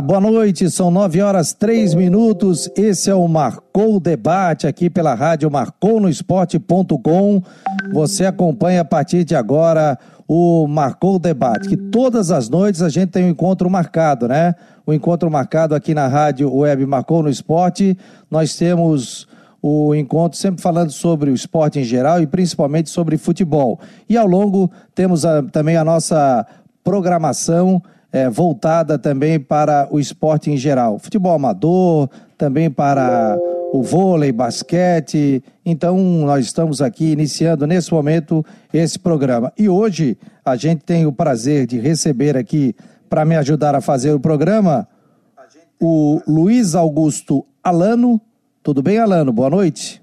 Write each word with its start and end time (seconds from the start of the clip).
Boa 0.00 0.20
noite. 0.20 0.70
São 0.70 0.90
nove 0.90 1.20
horas 1.20 1.52
três 1.52 1.92
minutos. 1.94 2.70
Esse 2.74 3.10
é 3.10 3.14
o 3.14 3.28
Marcou 3.28 4.00
Debate 4.00 4.66
aqui 4.66 4.88
pela 4.88 5.14
rádio 5.14 5.50
marconosport.com. 5.50 7.42
Você 7.92 8.24
acompanha 8.24 8.80
a 8.80 8.84
partir 8.84 9.24
de 9.24 9.36
agora 9.36 9.98
o 10.26 10.66
Marcou 10.66 11.18
Debate, 11.18 11.68
que 11.68 11.76
todas 11.76 12.30
as 12.30 12.48
noites 12.48 12.80
a 12.80 12.88
gente 12.88 13.10
tem 13.10 13.26
um 13.26 13.28
encontro 13.28 13.68
marcado, 13.68 14.26
né? 14.26 14.54
O 14.86 14.92
encontro 14.94 15.30
marcado 15.30 15.74
aqui 15.74 15.92
na 15.92 16.08
rádio 16.08 16.54
web 16.54 16.86
Marcou 16.86 17.22
no 17.22 17.28
Esporte. 17.28 17.98
Nós 18.30 18.56
temos 18.56 19.28
o 19.60 19.94
encontro 19.94 20.38
sempre 20.38 20.62
falando 20.62 20.90
sobre 20.90 21.30
o 21.30 21.34
esporte 21.34 21.78
em 21.78 21.84
geral 21.84 22.22
e 22.22 22.26
principalmente 22.26 22.88
sobre 22.88 23.18
futebol. 23.18 23.78
E 24.08 24.16
ao 24.16 24.26
longo 24.26 24.70
temos 24.94 25.26
a, 25.26 25.42
também 25.42 25.76
a 25.76 25.84
nossa 25.84 26.46
programação 26.82 27.82
é, 28.12 28.28
voltada 28.28 28.98
também 28.98 29.38
para 29.38 29.88
o 29.90 29.98
esporte 29.98 30.50
em 30.50 30.56
geral. 30.56 30.98
Futebol 30.98 31.32
amador, 31.32 32.08
também 32.36 32.70
para 32.70 33.38
o 33.72 33.82
vôlei, 33.82 34.32
basquete. 34.32 35.42
Então, 35.64 35.96
nós 35.98 36.44
estamos 36.44 36.82
aqui 36.82 37.12
iniciando 37.12 37.66
nesse 37.66 37.92
momento 37.92 38.44
esse 38.72 38.98
programa. 38.98 39.52
E 39.56 39.68
hoje 39.68 40.18
a 40.44 40.56
gente 40.56 40.84
tem 40.84 41.06
o 41.06 41.12
prazer 41.12 41.66
de 41.66 41.78
receber 41.78 42.36
aqui, 42.36 42.74
para 43.08 43.24
me 43.24 43.36
ajudar 43.36 43.74
a 43.74 43.80
fazer 43.80 44.12
o 44.12 44.20
programa, 44.20 44.86
o 45.80 46.20
Luiz 46.26 46.74
Augusto 46.74 47.44
Alano. 47.62 48.20
Tudo 48.62 48.82
bem, 48.82 48.98
Alano? 48.98 49.32
Boa 49.32 49.50
noite. 49.50 50.00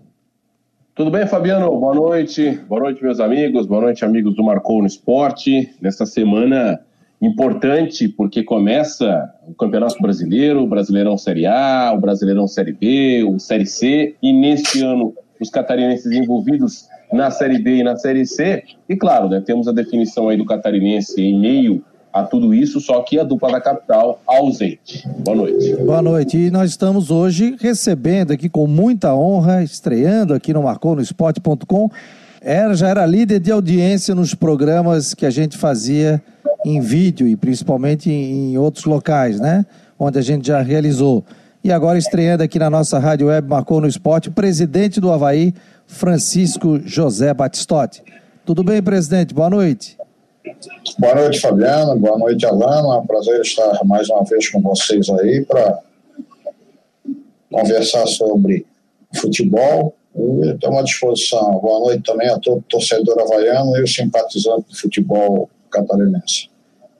Tudo 0.94 1.12
bem, 1.12 1.28
Fabiano? 1.28 1.70
Boa 1.80 1.94
noite. 1.94 2.60
Boa 2.68 2.82
noite, 2.82 3.04
meus 3.04 3.20
amigos. 3.20 3.68
Boa 3.68 3.82
noite, 3.82 4.04
amigos 4.04 4.36
do 4.36 4.44
Marcou 4.44 4.82
no 4.82 4.88
Esporte. 4.88 5.74
Nesta 5.80 6.06
semana 6.06 6.82
importante 7.22 8.08
porque 8.08 8.44
começa 8.44 9.34
o 9.48 9.54
Campeonato 9.54 10.00
Brasileiro, 10.02 10.62
o 10.62 10.68
Brasileirão 10.68 11.18
Série 11.18 11.46
A, 11.46 11.92
o 11.96 12.00
Brasileirão 12.00 12.48
Série 12.48 12.74
B, 12.74 13.24
o 13.24 13.40
Série 13.40 13.66
C, 13.66 14.16
e 14.22 14.32
neste 14.32 14.82
ano 14.84 15.14
os 15.40 15.50
catarinenses 15.50 16.12
envolvidos 16.12 16.88
na 17.12 17.32
Série 17.32 17.60
B 17.60 17.78
e 17.78 17.84
na 17.84 17.96
Série 17.96 18.26
C. 18.26 18.64
E 18.88 18.96
claro, 18.96 19.30
né, 19.30 19.42
temos 19.46 19.68
a 19.68 19.72
definição 19.72 20.30
aí 20.30 20.38
do 20.38 20.46
catarinense 20.46 21.22
em 21.22 21.40
meio 21.40 21.84
a 22.14 22.24
tudo 22.24 22.54
isso, 22.54 22.80
só 22.80 23.02
que 23.02 23.20
a 23.20 23.24
dupla 23.24 23.52
da 23.52 23.62
capital 23.62 24.20
ausente. 24.26 25.08
Boa 25.20 25.38
noite. 25.38 25.76
Boa 25.76 26.02
noite. 26.02 26.38
E 26.38 26.52
nós 26.52 26.72
estamos 26.72 27.12
hoje 27.12 27.56
recebendo 27.60 28.32
aqui 28.32 28.50
com 28.50 28.66
muita 28.66 29.14
honra, 29.16 29.64
estreando 29.64 30.34
aqui 30.34 30.54
no 30.54 30.64
marconosport.com. 30.64 31.90
Era, 32.42 32.74
já 32.76 32.88
era 32.90 33.06
líder 33.06 33.40
de 33.40 33.52
audiência 33.52 34.16
nos 34.16 34.34
programas 34.34 35.14
que 35.14 35.26
a 35.26 35.30
gente 35.30 35.58
fazia 35.58 36.22
em 36.66 36.80
vídeo 36.80 37.28
e 37.28 37.36
principalmente 37.36 38.12
em 38.12 38.58
outros 38.58 38.86
locais, 38.86 39.40
né? 39.40 39.66
Onde 40.00 40.20
a 40.20 40.22
gente 40.22 40.48
já 40.48 40.62
realizou. 40.62 41.24
E 41.64 41.72
agora 41.72 41.98
estreando 41.98 42.44
aqui 42.44 42.60
na 42.60 42.70
nossa 42.70 43.00
rádio 43.00 43.28
web 43.28 43.48
Marcou 43.48 43.82
no 43.82 43.88
Esporte, 43.88 44.30
o 44.30 44.32
presidente 44.32 45.00
do 45.02 45.12
Havaí, 45.12 45.54
Francisco 45.86 46.80
José 46.86 47.34
Batistotti. 47.34 48.04
Tudo 48.46 48.64
bem, 48.64 48.82
presidente? 48.82 49.34
Boa 49.34 49.50
noite. 49.50 49.98
Boa 50.98 51.16
noite, 51.16 51.40
Fabiano. 51.40 52.00
Boa 52.00 52.18
noite, 52.18 52.46
Alano. 52.46 52.94
É 52.94 52.98
um 52.98 53.06
prazer 53.06 53.42
estar 53.42 53.84
mais 53.84 54.10
uma 54.10 54.24
vez 54.24 54.50
com 54.50 54.62
vocês 54.62 55.10
aí 55.10 55.44
para 55.46 55.80
conversar 57.52 58.06
sobre 58.08 58.66
futebol. 59.16 59.94
Estou 60.42 60.78
à 60.78 60.82
disposição. 60.84 61.60
Boa 61.60 61.80
noite 61.80 62.04
também 62.04 62.30
a 62.30 62.40
todo 62.40 62.64
torcedor 62.70 63.20
havaiano 63.20 63.76
e 63.78 63.84
o 63.84 63.88
simpatizante 63.88 64.70
do 64.70 64.78
futebol 64.78 65.50
catarinense. 65.82 66.50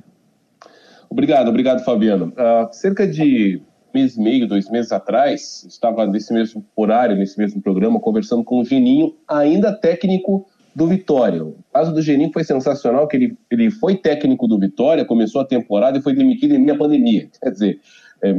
Obrigado, 1.09 1.49
obrigado, 1.49 1.83
Fabiano. 1.83 2.27
Uh, 2.27 2.73
cerca 2.73 3.07
de 3.07 3.61
mês 3.93 4.15
e 4.15 4.21
meio, 4.21 4.47
dois 4.47 4.69
meses 4.69 4.91
atrás, 4.91 5.65
estava 5.67 6.07
nesse 6.07 6.33
mesmo 6.33 6.63
horário, 6.75 7.17
nesse 7.17 7.37
mesmo 7.37 7.61
programa, 7.61 7.99
conversando 7.99 8.43
com 8.43 8.59
o 8.59 8.65
Geninho, 8.65 9.15
ainda 9.27 9.73
técnico 9.73 10.47
do 10.75 10.87
Vitória. 10.87 11.43
O 11.43 11.57
caso 11.73 11.93
do 11.93 12.01
Geninho 12.01 12.31
foi 12.31 12.43
sensacional, 12.43 13.07
que 13.07 13.17
ele, 13.17 13.37
ele 13.49 13.69
foi 13.71 13.95
técnico 13.95 14.47
do 14.47 14.59
Vitória, 14.59 15.05
começou 15.05 15.41
a 15.41 15.45
temporada 15.45 15.97
e 15.97 16.01
foi 16.01 16.15
demitido 16.15 16.55
em 16.55 16.59
minha 16.59 16.77
pandemia. 16.77 17.29
Quer 17.41 17.51
dizer, 17.51 17.79
é, 18.21 18.33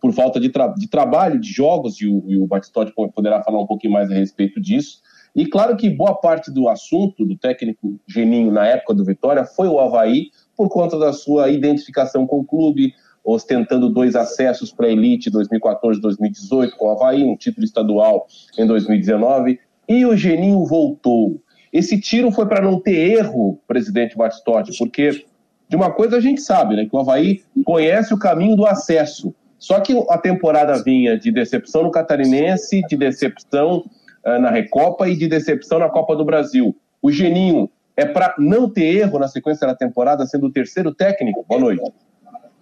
por 0.00 0.12
falta 0.12 0.38
de, 0.40 0.48
tra 0.48 0.68
de, 0.68 0.88
trabalho, 0.88 1.40
de 1.40 1.50
jogos, 1.50 2.00
e 2.00 2.06
o, 2.06 2.24
e 2.26 2.36
o 2.36 2.46
Batistotti 2.46 2.92
poderá 3.14 3.42
falar 3.42 3.60
um 3.60 3.66
pouquinho 3.66 3.92
mais 3.92 4.10
a 4.10 4.14
respeito 4.14 4.60
disso. 4.60 5.00
E 5.34 5.46
claro 5.46 5.76
que 5.76 5.88
boa 5.88 6.14
parte 6.14 6.50
do 6.50 6.68
assunto 6.68 7.24
do 7.24 7.36
técnico 7.36 8.00
Geninho 8.06 8.50
na 8.50 8.66
época 8.66 8.94
do 8.94 9.04
Vitória 9.04 9.44
foi 9.44 9.68
o 9.68 9.78
Havaí, 9.78 10.30
por 10.56 10.68
conta 10.68 10.98
da 10.98 11.12
sua 11.12 11.48
identificação 11.48 12.26
com 12.26 12.40
o 12.40 12.44
clube, 12.44 12.92
ostentando 13.24 13.88
dois 13.88 14.16
acessos 14.16 14.72
para 14.72 14.86
a 14.86 14.90
elite 14.90 15.30
2014-2018 15.30 16.70
com 16.76 16.86
o 16.86 16.90
Havaí, 16.90 17.22
um 17.22 17.36
título 17.36 17.64
estadual 17.64 18.26
em 18.58 18.66
2019, 18.66 19.60
e 19.88 20.04
o 20.04 20.16
Geninho 20.16 20.64
voltou. 20.64 21.40
Esse 21.72 22.00
tiro 22.00 22.30
foi 22.30 22.46
para 22.46 22.62
não 22.62 22.80
ter 22.80 22.96
erro, 23.18 23.58
presidente 23.66 24.16
Batistotti, 24.16 24.76
porque 24.78 25.24
de 25.68 25.76
uma 25.76 25.92
coisa 25.92 26.16
a 26.16 26.20
gente 26.20 26.40
sabe, 26.40 26.76
né? 26.76 26.86
Que 26.86 26.96
o 26.96 26.98
Havaí 26.98 27.42
conhece 27.64 28.14
o 28.14 28.18
caminho 28.18 28.56
do 28.56 28.66
acesso. 28.66 29.34
Só 29.58 29.80
que 29.80 29.92
a 30.08 30.16
temporada 30.16 30.82
vinha 30.82 31.18
de 31.18 31.30
decepção 31.30 31.82
no 31.82 31.90
Catarinense, 31.90 32.80
de 32.88 32.96
decepção 32.96 33.84
uh, 34.24 34.38
na 34.40 34.50
Recopa 34.50 35.08
e 35.08 35.16
de 35.16 35.28
decepção 35.28 35.78
na 35.78 35.88
Copa 35.88 36.16
do 36.16 36.24
Brasil. 36.24 36.74
O 37.02 37.10
Geninho 37.10 37.68
é 37.96 38.06
para 38.06 38.34
não 38.38 38.70
ter 38.70 38.96
erro 38.96 39.18
na 39.18 39.28
sequência 39.28 39.66
da 39.66 39.74
temporada, 39.74 40.24
sendo 40.24 40.46
o 40.46 40.52
terceiro 40.52 40.94
técnico? 40.94 41.44
Boa 41.48 41.60
noite. 41.60 41.92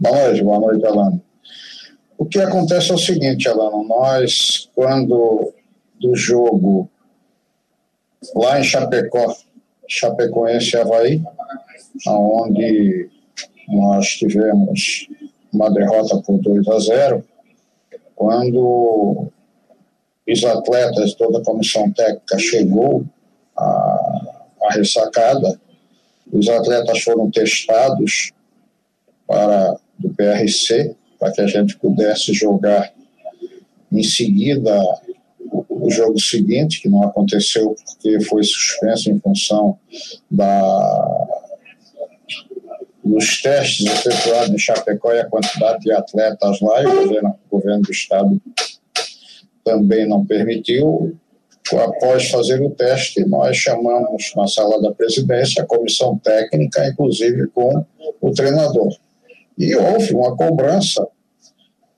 Boa 0.01 0.25
noite, 0.25 0.43
boa 0.43 0.61
noite, 0.61 0.87
Alano. 0.87 1.23
O 2.19 2.25
que 2.25 2.41
acontece 2.41 2.91
é 2.91 2.95
o 2.95 2.99
seguinte, 2.99 3.47
Alano, 3.47 3.85
nós, 3.87 4.71
quando 4.75 5.53
do 6.01 6.17
jogo 6.17 6.91
lá 8.35 8.61
em 8.61 8.65
Chapecó, 8.65 9.35
Chapecoense 9.89 10.75
e 10.75 10.79
Havaí, 10.79 11.23
onde 12.07 13.09
nós 13.69 14.09
tivemos 14.09 15.09
uma 15.53 15.71
derrota 15.71 16.19
por 16.19 16.39
2 16.39 16.69
a 16.69 16.79
0, 16.79 17.25
quando 18.15 19.29
os 20.29 20.45
atletas, 20.45 21.15
toda 21.15 21.39
a 21.39 21.45
comissão 21.45 21.91
técnica 21.93 22.39
chegou 22.39 23.05
à, 23.57 24.47
à 24.63 24.73
ressacada, 24.73 25.61
os 26.33 26.49
atletas 26.49 27.03
foram 27.03 27.31
testados 27.31 28.33
para 29.27 29.79
do 29.99 30.11
PRC, 30.15 30.95
para 31.19 31.33
que 31.33 31.41
a 31.41 31.47
gente 31.47 31.77
pudesse 31.79 32.33
jogar 32.33 32.93
em 33.91 34.03
seguida 34.03 34.79
o 35.87 35.91
jogo 35.91 36.21
seguinte, 36.21 36.83
que 36.83 36.89
não 36.89 37.05
aconteceu 37.05 37.77
porque 37.87 38.21
foi 38.25 38.43
suspenso 38.43 39.11
em 39.11 39.21
função 39.21 39.79
da, 40.29 41.27
dos 43.05 43.41
testes 43.41 43.87
efetuados 43.87 44.51
em 44.51 44.59
Chapecó 44.59 45.13
e 45.13 45.21
a 45.21 45.27
quantidade 45.27 45.81
de 45.81 45.93
atletas 45.93 46.61
lá, 46.61 46.83
e 46.83 46.87
o 46.87 47.03
governo, 47.03 47.39
o 47.49 47.57
governo 47.57 47.83
do 47.83 47.93
Estado 47.93 48.43
também 49.65 50.09
não 50.09 50.25
permitiu. 50.27 51.17
Após 51.73 52.29
fazer 52.31 52.63
o 52.63 52.71
teste, 52.71 53.25
nós 53.25 53.57
chamamos 53.57 54.33
na 54.37 54.47
sala 54.47 54.81
da 54.81 54.93
presidência 54.93 55.63
a 55.63 55.67
comissão 55.67 56.17
técnica, 56.19 56.87
inclusive 56.87 57.49
com 57.49 57.85
o 58.21 58.31
treinador. 58.33 58.97
E 59.59 59.75
houve 59.75 60.15
uma 60.15 60.37
cobrança 60.37 61.07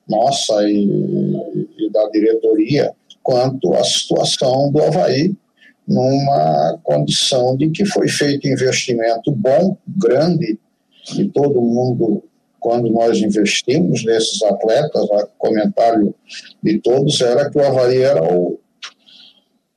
nossa 0.07 0.63
e, 0.67 1.67
e 1.77 1.89
da 1.91 2.09
diretoria 2.09 2.95
quanto 3.29 3.75
à 3.75 3.83
situação 3.83 4.71
do 4.71 4.81
Havaí, 4.81 5.35
numa 5.87 6.79
condição 6.81 7.55
de 7.55 7.69
que 7.69 7.85
foi 7.85 8.07
feito 8.07 8.47
investimento 8.47 9.31
bom, 9.31 9.77
grande, 9.87 10.57
e 11.15 11.29
todo 11.29 11.61
mundo 11.61 12.23
quando 12.59 12.91
nós 12.91 13.19
investimos 13.19 14.03
nesses 14.03 14.41
atletas, 14.41 15.03
o 15.03 15.27
comentário 15.37 16.13
de 16.61 16.79
todos 16.79 17.21
era 17.21 17.51
que 17.51 17.57
o 17.59 17.63
Havaí 17.63 18.01
era 18.01 18.23
o, 18.23 18.59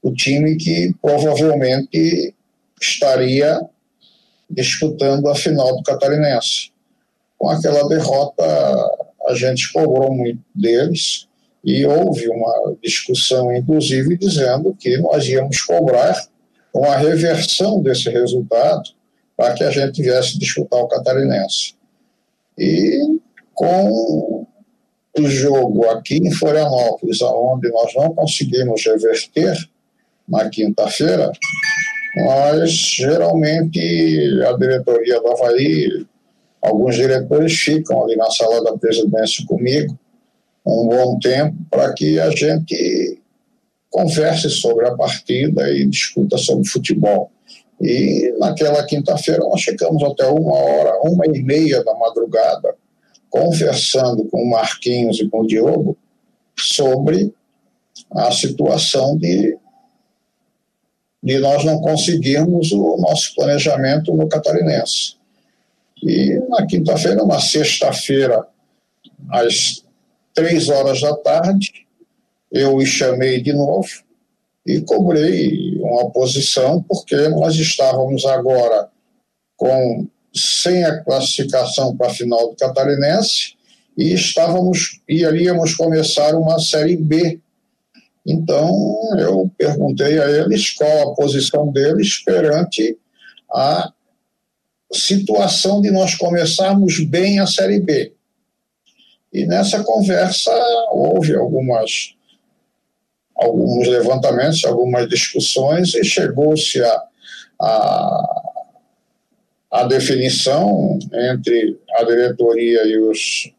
o 0.02 0.12
time 0.14 0.56
que 0.56 0.94
provavelmente 1.02 2.34
estaria 2.80 3.60
disputando 4.48 5.28
a 5.28 5.34
final 5.34 5.76
do 5.76 5.82
Catarinense. 5.82 6.72
Com 7.36 7.50
aquela 7.50 7.86
derrota, 7.86 8.44
a 9.28 9.34
gente 9.34 9.70
cobrou 9.74 10.10
muito 10.10 10.40
deles 10.54 11.28
e 11.64 11.86
houve 11.86 12.28
uma 12.28 12.76
discussão, 12.82 13.54
inclusive, 13.54 14.16
dizendo 14.16 14.74
que 14.74 14.98
nós 14.98 15.26
íamos 15.28 15.60
cobrar 15.62 16.26
uma 16.74 16.96
reversão 16.96 17.80
desse 17.80 18.10
resultado 18.10 18.82
para 19.36 19.54
que 19.54 19.62
a 19.62 19.70
gente 19.70 20.02
viesse 20.02 20.38
disputar 20.38 20.80
o 20.80 20.88
Catarinense. 20.88 21.74
E 22.58 23.20
com 23.54 24.46
o 25.18 25.28
jogo 25.28 25.86
aqui 25.88 26.16
em 26.16 26.32
Florianópolis, 26.32 27.20
onde 27.22 27.70
nós 27.70 27.94
não 27.94 28.14
conseguimos 28.14 28.84
reverter 28.84 29.56
na 30.28 30.48
quinta-feira, 30.48 31.30
nós 32.16 32.70
geralmente 32.70 33.80
a 34.46 34.52
diretoria 34.56 35.20
do 35.20 35.28
Havaí, 35.28 36.06
alguns 36.60 36.96
diretores 36.96 37.52
ficam 37.52 38.02
ali 38.04 38.16
na 38.16 38.30
sala 38.30 38.62
da 38.64 38.76
presidência 38.76 39.44
comigo 39.46 39.96
um 40.64 40.88
bom 40.88 41.18
tempo 41.18 41.56
para 41.70 41.92
que 41.92 42.18
a 42.20 42.30
gente 42.30 43.20
converse 43.90 44.48
sobre 44.48 44.86
a 44.86 44.96
partida 44.96 45.70
e 45.70 45.86
discuta 45.86 46.38
sobre 46.38 46.66
futebol. 46.66 47.30
E 47.80 48.32
naquela 48.38 48.84
quinta-feira 48.84 49.40
nós 49.40 49.62
ficamos 49.62 50.02
até 50.02 50.26
uma 50.26 50.54
hora, 50.54 51.00
uma 51.02 51.26
e 51.26 51.42
meia 51.42 51.82
da 51.82 51.94
madrugada, 51.94 52.74
conversando 53.28 54.24
com 54.26 54.42
o 54.42 54.50
Marquinhos 54.50 55.18
e 55.20 55.28
com 55.28 55.40
o 55.40 55.46
Diogo 55.46 55.96
sobre 56.56 57.34
a 58.10 58.30
situação 58.30 59.16
de, 59.18 59.58
de 61.22 61.38
nós 61.38 61.64
não 61.64 61.80
conseguirmos 61.80 62.70
o 62.72 62.96
nosso 62.98 63.34
planejamento 63.34 64.14
no 64.14 64.28
Catarinense. 64.28 65.16
E 66.02 66.40
na 66.48 66.66
quinta-feira, 66.66 67.24
na 67.24 67.40
sexta-feira, 67.40 68.46
às 69.30 69.81
três 70.34 70.68
horas 70.68 71.00
da 71.00 71.14
tarde, 71.16 71.86
eu 72.50 72.76
os 72.76 72.88
chamei 72.88 73.40
de 73.40 73.52
novo 73.52 73.88
e 74.66 74.80
cobrei 74.80 75.78
uma 75.80 76.10
posição, 76.10 76.82
porque 76.82 77.16
nós 77.28 77.56
estávamos 77.56 78.24
agora 78.24 78.88
com 79.56 80.06
sem 80.34 80.84
a 80.84 81.02
classificação 81.02 81.96
para 81.96 82.08
a 82.08 82.14
final 82.14 82.50
do 82.50 82.56
Catarinense 82.56 83.54
e 83.96 84.14
estávamos 84.14 85.00
e 85.08 85.22
iríamos 85.22 85.74
começar 85.74 86.34
uma 86.34 86.58
série 86.58 86.96
B. 86.96 87.40
Então 88.26 88.70
eu 89.18 89.50
perguntei 89.58 90.18
a 90.18 90.30
eles 90.30 90.70
qual 90.72 91.10
a 91.10 91.14
posição 91.14 91.70
deles 91.70 92.22
perante 92.24 92.96
a 93.52 93.92
situação 94.92 95.80
de 95.80 95.90
nós 95.90 96.14
começarmos 96.14 97.00
bem 97.04 97.38
a 97.38 97.46
série 97.46 97.80
B. 97.80 98.14
E 99.32 99.46
nessa 99.46 99.82
conversa 99.82 100.52
houve 100.90 101.34
algumas 101.34 102.14
alguns 103.34 103.88
levantamentos, 103.88 104.64
algumas 104.64 105.08
discussões 105.08 105.94
e 105.94 106.04
chegou-se 106.04 106.82
a, 106.82 107.02
a, 107.60 108.42
a, 109.70 109.84
definição 109.84 110.98
entre 111.12 111.80
a 111.96 112.04
diretoria 112.04 112.86
e 112.86 112.98
os, 112.98 113.52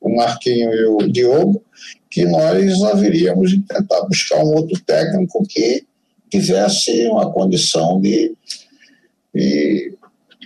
o 0.00 0.14
Marquinho 0.14 0.74
e 0.74 0.84
o 0.86 0.98
Diogo 1.10 1.62
que 2.10 2.24
nós 2.24 2.82
haveríamos 2.82 3.50
de 3.50 3.62
tentar 3.62 4.02
buscar 4.02 4.42
um 4.42 4.54
outro 4.54 4.78
técnico 4.84 5.46
que 5.48 5.86
tivesse 6.30 7.06
uma 7.08 7.30
condição 7.32 8.00
de, 8.00 8.34
de 9.34 9.96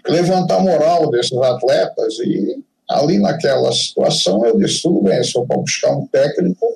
levantar 0.06 0.56
a 0.56 0.60
moral 0.60 1.10
desses 1.10 1.36
atletas 1.36 2.18
e 2.20 2.62
ali 2.90 3.18
naquela 3.18 3.72
situação 3.72 4.44
eu 4.44 4.58
disse 4.58 4.82
tudo 4.82 5.02
bem, 5.02 5.22
só 5.22 5.44
para 5.44 5.58
buscar 5.58 5.96
um 5.96 6.06
técnico 6.06 6.66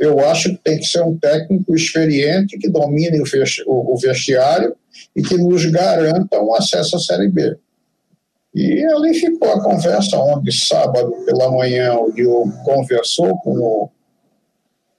eu 0.00 0.18
acho 0.26 0.48
que 0.48 0.56
tem 0.64 0.78
que 0.78 0.86
ser 0.86 1.02
um 1.02 1.16
técnico 1.18 1.74
experiente 1.74 2.58
que 2.58 2.70
domine 2.70 3.22
o 3.66 3.96
vestiário 3.98 4.74
e 5.14 5.22
que 5.22 5.36
nos 5.36 5.66
garanta 5.66 6.40
um 6.40 6.54
acesso 6.54 6.96
à 6.96 6.98
Série 6.98 7.28
B. 7.28 7.54
E 8.54 8.82
ali 8.86 9.12
ficou 9.12 9.52
a 9.52 9.62
conversa, 9.62 10.16
onde 10.16 10.50
sábado 10.50 11.12
pela 11.26 11.52
manhã 11.52 11.94
o 11.96 12.10
Diogo 12.12 12.50
conversou 12.64 13.38
com 13.40 13.52
o, 13.58 13.90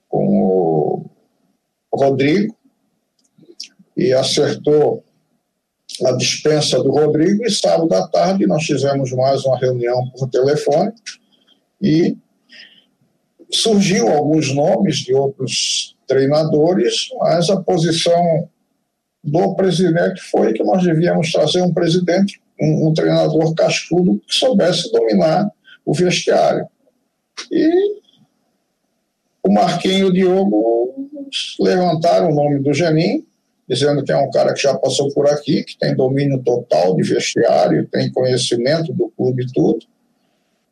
com 0.08 1.04
o 1.90 1.96
Rodrigo 1.96 2.56
e 3.96 4.12
acertou 4.12 5.02
a 6.06 6.12
dispensa 6.12 6.82
do 6.82 6.90
Rodrigo, 6.90 7.44
e 7.44 7.50
sábado 7.50 7.92
à 7.94 8.06
tarde 8.08 8.46
nós 8.46 8.64
fizemos 8.64 9.12
mais 9.12 9.44
uma 9.44 9.58
reunião 9.58 10.08
por 10.10 10.28
telefone 10.28 10.92
e 11.80 12.16
surgiu 13.50 14.08
alguns 14.08 14.54
nomes 14.54 14.98
de 14.98 15.14
outros 15.14 15.96
treinadores, 16.06 17.08
mas 17.18 17.50
a 17.50 17.60
posição 17.60 18.48
do 19.22 19.54
presidente 19.54 20.20
foi 20.22 20.52
que 20.52 20.64
nós 20.64 20.82
devíamos 20.82 21.30
trazer 21.30 21.62
um 21.62 21.72
presidente, 21.72 22.40
um, 22.60 22.88
um 22.88 22.94
treinador 22.94 23.54
cascudo 23.54 24.20
que 24.26 24.34
soubesse 24.34 24.90
dominar 24.90 25.50
o 25.84 25.94
vestiário. 25.94 26.66
E 27.50 27.70
o 29.42 29.52
Marquinho 29.52 29.98
e 29.98 30.04
o 30.04 30.12
Diogo 30.12 31.08
levantaram 31.60 32.30
o 32.30 32.34
nome 32.34 32.60
do 32.60 32.72
Genin, 32.72 33.24
dizendo 33.68 34.04
que 34.04 34.12
é 34.12 34.16
um 34.16 34.30
cara 34.30 34.52
que 34.52 34.62
já 34.62 34.74
passou 34.76 35.12
por 35.12 35.28
aqui, 35.28 35.64
que 35.64 35.78
tem 35.78 35.94
domínio 35.94 36.42
total 36.42 36.96
de 36.96 37.02
vestiário, 37.02 37.88
tem 37.90 38.10
conhecimento 38.10 38.92
do 38.92 39.08
clube 39.10 39.44
e 39.44 39.52
tudo. 39.52 39.86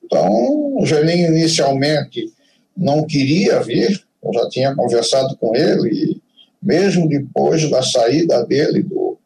Então, 0.04 0.76
o 0.76 0.84
Genin 0.84 1.24
inicialmente 1.24 2.32
não 2.76 3.06
queria 3.06 3.60
vir, 3.60 4.02
eu 4.22 4.32
já 4.32 4.48
tinha 4.48 4.74
conversado 4.74 5.36
com 5.36 5.54
ele, 5.54 5.88
e 5.88 6.22
mesmo 6.62 7.08
depois 7.08 7.68
da 7.70 7.82
saída 7.82 8.44
dele 8.44 8.82
do, 8.82 9.16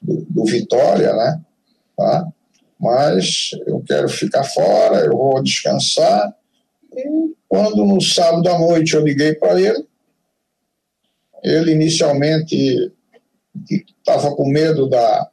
do, 0.00 0.26
do 0.28 0.44
Vitória, 0.44 1.12
né? 1.12 1.40
Tá? 1.96 2.26
Mas 2.80 3.50
eu 3.66 3.82
quero 3.86 4.08
ficar 4.08 4.44
fora, 4.44 5.04
eu 5.04 5.16
vou 5.16 5.42
descansar. 5.42 6.34
E 6.92 7.34
quando 7.48 7.84
no 7.84 8.00
sábado 8.00 8.48
à 8.48 8.58
noite 8.58 8.94
eu 8.94 9.04
liguei 9.04 9.34
para 9.34 9.60
ele, 9.60 9.84
ele 11.44 11.72
inicialmente 11.72 12.90
estava 13.70 14.34
com 14.34 14.48
medo 14.48 14.88
da, 14.88 15.28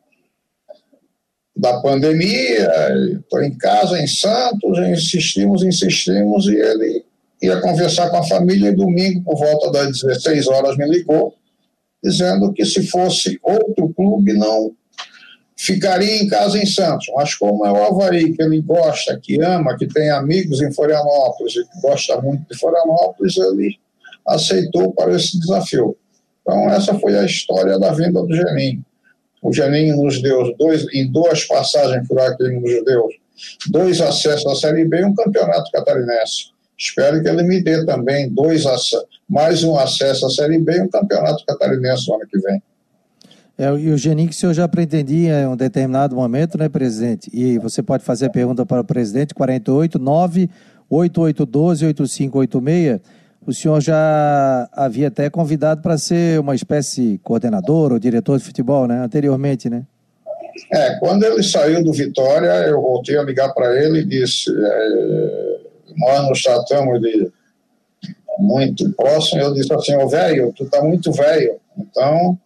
da 1.56 1.80
pandemia, 1.82 2.70
estou 3.18 3.41
em 3.41 3.58
casa 3.58 4.00
em 4.00 4.08
Santos, 4.08 4.77
insistimos, 4.80 5.63
insistimos, 5.63 6.48
e 6.48 6.56
ele 6.56 7.06
ia 7.41 7.62
conversar 7.62 8.10
com 8.10 8.18
a 8.18 8.27
família 8.27 8.70
e 8.70 8.75
domingo, 8.75 9.24
por 9.24 9.38
volta 9.38 9.72
das 9.72 10.01
16 10.01 10.48
horas, 10.48 10.77
me 10.77 10.88
ligou, 10.88 11.34
dizendo 12.03 12.51
que 12.53 12.65
se 12.65 12.86
fosse 12.88 13.39
outro 13.41 13.89
clube, 13.94 14.34
não 14.34 14.75
ficaria 15.58 16.22
em 16.22 16.27
casa 16.27 16.58
em 16.58 16.65
Santos. 16.65 17.08
Mas 17.15 17.36
como 17.36 17.65
é 17.65 17.72
o 17.72 17.84
Havaí, 17.84 18.34
que 18.34 18.41
ele 18.41 18.62
gosta, 18.62 19.20
que 19.20 19.41
ama, 19.41 19.77
que 19.77 19.88
tem 19.88 20.10
amigos 20.10 20.62
em 20.62 20.72
Florianópolis 20.72 21.56
e 21.56 21.63
que 21.63 21.82
gosta 21.82 22.20
muito 22.22 22.48
de 22.51 22.58
Florianópolis, 22.58 23.38
ele 23.38 23.80
aceitou 24.27 24.91
para 24.94 25.15
esse 25.15 25.39
desafio. 25.39 25.96
Então, 26.42 26.70
essa 26.70 26.98
foi 27.00 27.18
a 27.18 27.26
história 27.26 27.78
da 27.80 27.92
venda 27.92 28.22
do 28.22 28.34
Geninho. 28.34 28.84
O 29.42 29.52
Geninho 29.52 29.98
nos 29.98 30.22
deu 30.22 30.56
dois, 30.58 30.86
em 30.94 31.12
duas 31.12 31.46
passagens 31.46 32.08
por 32.08 32.20
aqui, 32.20 32.44
nos 32.44 32.86
deu 32.86 33.08
dois 33.70 34.02
acessos 34.02 34.46
à 34.46 34.56
Série 34.56 34.86
B 34.86 35.00
e 35.00 35.06
um 35.06 35.16
campeonato 35.16 35.72
catarinense. 35.72 36.52
Espero 36.78 37.22
que 37.22 37.30
ele 37.30 37.44
me 37.44 37.64
dê 37.64 37.86
também 37.86 38.30
dois 38.30 38.64
mais 39.30 39.64
um 39.64 39.78
acesso 39.78 40.26
à 40.26 40.30
Série 40.30 40.60
B 40.60 40.78
e 40.78 40.82
um 40.82 40.90
campeonato 40.90 41.44
catarinense 41.46 42.08
no 42.08 42.16
ano 42.16 42.28
que 42.28 42.40
vem. 42.40 42.62
É, 43.58 43.66
e 43.66 43.92
o 43.92 43.98
Geninho 43.98 44.30
que 44.30 44.36
o 44.36 44.38
senhor 44.38 44.54
já 44.54 44.68
pretendia 44.68 45.42
em 45.42 45.48
um 45.48 45.56
determinado 45.56 46.16
momento, 46.16 46.58
né, 46.58 46.68
presidente? 46.68 47.30
E 47.34 47.60
você 47.60 47.84
pode 47.84 48.04
fazer 48.04 48.26
a 48.26 48.30
pergunta 48.30 48.66
para 48.66 48.82
o 48.82 48.84
presidente, 48.84 49.34
48 49.34 50.00
9 50.00 50.50
8812 50.90 51.86
8586. 51.86 53.21
O 53.46 53.54
senhor 53.54 53.82
já 53.82 54.70
havia 54.72 55.08
até 55.08 55.30
convidado 55.30 55.82
para 55.82 55.98
ser 55.98 56.40
uma 56.40 56.54
espécie 56.54 57.14
de 57.14 57.18
coordenador 57.20 57.92
ou 57.92 58.00
diretor 58.00 58.38
de 58.38 58.44
futebol, 58.44 58.88
né? 58.88 59.04
Anteriormente, 59.04 59.70
né? 59.70 59.84
É, 60.72 61.00
quando 61.00 61.24
ele 61.24 61.42
saiu 61.42 61.84
do 61.84 61.92
Vitória, 61.92 62.50
eu 62.68 62.82
voltei 62.82 63.18
a 63.18 63.24
ligar 63.24 63.54
para 63.54 63.84
ele 63.84 64.00
e 64.00 64.06
disse: 64.06 64.52
é, 64.52 65.58
nós 65.98 66.30
nos 66.30 66.44
tratamos 66.44 67.02
de 67.02 67.32
muito 68.38 68.92
próximo, 68.94 69.42
eu 69.42 69.54
disse 69.54 69.74
assim, 69.74 69.96
ô 69.96 70.08
velho, 70.08 70.54
tu 70.56 70.66
tá 70.66 70.82
muito 70.82 71.12
velho, 71.12 71.60
então 71.78 72.38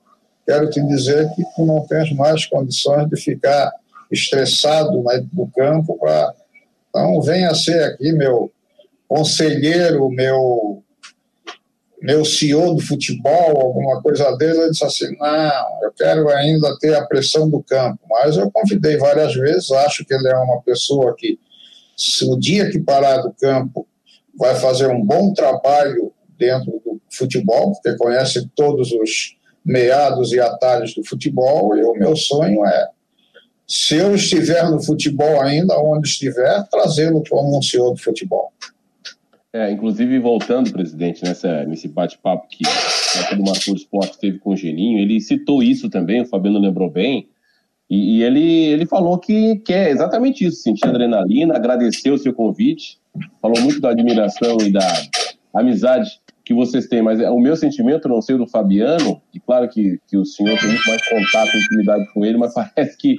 quero 0.45 0.69
te 0.69 0.81
dizer 0.87 1.29
que 1.35 1.43
tu 1.55 1.65
não 1.65 1.81
tens 1.87 2.11
mais 2.13 2.45
condições 2.45 3.09
de 3.09 3.15
ficar 3.15 3.71
estressado 4.11 5.03
no 5.33 5.47
campo 5.55 5.97
para 5.97 6.33
Então, 6.89 7.21
venha 7.21 7.53
ser 7.55 7.83
aqui 7.83 8.11
meu 8.11 8.51
conselheiro, 9.07 10.09
meu 10.09 10.83
meu 12.01 12.25
CEO 12.25 12.75
do 12.75 12.81
futebol, 12.81 13.61
alguma 13.61 14.01
coisa 14.01 14.35
dele, 14.37 14.59
ele 14.59 14.71
disse 14.71 14.85
assim, 14.85 15.15
não, 15.17 15.83
eu 15.83 15.91
quero 15.93 16.29
ainda 16.29 16.77
ter 16.79 16.95
a 16.95 17.05
pressão 17.05 17.49
do 17.49 17.63
campo. 17.63 17.99
Mas 18.09 18.37
eu 18.37 18.51
convidei 18.51 18.97
várias 18.97 19.33
vezes, 19.33 19.71
acho 19.71 20.05
que 20.05 20.13
ele 20.13 20.27
é 20.27 20.35
uma 20.37 20.61
pessoa 20.61 21.15
que, 21.17 21.39
se 21.97 22.25
o 22.25 22.37
dia 22.37 22.69
que 22.69 22.79
parar 22.79 23.17
do 23.17 23.33
campo, 23.33 23.87
vai 24.37 24.55
fazer 24.55 24.87
um 24.87 25.03
bom 25.03 25.33
trabalho 25.33 26.11
dentro 26.37 26.71
do 26.85 27.01
futebol, 27.09 27.71
porque 27.73 27.97
conhece 27.97 28.49
todos 28.55 28.91
os 28.91 29.35
meados 29.63 30.33
e 30.33 30.39
atalhos 30.39 30.93
do 30.93 31.03
futebol, 31.03 31.75
e 31.75 31.83
o 31.83 31.93
meu 31.93 32.15
sonho 32.15 32.65
é, 32.65 32.89
se 33.67 33.95
eu 33.95 34.13
estiver 34.13 34.69
no 34.69 34.81
futebol 34.81 35.41
ainda, 35.41 35.79
onde 35.79 36.07
estiver, 36.07 36.63
trazê-lo 36.69 37.23
como 37.27 37.57
um 37.57 37.61
CEO 37.61 37.93
do 37.93 37.99
futebol. 37.99 38.53
É, 39.55 39.71
inclusive, 39.71 40.19
voltando, 40.19 40.69
presidente, 40.69 41.23
nessa, 41.23 41.63
nesse 41.63 41.87
bate-papo 41.87 42.45
que 42.49 42.65
o 43.39 43.41
Marcos 43.41 43.67
Esporte 43.67 44.19
teve 44.19 44.37
com 44.37 44.49
o 44.49 44.57
Geninho, 44.57 44.99
ele 44.99 45.21
citou 45.21 45.63
isso 45.63 45.89
também, 45.89 46.21
o 46.21 46.25
Fabiano 46.25 46.59
lembrou 46.59 46.89
bem, 46.89 47.29
e, 47.89 48.17
e, 48.17 48.23
ele, 48.23 48.43
ele 48.43 48.85
falou 48.85 49.17
que 49.17 49.55
quer 49.59 49.91
exatamente 49.91 50.45
isso, 50.45 50.61
sentir 50.61 50.85
adrenalina, 50.85 51.55
agradeceu 51.55 52.15
o 52.15 52.17
seu 52.17 52.33
convite, 52.33 52.99
falou 53.41 53.57
muito 53.61 53.79
da 53.79 53.91
admiração 53.91 54.57
e 54.59 54.73
da 54.73 54.85
amizade 55.53 56.19
que 56.43 56.53
vocês 56.53 56.87
têm, 56.87 57.01
mas 57.01 57.21
é, 57.21 57.29
o 57.29 57.39
meu 57.39 57.55
sentimento, 57.55 58.09
não 58.09 58.21
sei 58.21 58.35
o 58.35 58.39
do 58.39 58.47
Fabiano, 58.47 59.21
e 59.33 59.39
claro 59.39 59.69
que, 59.69 60.01
que 60.05 60.17
o 60.17 60.25
senhor 60.25 60.59
tem 60.59 60.67
muito 60.67 60.85
mais 60.85 61.07
contato, 61.07 61.55
intimidade 61.55 62.13
com 62.13 62.25
ele, 62.25 62.37
mas 62.37 62.51
parece 62.75 62.97
que 62.97 63.15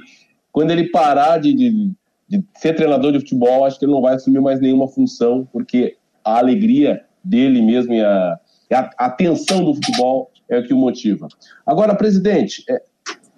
quando 0.51 0.69
ele 0.69 0.91
parar 0.91 1.39
de, 1.39 1.51
de, 1.51 1.91
de 2.29 2.45
ser 2.53 2.75
treinador 2.75 3.11
de 3.11 3.21
futebol, 3.21 3.65
acho 3.65 3.79
que 3.79 3.85
ele 3.85 3.91
não 3.91 4.03
vai 4.03 4.13
assumir 4.13 4.39
mais 4.39 4.59
nenhuma 4.61 4.87
função, 4.87 5.43
porque 5.51 5.97
a 6.27 6.39
alegria 6.39 7.01
dele 7.23 7.61
mesmo 7.61 7.93
e 7.93 8.01
a, 8.01 8.37
a 8.71 9.05
atenção 9.05 9.63
do 9.63 9.73
futebol 9.73 10.29
é 10.49 10.59
o 10.59 10.63
que 10.63 10.73
o 10.73 10.77
motiva. 10.77 11.27
Agora, 11.65 11.95
presidente, 11.95 12.63
é, 12.69 12.81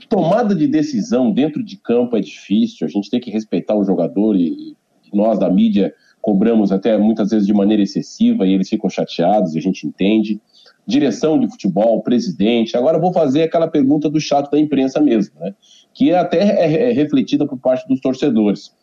tomada 0.10 0.56
de 0.56 0.68
decisão 0.68 1.32
dentro 1.32 1.64
de 1.64 1.78
campo 1.78 2.18
é 2.18 2.20
difícil, 2.20 2.88
a 2.88 2.90
gente 2.90 3.10
tem 3.10 3.20
que 3.20 3.30
respeitar 3.30 3.76
o 3.76 3.84
jogador 3.84 4.36
e, 4.36 4.76
e 5.12 5.16
nós 5.16 5.38
da 5.38 5.50
mídia 5.50 5.94
cobramos 6.20 6.72
até 6.72 6.98
muitas 6.98 7.30
vezes 7.30 7.46
de 7.46 7.54
maneira 7.54 7.84
excessiva 7.84 8.46
e 8.46 8.54
eles 8.54 8.68
ficam 8.68 8.90
chateados, 8.90 9.56
e 9.56 9.60
a 9.60 9.62
gente 9.62 9.86
entende. 9.86 10.42
Direção 10.86 11.40
de 11.40 11.48
futebol, 11.48 12.02
presidente. 12.02 12.76
Agora 12.76 12.98
vou 12.98 13.14
fazer 13.14 13.44
aquela 13.44 13.68
pergunta 13.68 14.10
do 14.10 14.20
chato 14.20 14.50
da 14.50 14.60
imprensa 14.60 15.00
mesmo, 15.00 15.40
né? 15.40 15.54
que 15.94 16.12
até 16.12 16.40
é, 16.40 16.90
é 16.90 16.92
refletida 16.92 17.46
por 17.46 17.60
parte 17.60 17.88
dos 17.88 18.02
torcedores. 18.02 18.74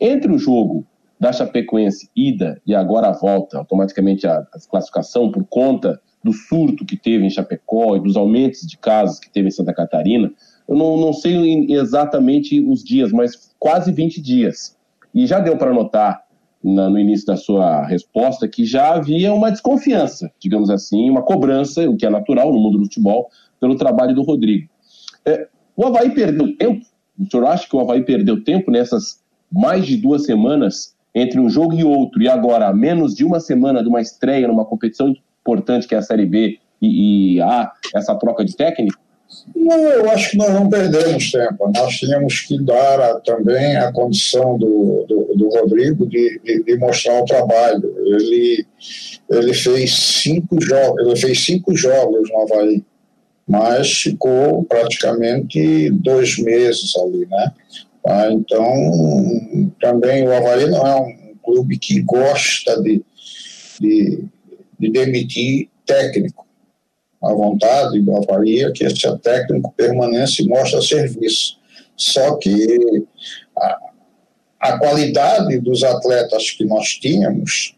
Entre 0.00 0.32
o 0.32 0.38
jogo 0.38 0.86
da 1.18 1.32
Chapecoense 1.32 2.10
ida 2.14 2.60
e 2.66 2.74
agora 2.74 3.08
a 3.08 3.12
volta, 3.12 3.58
automaticamente 3.58 4.26
a, 4.26 4.38
a 4.38 4.58
classificação 4.70 5.30
por 5.30 5.44
conta 5.44 6.00
do 6.22 6.32
surto 6.32 6.84
que 6.84 6.96
teve 6.96 7.24
em 7.24 7.30
Chapecó 7.30 7.96
e 7.96 8.00
dos 8.00 8.16
aumentos 8.16 8.62
de 8.62 8.76
casos 8.76 9.18
que 9.18 9.30
teve 9.30 9.48
em 9.48 9.52
Santa 9.52 9.72
Catarina, 9.72 10.32
eu 10.68 10.76
não, 10.76 10.96
não 10.96 11.12
sei 11.12 11.66
exatamente 11.70 12.60
os 12.60 12.82
dias, 12.82 13.12
mas 13.12 13.54
quase 13.58 13.92
20 13.92 14.20
dias. 14.20 14.76
E 15.14 15.26
já 15.26 15.38
deu 15.38 15.56
para 15.56 15.72
notar 15.72 16.26
na, 16.62 16.90
no 16.90 16.98
início 16.98 17.26
da 17.26 17.36
sua 17.36 17.86
resposta 17.86 18.48
que 18.48 18.64
já 18.64 18.94
havia 18.94 19.32
uma 19.32 19.50
desconfiança, 19.50 20.30
digamos 20.40 20.68
assim, 20.68 21.08
uma 21.08 21.22
cobrança, 21.22 21.88
o 21.88 21.96
que 21.96 22.04
é 22.04 22.10
natural 22.10 22.52
no 22.52 22.58
mundo 22.58 22.78
do 22.78 22.84
futebol, 22.84 23.30
pelo 23.60 23.76
trabalho 23.76 24.14
do 24.14 24.22
Rodrigo. 24.22 24.68
É, 25.24 25.46
o 25.76 25.86
Havaí 25.86 26.10
perdeu 26.10 26.56
tempo? 26.56 26.84
O 27.18 27.30
senhor 27.30 27.46
acha 27.46 27.68
que 27.68 27.76
o 27.76 27.80
Havaí 27.80 28.04
perdeu 28.04 28.42
tempo 28.42 28.70
nessas 28.70 29.22
mais 29.50 29.86
de 29.86 29.96
duas 29.96 30.24
semanas 30.24 30.95
entre 31.16 31.40
um 31.40 31.48
jogo 31.48 31.74
e 31.74 31.82
outro, 31.82 32.22
e 32.22 32.28
agora 32.28 32.70
menos 32.74 33.14
de 33.14 33.24
uma 33.24 33.40
semana 33.40 33.82
de 33.82 33.88
uma 33.88 34.02
estreia 34.02 34.46
numa 34.46 34.66
competição 34.66 35.16
importante 35.40 35.88
que 35.88 35.94
é 35.94 35.98
a 35.98 36.02
Série 36.02 36.26
B 36.26 36.58
e, 36.80 37.36
e 37.36 37.40
há 37.40 37.72
essa 37.94 38.14
troca 38.14 38.44
de 38.44 38.54
técnico? 38.54 39.00
Não, 39.54 39.78
eu 39.78 40.10
acho 40.10 40.32
que 40.32 40.36
nós 40.36 40.52
não 40.52 40.68
perdemos 40.68 41.32
tempo. 41.32 41.72
Nós 41.74 41.96
tínhamos 41.96 42.40
que 42.40 42.62
dar 42.62 43.00
a, 43.00 43.20
também 43.20 43.76
a 43.76 43.90
condição 43.90 44.58
do, 44.58 45.06
do, 45.08 45.34
do 45.34 45.48
Rodrigo 45.48 46.06
de, 46.06 46.38
de, 46.44 46.62
de, 46.62 46.76
mostrar 46.76 47.22
o 47.22 47.24
trabalho. 47.24 47.82
Ele, 48.04 48.66
ele 49.30 49.54
fez 49.54 49.94
cinco 50.22 50.60
jogos, 50.60 51.00
ele 51.00 51.16
fez 51.16 51.44
cinco 51.44 51.74
jogos 51.74 52.28
no 52.30 52.42
Havaí, 52.42 52.84
mas 53.48 53.90
ficou 53.90 54.64
praticamente 54.64 55.90
dois 55.90 56.38
meses 56.38 56.94
ali, 56.96 57.26
né? 57.26 57.52
Tá? 58.06 58.32
Então, 58.32 58.64
também 59.80 60.28
o 60.28 60.32
Havaí 60.32 60.70
não 60.70 60.86
é 60.86 60.94
um 60.94 61.34
clube 61.42 61.76
que 61.76 62.00
gosta 62.02 62.80
de, 62.80 63.04
de, 63.80 64.24
de 64.78 64.90
demitir 64.92 65.68
técnico. 65.84 66.46
A 67.20 67.32
vontade 67.32 68.00
do 68.00 68.16
Havaí 68.16 68.62
é 68.62 68.70
que 68.70 68.84
esse 68.84 69.18
técnico 69.18 69.74
permaneça 69.76 70.40
e 70.40 70.46
mostre 70.46 70.80
serviço. 70.82 71.58
Só 71.96 72.36
que 72.36 73.04
a, 73.58 73.78
a 74.60 74.78
qualidade 74.78 75.58
dos 75.58 75.82
atletas 75.82 76.52
que 76.52 76.64
nós 76.64 76.90
tínhamos 76.90 77.74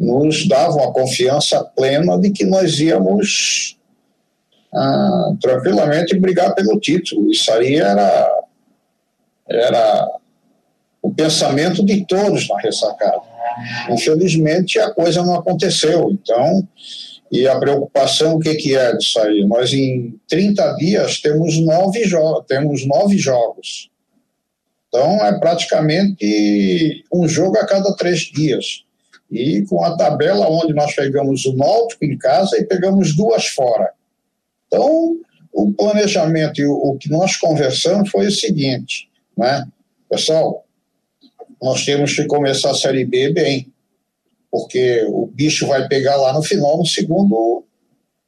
nos 0.00 0.48
dava 0.48 0.76
uma 0.76 0.92
confiança 0.92 1.62
plena 1.76 2.18
de 2.18 2.30
que 2.30 2.46
nós 2.46 2.80
íamos 2.80 3.76
ah, 4.72 5.32
tranquilamente 5.38 6.18
brigar 6.18 6.54
pelo 6.54 6.80
título. 6.80 7.30
Isso 7.30 7.52
aí 7.52 7.76
era 7.76 8.43
era 9.48 10.08
o 11.02 11.12
pensamento 11.12 11.84
de 11.84 12.04
todos 12.06 12.48
na 12.48 12.58
ressacada. 12.58 13.22
Infelizmente, 13.90 14.78
a 14.78 14.90
coisa 14.90 15.22
não 15.22 15.34
aconteceu. 15.34 16.10
Então, 16.10 16.66
e 17.30 17.46
a 17.46 17.58
preocupação, 17.58 18.36
o 18.36 18.40
que, 18.40 18.54
que 18.54 18.76
é 18.76 18.96
disso 18.96 19.18
aí? 19.20 19.44
Nós, 19.44 19.72
em 19.72 20.18
30 20.28 20.76
dias, 20.76 21.20
temos 21.20 21.58
nove, 21.58 22.00
temos 22.46 22.86
nove 22.86 23.18
jogos. 23.18 23.90
Então, 24.88 25.24
é 25.26 25.38
praticamente 25.38 27.04
um 27.12 27.26
jogo 27.26 27.58
a 27.58 27.66
cada 27.66 27.94
três 27.96 28.20
dias. 28.20 28.84
E 29.30 29.62
com 29.62 29.84
a 29.84 29.96
tabela 29.96 30.48
onde 30.48 30.72
nós 30.72 30.94
pegamos 30.94 31.44
o 31.44 31.56
Náutico 31.56 32.04
em 32.04 32.16
casa 32.16 32.56
e 32.56 32.64
pegamos 32.64 33.16
duas 33.16 33.46
fora. 33.46 33.90
Então, 34.66 35.16
o 35.52 35.72
planejamento 35.72 36.60
e 36.60 36.66
o, 36.66 36.72
o 36.72 36.96
que 36.96 37.10
nós 37.10 37.36
conversamos 37.36 38.10
foi 38.10 38.28
o 38.28 38.32
seguinte: 38.32 39.08
né? 39.36 39.66
Pessoal, 40.08 40.64
nós 41.62 41.84
temos 41.84 42.14
que 42.14 42.26
começar 42.26 42.70
a 42.70 42.74
Série 42.74 43.04
B 43.04 43.32
bem, 43.32 43.72
porque 44.50 45.04
o 45.08 45.26
bicho 45.26 45.66
vai 45.66 45.88
pegar 45.88 46.16
lá 46.16 46.32
no 46.32 46.42
final, 46.42 46.78
no 46.78 46.86
segundo, 46.86 47.64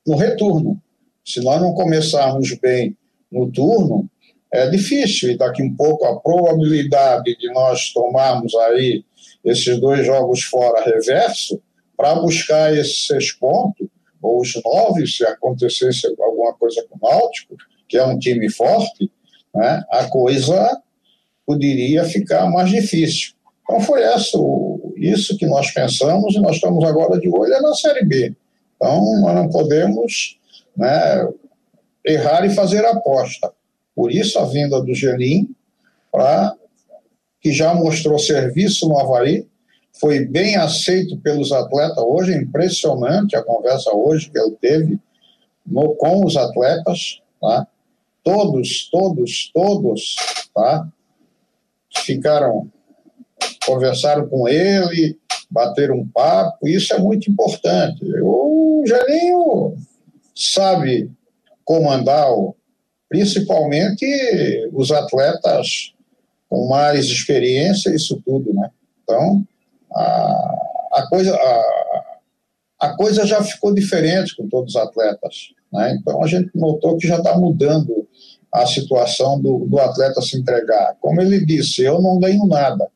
no 0.07 0.17
retorno. 0.17 0.81
Se 1.25 1.41
nós 1.43 1.61
não 1.61 1.75
começarmos 1.75 2.55
bem 2.59 2.97
no 3.31 3.51
turno, 3.51 4.09
é 4.53 4.69
difícil, 4.69 5.31
e 5.31 5.37
daqui 5.37 5.63
um 5.63 5.75
pouco 5.75 6.07
a 6.07 6.19
probabilidade 6.21 7.37
de 7.37 7.53
nós 7.53 7.93
tomarmos 7.93 8.55
aí 8.55 9.05
esses 9.45 9.79
dois 9.81 10.07
jogos 10.07 10.43
fora 10.43 10.85
reverso, 10.85 11.61
para 11.97 12.15
buscar 12.15 12.75
esses 12.75 13.07
seis 13.07 13.33
pontos, 13.33 13.89
ou 14.23 14.41
os 14.41 14.53
nove, 14.65 15.07
se 15.07 15.25
acontecesse 15.25 16.07
alguma 16.19 16.53
coisa 16.55 16.85
com 16.89 16.97
o 16.97 17.11
Náutico, 17.11 17.57
que 17.89 17.97
é 17.97 18.05
um 18.05 18.19
time 18.19 18.51
forte, 18.51 19.11
né, 19.55 19.85
a 19.91 20.09
coisa 20.09 20.83
poderia 21.47 22.05
ficar 22.05 22.51
mais 22.51 22.71
difícil. 22.71 23.33
Então 23.63 23.81
foi 23.81 24.03
isso, 24.15 24.93
isso 24.97 25.37
que 25.37 25.47
nós 25.47 25.71
pensamos 25.71 26.35
e 26.35 26.41
nós 26.41 26.57
estamos 26.57 26.85
agora 26.85 27.19
de 27.19 27.29
olho 27.29 27.53
é 27.53 27.61
na 27.61 27.75
Série 27.75 28.05
B. 28.05 28.35
Então 28.77 29.21
nós 29.21 29.35
não 29.35 29.49
podemos 29.49 30.39
né, 30.77 31.29
errar 32.05 32.45
e 32.45 32.51
fazer 32.51 32.85
aposta. 32.85 33.53
Por 33.95 34.13
isso 34.13 34.39
a 34.39 34.45
vinda 34.45 34.81
do 34.83 34.95
Gelim, 34.95 35.49
pra, 36.13 36.55
que 37.41 37.53
já 37.53 37.75
mostrou 37.75 38.19
serviço 38.19 38.89
no 38.89 38.99
Havaí, 38.99 39.47
foi 39.99 40.27
bem 40.27 40.57
aceito 40.57 41.17
pelos 41.19 41.53
atletas 41.53 42.05
hoje, 42.07 42.35
é 42.35 42.37
impressionante 42.37 43.35
a 43.35 43.43
conversa 43.43 43.91
hoje 43.93 44.31
que 44.31 44.39
ele 44.39 44.57
teve 44.61 45.01
no, 45.67 45.95
com 45.95 46.25
os 46.25 46.37
atletas, 46.37 47.23
tá? 47.41 47.67
todos, 48.23 48.91
todos, 48.91 49.51
todos, 49.55 50.17
tá? 50.55 50.87
Ficaram, 52.05 52.71
conversaram 53.65 54.29
com 54.29 54.49
ele, 54.49 55.19
bateram 55.51 55.97
um 55.97 56.09
papo, 56.09 56.67
isso 56.67 56.93
é 56.95 56.99
muito 56.99 57.31
importante. 57.31 58.05
O 58.23 58.85
Geninho 58.87 59.77
sabe 60.35 61.11
comandar, 61.65 62.29
principalmente 63.09 64.07
os 64.73 64.91
atletas 64.91 65.93
com 66.49 66.69
mais 66.69 67.07
experiência, 67.07 67.95
isso 67.95 68.21
tudo, 68.25 68.53
né? 68.55 68.71
Então, 69.03 69.45
a, 69.93 70.57
a 70.93 71.07
coisa, 71.09 71.35
a, 71.35 72.17
a 72.81 72.97
coisa 72.97 73.27
já 73.27 73.43
ficou 73.43 73.75
diferente 73.75 74.37
com 74.37 74.49
todos 74.49 74.75
os 74.75 74.81
atletas, 74.81 75.53
né? 75.73 75.97
Então, 75.99 76.23
a 76.23 76.27
gente 76.27 76.51
notou 76.55 76.97
que 76.97 77.09
já 77.09 77.17
está 77.17 77.37
mudando 77.37 78.06
a 78.57 78.67
situação 78.67 79.39
do, 79.39 79.67
do 79.67 79.79
atleta 79.79 80.23
se 80.23 80.39
entregar. 80.39 80.97
Como 80.99 81.21
ele 81.21 81.45
disse, 81.45 81.83
eu 81.83 82.01
não 82.01 82.19
ganho 82.19 82.47
nada, 82.47 82.89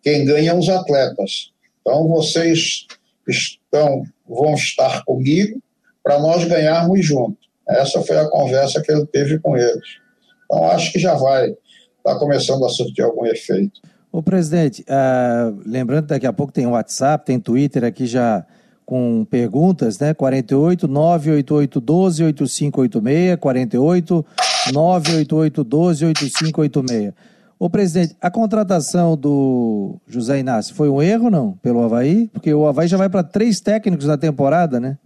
quem 0.00 0.24
ganha 0.24 0.54
os 0.54 0.68
atletas. 0.68 1.50
Então, 1.80 2.06
vocês 2.06 2.86
estão, 3.26 4.04
vão 4.28 4.54
estar 4.54 5.04
comigo 5.04 5.60
para 6.04 6.20
nós 6.20 6.44
ganharmos 6.44 7.04
junto. 7.04 7.36
Essa 7.68 8.00
foi 8.00 8.16
a 8.16 8.28
conversa 8.28 8.80
que 8.80 8.92
ele 8.92 9.06
teve 9.06 9.40
com 9.40 9.56
eles. 9.56 9.98
Então, 10.44 10.64
acho 10.70 10.92
que 10.92 11.00
já 11.00 11.14
vai 11.14 11.46
estar 11.48 11.58
tá 12.04 12.18
começando 12.18 12.64
a 12.64 12.68
surtir 12.68 13.04
algum 13.04 13.26
efeito. 13.26 13.80
Ô, 14.12 14.22
presidente, 14.22 14.82
uh, 14.82 15.60
lembrando 15.66 16.04
que 16.04 16.10
daqui 16.10 16.26
a 16.26 16.32
pouco 16.32 16.52
tem 16.52 16.66
WhatsApp, 16.66 17.26
tem 17.26 17.40
Twitter 17.40 17.82
aqui 17.82 18.06
já 18.06 18.46
com 18.86 19.26
perguntas, 19.28 19.98
né? 19.98 20.14
48 20.14 20.86
988 20.88 21.80
12 21.80 22.24
8586, 22.24 23.36
48 23.38 24.24
988 24.72 25.64
12 25.64 26.04
8586. 26.06 27.12
Ô, 27.58 27.68
presidente, 27.68 28.16
a 28.20 28.30
contratação 28.30 29.16
do 29.16 29.96
José 30.06 30.38
Inácio 30.38 30.74
foi 30.74 30.88
um 30.88 31.02
erro, 31.02 31.28
não, 31.28 31.52
pelo 31.62 31.82
Havaí? 31.82 32.28
Porque 32.32 32.54
o 32.54 32.66
Havaí 32.66 32.86
já 32.86 32.96
vai 32.96 33.08
para 33.08 33.24
três 33.24 33.60
técnicos 33.60 34.06
na 34.06 34.16
temporada, 34.16 34.78
né? 34.78 34.96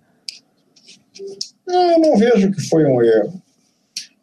Não, 1.67 1.93
eu 1.93 1.99
não 1.99 2.17
vejo 2.17 2.51
que 2.53 2.61
foi 2.69 2.85
um 2.85 3.03
erro. 3.03 3.43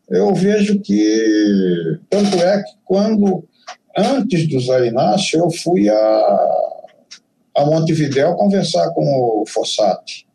Eu 0.08 0.34
vejo 0.34 0.79
que. 0.79 2.00
Tanto 2.10 2.38
é 2.38 2.62
que 2.62 2.72
quando, 2.86 3.43
antes 3.98 4.48
do 4.48 4.60
José 4.60 4.88
Inácio, 4.88 5.39
eu 5.39 5.50
fui 5.50 5.89
a 5.89 6.69
a 7.60 7.65
Montevidéu 7.65 8.36
conversar 8.36 8.89
com 8.91 9.03
o 9.03 9.46
Fossati. 9.46 10.25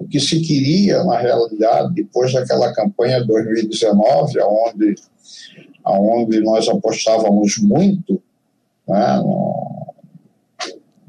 O 0.00 0.08
que 0.08 0.18
se 0.18 0.40
queria, 0.40 1.04
na 1.04 1.18
realidade, 1.18 1.92
depois 1.92 2.32
daquela 2.32 2.72
campanha 2.72 3.20
de 3.20 3.26
2019, 3.26 4.40
onde, 4.40 4.94
onde 5.84 6.40
nós 6.40 6.66
apostávamos 6.70 7.58
muito, 7.58 8.20
né, 8.88 9.22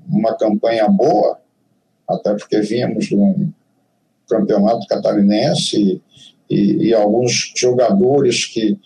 uma 0.10 0.36
campanha 0.38 0.90
boa, 0.90 1.40
até 2.08 2.34
porque 2.34 2.60
vínhamos 2.60 3.10
um 3.14 3.50
campeonato 4.30 4.86
catarinense 4.88 6.02
e, 6.50 6.88
e 6.88 6.94
alguns 6.94 7.54
jogadores 7.56 8.46
que 8.46 8.78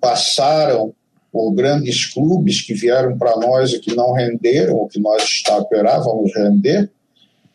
passaram 0.00 0.92
por 1.30 1.52
grandes 1.52 2.12
clubes 2.12 2.60
que 2.60 2.74
vieram 2.74 3.16
para 3.16 3.36
nós 3.36 3.72
e 3.72 3.78
que 3.78 3.94
não 3.94 4.12
renderam 4.12 4.76
o 4.76 4.88
que 4.88 5.00
nós 5.00 5.22
esperávamos 5.22 6.34
render. 6.34 6.90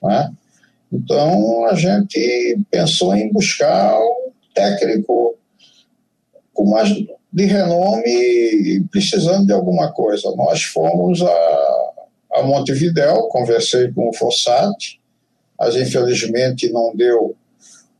Né? 0.01 0.33
Então, 0.91 1.65
a 1.65 1.75
gente 1.75 2.57
pensou 2.71 3.15
em 3.15 3.31
buscar 3.31 3.97
um 3.99 4.31
técnico 4.53 5.35
com 6.53 6.69
mais 6.69 6.89
de 7.31 7.45
renome 7.45 8.09
e 8.09 8.83
precisando 8.91 9.45
de 9.45 9.53
alguma 9.53 9.91
coisa. 9.91 10.33
Nós 10.35 10.63
fomos 10.63 11.21
a, 11.21 11.91
a 12.33 12.43
Montevidéu, 12.43 13.27
conversei 13.29 13.91
com 13.91 14.09
o 14.09 14.13
Fossati, 14.13 14.99
mas 15.59 15.75
infelizmente 15.75 16.71
não 16.71 16.95
deu 16.95 17.35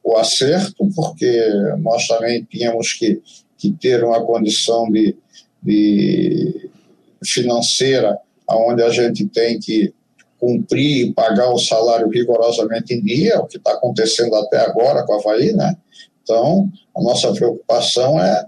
o 0.04 0.18
acerto, 0.18 0.90
porque 0.96 1.48
nós 1.80 2.08
também 2.08 2.44
tínhamos 2.50 2.94
que, 2.94 3.22
que 3.58 3.72
ter 3.72 4.04
uma 4.04 4.26
condição 4.26 4.90
de 4.90 5.16
de 5.62 6.70
financeira, 7.24 8.18
onde 8.50 8.82
a 8.82 8.90
gente 8.90 9.28
tem 9.28 9.60
que 9.60 9.94
cumprir 10.40 11.08
e 11.08 11.14
pagar 11.14 11.50
o 11.52 11.60
salário 11.60 12.10
rigorosamente 12.10 12.94
em 12.94 13.02
dia, 13.02 13.40
o 13.40 13.46
que 13.46 13.58
está 13.58 13.74
acontecendo 13.74 14.36
até 14.36 14.60
agora 14.60 15.04
com 15.04 15.14
a 15.14 15.18
Havaí, 15.18 15.54
né? 15.54 15.76
Então, 16.24 16.70
a 16.96 17.02
nossa 17.02 17.32
preocupação 17.34 18.20
é 18.20 18.46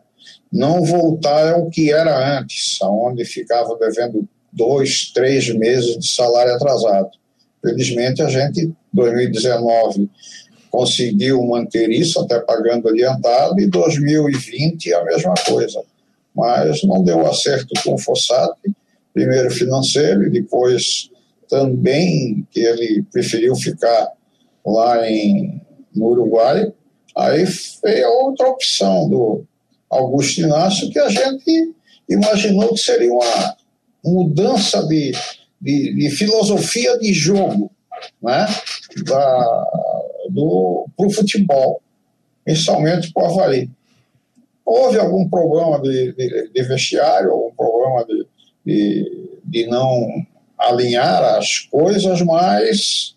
não 0.51 0.83
voltar 0.83 1.53
ao 1.53 1.69
que 1.69 1.91
era 1.91 2.39
antes, 2.39 2.79
onde 2.81 3.25
ficava 3.25 3.77
devendo 3.77 4.27
dois, 4.51 5.11
três 5.13 5.53
meses 5.53 5.97
de 5.97 6.07
salário 6.07 6.53
atrasado. 6.53 7.09
Felizmente, 7.61 8.21
a 8.21 8.29
gente, 8.29 8.61
em 8.61 8.75
2019, 8.93 10.09
conseguiu 10.69 11.43
manter 11.45 11.89
isso, 11.89 12.19
até 12.19 12.39
pagando 12.39 12.89
adiantado, 12.89 13.59
e 13.59 13.67
2020 13.67 14.93
a 14.93 15.03
mesma 15.03 15.33
coisa 15.45 15.81
mas 16.35 16.83
não 16.83 17.03
deu 17.03 17.25
acerto 17.27 17.73
com 17.83 17.95
o 17.95 17.97
Fossati, 17.97 18.73
primeiro 19.13 19.51
financeiro 19.51 20.25
e 20.25 20.29
depois 20.29 21.09
também 21.51 22.47
que 22.49 22.61
ele 22.61 23.03
preferiu 23.11 23.53
ficar 23.55 24.13
lá 24.65 25.05
em, 25.09 25.61
no 25.93 26.07
Uruguai. 26.07 26.71
Aí 27.15 27.45
a 28.03 28.09
outra 28.09 28.47
opção 28.47 29.09
do 29.09 29.43
Augusto 29.89 30.39
Inácio, 30.39 30.89
que 30.89 30.97
a 30.97 31.09
gente 31.09 31.75
imaginou 32.09 32.69
que 32.69 32.79
seria 32.79 33.11
uma 33.11 33.57
mudança 34.03 34.87
de, 34.87 35.11
de, 35.59 35.93
de 35.93 36.09
filosofia 36.11 36.97
de 36.97 37.11
jogo 37.13 37.69
né? 38.23 38.47
para 39.05 39.67
o 40.97 41.09
futebol, 41.13 41.81
principalmente 42.45 43.11
para 43.11 43.23
o 43.23 43.25
Havaí 43.27 43.69
houve 44.71 44.97
algum 44.97 45.27
problema 45.27 45.81
de, 45.81 46.13
de, 46.13 46.49
de 46.53 46.63
vestiário, 46.63 47.31
algum 47.31 47.53
problema 47.53 48.05
de, 48.05 48.25
de, 48.65 49.39
de 49.43 49.67
não 49.67 50.25
alinhar 50.61 51.23
as 51.37 51.59
coisas, 51.59 52.21
mas 52.21 53.15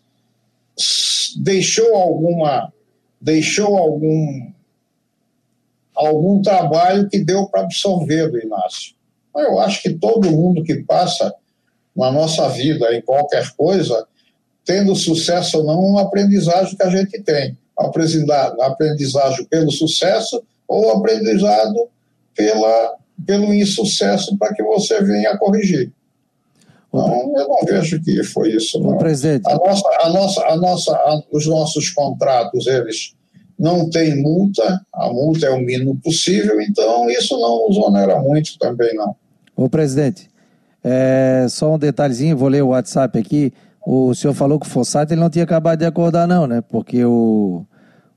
deixou 1.36 1.94
alguma 1.94 2.72
deixou 3.20 3.76
algum 3.76 4.52
algum 5.94 6.42
trabalho 6.42 7.08
que 7.08 7.24
deu 7.24 7.46
para 7.46 7.62
absorver 7.62 8.28
do 8.28 8.40
Inácio. 8.40 8.94
Eu 9.36 9.60
acho 9.60 9.82
que 9.82 9.94
todo 9.94 10.30
mundo 10.30 10.64
que 10.64 10.82
passa 10.82 11.32
na 11.94 12.10
nossa 12.10 12.48
vida 12.48 12.92
em 12.94 13.00
qualquer 13.00 13.48
coisa, 13.56 14.06
tendo 14.64 14.96
sucesso 14.96 15.58
ou 15.58 15.64
não, 15.64 15.78
uma 15.80 16.02
aprendizagem 16.02 16.76
que 16.76 16.82
a 16.82 16.90
gente 16.90 17.22
tem. 17.22 17.56
Aprendizagem 17.78 19.44
pelo 19.46 19.70
sucesso 19.70 20.42
ou 20.66 20.90
aprendizado 20.90 21.88
pela, 22.34 22.96
pelo 23.24 23.54
insucesso 23.54 24.36
para 24.36 24.52
que 24.52 24.62
você 24.62 25.00
venha 25.02 25.38
corrigir. 25.38 25.92
Então, 26.94 27.32
eu 27.36 27.48
não 27.48 27.58
vejo 27.66 28.00
que 28.02 28.22
foi 28.22 28.52
isso. 28.52 28.78
Não. 28.78 28.96
Presidente. 28.98 29.42
A 29.48 29.56
nossa, 29.56 29.88
a 30.00 30.08
nossa, 30.08 30.46
a 30.46 30.56
nossa, 30.56 30.92
a, 30.92 31.22
os 31.32 31.46
nossos 31.46 31.90
contratos, 31.90 32.66
eles 32.66 33.14
não 33.58 33.90
têm 33.90 34.20
multa, 34.22 34.80
a 34.92 35.08
multa 35.08 35.46
é 35.46 35.50
o 35.50 35.58
mínimo 35.58 35.96
possível, 36.02 36.60
então 36.60 37.10
isso 37.10 37.38
não 37.38 37.68
nos 37.68 37.76
onera 37.78 38.20
muito 38.20 38.58
também, 38.58 38.94
não. 38.94 39.14
Ô, 39.56 39.68
presidente, 39.68 40.28
é, 40.82 41.46
só 41.48 41.74
um 41.74 41.78
detalhezinho, 41.78 42.36
vou 42.36 42.48
ler 42.48 42.62
o 42.62 42.68
WhatsApp 42.68 43.18
aqui. 43.18 43.52
O 43.86 44.14
senhor 44.14 44.34
falou 44.34 44.58
que 44.58 44.66
o 44.66 44.70
Fossato 44.70 45.12
ele 45.12 45.20
não 45.20 45.30
tinha 45.30 45.44
acabado 45.44 45.78
de 45.78 45.84
acordar, 45.84 46.26
não, 46.26 46.46
né? 46.46 46.62
Porque 46.62 47.04
o, 47.04 47.64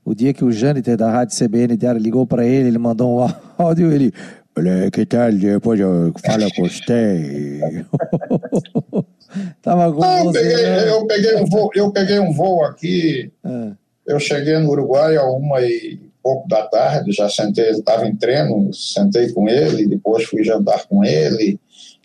o 0.04 0.14
dia 0.14 0.32
que 0.32 0.44
o 0.44 0.50
Jâniter 0.50 0.96
da 0.96 1.10
Rádio 1.10 1.36
CBN 1.36 1.76
Diário 1.76 2.00
ligou 2.00 2.26
para 2.26 2.46
ele, 2.46 2.68
ele 2.68 2.78
mandou 2.78 3.20
um 3.20 3.28
áudio, 3.58 3.92
ele. 3.92 4.12
Olha, 4.58 4.90
que 4.90 5.06
tal? 5.06 5.30
Depois 5.30 5.78
eu 5.78 6.12
falo 6.26 6.52
com 6.56 6.68
você. 6.68 7.60
Tava 9.62 9.92
com 9.92 10.02
ah, 10.02 10.24
eu, 10.24 10.32
peguei, 10.32 10.62
né? 10.62 10.90
eu, 10.90 11.06
peguei 11.06 11.36
um 11.36 11.44
voo, 11.44 11.70
eu 11.76 11.92
peguei 11.92 12.18
um 12.18 12.32
voo 12.32 12.64
aqui. 12.64 13.30
É. 13.44 13.70
Eu 14.04 14.18
cheguei 14.18 14.58
no 14.58 14.70
Uruguai 14.70 15.16
a 15.16 15.24
uma 15.26 15.62
e 15.62 16.00
pouco 16.20 16.48
da 16.48 16.66
tarde, 16.66 17.12
já 17.12 17.28
sentei, 17.28 17.68
ele 17.68 17.78
estava 17.78 18.08
em 18.08 18.16
treino, 18.16 18.74
sentei 18.74 19.32
com 19.32 19.48
ele, 19.48 19.86
depois 19.86 20.24
fui 20.24 20.42
jantar 20.42 20.88
com 20.88 21.04
ele, 21.04 21.60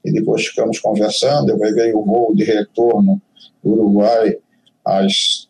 e 0.05 0.11
depois 0.11 0.45
ficamos 0.45 0.77
conversando. 0.77 1.49
Eu 1.49 1.57
peguei 1.57 1.91
o 1.91 2.05
voo 2.05 2.35
de 2.35 2.43
retorno 2.43 3.19
do 3.63 3.71
Uruguai 3.71 4.37
às 4.85 5.47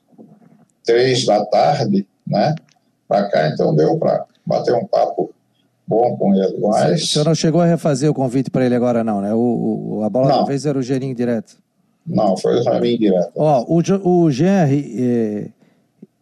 três 0.86 1.26
da 1.26 1.46
tarde, 1.48 2.08
né? 2.26 2.56
Para 3.10 3.30
cá, 3.30 3.50
então 3.50 3.76
deu 3.76 3.98
para 3.98 4.26
bater 4.46 4.74
um 4.74 4.88
papo 4.88 5.34
bom 5.94 6.18
com 6.18 6.34
ele. 6.34 6.58
Mas... 6.60 7.04
O 7.04 7.08
senhor 7.08 7.26
não 7.26 7.36
chegou 7.36 7.62
a 7.62 7.66
refazer 7.66 8.10
o 8.10 8.14
convite 8.14 8.50
para 8.50 8.66
ele 8.66 8.76
agora, 8.76 9.04
não, 9.04 9.22
né? 9.22 9.34
O, 9.34 9.98
o 10.00 10.04
a 10.04 10.10
bola 10.10 10.30
não. 10.30 10.46
vez 10.46 10.66
era 10.66 10.78
o 10.78 10.82
Gerinho 10.82 11.14
direto. 11.14 11.58
Não, 12.06 12.36
foi 12.36 12.60
o 12.60 12.64
Gerinho 12.64 12.98
direto. 12.98 13.32
Ó, 13.36 13.64
o, 13.68 14.26
o 14.26 14.32
Jean 14.32 14.68
eh, 14.70 15.50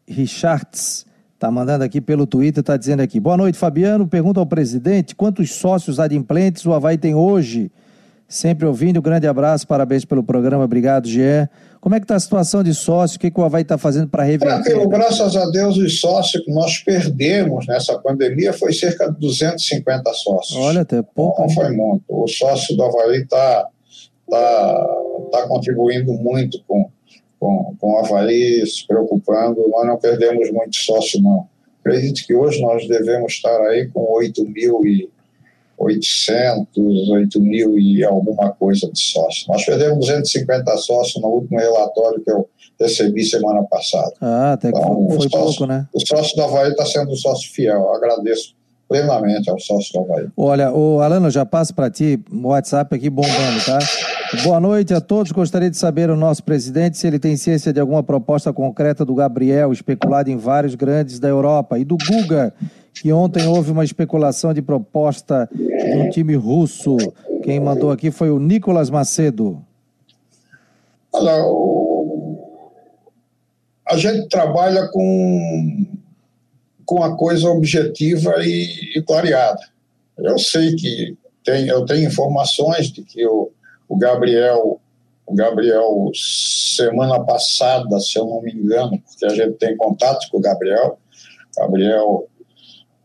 Richards 0.07 1.05
está 1.34 1.49
mandando 1.49 1.84
aqui 1.84 1.99
pelo 2.01 2.27
Twitter, 2.27 2.62
está 2.62 2.77
dizendo 2.77 2.99
aqui. 2.99 3.19
Boa 3.19 3.38
noite, 3.38 3.57
Fabiano. 3.57 4.05
Pergunta 4.05 4.39
ao 4.39 4.45
presidente 4.45 5.15
quantos 5.15 5.53
sócios 5.53 5.99
adimplentes 5.99 6.65
o 6.65 6.73
Havaí 6.73 6.97
tem 6.97 7.15
hoje? 7.15 7.71
Sempre 8.32 8.65
ouvindo, 8.65 8.98
um 8.98 9.02
grande 9.02 9.28
abraço, 9.28 9.67
parabéns 9.67 10.06
pelo 10.06 10.24
programa, 10.24 10.63
obrigado, 10.63 11.06
Jean. 11.06 11.50
Como 11.82 11.94
é 11.94 12.00
que 12.00 12.06
está 12.06 12.15
a 12.15 12.20
situação 12.20 12.63
de 12.63 12.74
sócio? 12.74 13.17
O 13.17 13.20
que, 13.20 13.30
que 13.30 13.38
o 13.38 13.44
Havaí 13.44 13.63
está 13.63 13.78
fazendo 13.78 14.08
para 14.08 14.24
reverter? 14.24 14.88
Graças 14.88 15.36
a 15.36 15.50
Deus, 15.50 15.76
os 15.76 16.00
sócios 16.00 16.41
que 16.46 16.50
nós 16.50 16.78
perdemos 16.78 17.67
nessa 17.67 18.00
pandemia 18.00 18.54
foi 18.54 18.72
cerca 18.72 19.12
de 19.12 19.20
250 19.20 20.13
sócios. 20.13 20.58
Olha, 20.58 20.84
até 20.84 21.02
pouco. 21.02 21.41
Não 21.41 21.50
foi 21.50 21.72
muito. 21.72 22.06
O 22.08 22.26
sócio 22.26 22.74
do 22.78 22.84
Havaí 22.84 23.17
está 23.17 23.67
tá, 24.30 24.88
tá 25.34 25.48
contribuindo 25.50 26.13
muito 26.13 26.63
com, 26.65 26.89
com, 27.38 27.76
com 27.78 27.96
o 27.96 27.98
Havaí, 27.98 28.65
se 28.65 28.88
preocupando. 28.88 29.62
Nós 29.67 29.86
não 29.86 29.98
perdemos 29.98 30.50
muito 30.54 30.78
sócio, 30.78 31.22
não. 31.22 31.50
Acredito 31.82 32.26
que 32.26 32.34
hoje 32.34 32.62
nós 32.62 32.88
devemos 32.88 33.34
estar 33.34 33.60
aí 33.63 33.89
com 33.89 34.10
8 34.13 34.48
mil 34.48 34.86
e 34.86 35.10
800, 35.82 37.10
8 37.10 37.39
mil 37.41 37.78
e 37.78 38.04
alguma 38.04 38.52
coisa 38.52 38.89
de 38.91 39.00
sócios. 39.00 39.48
Nós 39.48 39.65
perdemos 39.65 40.00
250 40.00 40.78
sócios 40.78 41.22
no 41.22 41.30
último 41.30 41.60
relatório 41.60 42.24
que 42.24 42.32
eu 42.32 42.48
recebi 42.80 43.24
semana 43.24 43.63
passada. 43.63 44.13
Ah, 44.22 44.54
até 44.54 44.70
então, 44.70 45.08
que 45.08 45.15
foi, 45.15 45.30
sócio, 45.30 45.39
pouco, 45.39 45.65
né? 45.65 45.88
O 45.94 46.00
sócio 46.06 46.36
da 46.36 46.46
Havaí 46.46 46.70
está 46.72 46.86
sendo 46.86 47.12
um 47.12 47.15
sócio 47.15 47.52
fiel. 47.52 47.76
Eu 47.76 47.94
agradeço 47.94 48.54
plenamente 48.88 49.50
ao 49.50 49.60
sócio 49.60 49.94
da 49.94 50.02
Havaí. 50.02 50.28
Olha, 50.38 50.72
o 50.72 51.00
Alano, 51.02 51.30
já 51.30 51.46
passo 51.46 51.74
para 51.74 51.89
ti 51.89 52.20
o 52.32 52.48
WhatsApp 52.48 52.96
aqui 52.96 53.10
bombando, 53.10 53.65
tá? 53.65 53.80
Boa 54.39 54.62
noite 54.62 54.94
a 54.94 55.02
todos. 55.02 55.30
Gostaria 55.34 55.70
de 55.70 55.76
saber 55.76 56.10
o 56.10 56.15
nosso 56.15 56.41
presidente 56.41 56.98
se 56.98 57.06
ele 57.06 57.20
tem 57.20 57.36
ciência 57.36 57.74
de 57.74 57.82
alguma 57.82 58.02
proposta 58.02 58.54
concreta 58.54 59.04
do 59.04 59.13
Gabriel, 59.13 59.74
especulado 59.74 60.32
em 60.32 60.38
vários 60.38 60.74
grandes 60.74 61.20
da 61.20 61.28
Europa, 61.28 61.78
e 61.78 61.84
do 61.84 61.98
Guga, 61.98 62.54
que 62.94 63.12
ontem 63.12 63.46
houve 63.46 63.72
uma 63.72 63.84
especulação 63.84 64.54
de 64.54 64.62
proposta 64.62 65.50
de 65.54 65.98
um 65.98 66.10
time 66.10 66.34
russo. 66.36 66.96
Quem 67.44 67.60
mandou 67.60 67.91
aqui 67.91 68.10
foi 68.10 68.30
o 68.30 68.39
Nicolas 68.39 68.89
Macedo. 68.89 69.62
Olha, 71.12 71.36
a 73.86 73.98
gente 73.98 74.30
trabalha 74.30 74.88
com, 74.88 75.88
com 76.86 77.04
a 77.04 77.17
coisa 77.17 77.50
objetiva 77.50 78.36
e, 78.39 78.98
e 78.98 79.02
clareada. 79.02 79.60
Eu 80.17 80.39
sei 80.39 80.74
que 80.76 81.17
tem, 81.44 81.67
eu 81.67 81.84
tenho 81.84 82.08
informações 82.08 82.88
de 82.88 83.02
que 83.02 83.26
o, 83.28 83.52
o 83.91 83.97
Gabriel, 83.97 84.80
o 85.25 85.36
Gabriel, 85.36 86.12
semana 86.13 87.23
passada, 87.23 87.99
se 87.99 88.17
eu 88.17 88.25
não 88.25 88.41
me 88.41 88.54
engano, 88.54 89.01
porque 89.01 89.25
a 89.25 89.30
gente 89.30 89.58
tem 89.58 89.75
contato 89.75 90.30
com 90.32 90.38
o 90.38 90.41
Gabriel, 90.41 90.97
Gabriel 91.58 92.27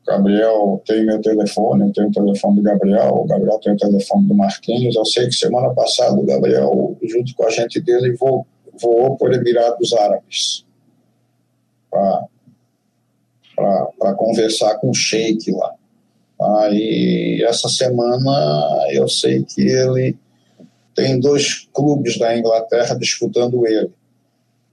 Gabriel 0.07 0.81
tem 0.87 1.05
meu 1.05 1.21
telefone, 1.21 1.89
eu 1.89 1.93
tenho 1.93 2.09
o 2.09 2.13
telefone 2.13 2.57
do 2.57 2.63
Gabriel, 2.63 3.13
o 3.13 3.27
Gabriel 3.27 3.59
tem 3.59 3.73
o 3.73 3.77
telefone 3.77 4.29
do 4.29 4.37
Marquinhos. 4.37 4.95
Eu 4.95 5.05
sei 5.05 5.27
que 5.27 5.33
semana 5.33 5.75
passada 5.75 6.15
o 6.15 6.25
Gabriel, 6.25 6.97
junto 7.03 7.35
com 7.35 7.45
a 7.45 7.51
gente 7.51 7.81
dele, 7.81 8.15
voou, 8.15 8.47
voou 8.81 9.17
por 9.17 9.35
Emirados 9.35 9.93
Árabes 9.93 10.65
para 13.57 14.15
conversar 14.15 14.77
com 14.77 14.91
o 14.91 14.95
Sheik 14.95 15.51
lá. 15.51 15.75
Aí, 16.61 17.43
essa 17.43 17.69
semana, 17.69 18.87
eu 18.93 19.09
sei 19.09 19.43
que 19.43 19.63
ele 19.63 20.17
tem 20.97 21.21
dois 21.21 21.69
clubes 21.73 22.19
da 22.19 22.37
Inglaterra 22.37 22.95
disputando 22.95 23.67
ele, 23.67 23.91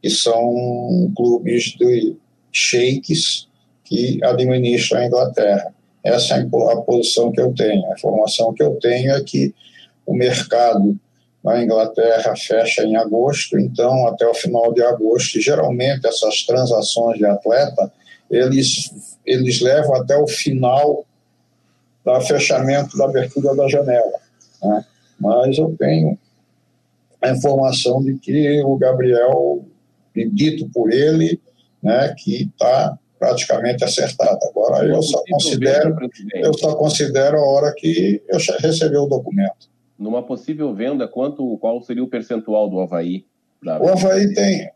que 0.02 0.10
são 0.10 1.12
clubes 1.16 1.76
de 1.78 2.16
sheiks 2.52 3.48
que 3.84 4.24
administra 4.24 5.00
a 5.00 5.06
Inglaterra. 5.06 5.74
Essa 6.04 6.36
é 6.36 6.42
a 6.42 6.82
posição 6.82 7.32
que 7.32 7.42
eu 7.42 7.54
tenho. 7.54 7.86
A 7.86 7.94
informação 7.94 8.54
que 8.54 8.64
eu 8.64 8.76
tenho 8.76 9.12
é 9.12 9.22
que 9.22 9.54
o 10.06 10.14
mercado 10.14 10.98
na 11.44 11.62
Inglaterra 11.62 12.36
fecha 12.38 12.84
em 12.84 12.96
agosto, 12.96 13.60
então 13.60 14.08
até 14.08 14.26
o 14.26 14.34
final 14.34 14.74
de 14.74 14.82
agosto, 14.82 15.42
geralmente 15.42 16.08
essas 16.08 16.44
transações 16.44 17.18
de 17.18 17.26
atleta, 17.26 17.92
eles, 18.32 19.18
eles 19.26 19.60
levam 19.60 19.96
até 19.96 20.18
o 20.18 20.28
final 20.28 21.06
do 22.06 22.22
fechamento 22.22 22.98
da 22.98 23.06
abertura 23.06 23.56
da 23.56 23.68
janela. 23.68 24.20
Né? 24.62 24.86
Mas 25.24 25.58
eu 25.58 25.74
tenho 25.80 26.18
a 27.22 27.32
informação 27.32 28.04
de 28.04 28.16
que 28.20 28.62
o 28.62 28.76
Gabriel, 28.76 29.66
dito 30.14 30.70
por 30.74 30.92
ele, 30.92 31.40
né, 31.82 32.14
que 32.18 32.44
está 32.44 33.00
praticamente 33.18 33.86
acertada. 33.86 34.38
Agora 34.50 34.86
eu 34.86 35.02
só 35.02 35.24
considero, 35.30 35.96
eu 36.36 36.54
só 36.58 36.76
considero 36.76 37.38
a 37.38 37.46
hora 37.46 37.74
que 37.74 38.22
eu 38.28 38.38
recebi 38.60 38.98
o 38.98 39.06
documento. 39.06 39.72
Numa 39.98 40.22
possível 40.22 40.76
venda, 40.76 41.08
quanto, 41.08 41.58
qual 41.60 41.82
seria 41.82 42.04
o 42.04 42.10
percentual 42.10 42.70
do 42.70 42.82
Havaí? 42.82 43.26
O 43.80 43.88
Havaí 43.88 44.34
tem, 44.34 44.70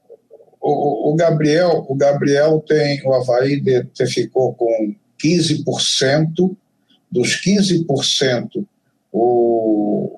o, 0.61 1.11
o, 1.11 1.15
Gabriel, 1.15 1.85
o 1.89 1.95
Gabriel 1.95 2.63
tem, 2.65 3.05
o 3.05 3.13
Havaí 3.13 3.59
de, 3.59 3.83
de 3.83 4.05
ficou 4.07 4.53
com 4.53 4.95
15%, 5.21 6.55
dos 7.11 7.41
15%, 7.41 8.65
o, 9.11 10.16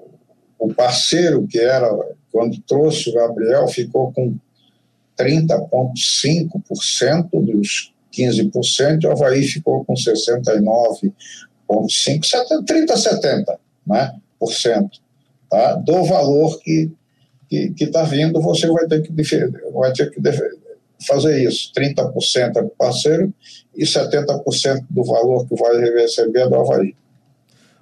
o 0.60 0.74
parceiro 0.74 1.46
que 1.48 1.60
era, 1.60 1.88
quando 2.32 2.60
trouxe 2.62 3.10
o 3.10 3.14
Gabriel, 3.14 3.68
ficou 3.68 4.12
com 4.12 4.36
30,5% 5.18 7.30
dos 7.32 7.94
15%, 8.14 9.06
o 9.06 9.12
Havaí 9.12 9.44
ficou 9.44 9.86
com 9.86 9.94
69,5%, 9.94 11.14
30% 12.66 12.92
a 12.92 12.96
70%, 12.96 13.58
né, 13.88 14.14
por 14.40 14.54
cento, 14.54 15.00
tá, 15.50 15.76
do 15.76 16.04
valor 16.04 16.60
que 16.60 16.92
que 17.50 17.74
está 17.80 18.04
vindo, 18.04 18.40
você 18.40 18.68
vai 18.68 18.88
ter 18.88 19.02
que, 19.02 19.12
vai 19.74 19.92
ter 19.92 20.12
que 20.12 20.22
fazer 21.06 21.44
isso. 21.44 21.72
30% 21.76 22.14
é 22.38 22.52
para 22.52 22.66
o 22.66 22.70
parceiro 22.70 23.34
e 23.76 23.84
70% 23.84 24.86
do 24.90 25.04
valor 25.04 25.48
que 25.48 25.56
vai 25.56 25.78
receber 25.80 26.42
é 26.42 26.48
do 26.48 26.56
Havaí. 26.56 26.96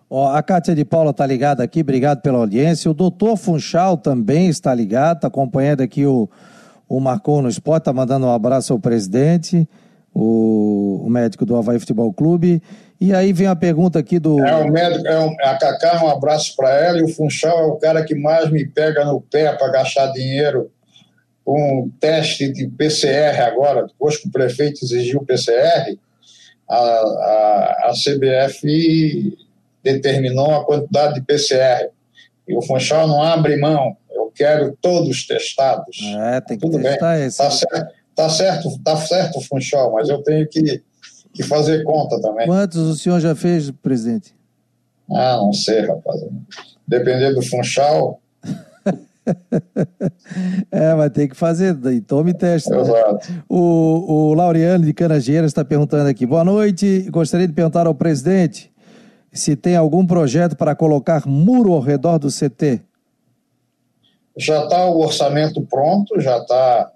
Ó, 0.10 0.34
a 0.34 0.41
Cátia 0.41 0.74
de 0.74 0.86
Paula 0.86 1.12
está 1.12 1.26
ligada 1.26 1.63
aqui, 1.63 1.82
obrigado 1.82 2.22
pela 2.22 2.38
audiência. 2.38 2.89
O 2.89 2.93
doutor 2.93 3.36
Funchal 3.36 3.98
também 3.98 4.48
está 4.48 4.74
ligado, 4.74 5.17
está 5.17 5.28
acompanhando 5.28 5.82
aqui 5.82 6.06
o, 6.06 6.30
o 6.88 7.00
Marcou 7.00 7.41
no 7.41 7.50
Esporte, 7.50 7.82
está 7.82 7.93
mandando 7.93 8.26
um 8.26 8.32
abraço 8.32 8.72
ao 8.72 8.80
presidente 8.80 9.67
o, 10.20 11.04
o 11.06 11.10
médico 11.10 11.46
do 11.46 11.56
Havaí 11.56 11.78
Futebol 11.78 12.12
Clube. 12.12 12.62
E 13.00 13.13
aí 13.13 13.32
vem 13.32 13.46
a 13.46 13.56
pergunta 13.56 14.00
aqui 14.00 14.17
do. 14.17 14.43
É, 14.43 14.56
o 14.56 14.72
médico, 14.72 15.06
é 15.08 15.20
um, 15.20 15.36
a 15.41 15.56
Cacá, 15.56 16.04
um 16.04 16.10
abraço 16.10 16.56
para 16.56 16.74
ela, 16.74 16.98
e 16.98 17.04
o 17.04 17.08
Funchal 17.08 17.60
é 17.60 17.67
o 17.67 17.76
cara 17.76 18.04
que 18.04 18.15
mais 18.15 18.50
me 18.50 18.65
pega 18.65 19.06
no 19.06 19.22
pé 19.22 19.54
para 19.54 19.72
gastar 19.72 20.08
dinheiro 20.13 20.72
com 21.46 21.91
teste 22.00 22.52
de 22.52 22.67
PCR 22.67 23.41
agora, 23.41 23.86
depois 23.86 24.17
que 24.17 24.28
o 24.28 24.32
prefeito 24.32 24.84
exigiu 24.84 25.24
PCR, 25.24 25.96
a, 26.67 26.76
a, 26.76 27.89
a 27.89 27.91
CBF 27.91 29.38
determinou 29.93 30.54
a 30.54 30.65
quantidade 30.65 31.15
de 31.15 31.21
PCR. 31.21 31.89
E 32.47 32.56
o 32.56 32.62
Funchal 32.62 33.08
não 33.08 33.21
abre 33.21 33.58
mão. 33.58 33.97
Eu 34.10 34.32
quero 34.34 34.78
todos 34.82 35.26
testados. 35.26 35.97
É, 36.02 36.41
tem 36.41 36.58
que 36.58 36.65
Tudo 36.65 36.82
testar 36.82 37.15
bem. 37.15 37.26
esse. 37.26 37.38
Tá 37.38 37.52
certo. 37.52 37.97
Tá 38.15 38.30
certo, 38.30 38.80
tá 38.84 38.97
certo, 38.97 39.41
Funchal, 39.41 39.93
mas 39.93 40.10
eu 40.10 40.23
tenho 40.23 40.47
que, 40.47 40.82
que 41.32 41.43
fazer 41.43 41.84
conta 41.84 42.19
também. 42.19 42.47
Quantos 42.47 42.78
o 42.78 42.95
senhor 42.95 43.19
já 43.19 43.36
fez, 43.36 43.69
presidente? 43.69 44.34
Ah, 45.12 45.38
não 45.38 45.54
sei, 45.54 45.82
rapaz. 45.82 46.21
Depender 46.88 47.36
do 47.36 47.43
Funchal. 47.43 48.19
é, 50.71 50.95
mas 50.95 51.12
tem 51.12 51.28
que 51.28 51.36
fazer, 51.36 51.78
e 51.93 52.02
tome 52.02 52.34
teste. 52.34 52.73
Exato. 52.73 53.32
Né? 53.32 53.43
O, 53.47 54.32
o 54.32 54.34
Laureano 54.34 54.84
de 54.84 54.93
Canageiras 54.95 55.52
está 55.52 55.63
perguntando 55.63 56.10
aqui. 56.10 56.26
Boa 56.26 56.43
noite. 56.43 57.08
Gostaria 57.12 57.47
de 57.47 57.54
perguntar 57.54 57.86
ao 57.86 57.93
presidente 57.93 58.71
se 59.38 59.56
tem 59.56 59.76
algum 59.76 60.06
projeto 60.06 60.56
para 60.56 60.76
colocar 60.76 61.26
muro 61.26 61.73
ao 61.73 61.80
redor 61.80 62.17
do 62.17 62.28
CT. 62.28 62.82
Já 64.38 64.63
está 64.63 64.86
o 64.86 65.00
orçamento 65.00 65.62
pronto, 65.62 66.19
já 66.19 66.38
está 66.38 66.91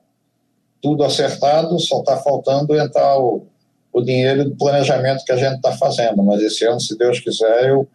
tudo 0.82 1.04
acertado, 1.04 1.80
só 1.80 2.00
está 2.00 2.18
faltando 2.18 2.76
entrar 2.76 3.18
o, 3.18 3.46
o 3.94 4.02
dinheiro 4.02 4.50
do 4.50 4.56
planejamento 4.56 5.24
que 5.24 5.32
a 5.32 5.38
gente 5.38 5.56
está 5.56 5.72
fazendo. 5.72 6.22
Mas 6.24 6.42
esse 6.42 6.66
ano, 6.66 6.80
se 6.80 6.98
Deus 6.98 7.20
quiser, 7.20 7.70
eu 7.70 7.88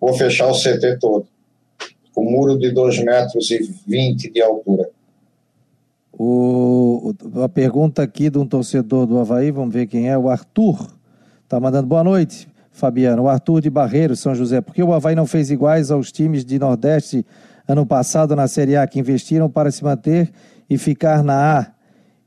vou 0.00 0.14
fechar 0.14 0.48
o 0.48 0.54
CT 0.54 0.98
todo, 1.00 1.26
um 2.16 2.30
muro 2.30 2.58
de 2.58 2.70
2 2.70 3.04
metros 3.04 3.50
e 3.50 3.58
20 3.86 4.30
de 4.32 4.40
altura. 4.40 4.88
O, 6.12 7.14
a 7.44 7.48
pergunta 7.48 8.02
aqui 8.02 8.28
de 8.28 8.38
um 8.38 8.46
torcedor 8.46 9.06
do 9.06 9.18
Havaí, 9.20 9.52
vamos 9.52 9.72
ver 9.72 9.86
quem 9.86 10.08
é, 10.08 10.18
o 10.18 10.28
Arthur, 10.28 10.88
está 11.44 11.60
mandando 11.60 11.86
boa 11.86 12.02
noite, 12.02 12.48
Fabiano. 12.78 13.24
O 13.24 13.28
Arthur 13.28 13.60
de 13.60 13.68
Barreiro, 13.68 14.16
São 14.16 14.34
José. 14.34 14.60
Por 14.60 14.74
que 14.74 14.82
o 14.82 14.92
Havaí 14.92 15.14
não 15.14 15.26
fez 15.26 15.50
iguais 15.50 15.90
aos 15.90 16.10
times 16.12 16.44
de 16.44 16.58
Nordeste 16.58 17.26
ano 17.66 17.84
passado 17.84 18.34
na 18.34 18.48
Série 18.48 18.76
A, 18.76 18.86
que 18.86 18.98
investiram 18.98 19.50
para 19.50 19.70
se 19.70 19.82
manter 19.84 20.30
e 20.70 20.78
ficar 20.78 21.22
na 21.22 21.60
A? 21.60 21.66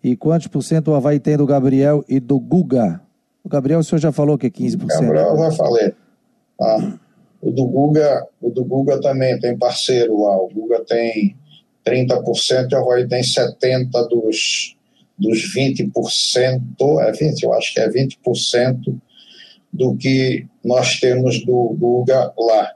E 0.04 0.16
quantos 0.16 0.48
por 0.48 0.62
cento 0.62 0.92
o 0.92 0.96
Havaí 0.96 1.20
tem 1.20 1.38
do 1.38 1.46
Gabriel 1.46 2.04
e 2.08 2.20
do 2.20 2.40
Guga? 2.40 3.02
O 3.44 3.50
Gabriel, 3.50 3.80
o 3.80 3.84
senhor 3.84 4.00
já 4.00 4.12
falou 4.12 4.38
que 4.38 4.48
é 4.48 4.50
15%. 4.50 4.88
Gabriel, 4.88 5.38
já 5.38 5.52
falei. 5.52 5.94
Ah, 6.60 6.94
o 7.42 7.52
do 7.52 7.66
Guga, 7.66 8.28
o 8.42 8.50
do 8.50 8.64
Guga 8.64 9.00
também 9.00 9.40
tem 9.40 9.58
parceiro 9.58 10.22
lá. 10.22 10.38
O 10.38 10.50
Guga 10.50 10.84
tem 10.86 11.36
30% 11.86 12.72
e 12.72 12.76
o 12.76 12.78
Havaí 12.78 13.08
tem 13.08 13.22
70% 13.22 13.90
dos, 14.10 14.76
dos 15.18 15.56
20%. 15.56 15.92
É 17.02 17.12
20%, 17.12 17.44
eu 17.44 17.54
acho 17.54 17.74
que 17.74 17.80
é 17.80 17.90
20% 17.90 19.02
do 19.72 19.96
que 19.96 20.48
nós 20.64 21.00
temos 21.00 21.46
do 21.46 21.76
Guga 21.80 22.34
lá, 22.38 22.74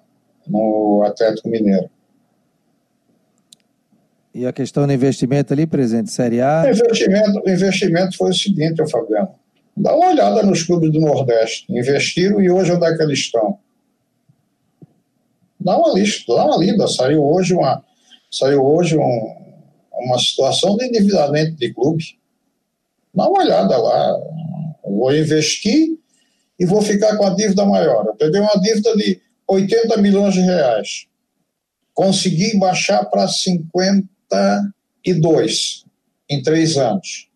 no 0.47 1.03
Atlético 1.05 1.49
Mineiro. 1.49 1.89
E 4.33 4.45
a 4.45 4.51
questão 4.51 4.85
do 4.85 4.93
investimento 4.93 5.53
ali, 5.53 5.65
presidente, 5.65 6.11
Série 6.11 6.41
A? 6.41 6.63
O 6.65 6.69
investimento, 6.69 7.41
o 7.45 7.49
investimento 7.49 8.17
foi 8.17 8.31
o 8.31 8.33
seguinte, 8.33 8.89
Fabiano. 8.89 9.29
Dá 9.77 9.95
uma 9.95 10.09
olhada 10.09 10.43
nos 10.43 10.63
clubes 10.63 10.91
do 10.91 10.99
Nordeste. 10.99 11.65
Investiram 11.69 12.41
e 12.41 12.49
hoje 12.49 12.71
onde 12.71 12.85
é 12.85 12.95
que 12.95 13.03
eles 13.03 13.19
estão? 13.19 13.57
Dá 15.59 15.77
uma 15.77 15.93
lista, 15.93 16.33
dá 16.33 16.45
uma 16.45 16.57
lida. 16.57 16.87
Saiu 16.87 17.23
hoje 17.23 17.53
uma, 17.53 17.83
saiu 18.31 18.63
hoje 18.63 18.97
um, 18.97 19.35
uma 19.93 20.19
situação 20.19 20.75
de 20.77 20.85
endividamento 20.85 21.55
de 21.55 21.73
clube. 21.73 22.03
Dá 23.13 23.29
uma 23.29 23.41
olhada 23.41 23.77
lá. 23.77 24.19
vou 24.83 25.15
investir 25.15 25.97
e 26.59 26.65
vou 26.65 26.81
ficar 26.81 27.15
com 27.17 27.25
a 27.25 27.35
dívida 27.35 27.65
maior. 27.65 28.05
Eu 28.07 28.15
peguei 28.15 28.39
uma 28.39 28.55
dívida 28.61 28.95
de 28.95 29.19
80 29.47 29.97
milhões 29.97 30.33
de 30.33 30.39
reais. 30.41 31.05
Consegui 31.93 32.57
baixar 32.57 33.05
para 33.05 33.27
52 33.27 35.85
em 36.29 36.41
três 36.41 36.77
anos. 36.77 37.29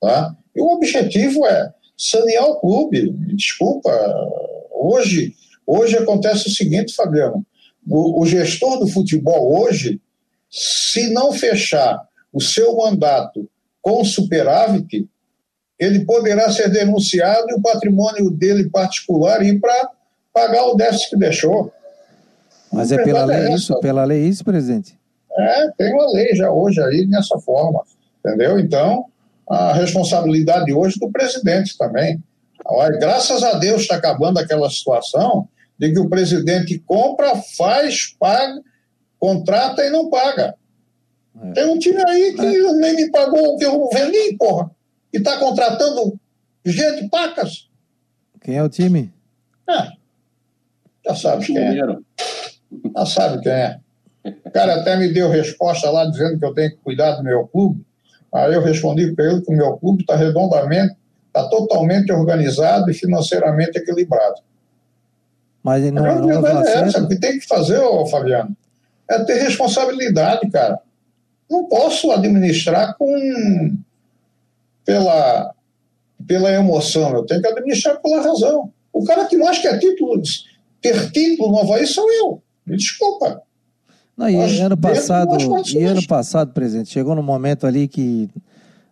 Tá? 0.00 0.36
E 0.54 0.60
o 0.60 0.66
objetivo 0.66 1.46
é 1.46 1.72
sanear 1.96 2.44
o 2.44 2.60
clube. 2.60 3.10
Desculpa, 3.34 3.90
hoje, 4.72 5.34
hoje 5.66 5.96
acontece 5.96 6.48
o 6.48 6.52
seguinte, 6.52 6.94
Fabiano. 6.94 7.44
O, 7.88 8.22
o 8.22 8.26
gestor 8.26 8.78
do 8.78 8.88
futebol 8.88 9.62
hoje, 9.62 10.00
se 10.50 11.10
não 11.10 11.32
fechar 11.32 12.04
o 12.32 12.40
seu 12.40 12.76
mandato 12.76 13.48
com 13.80 14.04
superávit, 14.04 15.08
ele 15.78 16.04
poderá 16.04 16.50
ser 16.50 16.70
denunciado 16.70 17.46
e 17.50 17.54
o 17.54 17.60
patrimônio 17.60 18.30
dele 18.30 18.70
particular 18.70 19.42
ir 19.42 19.60
para 19.60 19.90
pagar 20.32 20.66
o 20.66 20.74
déficit 20.74 21.10
que 21.10 21.16
deixou. 21.16 21.72
Mas 22.72 22.92
é 22.92 23.02
pela 23.02 23.24
lei 23.24 23.36
é 23.36 23.54
isso? 23.54 23.80
Pela 23.80 24.04
lei 24.04 24.26
isso, 24.26 24.44
presidente? 24.44 24.98
É, 25.38 25.70
tem 25.76 25.92
uma 25.92 26.10
lei 26.12 26.34
já 26.34 26.50
hoje 26.50 26.80
aí 26.80 27.06
nessa 27.06 27.38
forma, 27.38 27.82
entendeu? 28.24 28.58
Então, 28.58 29.04
a 29.48 29.72
responsabilidade 29.74 30.72
hoje 30.72 30.98
do 30.98 31.10
presidente 31.10 31.76
também. 31.76 32.22
Graças 32.98 33.42
a 33.44 33.54
Deus 33.54 33.82
está 33.82 33.96
acabando 33.96 34.38
aquela 34.38 34.68
situação 34.68 35.48
de 35.78 35.92
que 35.92 35.98
o 35.98 36.08
presidente 36.08 36.78
compra, 36.86 37.36
faz, 37.56 38.16
paga, 38.18 38.60
contrata 39.18 39.84
e 39.84 39.90
não 39.90 40.08
paga. 40.08 40.54
É. 41.42 41.52
Tem 41.52 41.66
um 41.66 41.78
time 41.78 42.02
aí 42.08 42.34
que 42.34 42.46
é. 42.46 42.72
nem 42.72 42.96
me 42.96 43.10
pagou 43.10 43.54
o 43.54 43.56
que 43.56 43.64
eu 43.64 43.88
vendi, 43.92 44.36
porra. 44.38 44.70
E 45.16 45.18
está 45.18 45.38
contratando 45.38 46.20
gente 46.62 47.08
pacas. 47.08 47.70
Quem 48.42 48.56
é 48.56 48.62
o 48.62 48.68
time? 48.68 49.10
É. 49.66 49.88
Já 51.06 51.16
sabe 51.16 51.46
quem 51.46 51.56
é. 51.56 51.74
Já 51.74 53.06
sabe 53.06 53.42
quem 53.42 53.50
é. 53.50 53.80
O 54.44 54.50
cara 54.50 54.74
até 54.74 54.94
me 54.94 55.10
deu 55.10 55.30
resposta 55.30 55.90
lá 55.90 56.04
dizendo 56.04 56.38
que 56.38 56.44
eu 56.44 56.52
tenho 56.52 56.70
que 56.70 56.76
cuidar 56.84 57.12
do 57.12 57.24
meu 57.24 57.46
clube. 57.46 57.82
Aí 58.34 58.52
eu 58.52 58.60
respondi 58.60 59.10
para 59.14 59.24
ele 59.24 59.40
que 59.40 59.50
o 59.50 59.56
meu 59.56 59.78
clube 59.78 60.02
está 60.02 60.16
redondamente, 60.16 60.94
está 61.28 61.48
totalmente 61.48 62.12
organizado 62.12 62.90
e 62.90 62.94
financeiramente 62.94 63.78
equilibrado. 63.78 64.42
Mas 65.62 65.82
ele 65.82 65.92
não, 65.92 66.04
a 66.04 66.14
não 66.16 66.26
verdade 66.26 66.68
é 66.68 66.72
essa. 66.72 67.02
O 67.02 67.08
que 67.08 67.18
tem 67.18 67.38
que 67.38 67.46
fazer, 67.46 67.78
ô, 67.78 68.04
Fabiano, 68.04 68.54
é 69.10 69.24
ter 69.24 69.42
responsabilidade, 69.42 70.50
cara. 70.50 70.78
Não 71.48 71.64
posso 71.64 72.12
administrar 72.12 72.94
com 72.98 73.76
pela, 74.86 75.52
pela 76.26 76.50
emoção, 76.52 77.12
eu 77.14 77.26
tenho 77.26 77.42
que 77.42 77.48
administrar 77.48 78.00
pela 78.00 78.22
razão. 78.22 78.72
O 78.92 79.04
cara 79.04 79.26
que 79.26 79.36
mais 79.36 79.58
quer 79.58 79.78
título, 79.78 80.22
ter 80.80 81.10
título 81.10 81.50
no 81.50 81.58
Havaí 81.58 81.86
sou 81.86 82.10
eu. 82.10 82.42
Me 82.64 82.76
desculpa. 82.76 83.42
Não, 84.16 84.30
e 84.30 84.60
ano 84.60 84.78
passado, 84.78 85.36
e 85.74 85.84
ano 85.84 86.06
passado, 86.06 86.54
presidente, 86.54 86.88
chegou 86.88 87.14
no 87.14 87.22
momento 87.22 87.66
ali 87.66 87.86
que 87.86 88.30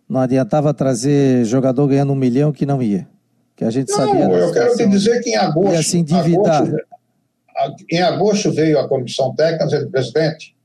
não 0.07 0.21
adiantava 0.21 0.71
trazer 0.71 1.43
jogador 1.45 1.87
ganhando 1.87 2.13
um 2.13 2.15
milhão 2.15 2.51
que 2.51 2.65
não 2.65 2.83
ia. 2.83 3.07
Que 3.55 3.65
a 3.65 3.71
gente 3.71 3.89
não, 3.89 3.97
sabia. 3.97 4.25
Eu 4.25 4.51
quero 4.51 4.75
te 4.75 4.87
dizer 4.87 5.21
que 5.21 5.31
em 5.31 5.37
agosto. 5.37 5.73
Ia 5.73 5.81
se 5.81 5.97
endividar. 5.97 6.61
Agosto, 6.61 6.85
em 7.89 8.01
agosto 8.01 8.51
veio 8.51 8.77
a 8.77 8.87
comissão 8.87 9.33
técnica 9.33 9.65
dizendo, 9.65 9.89
presidente, 9.89 10.55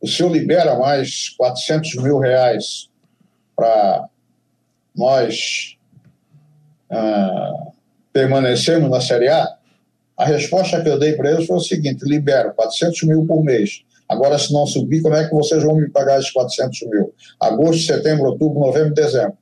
o 0.00 0.06
senhor 0.06 0.30
libera 0.30 0.78
mais 0.78 1.30
400 1.30 1.96
mil 1.96 2.18
reais 2.18 2.88
para 3.54 4.08
nós 4.94 5.76
ah, 6.90 7.72
permanecermos 8.12 8.90
na 8.90 9.00
Série 9.00 9.28
A? 9.28 9.56
A 10.16 10.24
resposta 10.24 10.80
que 10.80 10.88
eu 10.88 10.98
dei 10.98 11.14
para 11.14 11.32
eles 11.32 11.46
foi 11.46 11.56
o 11.56 11.60
seguinte: 11.60 12.04
libero 12.04 12.54
400 12.54 13.02
mil 13.04 13.26
por 13.26 13.42
mês. 13.42 13.84
Agora, 14.08 14.38
se 14.38 14.52
não 14.52 14.66
subir, 14.66 15.00
como 15.02 15.14
é 15.14 15.26
que 15.26 15.34
vocês 15.34 15.62
vão 15.62 15.76
me 15.76 15.88
pagar 15.88 16.18
esses 16.18 16.30
400 16.30 16.82
mil? 16.88 17.14
Agosto, 17.40 17.82
setembro, 17.84 18.26
outubro, 18.26 18.60
novembro, 18.60 18.94
dezembro. 18.94 19.36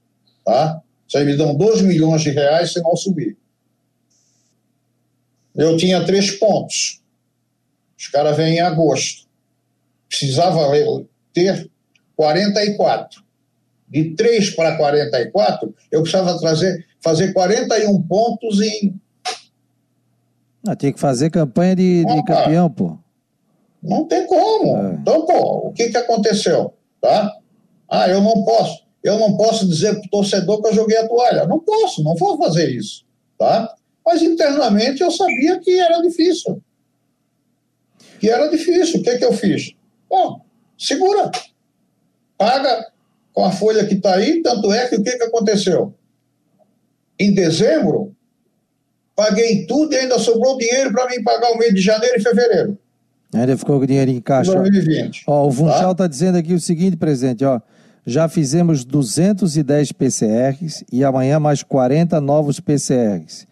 Tá? 0.44 0.80
Vocês 1.06 1.26
me 1.26 1.36
dão 1.36 1.54
2 1.54 1.82
milhões 1.82 2.22
de 2.22 2.30
reais 2.30 2.72
se 2.72 2.80
não 2.80 2.96
subir. 2.96 3.36
Eu 5.54 5.76
tinha 5.76 6.04
três 6.04 6.30
pontos. 6.30 7.02
Os 7.98 8.08
caras 8.08 8.36
vêm 8.36 8.56
em 8.56 8.60
agosto. 8.60 9.28
Precisava 10.08 10.60
ter 11.32 11.70
44. 12.16 13.22
De 13.92 14.14
3 14.16 14.56
para 14.56 14.76
44, 14.76 15.74
eu 15.90 16.02
precisava 16.02 16.38
trazer, 16.38 16.86
fazer 17.00 17.32
41 17.32 18.02
pontos 18.02 18.60
em 18.60 19.00
ah, 20.66 20.76
tem 20.76 20.92
que 20.92 21.00
fazer 21.00 21.30
campanha 21.30 21.74
de, 21.74 22.04
de 22.04 22.24
campeão, 22.24 22.70
pô. 22.70 22.96
Não 23.82 24.04
tem 24.04 24.26
como. 24.26 24.76
É. 24.76 24.94
Então, 24.94 25.26
pô, 25.26 25.68
o 25.68 25.72
que, 25.72 25.88
que 25.88 25.96
aconteceu? 25.96 26.72
Tá? 27.00 27.36
Ah, 27.90 28.08
eu 28.08 28.20
não 28.20 28.44
posso. 28.44 28.86
Eu 29.02 29.18
não 29.18 29.36
posso 29.36 29.66
dizer 29.68 29.94
para 29.94 30.06
o 30.06 30.10
torcedor 30.10 30.62
que 30.62 30.68
eu 30.68 30.74
joguei 30.74 30.96
a 30.96 31.08
toalha. 31.08 31.46
Não 31.46 31.58
posso, 31.58 32.04
não 32.04 32.14
vou 32.14 32.38
fazer 32.38 32.70
isso. 32.70 33.04
Tá? 33.36 33.74
Mas 34.06 34.22
internamente 34.22 35.02
eu 35.02 35.10
sabia 35.10 35.58
que 35.58 35.80
era 35.80 36.00
difícil. 36.00 36.62
Que 38.20 38.30
era 38.30 38.46
difícil. 38.48 39.00
O 39.00 39.02
que, 39.02 39.18
que 39.18 39.24
eu 39.24 39.32
fiz? 39.32 39.74
Bom, 40.08 40.40
segura. 40.78 41.28
Paga 42.38 42.92
com 43.32 43.44
a 43.44 43.50
folha 43.50 43.86
que 43.86 43.94
está 43.94 44.14
aí. 44.14 44.42
Tanto 44.42 44.72
é 44.72 44.88
que 44.88 44.96
o 44.96 45.02
que, 45.02 45.16
que 45.16 45.24
aconteceu? 45.24 45.94
Em 47.18 47.34
dezembro, 47.34 48.14
paguei 49.14 49.66
tudo 49.66 49.92
e 49.92 49.96
ainda 49.96 50.18
sobrou 50.18 50.58
dinheiro 50.58 50.92
para 50.92 51.08
mim 51.08 51.22
pagar 51.22 51.52
o 51.52 51.58
mês 51.58 51.74
de 51.74 51.80
janeiro 51.80 52.16
e 52.18 52.22
fevereiro. 52.22 52.78
Ainda 53.34 53.56
ficou 53.56 53.80
com 53.80 53.86
dinheiro 53.86 54.10
em 54.10 54.20
caixa. 54.20 54.52
2020. 54.52 55.24
Ó, 55.26 55.46
o 55.46 55.52
Funchal 55.52 55.92
está 55.92 56.04
tá 56.04 56.06
dizendo 56.06 56.36
aqui 56.36 56.52
o 56.52 56.60
seguinte, 56.60 56.96
presidente, 56.96 57.44
ó. 57.44 57.60
Já 58.04 58.28
fizemos 58.28 58.84
210 58.84 59.92
PCRs 59.92 60.84
e 60.92 61.04
amanhã 61.04 61.38
mais 61.38 61.62
40 61.62 62.20
novos 62.20 62.58
PCRs. 62.58 63.46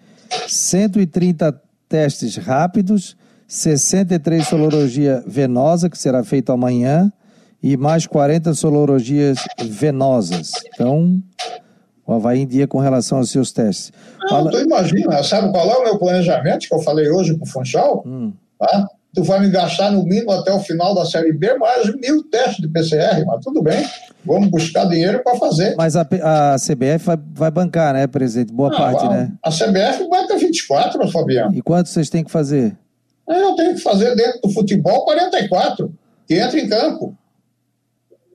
130 0.49 1.61
testes 1.89 2.37
rápidos, 2.37 3.17
63 3.47 4.47
sorologia 4.47 5.23
venosa, 5.27 5.89
que 5.89 5.97
será 5.97 6.25
feito 6.25 6.51
amanhã, 6.53 7.13
e 7.63 7.77
mais 7.77 8.07
40 8.07 8.55
sorologias 8.55 9.39
venosas. 9.63 10.53
Então, 10.73 11.23
o 12.07 12.15
Havaí 12.15 12.41
em 12.41 12.47
dia 12.47 12.67
com 12.67 12.79
relação 12.79 13.19
aos 13.19 13.31
seus 13.31 13.53
testes. 13.53 13.93
Não, 14.21 14.29
Fala... 14.29 14.51
tu 14.51 14.59
imagina, 14.59 15.23
sabe 15.23 15.51
qual 15.53 15.71
é 15.71 15.77
o 15.77 15.85
meu 15.85 15.99
planejamento 15.99 16.67
que 16.67 16.75
eu 16.75 16.81
falei 16.81 17.09
hoje 17.09 17.37
com 17.37 17.45
o 17.45 17.49
Funchal? 17.49 18.03
Hum. 18.07 18.33
Tá? 18.59 18.87
Tu 19.15 19.25
vai 19.25 19.41
me 19.41 19.51
gastar 19.51 19.91
no 19.91 20.05
mínimo 20.05 20.31
até 20.31 20.53
o 20.53 20.61
final 20.61 20.95
da 20.95 21.05
Série 21.05 21.33
B 21.33 21.55
mais 21.55 21.93
mil 21.97 22.23
testes 22.31 22.59
de 22.59 22.69
PCR, 22.69 23.25
mas 23.27 23.45
tudo 23.45 23.61
bem, 23.61 23.85
vamos 24.25 24.49
buscar 24.49 24.85
dinheiro 24.85 25.21
para 25.25 25.37
fazer. 25.37 25.75
Mas 25.77 25.97
a, 25.97 26.03
a 26.03 26.57
CBF 26.57 27.05
vai, 27.05 27.19
vai, 27.33 27.51
bancar, 27.51 27.93
né, 27.93 28.07
presidente? 28.07 28.53
Boa 28.53 28.71
Não, 28.71 28.79
parte, 28.79 29.05
a, 29.05 29.09
né? 29.09 29.33
A 29.45 29.51
CBF 29.51 30.09
banca 30.09 30.37
24, 30.37 31.09
Fabiano. 31.11 31.57
E 31.57 31.61
quantos 31.61 31.93
vocês 31.93 32.09
têm 32.09 32.23
que 32.23 32.31
fazer? 32.31 32.77
Eu 33.29 33.55
tenho 33.57 33.75
que 33.75 33.81
fazer 33.81 34.15
dentro 34.15 34.41
do 34.43 34.51
futebol 34.51 35.05
44, 35.05 35.93
que 36.27 36.35
entra 36.35 36.61
em 36.61 36.69
campo. 36.69 37.17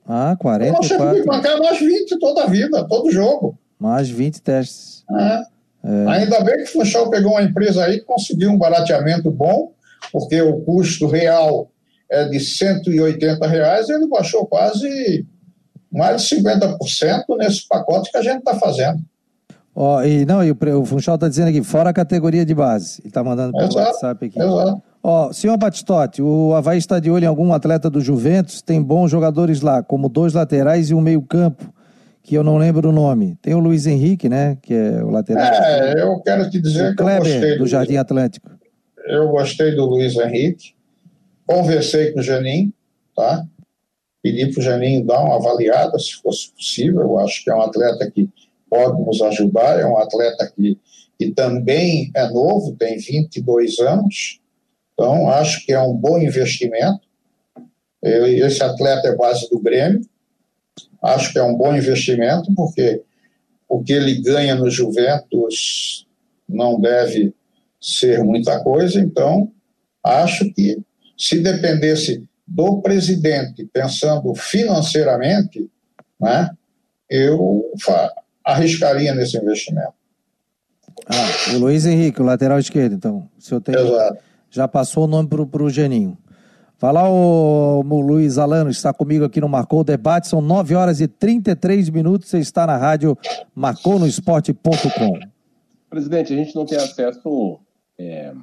Ah, 0.07 0.35
44. 0.39 0.93
Eu 0.93 1.11
tenho 1.11 1.23
que 1.23 1.27
bancar 1.27 1.59
mais 1.59 1.79
20 1.79 2.19
toda 2.19 2.43
a 2.43 2.47
vida, 2.47 2.87
todo 2.87 3.11
jogo. 3.11 3.57
Mais 3.79 4.09
20 4.09 4.41
testes. 4.41 5.03
É. 5.11 5.55
É. 5.85 6.07
Ainda 6.07 6.41
bem 6.41 6.57
que 6.57 6.63
o 6.63 6.67
Funchal 6.67 7.09
pegou 7.09 7.33
uma 7.33 7.43
empresa 7.43 7.83
aí 7.83 7.99
que 7.99 8.05
conseguiu 8.05 8.49
um 8.49 8.57
barateamento 8.57 9.29
bom, 9.29 9.71
porque 10.11 10.41
o 10.41 10.61
custo 10.61 11.05
real 11.05 11.69
é 12.09 12.25
de 12.25 12.39
180 12.39 13.47
reais, 13.47 13.89
ele 13.89 14.07
baixou 14.07 14.45
quase 14.47 15.25
mais 15.91 16.23
de 16.23 16.35
50% 16.35 16.77
nesse 17.37 17.67
pacote 17.67 18.11
que 18.11 18.17
a 18.17 18.21
gente 18.21 18.39
está 18.39 18.55
fazendo. 18.55 18.99
Ó, 19.75 19.97
oh, 19.97 20.03
e 20.03 20.25
não, 20.25 20.43
e 20.43 20.51
o, 20.51 20.57
o 20.81 20.85
Funchal 20.85 21.15
está 21.15 21.27
dizendo 21.27 21.49
aqui, 21.49 21.61
fora 21.61 21.89
a 21.89 21.93
categoria 21.93 22.45
de 22.45 22.55
base. 22.55 23.01
Ele 23.01 23.09
está 23.09 23.23
mandando 23.23 23.51
pelo 23.51 23.75
WhatsApp 23.75 24.25
aqui. 24.25 24.39
Exato. 24.39 24.81
Ó, 25.07 25.27
oh, 25.27 25.33
senhor 25.33 25.55
Batistotti, 25.55 26.19
o 26.19 26.55
Havaí 26.55 26.79
está 26.79 26.99
de 26.99 27.11
olho 27.11 27.25
em 27.25 27.27
algum 27.27 27.53
atleta 27.53 27.91
do 27.91 28.01
Juventus, 28.01 28.63
tem 28.63 28.81
bons 28.81 29.11
jogadores 29.11 29.61
lá, 29.61 29.83
como 29.83 30.09
dois 30.09 30.33
laterais 30.33 30.89
e 30.89 30.95
um 30.95 30.99
meio-campo 30.99 31.71
que 32.23 32.33
eu 32.33 32.43
não 32.43 32.57
lembro 32.57 32.89
o 32.89 32.91
nome. 32.91 33.37
Tem 33.39 33.53
o 33.53 33.59
Luiz 33.59 33.85
Henrique, 33.85 34.27
né? 34.27 34.57
Que 34.63 34.73
é 34.73 35.03
o 35.03 35.11
lateral. 35.11 35.43
É, 35.43 36.01
eu 36.01 36.19
quero 36.21 36.49
te 36.49 36.59
dizer 36.59 36.87
o 36.87 36.89
que 36.89 36.95
Kleber, 36.95 37.27
eu 37.27 37.39
gostei. 37.39 37.57
Do 37.59 37.67
Jardim 37.67 37.97
Atlântico. 37.97 38.49
Eu 39.05 39.29
gostei 39.29 39.75
do 39.75 39.85
Luiz 39.85 40.17
Henrique. 40.17 40.73
Conversei 41.45 42.11
com 42.11 42.21
o 42.21 42.23
Janin, 42.23 42.73
tá? 43.15 43.45
Pedi 44.23 44.51
para 44.51 44.59
o 44.59 44.63
Janin 44.63 45.05
dar 45.05 45.21
uma 45.21 45.35
avaliada, 45.35 45.99
se 45.99 46.15
fosse 46.15 46.51
possível. 46.51 47.01
Eu 47.01 47.19
acho 47.19 47.43
que 47.43 47.51
é 47.51 47.55
um 47.55 47.61
atleta 47.61 48.09
que 48.09 48.27
pode 48.67 48.99
nos 49.05 49.21
ajudar, 49.21 49.79
é 49.79 49.85
um 49.85 49.99
atleta 49.99 50.51
que, 50.55 50.79
que 51.19 51.29
também 51.29 52.09
é 52.15 52.27
novo, 52.27 52.75
tem 52.75 52.97
22 52.97 53.77
anos, 53.81 54.39
Então, 54.95 55.29
acho 55.29 55.63
que 55.65 55.73
é 55.73 55.79
um 55.79 55.93
bom 55.93 56.17
investimento. 56.17 57.01
Esse 58.01 58.63
atleta 58.63 59.09
é 59.09 59.15
base 59.15 59.47
do 59.49 59.59
Grêmio. 59.59 60.01
Acho 61.03 61.31
que 61.31 61.37
é 61.37 61.43
um 61.43 61.55
bom 61.55 61.75
investimento, 61.75 62.51
porque 62.55 63.03
o 63.67 63.83
que 63.83 63.93
ele 63.93 64.21
ganha 64.21 64.55
no 64.55 64.69
Juventus 64.69 66.07
não 66.47 66.79
deve 66.79 67.33
ser 67.79 68.23
muita 68.23 68.63
coisa. 68.63 68.99
Então, 68.99 69.51
acho 70.03 70.51
que 70.53 70.77
se 71.17 71.41
dependesse 71.41 72.23
do 72.47 72.81
presidente 72.81 73.67
pensando 73.73 74.33
financeiramente, 74.35 75.69
né, 76.19 76.49
eu 77.09 77.71
arriscaria 78.43 79.13
nesse 79.13 79.37
investimento. 79.37 79.93
Ah, 81.07 81.53
o 81.55 81.57
Luiz 81.59 81.85
Henrique, 81.85 82.21
o 82.21 82.25
lateral 82.25 82.59
esquerdo, 82.59 82.93
então. 82.93 83.29
O 83.37 83.41
senhor 83.41 83.61
tem, 83.61 83.75
Exato. 83.75 84.19
Já 84.55 84.69
passou 84.69 85.03
o 85.03 85.07
nome 85.07 85.27
para 85.27 85.63
o 85.63 85.69
Geninho. 85.69 86.17
Fala 86.77 87.09
o, 87.09 87.81
o 87.81 88.01
Luiz 88.01 88.37
Alano, 88.37 88.69
está 88.69 88.93
comigo 88.93 89.25
aqui 89.25 89.41
no 89.41 89.49
Marcou 89.49 89.81
o 89.81 89.83
Debate, 89.83 90.27
são 90.27 90.41
9 90.41 90.75
horas 90.75 91.01
e 91.01 91.07
33 91.07 91.89
minutos, 91.89 92.29
você 92.29 92.39
está 92.39 92.65
na 92.65 92.77
rádio 92.77 93.17
marconosport.com. 93.53 95.19
Presidente, 95.89 96.33
a 96.33 96.37
gente 96.37 96.55
não 96.55 96.65
tem 96.65 96.77
acesso 96.77 97.59
é, 97.97 98.33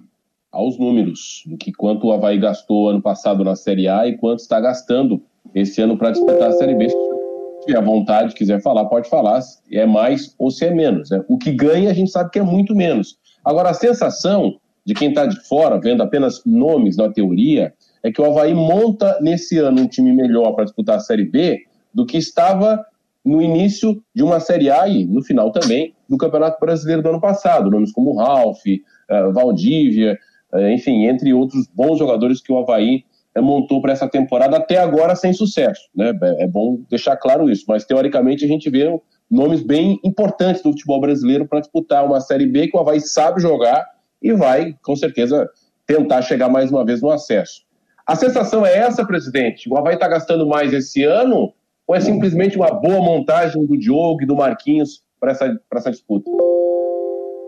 aos 0.50 0.78
números 0.78 1.44
do 1.46 1.56
que 1.56 1.72
quanto 1.72 2.06
o 2.06 2.12
Havaí 2.12 2.38
gastou 2.38 2.90
ano 2.90 3.00
passado 3.00 3.42
na 3.42 3.56
Série 3.56 3.88
A 3.88 4.06
e 4.06 4.16
quanto 4.16 4.40
está 4.40 4.60
gastando 4.60 5.22
esse 5.54 5.80
ano 5.80 5.96
para 5.96 6.10
disputar 6.10 6.48
a 6.48 6.52
Série 6.52 6.74
B. 6.74 6.88
Se 6.88 7.66
tiver 7.66 7.82
vontade, 7.82 8.34
quiser 8.34 8.60
falar, 8.60 8.84
pode 8.86 9.08
falar, 9.08 9.40
se 9.40 9.60
é 9.76 9.86
mais 9.86 10.34
ou 10.38 10.50
se 10.50 10.66
é 10.66 10.70
menos. 10.70 11.10
Né? 11.10 11.22
O 11.28 11.38
que 11.38 11.52
ganha 11.52 11.90
a 11.90 11.94
gente 11.94 12.10
sabe 12.10 12.30
que 12.30 12.38
é 12.38 12.42
muito 12.42 12.74
menos. 12.74 13.16
Agora, 13.44 13.70
a 13.70 13.74
sensação 13.74 14.58
de 14.84 14.94
quem 14.94 15.10
está 15.10 15.26
de 15.26 15.40
fora, 15.46 15.80
vendo 15.80 16.02
apenas 16.02 16.42
nomes 16.44 16.96
na 16.96 17.10
teoria, 17.10 17.72
é 18.02 18.10
que 18.10 18.20
o 18.20 18.24
Havaí 18.24 18.52
monta 18.54 19.18
nesse 19.20 19.58
ano 19.58 19.82
um 19.82 19.86
time 19.86 20.12
melhor 20.12 20.52
para 20.52 20.64
disputar 20.64 20.96
a 20.96 21.00
Série 21.00 21.24
B 21.24 21.60
do 21.94 22.04
que 22.04 22.18
estava 22.18 22.84
no 23.24 23.40
início 23.40 24.02
de 24.14 24.22
uma 24.22 24.40
Série 24.40 24.70
A 24.70 24.88
e 24.88 25.04
no 25.06 25.22
final 25.22 25.52
também 25.52 25.94
do 26.08 26.16
Campeonato 26.16 26.58
Brasileiro 26.58 27.02
do 27.02 27.08
ano 27.10 27.20
passado. 27.20 27.70
Nomes 27.70 27.92
como 27.92 28.16
Ralph, 28.16 28.64
uh, 28.66 29.32
Valdívia, 29.32 30.18
uh, 30.52 30.68
enfim, 30.68 31.06
entre 31.06 31.32
outros 31.32 31.68
bons 31.72 31.98
jogadores 31.98 32.40
que 32.40 32.52
o 32.52 32.58
Havaí 32.58 33.04
uh, 33.36 33.42
montou 33.42 33.80
para 33.80 33.92
essa 33.92 34.08
temporada, 34.08 34.56
até 34.56 34.78
agora 34.78 35.14
sem 35.14 35.32
sucesso. 35.32 35.82
Né? 35.94 36.12
É, 36.20 36.44
é 36.44 36.48
bom 36.48 36.80
deixar 36.90 37.16
claro 37.16 37.48
isso, 37.48 37.64
mas 37.68 37.84
teoricamente 37.84 38.44
a 38.44 38.48
gente 38.48 38.68
vê 38.68 38.92
nomes 39.30 39.62
bem 39.62 40.00
importantes 40.02 40.60
do 40.62 40.70
futebol 40.72 41.00
brasileiro 41.00 41.46
para 41.46 41.60
disputar 41.60 42.04
uma 42.04 42.20
Série 42.20 42.46
B 42.46 42.66
que 42.66 42.76
o 42.76 42.80
Havaí 42.80 43.00
sabe 43.00 43.40
jogar 43.40 43.86
e 44.22 44.32
vai, 44.32 44.76
com 44.82 44.94
certeza, 44.94 45.48
tentar 45.86 46.22
chegar 46.22 46.48
mais 46.48 46.70
uma 46.70 46.84
vez 46.84 47.02
no 47.02 47.10
acesso. 47.10 47.62
A 48.06 48.16
sensação 48.16 48.64
é 48.64 48.76
essa, 48.76 49.06
presidente? 49.06 49.68
O 49.68 49.76
Havaí 49.76 49.94
está 49.94 50.08
gastando 50.08 50.46
mais 50.46 50.72
esse 50.72 51.04
ano 51.04 51.52
ou 51.86 51.94
é 51.94 52.00
simplesmente 52.00 52.56
uma 52.56 52.70
boa 52.70 53.00
montagem 53.00 53.66
do 53.66 53.76
Diogo 53.76 54.22
e 54.22 54.26
do 54.26 54.36
Marquinhos 54.36 55.02
para 55.20 55.32
essa, 55.32 55.60
essa 55.74 55.90
disputa? 55.90 56.30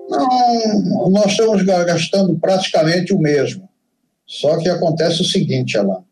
Não, 0.08 1.10
nós 1.10 1.26
estamos 1.26 1.62
gastando 1.62 2.38
praticamente 2.38 3.12
o 3.12 3.18
mesmo. 3.18 3.68
Só 4.26 4.58
que 4.58 4.68
acontece 4.68 5.22
o 5.22 5.24
seguinte, 5.24 5.78
Alan. 5.78 6.04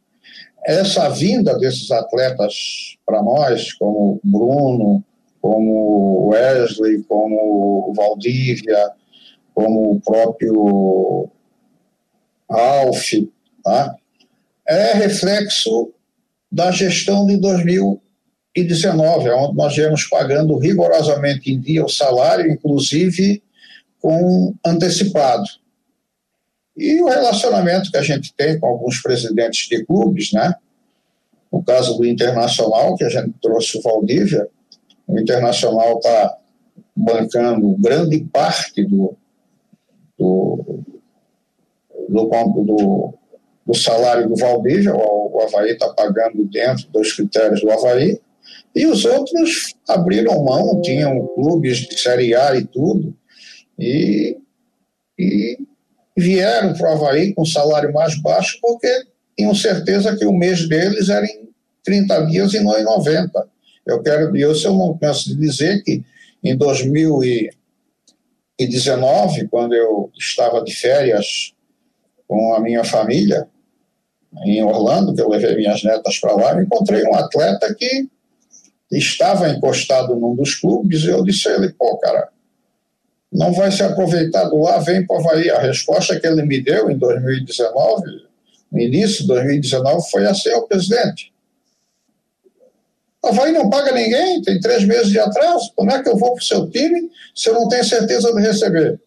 Essa 0.65 1.09
vinda 1.09 1.59
desses 1.59 1.91
atletas 1.91 2.97
para 3.05 3.23
nós, 3.23 3.73
como 3.75 4.21
Bruno, 4.23 5.05
como 5.41 6.29
Wesley, 6.29 7.03
como 7.05 7.93
Valdívia, 7.97 8.93
como 9.55 9.93
o 9.93 10.01
próprio 10.01 11.29
Alf, 12.49 13.13
tá? 13.63 13.97
é 14.67 14.95
reflexo 14.95 15.93
da 16.51 16.71
gestão 16.71 17.27
de 17.27 17.37
2019, 17.39 19.31
onde 19.31 19.57
nós 19.57 19.75
viemos 19.75 20.05
pagando 20.05 20.59
rigorosamente 20.59 21.53
em 21.53 21.61
dia 21.61 21.85
o 21.85 21.89
salário, 21.89 22.51
inclusive 22.51 23.43
com 24.01 24.55
antecipado. 24.65 25.45
E 26.77 27.01
o 27.03 27.09
relacionamento 27.09 27.91
que 27.91 27.97
a 27.97 28.03
gente 28.03 28.35
tem 28.35 28.59
com 28.59 28.67
alguns 28.67 29.01
presidentes 29.01 29.69
de 29.69 29.85
clubes, 29.85 30.33
né? 30.33 30.55
No 31.53 31.63
caso 31.63 31.99
do 31.99 32.05
Internacional, 32.05 32.97
que 32.97 33.05
a 33.05 33.11
gente 33.11 33.35
trouxe 33.43 33.77
o 33.79 33.83
Valdívia, 33.83 34.49
o 35.07 35.19
Internacional 35.19 35.99
está 35.99 36.39
bancando 36.97 37.77
grande 37.79 38.21
parte 38.33 38.85
do, 38.85 39.17
do, 40.19 40.83
do, 42.09 42.29
do, 42.65 43.15
do 43.67 43.75
salário 43.75 44.29
do 44.29 44.37
Valdívia, 44.37 44.95
o, 44.95 45.37
o 45.37 45.43
Havaí 45.43 45.73
está 45.73 45.89
pagando 45.91 46.45
dentro 46.47 46.89
dos 46.91 47.13
critérios 47.13 47.61
do 47.61 47.71
Havaí, 47.71 48.21
e 48.75 48.87
os 48.87 49.05
outros 49.05 49.75
abriram 49.89 50.45
mão, 50.45 50.81
tinham 50.81 51.27
clubes 51.29 51.79
de 51.79 51.99
Série 51.99 52.35
A 52.35 52.57
e 52.57 52.65
tudo, 52.65 53.15
e, 53.79 54.37
e 55.19 55.59
vieram 56.17 56.75
para 56.75 56.91
o 56.91 56.95
Havaí 56.95 57.35
com 57.35 57.45
salário 57.45 57.93
mais 57.93 58.21
baixo 58.21 58.59
porque 58.61 58.89
tinham 59.37 59.55
certeza 59.55 60.17
que 60.17 60.25
o 60.25 60.33
mês 60.33 60.69
deles 60.69 61.09
era 61.09 61.25
em 61.25 61.49
30 61.85 62.27
dias 62.27 62.55
e 62.55 62.61
não 62.61 62.79
em 62.79 62.85
90. 62.85 63.49
Eu 63.87 64.03
quero, 64.03 64.37
eu, 64.37 64.53
eu 64.53 64.75
não 64.75 64.99
de 65.31 65.37
dizer 65.37 65.83
que 65.83 66.05
em 66.43 66.57
2019, 68.67 69.49
quando 69.49 69.75
eu 69.75 70.11
estava 70.19 70.63
de 70.63 70.75
férias 70.75 71.53
com 72.27 72.55
a 72.55 72.61
minha 72.61 72.85
família, 72.85 73.49
em 74.45 74.63
Orlando, 74.63 75.15
que 75.15 75.21
eu 75.21 75.29
levei 75.29 75.57
minhas 75.57 75.83
netas 75.83 76.19
para 76.19 76.35
lá, 76.35 76.63
encontrei 76.63 77.05
um 77.05 77.15
atleta 77.15 77.75
que 77.75 78.09
estava 78.91 79.49
encostado 79.49 80.17
num 80.17 80.35
dos 80.35 80.55
clubes 80.55 81.03
e 81.03 81.09
eu 81.09 81.23
disse 81.23 81.49
a 81.49 81.55
ele, 81.55 81.73
pô, 81.73 81.99
cara, 81.99 82.29
não 83.33 83.53
vai 83.53 83.71
ser 83.71 83.85
aproveitado 83.85 84.57
lá, 84.59 84.79
vem 84.79 85.07
para 85.07 85.17
o 85.17 85.21
Havaí. 85.21 85.51
A 85.51 85.59
resposta 85.59 86.19
que 86.19 86.27
ele 86.27 86.43
me 86.43 86.63
deu 86.63 86.91
em 86.91 86.99
2019, 86.99 88.03
no 88.71 88.79
início 88.79 89.23
de 89.23 89.29
2019, 89.29 90.11
foi 90.11 90.27
assim 90.27 90.51
ao 90.51 90.67
presidente. 90.67 91.32
O 93.23 93.29
Havaí 93.29 93.53
não 93.53 93.71
paga 93.71 93.93
ninguém, 93.93 94.43
tem 94.43 94.59
três 94.59 94.85
meses 94.85 95.09
de 95.09 95.19
atraso, 95.21 95.73
como 95.77 95.93
é 95.93 96.03
que 96.03 96.09
eu 96.09 96.17
vou 96.17 96.35
para 96.35 96.43
o 96.43 96.45
seu 96.45 96.69
time 96.69 97.09
se 97.35 97.49
eu 97.49 97.55
não 97.55 97.69
tenho 97.69 97.85
certeza 97.85 98.35
de 98.35 98.41
receber? 98.41 99.01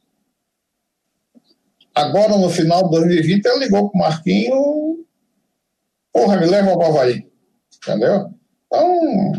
Agora, 1.93 2.37
no 2.37 2.49
final 2.49 2.83
de 2.85 2.91
2020, 2.91 3.45
ele 3.45 3.59
ligou 3.59 3.89
para 3.89 3.97
o 3.97 4.01
Marquinho, 4.01 5.05
porra, 6.13 6.37
me 6.37 6.45
leva 6.45 6.77
para 6.77 6.87
o 6.87 6.91
Havaí. 6.91 7.27
Entendeu? 7.77 8.29
Então, 8.67 9.31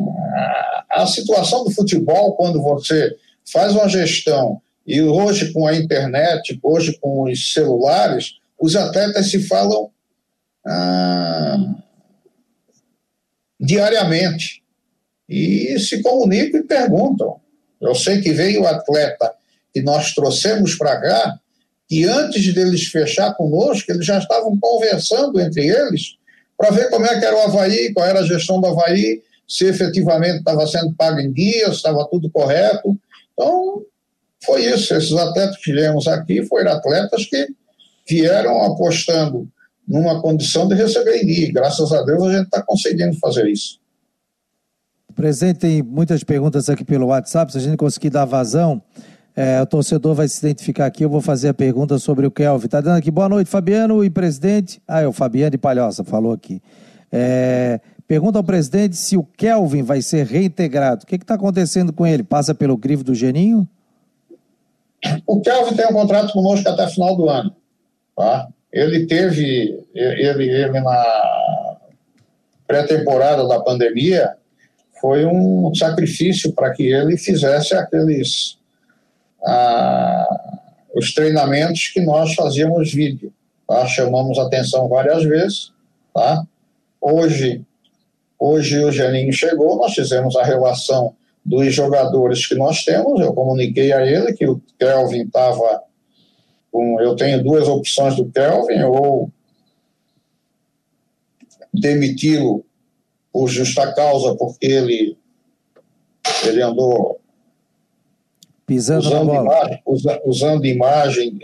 a 0.90 1.06
situação 1.06 1.64
do 1.64 1.70
futebol, 1.70 2.34
quando 2.36 2.62
você 2.62 3.14
faz 3.50 3.72
uma 3.72 3.88
gestão, 3.88 4.60
e 4.86 5.02
hoje 5.02 5.52
com 5.52 5.66
a 5.66 5.74
internet, 5.74 6.58
hoje 6.62 6.98
com 7.00 7.24
os 7.24 7.52
celulares, 7.52 8.38
os 8.58 8.76
atletas 8.76 9.30
se 9.30 9.42
falam 9.42 9.90
ah, 10.66 11.74
diariamente 13.58 14.62
e 15.28 15.78
se 15.78 16.02
comunicam 16.02 16.60
e 16.60 16.64
perguntam. 16.64 17.36
Eu 17.80 17.94
sei 17.94 18.20
que 18.20 18.32
veio 18.32 18.62
o 18.62 18.66
atleta 18.66 19.32
que 19.72 19.82
nós 19.82 20.14
trouxemos 20.14 20.74
para 20.74 21.00
cá, 21.00 21.38
que 21.88 22.04
antes 22.04 22.54
deles 22.54 22.84
fechar 22.84 23.34
conosco, 23.34 23.90
eles 23.92 24.06
já 24.06 24.18
estavam 24.18 24.58
conversando 24.58 25.38
entre 25.40 25.66
eles 25.66 26.16
para 26.56 26.70
ver 26.70 26.88
como 26.90 27.06
é 27.06 27.18
que 27.18 27.24
era 27.24 27.36
o 27.36 27.40
Havaí, 27.40 27.92
qual 27.92 28.06
era 28.06 28.20
a 28.20 28.26
gestão 28.26 28.60
do 28.60 28.66
Havaí, 28.66 29.22
se 29.46 29.66
efetivamente 29.66 30.38
estava 30.38 30.66
sendo 30.66 30.94
pago 30.94 31.20
em 31.20 31.32
dia, 31.32 31.66
se 31.66 31.76
estava 31.76 32.08
tudo 32.10 32.30
correto. 32.30 32.96
Então, 33.32 33.82
foi 34.44 34.64
isso. 34.64 34.94
Esses 34.94 35.12
atletas 35.12 35.58
que 35.58 35.72
viemos 35.72 36.08
aqui 36.08 36.44
foram 36.46 36.72
atletas 36.72 37.26
que 37.26 37.46
vieram 38.08 38.62
apostando 38.62 39.48
numa 39.86 40.20
condição 40.20 40.66
de 40.66 40.74
receber 40.74 41.22
em 41.22 41.26
dia. 41.26 41.52
Graças 41.52 41.92
a 41.92 42.02
Deus 42.02 42.22
a 42.24 42.32
gente 42.32 42.46
está 42.46 42.62
conseguindo 42.62 43.16
fazer 43.18 43.46
isso. 43.46 43.78
Presidente, 45.16 45.60
tem 45.60 45.82
muitas 45.82 46.22
perguntas 46.22 46.68
aqui 46.68 46.84
pelo 46.84 47.06
WhatsApp. 47.06 47.50
Se 47.50 47.56
a 47.56 47.60
gente 47.62 47.78
conseguir 47.78 48.10
dar 48.10 48.26
vazão, 48.26 48.82
é, 49.34 49.60
o 49.62 49.66
torcedor 49.66 50.14
vai 50.14 50.28
se 50.28 50.38
identificar 50.38 50.84
aqui. 50.84 51.02
Eu 51.02 51.08
vou 51.08 51.22
fazer 51.22 51.48
a 51.48 51.54
pergunta 51.54 51.98
sobre 51.98 52.26
o 52.26 52.30
Kelvin. 52.30 52.66
Está 52.66 52.82
dando 52.82 52.98
aqui 52.98 53.10
boa 53.10 53.26
noite, 53.26 53.48
Fabiano 53.48 54.04
e 54.04 54.10
presidente. 54.10 54.78
Ah, 54.86 55.00
é 55.00 55.06
o 55.06 55.12
Fabiano 55.12 55.52
de 55.52 55.58
Palhoça, 55.58 56.04
falou 56.04 56.34
aqui. 56.34 56.60
É, 57.10 57.80
pergunta 58.06 58.38
ao 58.38 58.44
presidente 58.44 58.94
se 58.94 59.16
o 59.16 59.24
Kelvin 59.24 59.82
vai 59.82 60.02
ser 60.02 60.26
reintegrado. 60.26 61.04
O 61.04 61.06
que 61.06 61.14
está 61.14 61.32
acontecendo 61.34 61.94
com 61.94 62.06
ele? 62.06 62.22
Passa 62.22 62.54
pelo 62.54 62.76
crivo 62.76 63.02
do 63.02 63.14
Geninho? 63.14 63.66
O 65.26 65.40
Kelvin 65.40 65.76
tem 65.76 65.86
um 65.86 65.94
contrato 65.94 66.30
conosco 66.34 66.68
até 66.68 66.86
final 66.88 67.16
do 67.16 67.26
ano. 67.26 67.56
Tá? 68.14 68.48
Ele 68.70 69.06
teve, 69.06 69.82
ele, 69.94 70.44
ele 70.44 70.80
na 70.80 71.76
pré-temporada 72.66 73.48
da 73.48 73.60
pandemia, 73.60 74.36
foi 75.00 75.24
um 75.24 75.74
sacrifício 75.74 76.52
para 76.52 76.72
que 76.72 76.84
ele 76.84 77.16
fizesse 77.16 77.74
aqueles 77.74 78.58
os 80.94 81.12
treinamentos 81.12 81.88
que 81.88 82.00
nós 82.00 82.34
fazíamos 82.34 82.92
vídeo. 82.92 83.32
Tá? 83.66 83.86
Chamamos 83.86 84.38
atenção 84.38 84.88
várias 84.88 85.22
vezes. 85.24 85.72
Tá? 86.12 86.42
Hoje, 87.00 87.62
hoje 88.38 88.82
o 88.82 88.90
Geninho 88.90 89.32
chegou, 89.32 89.76
nós 89.76 89.94
fizemos 89.94 90.34
a 90.36 90.42
relação 90.42 91.14
dos 91.44 91.72
jogadores 91.72 92.46
que 92.46 92.54
nós 92.54 92.84
temos. 92.84 93.20
Eu 93.20 93.32
comuniquei 93.34 93.92
a 93.92 94.04
ele 94.04 94.32
que 94.32 94.48
o 94.48 94.60
Kelvin 94.78 95.22
estava 95.22 95.82
com. 96.72 97.00
Eu 97.00 97.14
tenho 97.14 97.44
duas 97.44 97.68
opções 97.68 98.16
do 98.16 98.26
Kelvin, 98.26 98.82
ou 98.82 99.30
demiti-lo 101.72 102.64
por 103.36 103.48
justa 103.48 103.92
causa, 103.92 104.34
porque 104.34 104.64
ele, 104.64 105.18
ele 106.46 106.62
andou 106.62 107.20
pisando 108.66 109.06
usando. 109.06 109.34
Imagem, 109.34 109.82
usa, 109.84 110.22
usando 110.24 110.64
imagem, 110.64 111.38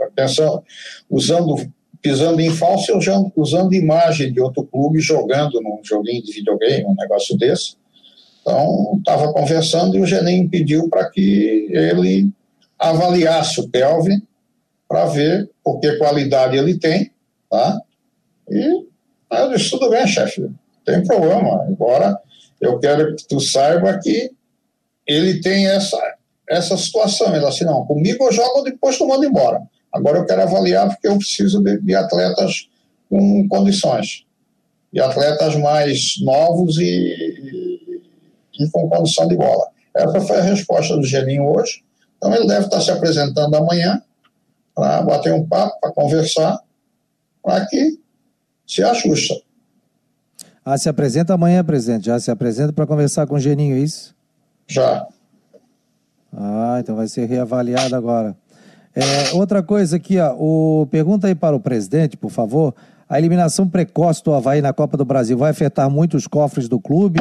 atenção, 0.00 0.64
usando 1.08 1.72
pisando 2.02 2.40
em 2.40 2.50
falso 2.50 2.96
usando, 2.98 3.32
usando 3.36 3.74
imagem 3.74 4.32
de 4.32 4.40
outro 4.40 4.64
clube 4.64 4.98
jogando 4.98 5.60
num 5.60 5.78
joguinho 5.84 6.22
de 6.24 6.32
videogame, 6.32 6.84
um 6.84 6.96
negócio 6.96 7.38
desse. 7.38 7.76
Então, 8.40 8.96
estava 8.98 9.32
conversando 9.32 9.96
e 9.96 10.00
o 10.00 10.06
Geninho 10.06 10.50
pediu 10.50 10.88
para 10.88 11.08
que 11.08 11.68
ele 11.70 12.28
avaliasse 12.76 13.60
o 13.60 13.68
Kelvin 13.68 14.20
para 14.88 15.06
ver 15.06 15.48
por 15.62 15.78
que 15.78 15.96
qualidade 15.96 16.56
ele 16.56 16.76
tem, 16.76 17.12
tá? 17.48 17.80
E 18.50 18.84
eu 19.30 19.52
disse, 19.52 19.70
tudo 19.70 19.90
bem, 19.90 20.06
chefe, 20.08 20.48
tem 20.86 21.04
problema. 21.04 21.64
Agora, 21.64 22.18
eu 22.60 22.78
quero 22.78 23.14
que 23.16 23.26
tu 23.26 23.40
saiba 23.40 23.98
que 23.98 24.30
ele 25.06 25.40
tem 25.40 25.66
essa, 25.66 25.98
essa 26.48 26.76
situação. 26.76 27.34
Ele 27.34 27.44
assim, 27.44 27.64
não, 27.64 27.84
comigo 27.84 28.24
eu 28.24 28.32
jogo, 28.32 28.62
depois 28.62 28.96
tu 28.96 29.06
manda 29.06 29.26
embora. 29.26 29.60
Agora 29.92 30.18
eu 30.18 30.26
quero 30.26 30.42
avaliar 30.42 30.88
porque 30.88 31.08
eu 31.08 31.18
preciso 31.18 31.62
de, 31.62 31.80
de 31.80 31.94
atletas 31.94 32.68
com 33.10 33.46
condições. 33.48 34.24
E 34.92 35.00
atletas 35.00 35.56
mais 35.56 36.14
novos 36.22 36.78
e, 36.78 37.90
e, 38.58 38.70
com 38.70 38.88
condição 38.88 39.26
de 39.26 39.36
bola. 39.36 39.68
Essa 39.94 40.20
foi 40.20 40.38
a 40.38 40.42
resposta 40.42 40.96
do 40.96 41.04
Geninho 41.04 41.44
hoje. 41.46 41.82
Então 42.16 42.34
ele 42.34 42.46
deve 42.46 42.66
estar 42.66 42.80
se 42.80 42.90
apresentando 42.90 43.54
amanhã 43.54 44.00
para 44.74 45.02
bater 45.02 45.32
um 45.32 45.46
papo, 45.46 45.78
para 45.80 45.92
conversar, 45.92 46.60
para 47.42 47.66
que 47.66 47.98
se 48.66 48.82
ajusta. 48.82 49.34
Ah, 50.68 50.76
se 50.76 50.88
apresenta 50.88 51.32
amanhã, 51.32 51.62
presidente. 51.62 52.06
Já 52.06 52.18
se 52.18 52.28
apresenta 52.28 52.72
para 52.72 52.84
conversar 52.88 53.24
com 53.28 53.36
o 53.36 53.38
Geninho, 53.38 53.76
é 53.76 53.78
isso? 53.78 54.12
Já. 54.66 55.06
Ah, 56.36 56.78
então 56.80 56.96
vai 56.96 57.06
ser 57.06 57.26
reavaliado 57.26 57.94
agora. 57.94 58.36
É, 58.92 59.32
outra 59.34 59.62
coisa 59.62 59.94
aqui, 59.94 60.18
ó, 60.18 60.34
o, 60.34 60.88
pergunta 60.90 61.28
aí 61.28 61.36
para 61.36 61.54
o 61.54 61.60
presidente, 61.60 62.16
por 62.16 62.32
favor. 62.32 62.74
A 63.08 63.16
eliminação 63.16 63.68
precoce 63.68 64.24
do 64.24 64.34
Havaí 64.34 64.60
na 64.60 64.72
Copa 64.72 64.96
do 64.96 65.04
Brasil 65.04 65.38
vai 65.38 65.52
afetar 65.52 65.88
muito 65.88 66.16
os 66.16 66.26
cofres 66.26 66.68
do 66.68 66.80
clube? 66.80 67.20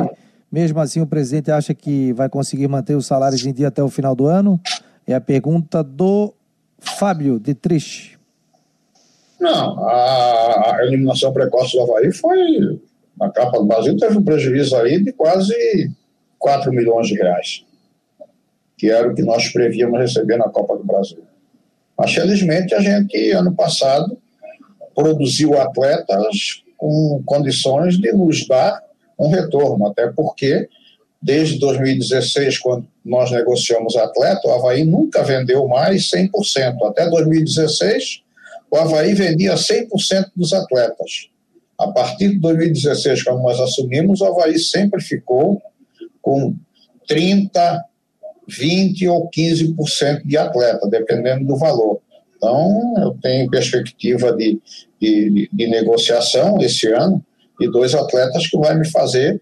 Mesmo 0.51 0.79
assim, 0.79 1.01
o 1.01 1.05
presidente 1.05 1.51
acha 1.51 1.75
que 1.75 2.13
vai 2.13 2.27
conseguir 2.27 2.67
manter 2.67 2.95
os 2.95 3.05
salários 3.05 3.45
em 3.45 3.53
dia 3.53 3.67
até 3.67 3.83
o 3.83 3.89
final 3.89 4.15
do 4.15 4.25
ano? 4.25 4.59
É 5.05 5.13
a 5.13 5.21
pergunta 5.21 5.83
do 5.83 6.33
Fábio 6.79 7.39
de 7.39 7.53
Triste. 7.53 8.17
Não, 9.39 9.87
a, 9.87 10.77
a 10.77 10.85
eliminação 10.87 11.31
precoce 11.31 11.77
do 11.77 11.83
Havaí 11.83 12.11
foi. 12.11 12.79
Na 13.19 13.29
Copa 13.29 13.59
do 13.59 13.65
Brasil 13.65 13.97
teve 13.97 14.17
um 14.17 14.23
prejuízo 14.23 14.75
aí 14.75 15.01
de 15.01 15.11
quase 15.13 15.55
4 16.37 16.71
milhões 16.71 17.07
de 17.07 17.15
reais, 17.15 17.65
que 18.77 18.89
era 18.89 19.09
o 19.09 19.15
que 19.15 19.21
nós 19.21 19.47
prevíamos 19.49 19.99
receber 19.99 20.37
na 20.37 20.49
Copa 20.49 20.77
do 20.77 20.83
Brasil. 20.83 21.23
Mas, 21.97 22.13
felizmente, 22.13 22.75
a 22.75 22.79
gente, 22.81 23.31
ano 23.31 23.53
passado, 23.55 24.17
produziu 24.93 25.59
atletas 25.59 26.63
com 26.77 27.21
condições 27.25 27.97
de 27.97 28.11
nos 28.11 28.45
dar 28.47 28.83
um 29.17 29.29
retorno, 29.29 29.87
até 29.87 30.11
porque, 30.11 30.67
desde 31.21 31.57
2016, 31.59 32.59
quando 32.59 32.85
nós 33.03 33.31
negociamos 33.31 33.95
atleta, 33.95 34.41
o 34.45 34.51
Havaí 34.51 34.83
nunca 34.83 35.23
vendeu 35.23 35.67
mais 35.67 36.11
100%. 36.11 36.29
Até 36.83 37.09
2016, 37.09 38.23
o 38.69 38.75
Havaí 38.75 39.13
vendia 39.13 39.55
100% 39.55 40.31
dos 40.35 40.51
atletas. 40.51 41.29
A 41.77 41.91
partir 41.91 42.29
de 42.29 42.39
2016, 42.39 43.23
quando 43.23 43.41
nós 43.41 43.59
assumimos, 43.59 44.21
o 44.21 44.25
Havaí 44.25 44.57
sempre 44.57 45.01
ficou 45.01 45.61
com 46.21 46.55
30%, 47.09 47.81
20% 48.49 49.09
ou 49.09 49.29
15% 49.29 50.23
de 50.23 50.37
atleta, 50.37 50.87
dependendo 50.87 51.45
do 51.45 51.57
valor. 51.57 51.99
Então, 52.37 52.93
eu 52.97 53.17
tenho 53.21 53.49
perspectiva 53.49 54.31
de, 54.33 54.59
de, 55.01 55.49
de 55.51 55.67
negociação 55.67 56.59
esse 56.61 56.87
ano 56.87 57.23
e 57.59 57.69
dois 57.69 57.93
atletas 57.95 58.47
que 58.47 58.57
vai 58.57 58.77
me 58.77 58.87
fazer 58.89 59.41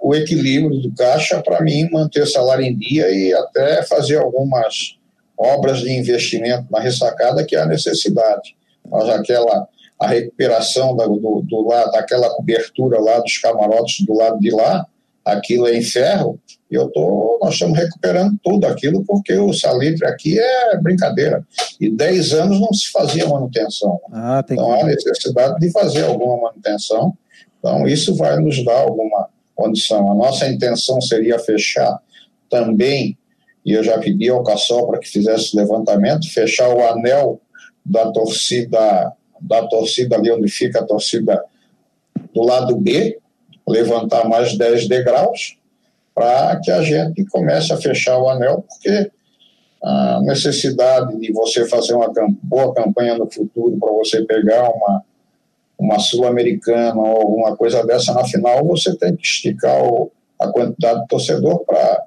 o 0.00 0.14
equilíbrio 0.14 0.80
do 0.80 0.92
caixa 0.94 1.40
para 1.42 1.62
mim 1.62 1.88
manter 1.90 2.22
o 2.22 2.26
salário 2.26 2.64
em 2.64 2.76
dia 2.76 3.08
e 3.10 3.32
até 3.32 3.82
fazer 3.84 4.16
algumas 4.16 4.98
obras 5.36 5.80
de 5.80 5.92
investimento 5.92 6.66
na 6.70 6.80
ressacada 6.80 7.44
que 7.44 7.54
é 7.54 7.60
a 7.60 7.66
necessidade. 7.66 8.56
Mas 8.90 9.08
aquela 9.08 9.68
a 10.00 10.06
recuperação 10.06 10.94
da, 10.94 11.06
do, 11.06 11.42
do 11.42 11.66
lado, 11.66 11.92
daquela 11.92 12.30
cobertura 12.30 13.00
lá 13.00 13.18
dos 13.18 13.38
camarotes 13.38 14.04
do 14.06 14.14
lado 14.14 14.38
de 14.38 14.50
lá, 14.50 14.86
aquilo 15.24 15.66
é 15.66 15.76
em 15.76 15.82
ferro, 15.82 16.38
e 16.70 16.74
eu 16.74 16.88
tô, 16.90 17.38
nós 17.42 17.54
estamos 17.54 17.78
recuperando 17.78 18.38
tudo 18.42 18.66
aquilo 18.66 19.04
porque 19.04 19.34
o 19.34 19.52
salitre 19.52 20.06
aqui 20.06 20.38
é 20.38 20.76
brincadeira. 20.78 21.44
E 21.80 21.90
10 21.90 22.34
anos 22.34 22.60
não 22.60 22.72
se 22.72 22.90
fazia 22.90 23.26
manutenção. 23.26 23.98
Ah, 24.12 24.44
então 24.48 24.74
que... 24.74 24.80
há 24.80 24.84
necessidade 24.84 25.58
de 25.58 25.70
fazer 25.70 26.04
alguma 26.04 26.36
manutenção. 26.36 27.16
Então 27.58 27.86
isso 27.86 28.14
vai 28.14 28.38
nos 28.38 28.62
dar 28.64 28.80
alguma 28.80 29.28
condição. 29.54 30.12
A 30.12 30.14
nossa 30.14 30.46
intenção 30.46 31.00
seria 31.00 31.38
fechar 31.38 31.98
também, 32.50 33.18
e 33.64 33.72
eu 33.72 33.82
já 33.82 33.98
pedi 33.98 34.28
ao 34.28 34.42
Cassol 34.42 34.86
para 34.86 34.98
que 34.98 35.08
fizesse 35.08 35.54
o 35.54 35.60
levantamento, 35.60 36.30
fechar 36.32 36.68
o 36.68 36.86
anel 36.86 37.40
da 37.84 38.10
torcida, 38.12 39.12
da 39.40 39.66
torcida 39.66 40.16
ali 40.16 40.30
onde 40.30 40.48
fica 40.48 40.80
a 40.80 40.84
torcida 40.84 41.42
do 42.34 42.42
lado 42.42 42.76
B, 42.76 43.18
levantar 43.66 44.28
mais 44.28 44.56
10 44.56 44.88
degraus, 44.88 45.58
para 46.14 46.58
que 46.60 46.70
a 46.70 46.82
gente 46.82 47.24
comece 47.26 47.72
a 47.72 47.76
fechar 47.76 48.18
o 48.18 48.28
anel, 48.28 48.64
porque 48.68 49.10
a 49.82 50.20
necessidade 50.22 51.16
de 51.18 51.32
você 51.32 51.64
fazer 51.66 51.94
uma 51.94 52.12
boa 52.42 52.74
campanha 52.74 53.16
no 53.16 53.30
futuro 53.30 53.78
para 53.78 53.92
você 53.92 54.24
pegar 54.24 54.68
uma, 54.70 55.04
uma 55.78 55.98
sul-americana 55.98 57.00
ou 57.00 57.20
alguma 57.20 57.56
coisa 57.56 57.86
dessa 57.86 58.12
na 58.12 58.24
final, 58.24 58.64
você 58.66 58.96
tem 58.96 59.14
que 59.14 59.24
esticar 59.24 59.80
o, 59.84 60.10
a 60.40 60.48
quantidade 60.48 61.02
de 61.02 61.06
torcedor 61.06 61.64
para 61.64 62.04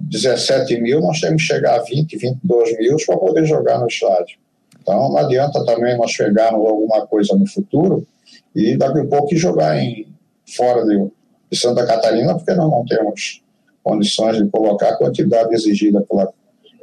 17 0.00 0.80
mil, 0.80 1.00
nós 1.00 1.20
temos 1.20 1.42
que 1.42 1.48
chegar 1.48 1.78
a 1.78 1.82
20, 1.82 2.16
22 2.16 2.78
mil 2.78 2.96
para 3.06 3.16
poder 3.18 3.44
jogar 3.44 3.78
no 3.78 3.86
estádio. 3.86 4.38
Então 4.82 5.08
não 5.08 5.16
adianta 5.16 5.64
também 5.64 5.96
nós 5.96 6.14
pegarmos 6.16 6.66
alguma 6.66 7.06
coisa 7.06 7.36
no 7.36 7.46
futuro 7.46 8.04
e 8.54 8.76
daqui 8.76 8.98
a 8.98 9.06
pouco 9.06 9.34
jogar 9.36 9.78
em, 9.78 10.06
fora 10.56 10.84
de, 10.84 11.08
de 11.50 11.58
Santa 11.58 11.86
Catarina, 11.86 12.34
porque 12.34 12.52
nós 12.52 12.70
não 12.70 12.84
temos 12.84 13.40
condições 13.82 14.36
de 14.36 14.48
colocar 14.48 14.90
a 14.90 14.96
quantidade 14.96 15.54
exigida 15.54 16.00
pela, 16.02 16.32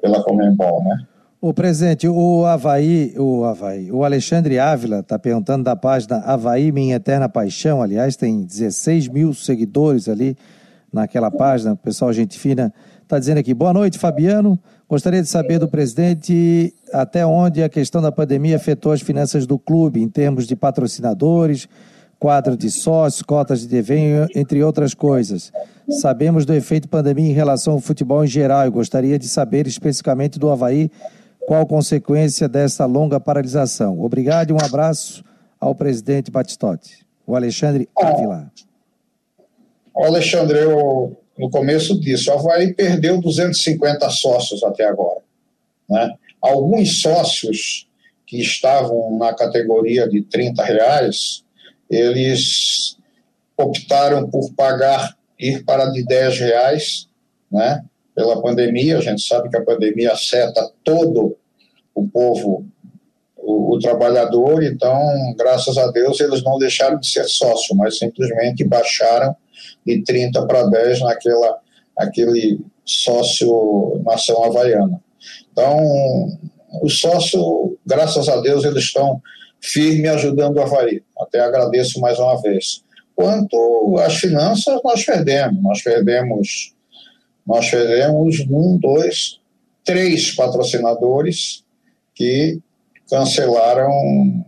pela 0.02 0.24
Comembol, 0.24 0.84
né? 0.84 1.06
O 1.42 1.54
presidente, 1.54 2.06
o 2.06 2.46
Havaí, 2.46 3.14
o 3.18 3.46
Havaí, 3.46 3.90
o 3.90 4.04
Alexandre 4.04 4.60
Ávila 4.60 5.00
está 5.00 5.18
perguntando 5.18 5.64
da 5.64 5.74
página 5.74 6.18
Havaí 6.18 6.70
Minha 6.70 6.98
Eterna 6.98 7.30
Paixão, 7.30 7.82
aliás, 7.82 8.18
tem 8.18 8.44
16 8.44 9.08
mil 9.08 9.34
seguidores 9.34 10.10
ali 10.10 10.36
naquela 10.92 11.32
página, 11.32 11.78
pessoal, 11.78 12.12
gente 12.12 12.38
fina, 12.38 12.74
está 13.02 13.18
dizendo 13.18 13.38
aqui, 13.38 13.54
boa 13.54 13.72
noite, 13.72 13.98
Fabiano, 13.98 14.60
gostaria 14.90 15.22
de 15.22 15.28
saber 15.30 15.60
do 15.60 15.68
presidente 15.68 16.74
até 16.92 17.24
onde 17.24 17.62
a 17.62 17.70
questão 17.70 18.02
da 18.02 18.12
pandemia 18.12 18.56
afetou 18.56 18.92
as 18.92 19.02
finanças 19.02 19.46
do 19.46 19.60
clube, 19.60 20.02
em 20.02 20.10
termos 20.10 20.48
de 20.48 20.56
patrocinadores, 20.56 21.70
quadro 22.18 22.58
de 22.58 22.72
sócios, 22.72 23.22
cotas 23.22 23.62
de 23.62 23.68
desenho, 23.68 24.28
entre 24.36 24.64
outras 24.64 24.96
coisas. 24.96 25.54
Sabemos 26.02 26.44
do 26.44 26.54
efeito 26.56 26.90
pandemia 26.90 27.30
em 27.30 27.34
relação 27.34 27.74
ao 27.74 27.80
futebol 27.80 28.26
em 28.26 28.28
geral 28.28 28.66
e 28.66 28.72
gostaria 28.72 29.20
de 29.20 29.28
saber 29.28 29.68
especificamente 29.68 30.40
do 30.40 30.50
Havaí 30.50 30.90
qual 31.48 31.66
consequência 31.68 32.50
dessa 32.50 32.86
longa 32.86 33.20
paralisação. 33.20 34.00
Obrigado 34.02 34.50
e 34.50 34.54
um 34.54 34.60
abraço 34.60 35.24
ao 35.60 35.76
presidente 35.76 36.32
Batistotti. 36.32 37.06
O 37.28 37.36
Alexandre 37.36 37.88
Ávila. 37.96 38.52
O 39.94 40.04
Alexandre, 40.04 40.58
eu, 40.58 41.18
no 41.40 41.50
começo 41.50 41.98
disse, 41.98 42.30
o 42.30 42.34
Havaí 42.34 42.74
perdeu 42.74 43.22
250 43.22 44.10
sócios 44.10 44.62
até 44.62 44.86
agora. 44.86 45.22
Né? 45.90 46.14
Alguns 46.42 47.02
sócios 47.02 47.88
que 48.28 48.42
estavam 48.42 49.18
na 49.18 49.34
categoria 49.34 50.08
de 50.08 50.22
30 50.22 50.62
reais, 50.66 51.44
eles 51.90 52.98
optaram 53.58 54.30
por 54.30 54.54
pagar 54.54 55.18
ir 55.40 55.64
para 55.64 55.86
de 55.86 56.04
10 56.04 56.40
reais, 56.40 57.08
né? 57.50 57.84
Pela 58.14 58.42
pandemia, 58.42 58.98
a 58.98 59.02
gente 59.02 59.22
sabe 59.22 59.50
que 59.50 59.56
a 59.56 59.64
pandemia 59.64 60.12
afeta 60.12 60.70
todo 60.84 61.38
o 61.96 62.06
povo, 62.08 62.66
o, 63.38 63.76
o, 63.76 63.80
trabalhador, 63.80 64.62
então, 64.62 65.02
graças 65.38 65.78
a 65.78 65.90
Deus, 65.90 66.20
eles 66.20 66.44
não 66.44 66.60
deixaram 66.60 67.00
de 67.00 67.08
ser 67.08 67.24
sócio, 67.24 67.76
mas 67.78 67.98
simplesmente 67.98 68.66
baixaram 68.66 69.36
de 69.86 70.04
30 70.04 70.46
para 70.46 70.68
10 70.68 71.02
naquela 71.02 71.60
aquele 71.98 72.60
sócio 72.86 74.02
nação 74.06 74.44
havaiana. 74.44 75.02
Então, 75.52 75.78
o 76.82 76.90
sócio, 76.90 77.78
graças 77.86 78.30
a 78.30 78.40
Deus, 78.40 78.64
eles 78.64 78.86
estão 78.86 79.22
firme 79.62 80.08
ajudando 80.08 80.58
o 80.58 80.62
Havaí. 80.62 81.04
Até 81.20 81.42
agradeço 81.42 82.00
mais 82.00 82.18
uma 82.18 82.42
vez. 82.42 82.84
Quanto 83.16 83.98
às 84.00 84.16
finanças, 84.16 84.80
nós 84.84 85.04
perdemos. 85.04 85.62
Nós 85.62 85.82
perdemos, 85.82 86.74
nós 87.46 87.70
perdemos 87.70 88.40
um, 88.50 88.78
dois, 88.78 89.40
três 89.84 90.34
patrocinadores 90.34 91.66
que 92.16 92.60
cancelaram 93.10 94.46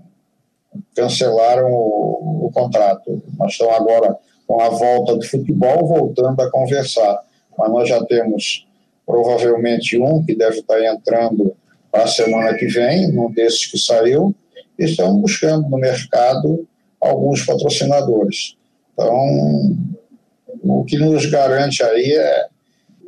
cancelaram 0.95 1.69
o, 1.69 2.45
o 2.45 2.51
contrato. 2.53 3.21
Nós 3.37 3.51
estamos 3.51 3.75
agora 3.75 4.17
com 4.51 4.59
a 4.59 4.67
volta 4.67 5.15
do 5.15 5.25
futebol 5.25 5.87
voltando 5.87 6.41
a 6.41 6.51
conversar. 6.51 7.23
Mas 7.57 7.71
nós 7.71 7.87
já 7.87 8.03
temos 8.03 8.67
provavelmente 9.05 9.97
um 9.97 10.25
que 10.25 10.35
deve 10.35 10.59
estar 10.59 10.83
entrando 10.83 11.55
a 11.93 12.05
semana 12.05 12.53
que 12.55 12.65
vem, 12.65 13.17
um 13.17 13.31
desses 13.31 13.65
que 13.65 13.77
saiu, 13.77 14.35
e 14.77 14.83
estamos 14.83 15.21
buscando 15.21 15.69
no 15.69 15.77
mercado 15.77 16.67
alguns 16.99 17.45
patrocinadores. 17.45 18.57
Então, 18.91 19.77
o 20.63 20.83
que 20.83 20.97
nos 20.97 21.25
garante 21.27 21.81
aí 21.81 22.11
é, 22.11 22.47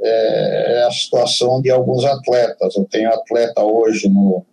é, 0.02 0.80
é 0.80 0.84
a 0.86 0.92
situação 0.92 1.62
de 1.62 1.70
alguns 1.70 2.06
atletas. 2.06 2.74
Eu 2.78 2.86
tenho 2.86 3.10
atleta 3.10 3.62
hoje 3.62 4.08
no, 4.08 4.46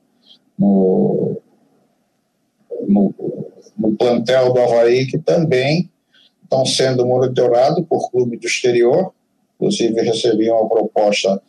no, 0.58 1.40
no, 2.88 3.14
no 3.78 3.96
plantel 3.96 4.52
do 4.52 4.60
Havaí 4.60 5.06
que 5.06 5.18
também 5.18 5.89
estão 6.50 6.66
sendo 6.66 7.06
monitorados 7.06 7.84
por 7.88 8.10
clube 8.10 8.36
do 8.36 8.46
exterior. 8.46 9.12
Inclusive, 9.54 10.00
recebi 10.02 10.50
uma 10.50 10.68
proposta 10.68 11.40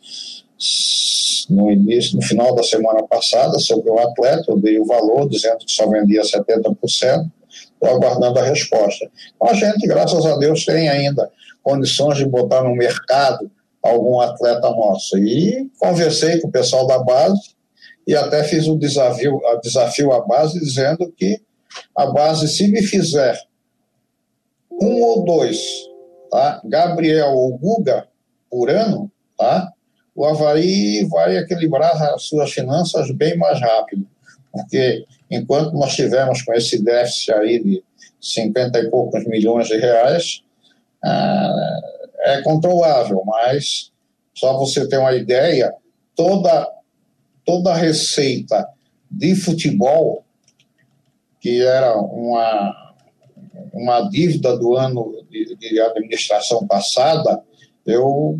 no 1.50 1.72
início, 1.72 2.16
no 2.16 2.22
final 2.22 2.54
da 2.54 2.62
semana 2.62 3.02
passada, 3.02 3.58
sobre 3.58 3.90
o 3.90 3.98
atleta, 3.98 4.44
eu 4.48 4.58
dei 4.58 4.78
o 4.78 4.84
valor, 4.84 5.28
dizendo 5.28 5.58
que 5.58 5.72
só 5.72 5.88
vendia 5.88 6.22
70%, 6.22 6.76
estou 7.50 7.88
aguardando 7.88 8.38
a 8.38 8.44
resposta. 8.44 9.10
Então, 9.34 9.48
a 9.48 9.54
gente, 9.54 9.86
graças 9.88 10.24
a 10.24 10.36
Deus, 10.36 10.64
tem 10.64 10.88
ainda 10.88 11.28
condições 11.64 12.18
de 12.18 12.26
botar 12.26 12.62
no 12.62 12.74
mercado 12.76 13.50
algum 13.82 14.20
atleta 14.20 14.70
nosso. 14.70 15.18
E 15.18 15.68
conversei 15.80 16.40
com 16.40 16.48
o 16.48 16.52
pessoal 16.52 16.86
da 16.86 17.00
base 17.00 17.50
e 18.06 18.14
até 18.14 18.44
fiz 18.44 18.68
um 18.68 18.78
desafio, 18.78 19.34
um 19.36 19.60
desafio 19.60 20.12
à 20.12 20.20
base, 20.20 20.60
dizendo 20.60 21.12
que 21.16 21.40
a 21.96 22.06
base, 22.06 22.48
se 22.48 22.68
me 22.68 22.82
fizer 22.82 23.36
um 24.82 25.02
ou 25.02 25.24
dois, 25.24 25.60
tá? 26.30 26.60
Gabriel 26.64 27.30
ou 27.30 27.56
Guga 27.58 28.08
por 28.50 28.70
ano, 28.70 29.10
tá? 29.38 29.72
o 30.14 30.24
Havaí 30.24 31.04
vai 31.06 31.38
equilibrar 31.38 32.00
as 32.14 32.24
suas 32.24 32.52
finanças 32.52 33.10
bem 33.10 33.36
mais 33.36 33.60
rápido, 33.60 34.06
porque 34.50 35.06
enquanto 35.30 35.72
nós 35.72 35.94
tivermos 35.94 36.42
com 36.42 36.52
esse 36.52 36.82
déficit 36.82 37.32
aí 37.32 37.62
de 37.62 37.84
50 38.20 38.78
e 38.78 38.90
poucos 38.90 39.24
milhões 39.26 39.68
de 39.68 39.76
reais, 39.78 40.42
ah, 41.02 41.80
é 42.20 42.42
controlável, 42.42 43.22
mas 43.24 43.90
só 44.34 44.56
você 44.58 44.86
ter 44.86 44.98
uma 44.98 45.14
ideia, 45.14 45.74
toda, 46.14 46.68
toda 47.44 47.74
receita 47.74 48.68
de 49.10 49.34
futebol, 49.34 50.24
que 51.40 51.62
era 51.62 51.96
uma, 51.98 52.91
uma 53.72 54.02
dívida 54.08 54.56
do 54.56 54.76
ano 54.76 55.24
de, 55.30 55.56
de 55.56 55.80
administração 55.80 56.66
passada, 56.66 57.42
eu 57.86 58.38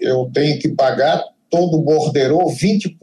eu 0.00 0.28
tenho 0.34 0.58
que 0.58 0.68
pagar 0.70 1.22
todo 1.48 1.76
o 1.76 1.82
borderô 1.82 2.46
20% 2.48 2.96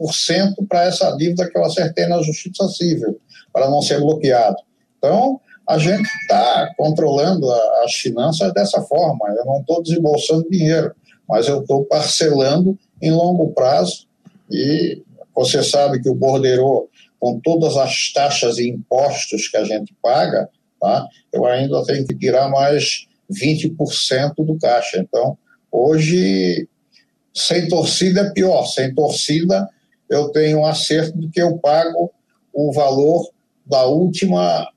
para 0.68 0.84
essa 0.84 1.16
dívida 1.16 1.48
que 1.48 1.56
eu 1.56 1.64
acertei 1.64 2.06
na 2.06 2.20
Justiça 2.20 2.68
Civil, 2.68 3.18
para 3.52 3.70
não 3.70 3.80
ser 3.80 4.00
bloqueado. 4.00 4.56
Então, 4.98 5.40
a 5.66 5.78
gente 5.78 6.06
está 6.22 6.70
controlando 6.76 7.50
a, 7.50 7.84
as 7.84 7.94
finanças 7.94 8.52
dessa 8.52 8.82
forma. 8.82 9.28
Eu 9.30 9.46
não 9.46 9.60
estou 9.60 9.82
desembolsando 9.82 10.50
dinheiro, 10.50 10.92
mas 11.28 11.48
eu 11.48 11.60
estou 11.60 11.84
parcelando 11.84 12.78
em 13.00 13.12
longo 13.12 13.52
prazo 13.52 14.06
e 14.50 15.00
você 15.34 15.62
sabe 15.62 16.02
que 16.02 16.10
o 16.10 16.14
borderô, 16.14 16.88
com 17.20 17.38
todas 17.38 17.76
as 17.76 18.12
taxas 18.12 18.58
e 18.58 18.68
impostos 18.68 19.48
que 19.48 19.56
a 19.56 19.64
gente 19.64 19.94
paga, 20.02 20.50
tá, 20.80 21.06
eu 21.32 21.44
ainda 21.46 21.84
tenho 21.84 22.06
que 22.06 22.16
tirar 22.16 22.48
mais 22.48 23.06
20% 23.30 24.34
do 24.38 24.58
caixa. 24.58 24.98
Então, 24.98 25.36
hoje 25.70 26.68
sem 27.34 27.68
torcida 27.68 28.22
é 28.22 28.30
pior. 28.30 28.64
Sem 28.66 28.94
torcida, 28.94 29.68
eu 30.08 30.30
tenho 30.30 30.60
um 30.60 30.66
acerto 30.66 31.18
de 31.18 31.28
que 31.28 31.40
eu 31.40 31.58
pago 31.58 32.10
o 32.52 32.72
valor 32.72 33.28
da 33.64 33.84
última 33.86 34.68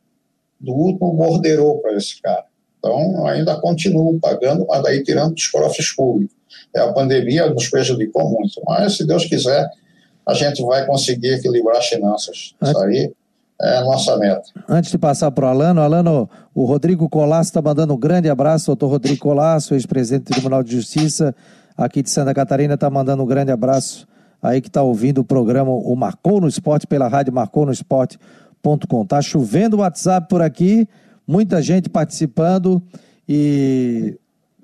do 0.60 0.72
último 0.72 1.12
borderô 1.14 1.80
para 1.80 1.97
esse 1.97 2.22
cara. 2.22 2.45
Então, 2.80 3.28
ainda 3.28 3.60
continuo 3.60 4.18
pagando, 4.20 4.66
mas 4.68 4.82
daí 4.82 5.04
tirando 5.04 5.34
dos 5.34 5.47
cofres 5.47 5.93
públicos. 5.93 6.36
É, 6.74 6.80
a 6.80 6.93
pandemia 6.93 7.49
nos 7.49 7.68
prejudicou 7.70 8.30
muito, 8.30 8.62
mas 8.66 8.95
se 8.95 9.06
Deus 9.06 9.26
quiser, 9.26 9.70
a 10.26 10.34
gente 10.34 10.62
vai 10.64 10.86
conseguir 10.86 11.34
equilibrar 11.34 11.78
as 11.78 11.88
finanças. 11.88 12.56
Isso 12.62 12.80
aí 12.80 13.12
é 13.64 13.78
a 13.78 13.82
nossa 13.82 14.18
meta. 14.18 14.43
Antes 14.68 14.91
de 14.91 14.97
passar 14.97 15.32
para 15.32 15.45
o 15.45 15.47
Alano, 15.47 15.82
Alano, 15.82 16.30
o 16.53 16.66
Rodrigo 16.66 17.07
Colasso 17.09 17.49
está 17.49 17.61
mandando 17.61 17.93
um 17.93 17.97
grande 17.97 18.30
abraço, 18.30 18.68
doutor 18.68 18.88
Rodrigo 18.88 19.20
Colasso, 19.20 19.74
ex-presidente 19.74 20.26
do 20.26 20.32
Tribunal 20.34 20.61
de 20.64 20.72
Justiça, 20.72 21.34
aqui 21.78 22.01
de 22.01 22.09
Santa 22.09 22.34
Catarina, 22.34 22.74
está 22.74 22.89
mandando 22.89 23.24
um 23.24 23.26
grande 23.26 23.51
abraço 23.51 24.07
aí 24.41 24.59
que 24.59 24.68
está 24.68 24.84
ouvindo 24.84 25.20
o 25.20 25.24
programa 25.24 25.72
O 25.72 25.95
Marcou 25.95 26.41
no 26.41 26.47
Esporte 26.47 26.86
pela 26.86 27.07
rádio 27.07 27.32
Marcou 27.32 27.66
no 27.66 27.72
Esporte.com. 27.72 29.05
Tá 29.05 29.22
chovendo 29.22 29.78
o 29.78 29.80
WhatsApp 29.80 30.28
por 30.28 30.41
aqui, 30.41 30.88
muita 31.26 31.61
gente 31.61 31.89
participando 31.89 32.82
e 33.28 34.18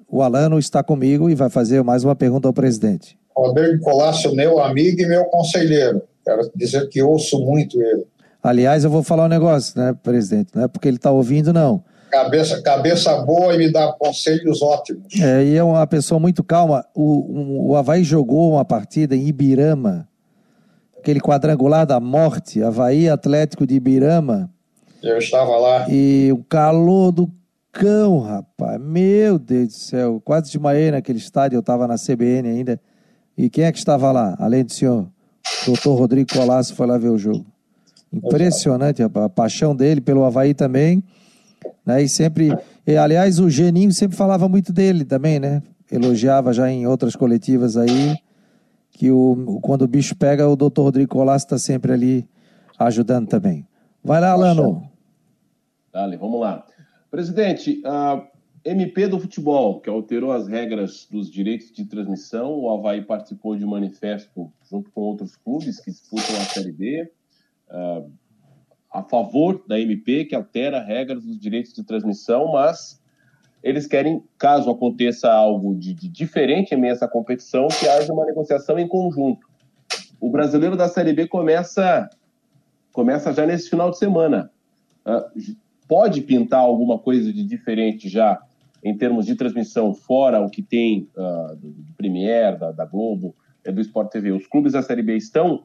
o 0.10 0.22
Alano 0.22 0.60
está 0.60 0.84
comigo 0.84 1.30
e 1.30 1.36
vai 1.36 1.50
fazer 1.50 1.82
mais 1.84 2.04
uma 2.04 2.16
pergunta 2.16 2.48
ao 2.48 2.54
presidente. 2.54 3.18
Rodrigo 3.36 3.82
Colasso, 3.82 4.36
meu 4.36 4.60
amigo 4.60 5.02
e 5.02 5.08
meu 5.08 5.24
conselheiro. 5.26 6.02
Quero 6.26 6.52
dizer 6.54 6.90
que 6.90 7.02
ouço 7.02 7.40
muito 7.40 7.82
ele. 7.82 8.06
Aliás, 8.42 8.84
eu 8.84 8.90
vou 8.90 9.04
falar 9.04 9.26
um 9.26 9.30
negócio, 9.30 9.80
né, 9.80 9.94
presidente? 10.02 10.52
Não 10.56 10.64
é 10.64 10.68
porque 10.68 10.88
ele 10.88 10.98
está 10.98 11.12
ouvindo, 11.12 11.52
não. 11.52 11.84
Cabeça, 12.10 12.62
cabeça 12.62 13.16
boa 13.22 13.54
e 13.54 13.58
me 13.58 13.72
dá 13.72 13.94
conselhos 13.94 14.62
ótimos. 14.62 15.14
É, 15.20 15.44
e 15.44 15.56
é 15.56 15.64
uma 15.64 15.86
pessoa 15.86 16.20
muito 16.20 16.44
calma. 16.44 16.84
O, 16.96 17.40
um, 17.40 17.68
o 17.68 17.76
Havaí 17.76 18.04
jogou 18.04 18.54
uma 18.54 18.66
partida 18.66 19.16
em 19.16 19.28
Ibirama, 19.28 20.08
aquele 20.98 21.20
quadrangular 21.20 21.86
da 21.86 22.00
morte, 22.00 22.64
Havaí 22.64 23.08
Atlético 23.08 23.68
de 23.68 23.76
Ibirama. 23.76 24.50
Eu 25.04 25.18
estava 25.18 25.56
lá. 25.58 25.86
E 25.88 26.30
o 26.34 26.44
calor 26.44 27.12
do 27.12 27.32
cão, 27.72 28.20
rapaz. 28.20 28.80
Meu 28.82 29.38
Deus 29.38 29.68
do 29.68 29.74
céu. 29.74 30.22
Quase 30.24 30.52
desmaiei 30.52 30.92
naquele 30.92 31.20
estádio, 31.20 31.58
eu 31.58 31.62
estava 31.62 31.88
na 31.88 31.96
CBN 31.96 32.50
ainda. 32.50 32.82
E 33.38 33.50
quem 33.50 33.66
é 33.66 33.72
que 33.72 33.78
estava 33.78 34.12
lá, 34.12 34.36
além 34.40 34.66
do 34.66 34.74
senhor? 34.74 35.08
doutor 35.66 35.96
Rodrigo 35.96 36.34
Colasso 36.34 36.76
foi 36.76 36.88
lá 36.88 36.98
ver 36.98 37.10
o 37.10 37.18
jogo. 37.18 37.46
Impressionante. 38.12 39.02
A 39.04 39.30
paixão 39.30 39.76
dele 39.76 40.02
pelo 40.02 40.24
Havaí 40.24 40.54
também. 40.54 41.04
Né? 41.86 42.04
E 42.04 42.10
sempre, 42.10 42.56
e, 42.86 42.96
aliás, 42.96 43.40
o 43.40 43.50
Geninho 43.50 43.92
sempre 43.92 44.18
falava 44.18 44.48
muito 44.48 44.72
dele 44.72 45.04
também, 45.04 45.40
né? 45.40 45.62
Elogiava 45.92 46.54
já 46.54 46.70
em 46.70 46.86
outras 46.86 47.16
coletivas 47.16 47.76
aí 47.76 48.16
que 48.92 49.10
o, 49.10 49.60
quando 49.62 49.84
o 49.84 49.88
bicho 49.88 50.16
pega, 50.16 50.48
o 50.48 50.56
doutor 50.56 50.84
Rodrigo 50.84 51.10
Colasso 51.10 51.46
está 51.46 51.58
sempre 51.58 51.94
ali 51.94 52.28
ajudando 52.78 53.28
também. 53.28 53.66
Vai 54.04 54.20
lá, 54.22 54.32
Alano. 54.32 54.84
Dale, 55.92 56.18
vamos 56.18 56.40
lá. 56.40 56.66
Presidente, 57.10 57.82
a 57.86 58.24
MP 58.64 59.08
do 59.08 59.20
futebol, 59.20 59.80
que 59.80 59.90
alterou 59.90 60.32
as 60.32 60.48
regras 60.48 61.08
dos 61.10 61.30
direitos 61.32 61.72
de 61.72 61.86
transmissão, 61.86 62.52
o 62.60 62.70
Havaí 62.70 63.02
participou 63.02 63.56
de 63.56 63.66
um 63.66 63.70
manifesto 63.70 64.52
junto 64.70 64.92
com 64.92 65.02
outros 65.02 65.36
clubes 65.36 65.80
que 65.80 65.92
disputam 65.92 66.36
a 66.36 66.44
Série 66.44 66.72
B. 66.72 67.12
Uh, 67.70 68.12
a 68.92 69.04
favor 69.04 69.64
da 69.68 69.80
MP, 69.80 70.26
que 70.26 70.36
altera 70.36 70.82
regras 70.82 71.24
dos 71.24 71.40
direitos 71.40 71.74
de 71.74 71.84
transmissão, 71.84 72.54
mas 72.54 73.00
eles 73.62 73.86
querem, 73.86 74.24
caso 74.38 74.70
aconteça 74.70 75.32
algo 75.32 75.76
de, 75.76 75.94
de 75.94 76.08
diferente 76.08 76.74
em 76.74 76.78
meio 76.78 76.94
a 76.94 76.96
essa 76.96 77.08
competição, 77.08 77.68
que 77.68 77.88
haja 77.88 78.12
uma 78.12 78.26
negociação 78.26 78.80
em 78.80 78.88
conjunto. 78.88 79.48
O 80.20 80.30
brasileiro 80.30 80.76
da 80.76 80.88
Série 80.88 81.14
B 81.14 81.28
começa, 81.28 82.10
começa 82.92 83.32
já 83.32 83.46
nesse 83.46 83.70
final 83.70 83.92
de 83.92 83.98
semana. 83.98 84.52
Uh, 85.06 85.56
pode 85.88 86.22
pintar 86.22 86.62
alguma 86.62 86.98
coisa 86.98 87.32
de 87.32 87.44
diferente 87.44 88.10
já 88.10 88.42
em 88.84 88.98
termos 88.98 89.26
de 89.26 89.36
transmissão, 89.36 89.94
fora 89.94 90.40
o 90.40 90.50
que 90.50 90.62
tem 90.62 91.10
uh, 91.16 91.56
do, 91.56 91.70
do 91.70 91.94
Premier, 91.98 92.58
da, 92.58 92.72
da 92.72 92.86
Globo, 92.86 93.36
é 93.64 93.72
do 93.72 93.82
Sport 93.82 94.10
TV. 94.10 94.32
Os 94.32 94.48
clubes 94.48 94.74
da 94.74 94.82
Série 94.82 95.04
B 95.04 95.18
estão 95.18 95.64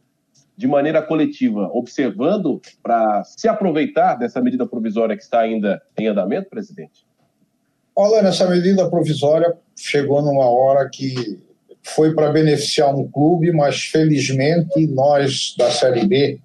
de 0.57 0.67
maneira 0.67 1.03
coletiva, 1.03 1.69
observando 1.73 2.61
para 2.83 3.25
se 3.25 3.49
aproveitar 3.49 4.15
dessa 4.15 4.41
medida 4.41 4.67
provisória 4.67 5.17
que 5.17 5.23
está 5.23 5.41
ainda 5.41 5.83
em 5.99 6.07
andamento, 6.07 6.49
presidente? 6.49 7.05
Olha, 7.97 8.23
nessa 8.23 8.49
medida 8.49 8.89
provisória 8.89 9.57
chegou 9.77 10.23
numa 10.23 10.47
hora 10.47 10.89
que 10.89 11.41
foi 11.83 12.15
para 12.15 12.33
beneficiar 12.33 12.95
um 12.95 13.09
clube, 13.09 13.53
mas 13.53 13.83
felizmente 13.85 14.87
nós 14.87 15.55
da 15.59 15.71
Série 15.71 16.07
B, 16.07 16.41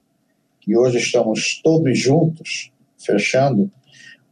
que 0.59 0.75
hoje 0.75 0.97
estamos 0.97 1.61
todos 1.63 1.97
juntos, 1.97 2.71
fechando 2.97 3.71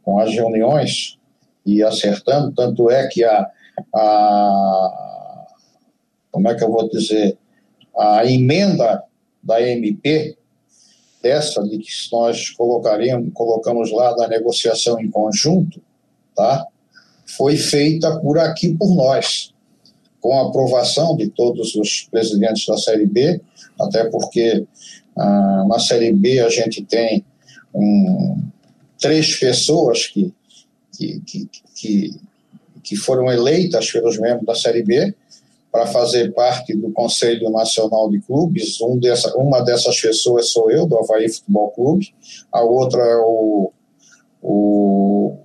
com 0.02 0.18
as 0.18 0.30
reuniões 0.32 1.18
e 1.64 1.82
acertando, 1.82 2.52
tanto 2.52 2.90
é 2.90 3.08
que 3.08 3.24
a, 3.24 3.48
a 3.94 5.44
como 6.30 6.48
é 6.48 6.54
que 6.54 6.62
eu 6.62 6.70
vou 6.70 6.88
dizer, 6.88 7.36
a 7.96 8.24
emenda 8.24 9.02
da 9.48 9.60
MP, 9.62 10.36
dessa 11.22 11.62
de 11.64 11.78
que 11.78 11.90
nós 12.12 12.50
colocaríamos, 12.50 13.30
colocamos 13.32 13.90
lá 13.90 14.12
da 14.12 14.28
negociação 14.28 15.00
em 15.00 15.10
conjunto, 15.10 15.80
tá? 16.36 16.66
foi 17.26 17.56
feita 17.56 18.20
por 18.20 18.38
aqui 18.38 18.74
por 18.74 18.94
nós, 18.94 19.52
com 20.20 20.38
a 20.38 20.48
aprovação 20.48 21.16
de 21.16 21.28
todos 21.30 21.74
os 21.74 22.06
presidentes 22.10 22.66
da 22.66 22.76
Série 22.76 23.06
B, 23.06 23.40
até 23.80 24.04
porque 24.04 24.66
ah, 25.16 25.64
na 25.66 25.78
Série 25.78 26.12
B 26.12 26.40
a 26.40 26.50
gente 26.50 26.84
tem 26.84 27.24
um, 27.74 28.38
três 28.98 29.36
pessoas 29.36 30.06
que, 30.06 30.32
que, 30.96 31.20
que, 31.20 31.48
que, 31.74 32.20
que 32.82 32.96
foram 32.96 33.30
eleitas 33.30 33.90
pelos 33.90 34.18
membros 34.18 34.46
da 34.46 34.54
Série 34.54 34.82
B, 34.82 35.14
para 35.70 35.86
fazer 35.86 36.32
parte 36.32 36.74
do 36.74 36.90
Conselho 36.92 37.50
Nacional 37.50 38.10
de 38.10 38.20
Clubes. 38.20 38.80
Um 38.80 38.98
dessa, 38.98 39.36
uma 39.36 39.60
dessas 39.60 40.00
pessoas 40.00 40.50
sou 40.50 40.70
eu, 40.70 40.86
do 40.86 40.98
Havaí 40.98 41.28
Futebol 41.28 41.70
Clube, 41.70 42.14
a 42.52 42.62
outra 42.62 43.02
é 43.02 43.16
o, 43.16 43.72
o, 44.42 45.36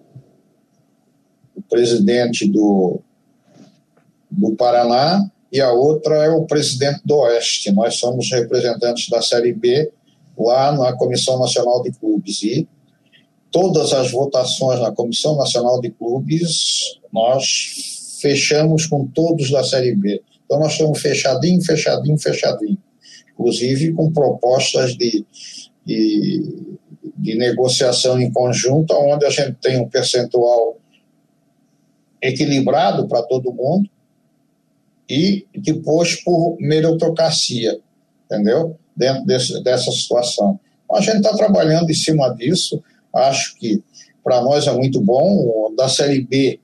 o 1.56 1.62
presidente 1.70 2.48
do, 2.48 3.02
do 4.32 4.56
Paraná 4.56 5.30
e 5.52 5.60
a 5.60 5.72
outra 5.72 6.16
é 6.24 6.30
o 6.30 6.46
presidente 6.46 7.02
do 7.06 7.18
Oeste. 7.18 7.72
Nós 7.72 7.96
somos 7.96 8.32
representantes 8.32 9.10
da 9.10 9.22
Série 9.22 9.54
B 9.54 9.92
lá 10.38 10.72
na 10.72 10.94
Comissão 10.94 11.38
Nacional 11.38 11.84
de 11.84 11.92
Clubes 11.92 12.42
e 12.42 12.68
todas 13.52 13.94
as 13.94 14.12
votações 14.12 14.80
na 14.80 14.92
Comissão 14.92 15.36
Nacional 15.36 15.80
de 15.80 15.92
Clubes 15.92 17.00
nós 17.12 18.03
fechamos 18.24 18.86
com 18.86 19.06
todos 19.06 19.52
da 19.52 19.62
Série 19.66 19.94
B. 19.94 20.24
Então 20.46 20.58
nós 20.58 20.72
estamos 20.72 21.02
fechadinho, 21.02 21.62
fechadinho, 21.62 22.18
fechadinho. 22.18 22.78
Inclusive 23.34 23.92
com 23.92 24.14
propostas 24.14 24.96
de, 24.96 25.26
de, 25.86 26.78
de 27.18 27.36
negociação 27.36 28.18
em 28.22 28.32
conjunto, 28.32 28.94
onde 28.94 29.26
a 29.26 29.30
gente 29.30 29.58
tem 29.62 29.78
um 29.78 29.90
percentual 29.90 30.78
equilibrado 32.22 33.10
para 33.10 33.22
todo 33.24 33.52
mundo 33.52 33.90
e 35.10 35.46
depois 35.54 36.24
por 36.24 36.56
meritocracia, 36.62 37.78
entendeu? 38.26 38.78
Dentro 38.96 39.26
desse, 39.26 39.62
dessa 39.62 39.92
situação. 39.92 40.58
Então, 40.86 40.96
a 40.96 41.02
gente 41.02 41.18
está 41.18 41.36
trabalhando 41.36 41.90
em 41.90 41.96
cima 41.96 42.30
disso, 42.30 42.82
acho 43.14 43.58
que 43.58 43.84
para 44.24 44.42
nós 44.42 44.66
é 44.66 44.72
muito 44.72 45.02
bom. 45.02 45.74
Da 45.76 45.90
Série 45.90 46.22
B, 46.22 46.60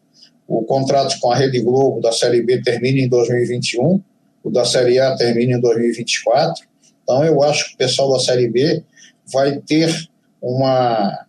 o 0.49 0.63
contrato 0.63 1.19
com 1.19 1.31
a 1.31 1.35
Rede 1.35 1.61
Globo 1.61 2.01
da 2.01 2.11
Série 2.11 2.41
B 2.41 2.59
termina 2.63 2.99
em 2.99 3.07
2021, 3.07 4.01
o 4.43 4.49
da 4.49 4.65
Série 4.65 4.99
A 4.99 5.15
termina 5.15 5.57
em 5.57 5.61
2024. 5.61 6.65
Então, 7.03 7.23
eu 7.23 7.43
acho 7.43 7.69
que 7.69 7.75
o 7.75 7.77
pessoal 7.77 8.11
da 8.13 8.19
Série 8.19 8.49
B 8.49 8.83
vai 9.31 9.59
ter 9.59 9.93
uma, 10.41 11.27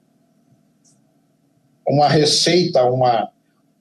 uma 1.87 2.09
receita, 2.09 2.83
uma 2.85 3.29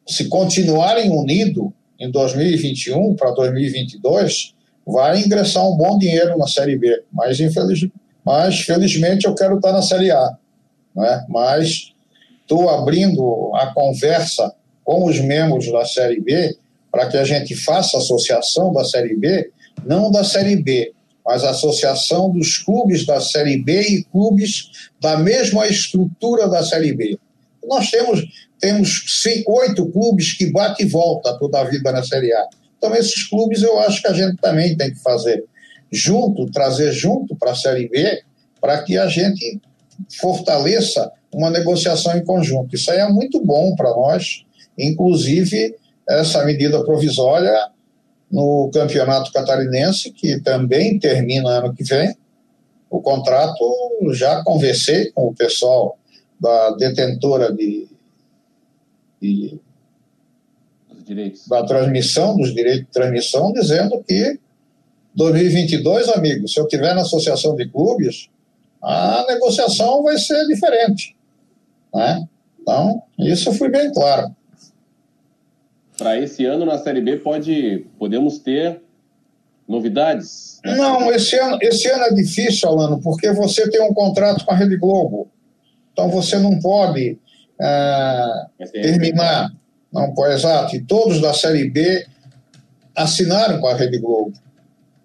se 0.06 0.28
continuarem 0.28 1.10
unidos 1.10 1.70
em 1.98 2.12
2021 2.12 3.16
para 3.16 3.32
2022, 3.32 4.54
vai 4.86 5.22
ingressar 5.22 5.66
um 5.66 5.78
bom 5.78 5.98
dinheiro 5.98 6.38
na 6.38 6.48
Série 6.48 6.78
B. 6.78 7.04
Mas, 7.14 7.40
infeliz, 7.40 7.88
mas 8.26 8.60
felizmente, 8.60 9.26
eu 9.26 9.36
quero 9.36 9.56
estar 9.56 9.72
na 9.72 9.82
Série 9.82 10.12
A. 10.12 10.38
Né? 10.94 11.26
Mas 11.30 11.94
estou 12.42 12.70
abrindo 12.70 13.52
a 13.56 13.68
conversa 13.74 14.54
com 14.90 15.06
os 15.06 15.20
membros 15.20 15.72
da 15.72 15.86
Série 15.86 16.20
B 16.20 16.58
para 16.92 17.08
que 17.08 17.16
a 17.16 17.24
gente 17.24 17.56
faça 17.56 18.00
associação 18.00 18.74
da 18.74 18.84
Série 18.84 19.16
B, 19.16 19.52
não 19.86 20.10
da 20.10 20.24
Série 20.24 20.56
B, 20.56 20.92
mas 21.24 21.44
associação 21.44 22.32
dos 22.32 22.58
clubes 22.58 23.06
da 23.06 23.22
Série 23.22 23.62
B 23.62 23.82
e 23.82 24.04
clubes 24.06 24.90
da 25.00 25.16
mesma 25.16 25.68
estrutura 25.68 26.50
da 26.50 26.64
Série 26.64 26.92
B. 26.92 27.20
Nós 27.68 27.92
temos, 27.92 28.26
temos 28.60 29.22
cinco, 29.22 29.60
oito 29.60 29.86
clubes 29.92 30.34
que 30.34 30.52
bate 30.52 30.82
e 30.82 30.88
volta 30.88 31.38
toda 31.38 31.60
a 31.60 31.66
vida 31.66 31.92
na 31.92 32.04
Série 32.04 32.34
A. 32.34 32.48
Então, 32.76 32.96
esses 32.96 33.30
clubes 33.30 33.62
eu 33.62 33.78
acho 33.82 34.02
que 34.02 34.08
a 34.08 34.14
gente 34.14 34.38
também 34.38 34.76
tem 34.76 34.92
que 34.92 35.04
fazer 35.04 35.46
junto, 35.92 36.50
trazer 36.50 36.92
junto 36.94 37.36
para 37.36 37.52
a 37.52 37.56
Série 37.56 37.88
B, 37.88 38.24
para 38.60 38.82
que 38.82 38.98
a 38.98 39.06
gente 39.06 39.62
fortaleça 40.20 41.12
uma 41.32 41.52
negociação 41.52 42.18
em 42.18 42.26
conjunto. 42.26 42.74
Isso 42.76 42.90
aí 42.90 42.98
é 42.98 43.08
muito 43.08 43.40
bom 43.46 43.76
para 43.76 43.92
nós, 43.92 44.49
inclusive 44.80 45.76
essa 46.08 46.44
medida 46.44 46.84
provisória 46.84 47.70
no 48.32 48.70
Campeonato 48.74 49.32
Catarinense, 49.32 50.12
que 50.12 50.40
também 50.42 50.98
termina 50.98 51.50
ano 51.50 51.74
que 51.74 51.84
vem. 51.84 52.16
O 52.90 53.02
contrato, 53.02 53.58
já 54.14 54.44
conversei 54.44 55.12
com 55.12 55.28
o 55.28 55.36
pessoal 55.36 55.98
da 56.40 56.72
detentora 56.72 57.54
de, 57.54 57.88
de 59.22 59.60
da 61.48 61.64
transmissão, 61.66 62.38
dos 62.38 62.54
direitos 62.54 62.86
de 62.86 62.92
transmissão, 62.92 63.52
dizendo 63.52 64.04
que 64.08 64.40
2022, 65.16 66.08
amigos, 66.10 66.54
se 66.54 66.60
eu 66.60 66.68
tiver 66.68 66.94
na 66.94 67.02
associação 67.02 67.56
de 67.56 67.68
clubes, 67.68 68.30
a 68.82 69.26
negociação 69.28 70.04
vai 70.04 70.20
ser 70.20 70.46
diferente. 70.46 71.16
Né? 71.94 72.28
Então, 72.62 73.02
isso 73.18 73.52
foi 73.54 73.70
bem 73.70 73.92
claro 73.92 74.36
para 76.00 76.18
esse 76.18 76.46
ano 76.46 76.66
na 76.66 76.78
Série 76.78 77.02
B 77.02 77.18
pode 77.18 77.86
podemos 78.00 78.40
ter 78.40 78.82
novidades? 79.68 80.60
Não, 80.66 81.12
esse 81.12 81.36
ano, 81.38 81.58
esse 81.62 81.88
ano 81.90 82.06
é 82.06 82.14
difícil, 82.14 82.70
Alano, 82.70 83.02
porque 83.02 83.32
você 83.34 83.70
tem 83.70 83.82
um 83.82 83.94
contrato 83.94 84.46
com 84.46 84.52
a 84.52 84.56
Rede 84.56 84.78
Globo. 84.78 85.30
Então 85.92 86.10
você 86.10 86.40
não 86.40 86.58
pode 86.60 87.20
é, 87.62 88.26
terminar. 88.72 89.52
Não 89.92 90.14
pode, 90.14 90.34
exato. 90.34 90.76
E 90.76 90.82
todos 90.82 91.22
da 91.22 91.34
Série 91.34 91.70
B 91.70 92.08
assinaram 92.96 93.60
com 93.60 93.68
a 93.68 93.76
Rede 93.76 94.00
Globo. 94.00 94.34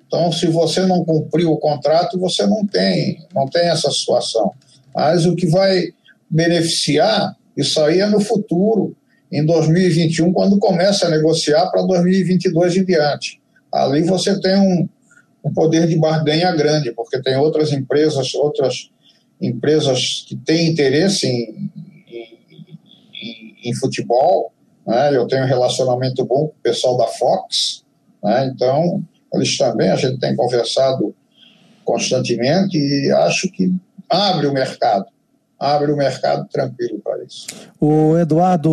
Então, 0.06 0.30
se 0.30 0.46
você 0.46 0.86
não 0.86 1.04
cumpriu 1.04 1.50
o 1.50 1.58
contrato, 1.58 2.18
você 2.20 2.46
não 2.46 2.64
tem, 2.64 3.26
não 3.34 3.46
tem 3.46 3.68
essa 3.68 3.90
situação. 3.90 4.52
Mas 4.94 5.26
o 5.26 5.34
que 5.34 5.46
vai 5.46 5.88
beneficiar 6.30 7.36
isso 7.56 7.80
aí 7.80 8.00
é 8.00 8.06
no 8.06 8.20
futuro 8.20 8.96
em 9.30 9.44
2021, 9.44 10.32
quando 10.32 10.58
começa 10.58 11.06
a 11.06 11.10
negociar 11.10 11.70
para 11.70 11.82
2022 11.82 12.76
em 12.76 12.84
diante. 12.84 13.40
Ali 13.72 14.02
você 14.02 14.40
tem 14.40 14.56
um, 14.56 14.88
um 15.44 15.52
poder 15.52 15.88
de 15.88 15.98
barganha 15.98 16.52
grande, 16.52 16.92
porque 16.92 17.20
tem 17.20 17.36
outras 17.36 17.72
empresas, 17.72 18.34
outras 18.34 18.90
empresas 19.40 20.24
que 20.28 20.36
têm 20.36 20.68
interesse 20.68 21.26
em, 21.26 21.70
em, 22.08 22.38
em, 23.22 23.70
em 23.70 23.74
futebol. 23.74 24.52
Né? 24.86 25.16
Eu 25.16 25.26
tenho 25.26 25.42
um 25.44 25.48
relacionamento 25.48 26.24
bom 26.24 26.46
com 26.46 26.54
o 26.54 26.62
pessoal 26.62 26.96
da 26.96 27.06
Fox, 27.06 27.84
né? 28.22 28.50
então 28.52 29.02
eles 29.34 29.56
também, 29.58 29.90
a 29.90 29.96
gente 29.96 30.20
tem 30.20 30.36
conversado 30.36 31.14
constantemente 31.84 32.78
e 32.78 33.10
acho 33.10 33.50
que 33.50 33.72
abre 34.08 34.46
o 34.46 34.52
mercado 34.52 35.06
abre 35.64 35.90
o 35.90 35.96
mercado 35.96 36.46
tranquilo 36.48 37.00
para 37.02 37.24
isso. 37.24 37.46
O 37.80 38.16
Eduardo 38.18 38.72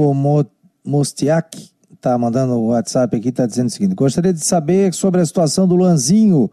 Mostiak 0.84 1.72
está 1.94 2.18
mandando 2.18 2.54
o 2.54 2.68
WhatsApp 2.68 3.16
aqui, 3.16 3.30
está 3.30 3.46
dizendo 3.46 3.68
o 3.68 3.72
seguinte: 3.72 3.96
gostaria 3.96 4.34
de 4.34 4.44
saber 4.44 4.94
sobre 4.94 5.22
a 5.22 5.26
situação 5.26 5.68
do 5.68 5.76
Lanzinho. 5.76 6.50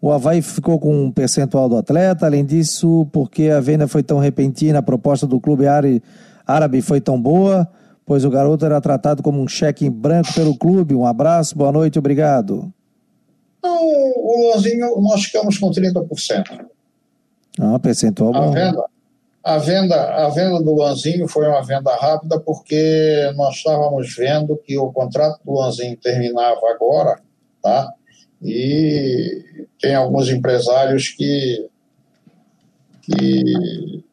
O 0.00 0.10
Havaí 0.10 0.42
ficou 0.42 0.80
com 0.80 1.04
um 1.04 1.12
percentual 1.12 1.68
do 1.68 1.76
atleta, 1.76 2.26
além 2.26 2.44
disso, 2.44 3.06
porque 3.12 3.50
a 3.50 3.60
venda 3.60 3.86
foi 3.86 4.02
tão 4.02 4.18
repentina, 4.18 4.80
a 4.80 4.82
proposta 4.82 5.28
do 5.28 5.38
clube 5.38 5.64
árabe 6.44 6.82
foi 6.82 7.00
tão 7.00 7.20
boa, 7.20 7.68
pois 8.04 8.24
o 8.24 8.30
garoto 8.30 8.64
era 8.64 8.80
tratado 8.80 9.22
como 9.22 9.40
um 9.40 9.46
cheque 9.46 9.86
em 9.86 9.90
branco 9.90 10.34
pelo 10.34 10.58
clube. 10.58 10.92
Um 10.94 11.06
abraço, 11.06 11.56
boa 11.56 11.70
noite, 11.70 12.00
obrigado. 12.00 12.72
Não, 13.62 13.80
o 13.80 14.50
Lanzinho, 14.52 15.00
nós 15.00 15.22
ficamos 15.22 15.56
com 15.56 15.70
30%. 15.70 16.66
Ah, 17.60 17.78
percentual 17.78 18.32
bom. 18.32 18.50
A 18.50 18.50
venda, 18.50 18.84
a 19.44 19.58
venda, 19.58 19.96
a 20.24 20.28
venda 20.28 20.62
do 20.62 20.72
Luanzinho 20.72 21.26
foi 21.26 21.48
uma 21.48 21.62
venda 21.64 21.94
rápida 21.96 22.38
porque 22.38 23.32
nós 23.34 23.56
estávamos 23.56 24.14
vendo 24.14 24.56
que 24.56 24.78
o 24.78 24.92
contrato 24.92 25.40
do 25.44 25.52
Luanzinho 25.52 25.96
terminava 25.96 26.60
agora, 26.70 27.20
tá? 27.60 27.92
E 28.40 29.66
tem 29.80 29.94
alguns 29.94 30.28
empresários 30.28 31.08
que 31.08 31.68
que, 33.02 34.04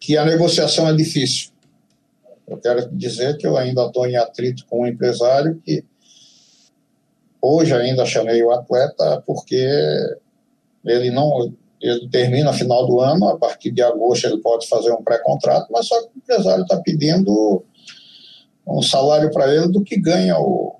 que 0.00 0.16
a 0.16 0.24
negociação 0.24 0.88
é 0.88 0.92
difícil. 0.92 1.52
Eu 2.48 2.58
quero 2.58 2.90
dizer 2.90 3.36
que 3.36 3.46
eu 3.46 3.56
ainda 3.56 3.86
estou 3.86 4.08
em 4.08 4.16
atrito 4.16 4.66
com 4.66 4.82
um 4.82 4.86
empresário 4.86 5.62
que 5.64 5.84
hoje 7.40 7.72
ainda 7.72 8.04
chamei 8.04 8.42
o 8.42 8.50
atleta 8.50 9.22
porque 9.24 9.64
ele 10.84 11.10
não 11.10 11.54
ele 11.80 12.08
termina 12.08 12.52
no 12.52 12.56
final 12.56 12.86
do 12.86 13.00
ano, 13.00 13.28
a 13.28 13.38
partir 13.38 13.70
de 13.70 13.82
agosto 13.82 14.26
ele 14.26 14.38
pode 14.38 14.68
fazer 14.68 14.92
um 14.92 15.02
pré-contrato, 15.02 15.68
mas 15.70 15.86
só 15.86 16.00
que 16.00 16.08
o 16.08 16.18
empresário 16.18 16.62
está 16.62 16.76
pedindo 16.78 17.64
um 18.66 18.82
salário 18.82 19.30
para 19.30 19.52
ele 19.52 19.68
do 19.68 19.82
que 19.82 19.98
ganha 19.98 20.38
o, 20.38 20.76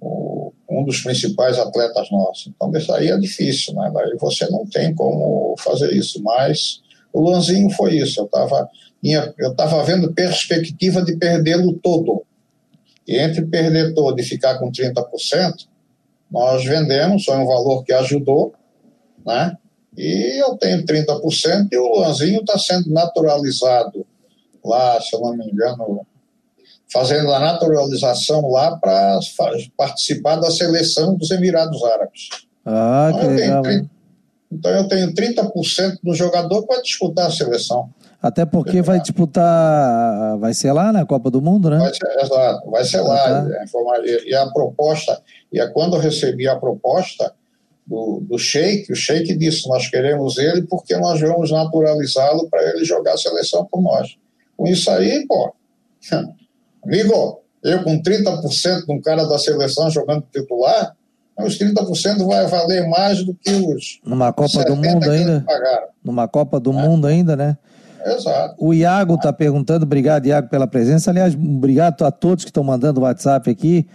o, 0.00 0.52
um 0.68 0.84
dos 0.84 1.00
principais 1.00 1.58
atletas 1.58 2.10
nossos. 2.10 2.48
Então, 2.48 2.70
isso 2.76 2.92
aí 2.92 3.08
é 3.08 3.18
difícil, 3.18 3.74
né? 3.74 3.90
Daí 3.92 4.16
você 4.18 4.48
não 4.50 4.64
tem 4.66 4.94
como 4.94 5.56
fazer 5.58 5.92
isso. 5.92 6.22
Mas 6.22 6.80
o 7.12 7.28
Lanzinho 7.28 7.70
foi 7.70 7.96
isso. 7.96 8.20
Eu 8.20 8.26
estava 8.26 8.68
eu 9.38 9.54
tava 9.54 9.82
vendo 9.82 10.12
perspectiva 10.12 11.02
de 11.02 11.16
perdê-lo 11.16 11.72
todo. 11.82 12.22
E 13.08 13.16
entre 13.16 13.44
perder 13.46 13.94
todo 13.94 14.20
e 14.20 14.22
ficar 14.22 14.58
com 14.58 14.70
30%, 14.70 15.66
nós 16.30 16.64
vendemos, 16.64 17.24
foi 17.24 17.36
um 17.36 17.46
valor 17.46 17.82
que 17.84 17.92
ajudou, 17.92 18.52
né? 19.26 19.56
E 19.96 20.40
eu 20.42 20.56
tenho 20.56 20.84
30% 20.84 21.68
e 21.72 21.76
o 21.76 21.96
Luanzinho 21.96 22.40
está 22.40 22.58
sendo 22.58 22.90
naturalizado 22.90 24.06
lá, 24.64 25.00
se 25.00 25.14
eu 25.14 25.20
não 25.20 25.36
me 25.36 25.50
engano, 25.50 26.06
fazendo 26.92 27.32
a 27.32 27.40
naturalização 27.40 28.48
lá 28.50 28.76
para 28.76 29.18
participar 29.76 30.36
da 30.36 30.50
seleção 30.50 31.16
dos 31.16 31.30
Emirados 31.30 31.82
Árabes. 31.84 32.28
Ah, 32.64 33.10
então, 33.12 33.28
que 33.28 33.34
legal. 33.34 33.62
30, 33.62 33.90
então 34.52 34.70
eu 34.72 34.88
tenho 34.88 35.14
30% 35.14 35.98
do 36.02 36.14
jogador 36.14 36.66
para 36.66 36.82
disputar 36.82 37.26
a 37.26 37.30
seleção. 37.30 37.88
Até 38.20 38.44
porque 38.44 38.78
é. 38.78 38.82
vai 38.82 39.00
disputar, 39.00 40.36
vai 40.38 40.52
ser 40.52 40.72
lá 40.72 40.92
na 40.92 41.06
Copa 41.06 41.30
do 41.30 41.40
Mundo, 41.40 41.70
né? 41.70 41.78
Vai 41.78 41.94
ser, 41.94 42.20
exato, 42.20 42.70
vai 42.70 42.84
ser 42.84 42.98
ah, 42.98 43.02
lá. 43.02 43.46
Tá. 43.46 43.48
E 44.26 44.34
a 44.34 44.46
proposta, 44.50 45.22
e 45.52 45.60
é 45.60 45.66
quando 45.68 45.96
eu 45.96 46.00
recebi 46.00 46.46
a 46.46 46.56
proposta 46.56 47.32
do, 47.86 48.20
do 48.20 48.38
Sheik, 48.38 48.92
o 48.92 48.96
Sheik 48.96 49.36
disse: 49.36 49.68
Nós 49.68 49.88
queremos 49.88 50.38
ele 50.38 50.62
porque 50.62 50.96
nós 50.96 51.20
vamos 51.20 51.50
naturalizá-lo 51.50 52.48
para 52.48 52.62
ele 52.70 52.84
jogar 52.84 53.14
a 53.14 53.18
seleção 53.18 53.64
por 53.64 53.82
nós. 53.82 54.16
Com 54.56 54.66
isso 54.66 54.90
aí, 54.90 55.26
pô, 55.26 55.52
amigo, 56.84 57.40
eu 57.64 57.82
com 57.82 58.00
30% 58.00 58.86
de 58.86 58.92
um 58.92 59.00
cara 59.00 59.24
da 59.26 59.38
seleção 59.38 59.90
jogando 59.90 60.24
titular, 60.32 60.94
os 61.38 61.58
30% 61.58 62.26
vai 62.26 62.46
valer 62.46 62.86
mais 62.88 63.24
do 63.24 63.34
que 63.34 63.50
os. 63.50 64.00
Numa 64.04 64.32
Copa 64.32 64.64
do 64.64 64.76
Mundo 64.76 65.10
ainda? 65.10 65.44
Numa 66.04 66.28
Copa 66.28 66.60
do 66.60 66.70
é. 66.70 66.74
Mundo 66.74 67.06
ainda, 67.06 67.34
né? 67.34 67.56
Exato. 68.04 68.54
O 68.58 68.72
Iago 68.72 69.14
está 69.14 69.32
perguntando, 69.32 69.84
obrigado, 69.84 70.26
Iago, 70.26 70.48
pela 70.48 70.66
presença. 70.66 71.10
Aliás, 71.10 71.34
obrigado 71.34 72.02
a 72.04 72.10
todos 72.10 72.44
que 72.44 72.50
estão 72.50 72.64
mandando 72.64 73.00
o 73.00 73.02
WhatsApp 73.02 73.50
aqui. 73.50 73.86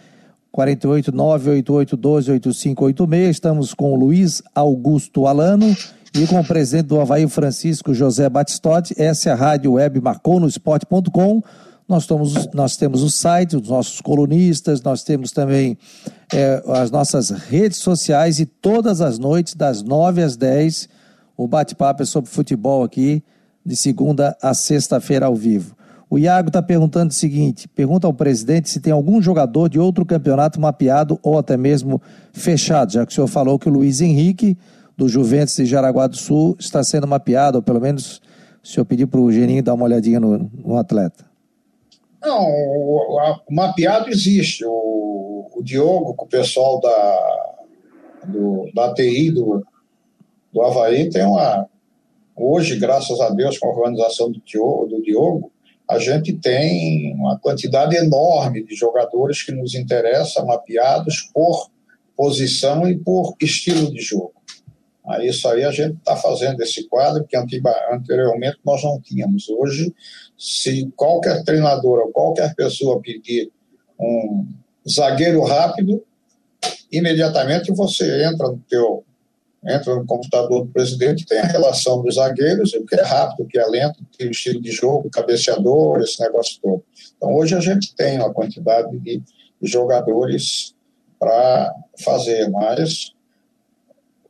489-8812-8586. 0.56 3.30
Estamos 3.30 3.74
com 3.74 3.94
o 3.94 3.96
Luiz 3.96 4.44
Augusto 4.54 5.26
Alano 5.28 5.76
e 6.14 6.28
com 6.28 6.40
o 6.40 6.46
presidente 6.46 6.86
do 6.88 7.02
Havaí, 7.02 7.28
Francisco 7.28 7.94
José 7.94 8.30
Batistotti. 8.30 8.96
Essa 8.98 9.30
é 9.30 9.34
a 9.34 9.36
rádio 9.36 9.74
web 9.74 10.00
marcou 10.00 10.40
no 10.40 10.48
esporte.com. 10.48 11.44
Nós, 11.88 12.08
nós 12.54 12.78
temos 12.78 13.04
o 13.04 13.12
site, 13.12 13.58
os 13.58 13.70
nossos 13.70 14.02
colunistas, 14.02 14.82
nós 14.82 15.04
temos 15.04 15.32
também 15.32 15.78
é, 16.34 16.64
as 16.68 16.90
nossas 16.90 17.30
redes 17.30 17.78
sociais 17.78 18.40
e 18.40 18.46
todas 18.46 19.02
as 19.02 19.20
noites, 19.20 19.54
das 19.54 19.84
9 19.84 20.24
às 20.24 20.36
10, 20.36 20.90
o 21.38 21.48
bate-papo 21.48 22.02
é 22.02 22.06
sobre 22.06 22.32
futebol 22.32 22.84
aqui 22.84 23.24
de 23.64 23.76
segunda 23.76 24.36
a 24.42 24.56
sexta-feira 24.56 25.28
ao 25.28 25.36
vivo. 25.36 25.76
O 26.10 26.20
Iago 26.20 26.50
está 26.50 26.62
perguntando 26.62 27.12
o 27.12 27.14
seguinte: 27.14 27.68
pergunta 27.68 28.08
ao 28.08 28.14
presidente 28.14 28.70
se 28.70 28.80
tem 28.80 28.94
algum 28.94 29.22
jogador 29.22 29.70
de 29.70 29.80
outro 29.80 30.06
campeonato 30.06 30.60
mapeado 30.60 31.20
ou 31.24 31.38
até 31.38 31.58
mesmo 31.58 32.02
fechado, 32.32 32.92
já 32.92 33.06
que 33.06 33.12
o 33.12 33.16
senhor 33.16 33.28
falou 33.28 33.58
que 33.58 33.68
o 33.68 33.72
Luiz 33.72 34.02
Henrique, 34.02 34.58
do 34.96 35.08
Juventus 35.08 35.56
de 35.56 35.66
Jaraguá 35.66 36.08
do 36.08 36.16
Sul, 36.16 36.56
está 36.60 36.84
sendo 36.84 37.08
mapeado, 37.08 37.58
ou 37.58 37.62
pelo 37.62 37.82
menos 37.82 38.22
o 38.64 38.68
senhor 38.68 38.86
pediu 38.86 39.08
para 39.08 39.20
o 39.20 39.32
Geninho 39.32 39.64
dar 39.64 39.74
uma 39.74 39.86
olhadinha 39.86 40.20
no, 40.20 40.50
no 40.54 40.78
atleta. 40.78 41.26
Não, 42.22 42.44
o, 42.44 43.20
a, 43.20 43.40
o 43.48 43.54
mapeado 43.54 44.10
existe. 44.10 44.66
O, 44.66 45.50
o, 45.54 45.64
Diogo, 45.64 46.14
com 46.16 46.26
o 46.26 46.28
pessoal 46.28 46.80
da, 46.80 47.56
do, 48.26 48.70
da 48.74 48.94
TI 48.94 49.32
do, 49.32 49.64
do 50.52 50.62
Havaí, 50.62 51.10
tem 51.10 51.24
uma, 51.24 51.68
Hoje, 52.36 52.78
graças 52.78 53.22
a 53.22 53.30
Deus, 53.30 53.58
com 53.58 53.68
a 53.68 53.72
organização 53.72 54.30
do 54.30 54.42
Diogo, 54.46 54.88
do 54.88 55.02
Diogo, 55.02 55.52
a 55.88 56.00
gente 56.00 56.34
tem 56.34 57.14
uma 57.16 57.38
quantidade 57.38 57.96
enorme 57.96 58.64
de 58.64 58.76
jogadores 58.76 59.44
que 59.44 59.52
nos 59.52 59.76
interessa, 59.76 60.44
mapeados 60.44 61.30
por 61.34 61.70
posição 62.16 62.88
e 62.88 62.98
por 62.98 63.36
estilo 63.42 63.92
de 63.92 64.02
jogo. 64.02 64.34
Isso 65.22 65.48
aí 65.48 65.64
a 65.64 65.70
gente 65.70 65.98
está 65.98 66.16
fazendo 66.16 66.60
esse 66.62 66.88
quadro 66.88 67.26
que 67.26 67.38
anteriormente 67.38 68.58
nós 68.66 68.84
não 68.84 69.00
tínhamos. 69.00 69.48
Hoje, 69.50 69.94
se 70.36 70.92
qualquer 70.96 71.44
treinador 71.44 72.00
ou 72.00 72.12
qualquer 72.12 72.56
pessoa 72.56 73.00
pedir 73.00 73.52
um 74.00 74.48
zagueiro 74.90 75.44
rápido, 75.44 76.04
imediatamente 76.92 77.72
você 77.72 78.26
entra 78.26 78.48
no 78.48 78.60
teu 78.68 79.04
entra 79.68 79.96
no 79.96 80.06
computador 80.06 80.66
do 80.66 80.72
presidente, 80.72 81.26
tem 81.26 81.40
a 81.40 81.46
relação 81.46 82.02
dos 82.02 82.16
zagueiros, 82.16 82.74
o 82.74 82.86
que 82.86 82.96
é 82.96 83.04
rápido, 83.04 83.44
o 83.44 83.48
que 83.48 83.58
é 83.58 83.66
lento, 83.66 84.00
tem 84.18 84.28
o 84.28 84.32
estilo 84.32 84.62
de 84.62 84.72
jogo, 84.72 85.10
cabeceador, 85.10 86.00
esse 86.00 86.22
negócio 86.22 86.60
todo. 86.62 86.84
Então, 87.18 87.34
hoje 87.34 87.56
a 87.56 87.60
gente 87.60 87.96
tem 87.96 88.20
uma 88.20 88.34
quantidade 88.34 88.98
de 89.00 89.22
jogadores 89.62 90.76
para 91.20 91.74
fazer, 92.00 92.50
mas 92.50 93.14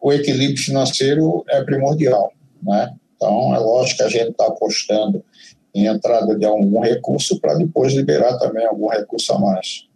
o 0.01 0.13
equilíbrio 0.13 0.57
financeiro 0.57 1.43
é 1.49 1.63
primordial, 1.63 2.31
né? 2.61 2.93
Então, 3.15 3.55
é 3.55 3.59
lógico 3.59 3.97
que 3.97 4.03
a 4.03 4.09
gente 4.09 4.31
está 4.31 4.47
apostando 4.47 5.23
em 5.73 5.88
entrada 5.88 6.38
de 6.38 6.45
algum 6.45 6.79
recurso 6.79 7.39
para 7.39 7.55
depois 7.55 7.93
liberar 7.93 8.38
também 8.38 8.65
algum 8.65 8.88
recurso 8.88 9.33
a 9.33 9.39
mais. 9.39 9.88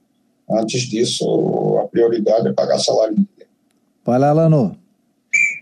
Antes 0.50 0.82
disso, 0.82 1.80
a 1.80 1.88
prioridade 1.88 2.48
é 2.48 2.54
pagar 2.54 2.80
salário. 2.80 3.16
Vai 4.04 4.18
lá, 4.18 4.34
Lano. 4.34 4.79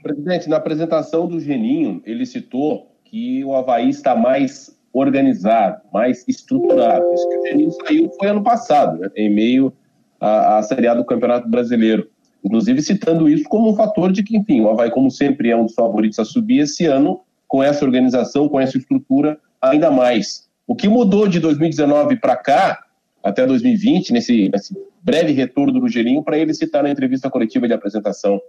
Presidente, 0.02 0.50
na 0.50 0.58
apresentação 0.58 1.28
do 1.28 1.40
Geninho, 1.40 2.02
ele 2.06 2.26
citou 2.26 2.92
que 3.04 3.44
o 3.44 3.56
Havaí 3.56 3.90
está 3.90 4.16
mais 4.16 4.78
organizado, 4.94 5.82
mais 5.94 6.26
estruturado. 6.28 7.06
Isso 7.14 7.30
que 7.30 7.38
o 7.38 7.48
Geninho 7.48 7.72
saiu 7.72 8.12
foi 8.18 8.28
ano 8.28 8.44
passado, 8.44 9.00
né, 9.00 9.10
em 9.16 9.30
meio 9.30 9.74
à, 10.20 10.58
à 10.58 10.64
Série 10.64 10.88
A 10.88 10.94
do 10.94 11.06
Campeonato 11.06 11.48
Brasileiro. 11.48 12.10
Inclusive 12.44 12.82
citando 12.82 13.28
isso 13.28 13.44
como 13.50 13.72
um 13.72 13.76
fator 13.76 14.12
de 14.12 14.24
que, 14.24 14.38
enfim, 14.38 14.62
o 14.62 14.70
Havaí, 14.70 14.90
como 14.90 15.12
sempre, 15.12 15.50
é 15.50 15.58
um 15.58 15.66
dos 15.66 15.74
favoritos 15.74 16.20
a 16.20 16.26
subir 16.26 16.60
esse 16.60 16.86
ano, 16.86 17.22
com 17.48 17.64
essa 17.64 17.86
organização, 17.86 18.48
com 18.50 18.60
essa 18.60 18.78
estrutura, 18.78 19.38
ainda 19.62 19.90
mais. 19.90 20.48
O 20.66 20.76
que 20.76 20.88
mudou 20.88 21.28
de 21.28 21.40
2019 21.40 22.18
para 22.18 22.36
cá, 22.36 22.84
até 23.24 23.46
2020, 23.46 24.12
nesse, 24.12 24.50
nesse 24.50 24.76
breve 25.02 25.32
retorno 25.32 25.80
do 25.80 25.88
Geninho, 25.88 26.24
para 26.24 26.38
ele 26.38 26.54
citar 26.54 26.84
na 26.84 26.90
entrevista 26.90 27.30
coletiva 27.30 27.68
de 27.68 27.74
apresentação 27.74 28.40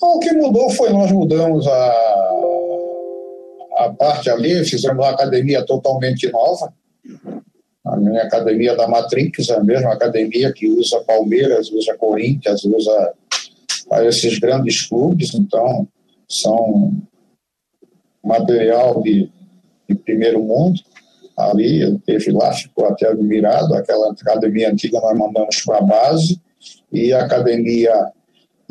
o 0.00 0.18
que 0.18 0.32
mudou 0.32 0.70
foi 0.70 0.90
nós 0.90 1.10
mudamos 1.12 1.66
a, 1.66 1.92
a 3.78 3.94
parte 3.96 4.30
ali, 4.30 4.64
fizemos 4.64 4.98
uma 4.98 5.10
academia 5.10 5.64
totalmente 5.64 6.30
nova. 6.30 6.72
A 7.84 7.96
minha 7.96 8.22
academia 8.22 8.76
da 8.76 8.86
Matrix, 8.86 9.50
a 9.50 9.62
mesma 9.62 9.92
academia 9.92 10.52
que 10.52 10.68
usa 10.68 11.00
Palmeiras, 11.00 11.70
usa 11.70 11.96
Corinthians, 11.96 12.64
usa 12.64 13.12
esses 14.04 14.38
grandes 14.38 14.86
clubes, 14.86 15.34
então 15.34 15.86
são 16.28 16.92
material 18.24 19.02
de, 19.02 19.28
de 19.88 19.94
primeiro 19.96 20.42
mundo. 20.42 20.80
Ali 21.36 21.98
teve 22.06 22.30
lá, 22.30 22.52
ficou 22.52 22.86
até 22.86 23.08
admirado. 23.08 23.74
Aquela 23.74 24.12
academia 24.12 24.70
antiga 24.70 25.00
nós 25.00 25.18
mandamos 25.18 25.60
para 25.62 25.78
a 25.78 25.82
base 25.82 26.40
e 26.92 27.12
a 27.12 27.24
academia 27.24 28.12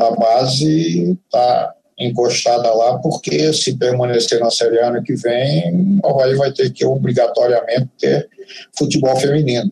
da 0.01 0.11
base 0.11 1.11
está 1.11 1.75
encostada 1.99 2.73
lá, 2.73 2.97
porque 2.97 3.53
se 3.53 3.77
permanecer 3.77 4.39
na 4.39 4.49
Série 4.49 4.79
A 4.79 4.87
ano 4.87 5.03
que 5.03 5.13
vem, 5.13 5.99
o 6.03 6.07
Havaí 6.07 6.35
vai 6.35 6.51
ter 6.51 6.71
que 6.71 6.83
obrigatoriamente 6.83 7.89
ter 7.99 8.27
futebol 8.75 9.15
feminino. 9.17 9.71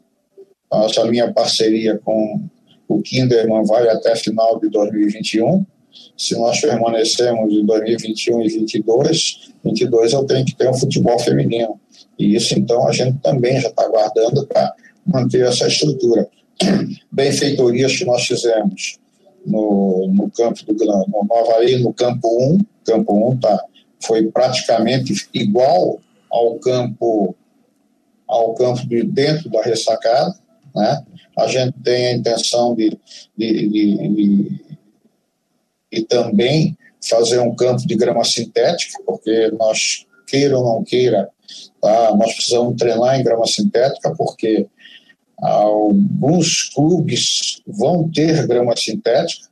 Nossa 0.72 1.02
linha 1.02 1.34
parceria 1.34 1.98
com 1.98 2.40
o 2.88 3.02
Kinderman 3.02 3.66
vai 3.66 3.90
até 3.90 4.16
final 4.16 4.60
de 4.60 4.70
2021. 4.70 5.66
Se 6.16 6.36
nós 6.36 6.62
permanecermos 6.62 7.52
em 7.52 7.66
2021 7.66 8.42
e 8.42 8.44
2022, 8.44 9.52
22 9.64 10.14
eu 10.14 10.24
tenho 10.26 10.46
que 10.46 10.56
ter 10.56 10.70
um 10.70 10.74
futebol 10.76 11.18
feminino. 11.18 11.80
E 12.20 12.36
isso, 12.36 12.54
então, 12.54 12.88
a 12.88 12.92
gente 12.92 13.18
também 13.24 13.60
já 13.60 13.70
está 13.70 13.84
aguardando 13.84 14.46
para 14.46 14.74
manter 15.06 15.48
essa 15.48 15.68
estrutura. 15.68 16.28
Benfeitorias 17.12 17.98
que 17.98 18.06
nós 18.06 18.28
fizemos 18.28 18.99
no, 19.46 20.08
no 20.14 20.30
campo 20.32 20.66
do 20.66 20.86
no, 20.86 21.06
no 21.24 21.36
Havaí, 21.36 21.82
no 21.82 21.94
campo 21.94 22.28
1, 22.28 22.60
campo 22.86 23.32
1 23.32 23.40
tá, 23.40 23.66
foi 24.02 24.28
praticamente 24.32 25.14
igual 25.34 26.00
ao 26.32 26.56
campo 26.60 27.36
ao 28.28 28.54
campo 28.54 28.88
de 28.88 29.04
dentro 29.04 29.50
da 29.50 29.62
ressacada, 29.62 30.36
né? 30.76 31.04
A 31.38 31.48
gente 31.48 31.74
tem 31.84 32.08
a 32.08 32.12
intenção 32.14 32.76
de, 32.76 32.90
de, 33.36 33.68
de, 33.70 33.98
de, 34.10 34.62
de 35.92 36.02
também 36.06 36.78
fazer 37.08 37.40
um 37.40 37.56
campo 37.56 37.88
de 37.88 37.96
grama 37.96 38.24
sintética, 38.24 39.02
porque 39.06 39.50
nós 39.58 40.06
queira 40.28 40.58
ou 40.58 40.64
não 40.64 40.84
queira, 40.84 41.30
tá? 41.82 42.16
nós 42.16 42.34
precisamos 42.34 42.76
treinar 42.76 43.20
em 43.20 43.24
grama 43.24 43.48
sintética, 43.48 44.14
porque 44.16 44.68
alguns 45.42 46.70
clubes 46.70 47.62
vão 47.66 48.10
ter 48.10 48.46
grama 48.48 48.76
sintética 48.76 49.48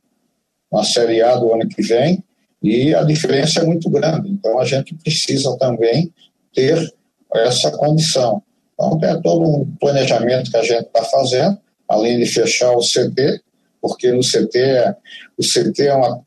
na 0.72 0.84
Série 0.84 1.22
A 1.22 1.36
do 1.36 1.54
ano 1.54 1.68
que 1.68 1.82
vem, 1.82 2.24
e 2.62 2.94
a 2.94 3.04
diferença 3.04 3.62
é 3.62 3.64
muito 3.64 3.90
grande. 3.90 4.30
Então, 4.30 4.60
a 4.60 4.66
gente 4.66 4.94
precisa 4.96 5.56
também 5.58 6.12
ter 6.54 6.94
essa 7.34 7.72
condição. 7.72 8.42
Então, 8.74 8.98
tem 9.00 9.22
todo 9.22 9.42
um 9.42 9.76
planejamento 9.80 10.52
que 10.52 10.58
a 10.58 10.64
gente 10.64 10.88
está 10.88 11.04
fazendo, 11.04 11.58
além 11.88 12.18
de 12.18 12.26
fechar 12.26 12.72
o 12.72 12.82
CT, 12.82 13.42
porque 13.82 14.12
no 14.12 14.22
CT, 14.22 14.96
o 15.38 15.44
CT 15.44 15.84
é 15.84 15.94
uma, 15.94 16.22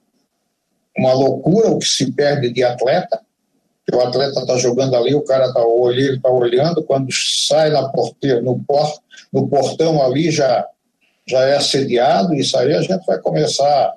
uma 0.97 1.13
loucura 1.13 1.71
o 1.71 1.79
que 1.79 1.87
se 1.87 2.11
perde 2.13 2.53
de 2.53 2.63
atleta, 2.63 3.21
o 3.93 4.01
atleta 4.01 4.41
está 4.41 4.57
jogando 4.57 4.95
ali, 4.95 5.14
o 5.14 5.24
cara 5.24 5.47
está 5.47 5.64
olhando, 5.64 6.20
tá 6.20 6.31
olhando, 6.31 6.83
quando 6.85 7.09
sai 7.12 7.70
na 7.70 7.89
porteira, 7.89 8.41
no, 8.41 8.64
no 9.33 9.49
portão 9.49 10.03
ali 10.03 10.31
já, 10.31 10.66
já 11.26 11.41
é 11.41 11.57
assediado, 11.57 12.35
isso 12.35 12.57
aí 12.57 12.74
a 12.74 12.83
gente 12.83 13.05
vai 13.07 13.18
começar 13.18 13.95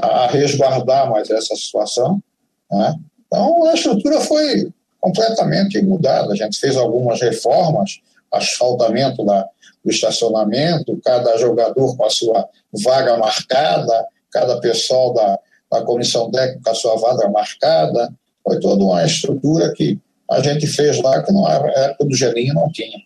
a 0.00 0.26
resguardar 0.26 1.10
mais 1.10 1.30
essa 1.30 1.54
situação. 1.54 2.22
Né? 2.70 2.96
Então, 3.26 3.64
a 3.66 3.74
estrutura 3.74 4.20
foi 4.20 4.72
completamente 5.00 5.80
mudada. 5.82 6.32
A 6.32 6.36
gente 6.36 6.58
fez 6.58 6.76
algumas 6.76 7.20
reformas, 7.20 8.00
asfaltamento 8.30 9.24
da, 9.24 9.48
do 9.84 9.90
estacionamento, 9.90 11.00
cada 11.04 11.36
jogador 11.38 11.96
com 11.96 12.04
a 12.04 12.10
sua 12.10 12.48
vaga 12.84 13.16
marcada, 13.18 14.06
cada 14.30 14.60
pessoal 14.60 15.12
da, 15.12 15.38
da 15.70 15.82
comissão 15.82 16.30
técnica 16.30 16.62
com 16.64 16.70
a 16.70 16.74
sua 16.74 16.96
vaga 16.96 17.28
marcada. 17.28 18.12
Foi 18.44 18.58
toda 18.60 18.82
uma 18.82 19.04
estrutura 19.04 19.72
que 19.72 19.98
a 20.30 20.40
gente 20.40 20.66
fez 20.66 21.00
lá 21.02 21.22
que 21.22 21.32
na 21.32 21.48
época 21.50 22.04
do 22.04 22.14
Gelinho 22.14 22.54
não 22.54 22.68
tinha. 22.70 22.98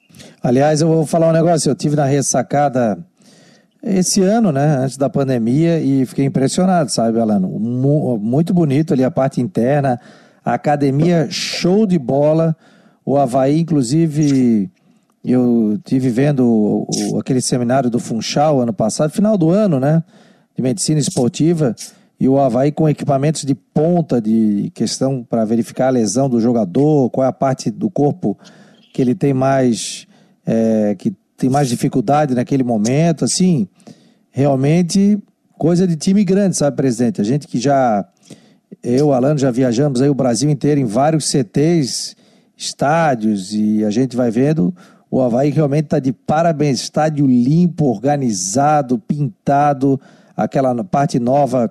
Aliás, 0.43 0.81
eu 0.81 0.89
vou 0.89 1.07
falar 1.07 1.29
um 1.29 1.33
negócio, 1.33 1.71
eu 1.71 1.75
tive 1.75 1.97
na 1.97 2.05
ressacada 2.05 2.99
esse 3.83 4.21
ano, 4.23 4.51
né, 4.51 4.79
antes 4.81 4.97
da 4.97 5.09
pandemia, 5.09 5.79
e 5.81 6.05
fiquei 6.07 6.25
impressionado, 6.25 6.91
sabe, 6.91 7.21
Alano? 7.21 7.49
Muito 7.49 8.53
bonito 8.55 8.93
ali 8.93 9.05
a 9.05 9.11
parte 9.11 9.41
interna, 9.41 10.01
a 10.45 10.55
academia 10.55 11.29
show 11.31 11.87
de 11.87 11.99
bola, 11.99 12.57
o 13.05 13.17
Havaí, 13.17 13.61
inclusive, 13.61 14.71
eu 15.25 15.79
tive 15.85 16.09
vendo 16.09 16.87
aquele 17.19 17.41
seminário 17.41 17.91
do 17.91 17.99
Funchal 17.99 18.61
ano 18.61 18.73
passado, 18.73 19.13
final 19.13 19.37
do 19.37 19.51
ano, 19.51 19.79
né, 19.79 20.03
de 20.57 20.63
medicina 20.63 20.99
esportiva, 20.99 21.75
e 22.19 22.29
o 22.29 22.39
Havaí 22.39 22.73
com 22.73 22.89
equipamentos 22.89 23.43
de 23.43 23.55
ponta 23.55 24.21
de 24.21 24.71
questão 24.75 25.23
para 25.23 25.45
verificar 25.45 25.89
a 25.89 25.91
lesão 25.91 26.29
do 26.29 26.41
jogador, 26.41 27.11
qual 27.11 27.25
é 27.25 27.29
a 27.29 27.33
parte 27.33 27.71
do 27.71 27.91
corpo 27.91 28.39
que 28.93 29.03
ele 29.03 29.15
tem 29.15 29.35
mais, 29.35 30.07
é, 30.47 30.95
que 30.99 31.15
tem 31.37 31.51
mais 31.51 31.69
dificuldade 31.69 32.35
naquele 32.35 32.65
momento, 32.65 33.25
assim, 33.25 33.69
realmente 34.31 35.19
coisa 35.59 35.87
de 35.87 35.97
time 35.97 36.25
grande, 36.25 36.57
sabe, 36.57 36.77
presidente? 36.77 37.21
A 37.21 37.25
gente 37.25 37.47
que 37.47 37.59
já, 37.59 38.07
eu, 38.83 39.13
Alano, 39.13 39.39
já 39.39 39.51
viajamos 39.51 40.01
aí 40.01 40.09
o 40.09 40.15
Brasil 40.15 40.49
inteiro 40.49 40.81
em 40.81 40.87
vários 40.87 41.29
CTs, 41.29 42.17
estádios, 42.57 43.53
e 43.53 43.85
a 43.85 43.91
gente 43.91 44.17
vai 44.17 44.31
vendo, 44.31 44.75
o 45.11 45.21
Havaí 45.21 45.51
realmente 45.51 45.85
está 45.85 45.99
de 45.99 46.15
parabéns, 46.15 46.81
estádio 46.81 47.27
limpo, 47.27 47.85
organizado, 47.85 48.99
pintado, 48.99 50.01
aquela 50.35 50.83
parte 50.83 51.19
nova 51.19 51.71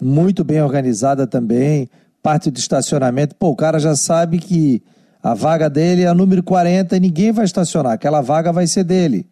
muito 0.00 0.44
bem 0.44 0.62
organizada 0.62 1.26
também, 1.26 1.88
parte 2.22 2.50
do 2.50 2.58
estacionamento, 2.58 3.34
pô, 3.36 3.50
o 3.50 3.56
cara 3.56 3.78
já 3.78 3.94
sabe 3.94 4.38
que 4.38 4.82
a 5.22 5.34
vaga 5.34 5.68
dele 5.68 6.02
é 6.02 6.06
a 6.06 6.14
número 6.14 6.42
40 6.42 6.96
e 6.96 7.00
ninguém 7.00 7.32
vai 7.32 7.44
estacionar. 7.44 7.92
Aquela 7.92 8.20
vaga 8.20 8.52
vai 8.52 8.66
ser 8.66 8.84
dele. 8.84 9.26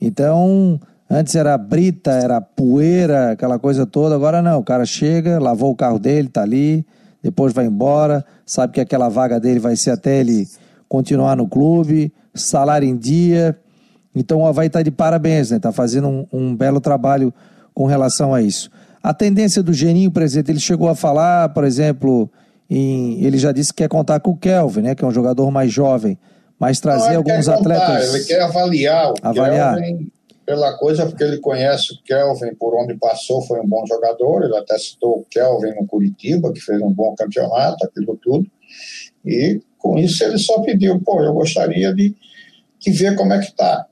Então, 0.00 0.80
antes 1.08 1.34
era 1.34 1.56
brita, 1.56 2.10
era 2.10 2.40
poeira, 2.40 3.32
aquela 3.32 3.58
coisa 3.58 3.86
toda. 3.86 4.14
Agora 4.14 4.42
não. 4.42 4.58
O 4.58 4.64
cara 4.64 4.84
chega, 4.84 5.38
lavou 5.38 5.72
o 5.72 5.76
carro 5.76 5.98
dele, 5.98 6.28
tá 6.28 6.42
ali, 6.42 6.84
depois 7.22 7.52
vai 7.52 7.66
embora, 7.66 8.24
sabe 8.44 8.74
que 8.74 8.80
aquela 8.80 9.08
vaga 9.08 9.38
dele 9.38 9.60
vai 9.60 9.76
ser 9.76 9.90
até 9.90 10.20
ele 10.20 10.46
continuar 10.88 11.36
no 11.36 11.46
clube, 11.46 12.12
salário 12.34 12.88
em 12.88 12.96
dia. 12.96 13.56
Então 14.14 14.40
o 14.40 14.46
Havaí 14.46 14.66
está 14.66 14.82
de 14.82 14.90
parabéns, 14.90 15.50
né? 15.50 15.56
Está 15.56 15.72
fazendo 15.72 16.08
um, 16.08 16.26
um 16.32 16.56
belo 16.56 16.80
trabalho 16.80 17.32
com 17.72 17.86
relação 17.86 18.34
a 18.34 18.42
isso. 18.42 18.70
A 19.02 19.14
tendência 19.14 19.62
do 19.62 19.72
Geninho, 19.72 20.10
presidente, 20.10 20.50
ele 20.50 20.60
chegou 20.60 20.88
a 20.88 20.94
falar, 20.94 21.48
por 21.50 21.64
exemplo, 21.64 22.30
em, 22.68 23.24
ele 23.24 23.38
já 23.38 23.52
disse 23.52 23.72
que 23.72 23.82
quer 23.82 23.88
contar 23.88 24.20
com 24.20 24.32
o 24.32 24.36
Kelvin, 24.36 24.82
né, 24.82 24.94
que 24.94 25.04
é 25.04 25.08
um 25.08 25.12
jogador 25.12 25.50
mais 25.50 25.72
jovem, 25.72 26.18
mas 26.58 26.80
trazer 26.80 27.16
alguns 27.16 27.46
contar, 27.46 27.58
atletas. 27.58 28.14
Ele 28.14 28.24
quer 28.24 28.42
avaliar 28.42 29.12
o 29.12 29.14
avaliar. 29.22 29.76
Kelvin 29.76 30.10
pela 30.50 30.76
coisa, 30.76 31.06
porque 31.06 31.22
ele 31.22 31.38
conhece 31.38 31.92
o 31.92 32.02
Kelvin 32.04 32.52
por 32.56 32.74
onde 32.74 32.96
passou, 32.96 33.40
foi 33.42 33.60
um 33.60 33.68
bom 33.68 33.86
jogador. 33.86 34.42
Ele 34.42 34.56
até 34.56 34.76
citou 34.78 35.20
o 35.20 35.24
Kelvin 35.30 35.76
no 35.80 35.86
Curitiba, 35.86 36.52
que 36.52 36.60
fez 36.60 36.82
um 36.82 36.92
bom 36.92 37.14
campeonato, 37.14 37.86
aquilo 37.86 38.18
tudo. 38.20 38.44
E 39.24 39.60
com 39.78 39.96
isso 39.96 40.24
ele 40.24 40.38
só 40.38 40.60
pediu, 40.60 41.00
pô, 41.00 41.22
eu 41.22 41.32
gostaria 41.34 41.94
de, 41.94 42.16
de 42.80 42.90
ver 42.90 43.14
como 43.14 43.32
é 43.32 43.38
que 43.38 43.54
tá. 43.54 43.86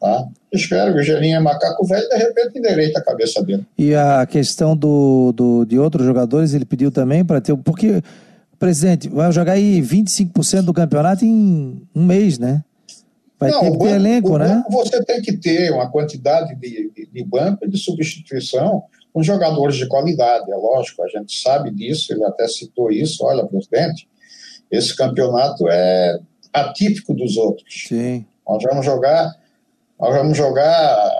Tá? 0.00 0.26
Espero 0.50 0.94
que 0.94 1.00
o 1.00 1.02
Gelinho 1.02 1.36
é 1.36 1.40
macaco 1.40 1.86
velho, 1.86 2.08
de 2.08 2.16
repente 2.16 2.58
endireita 2.58 3.00
a 3.00 3.04
cabeça 3.04 3.42
dele. 3.42 3.66
E 3.76 3.94
a 3.94 4.26
questão 4.26 4.74
do, 4.74 5.30
do, 5.32 5.64
de 5.66 5.78
outros 5.78 6.06
jogadores, 6.06 6.54
ele 6.54 6.64
pediu 6.64 6.90
também 6.90 7.22
para 7.22 7.38
ter. 7.38 7.54
Porque, 7.58 8.02
presidente, 8.58 9.10
vai 9.10 9.30
jogar 9.30 9.52
aí 9.52 9.80
25% 9.82 10.62
do 10.62 10.72
campeonato 10.72 11.24
em 11.24 11.86
um 11.94 12.04
mês, 12.04 12.38
né? 12.38 12.64
Vai 13.38 13.50
Não, 13.50 13.60
ter 13.60 13.70
que 13.72 13.78
ter 13.78 13.90
elenco, 13.90 14.38
né? 14.38 14.64
Você 14.70 15.04
tem 15.04 15.20
que 15.20 15.36
ter 15.36 15.70
uma 15.70 15.90
quantidade 15.90 16.54
de, 16.56 16.90
de, 16.94 17.06
de 17.12 17.24
banco 17.24 17.68
de 17.68 17.78
substituição 17.78 18.84
com 19.12 19.22
jogadores 19.22 19.76
de 19.76 19.86
qualidade, 19.86 20.50
é 20.50 20.56
lógico, 20.56 21.02
a 21.02 21.08
gente 21.08 21.40
sabe 21.40 21.70
disso, 21.70 22.12
ele 22.12 22.24
até 22.24 22.46
citou 22.46 22.90
isso. 22.90 23.24
Olha, 23.24 23.44
presidente, 23.44 24.08
esse 24.70 24.96
campeonato 24.96 25.68
é 25.68 26.18
atípico 26.52 27.12
dos 27.12 27.36
outros. 27.36 27.86
Sim. 27.88 28.24
Nós 28.48 28.62
vamos 28.62 28.86
jogar 28.86 29.39
nós 30.00 30.14
vamos 30.14 30.36
jogar. 30.36 31.12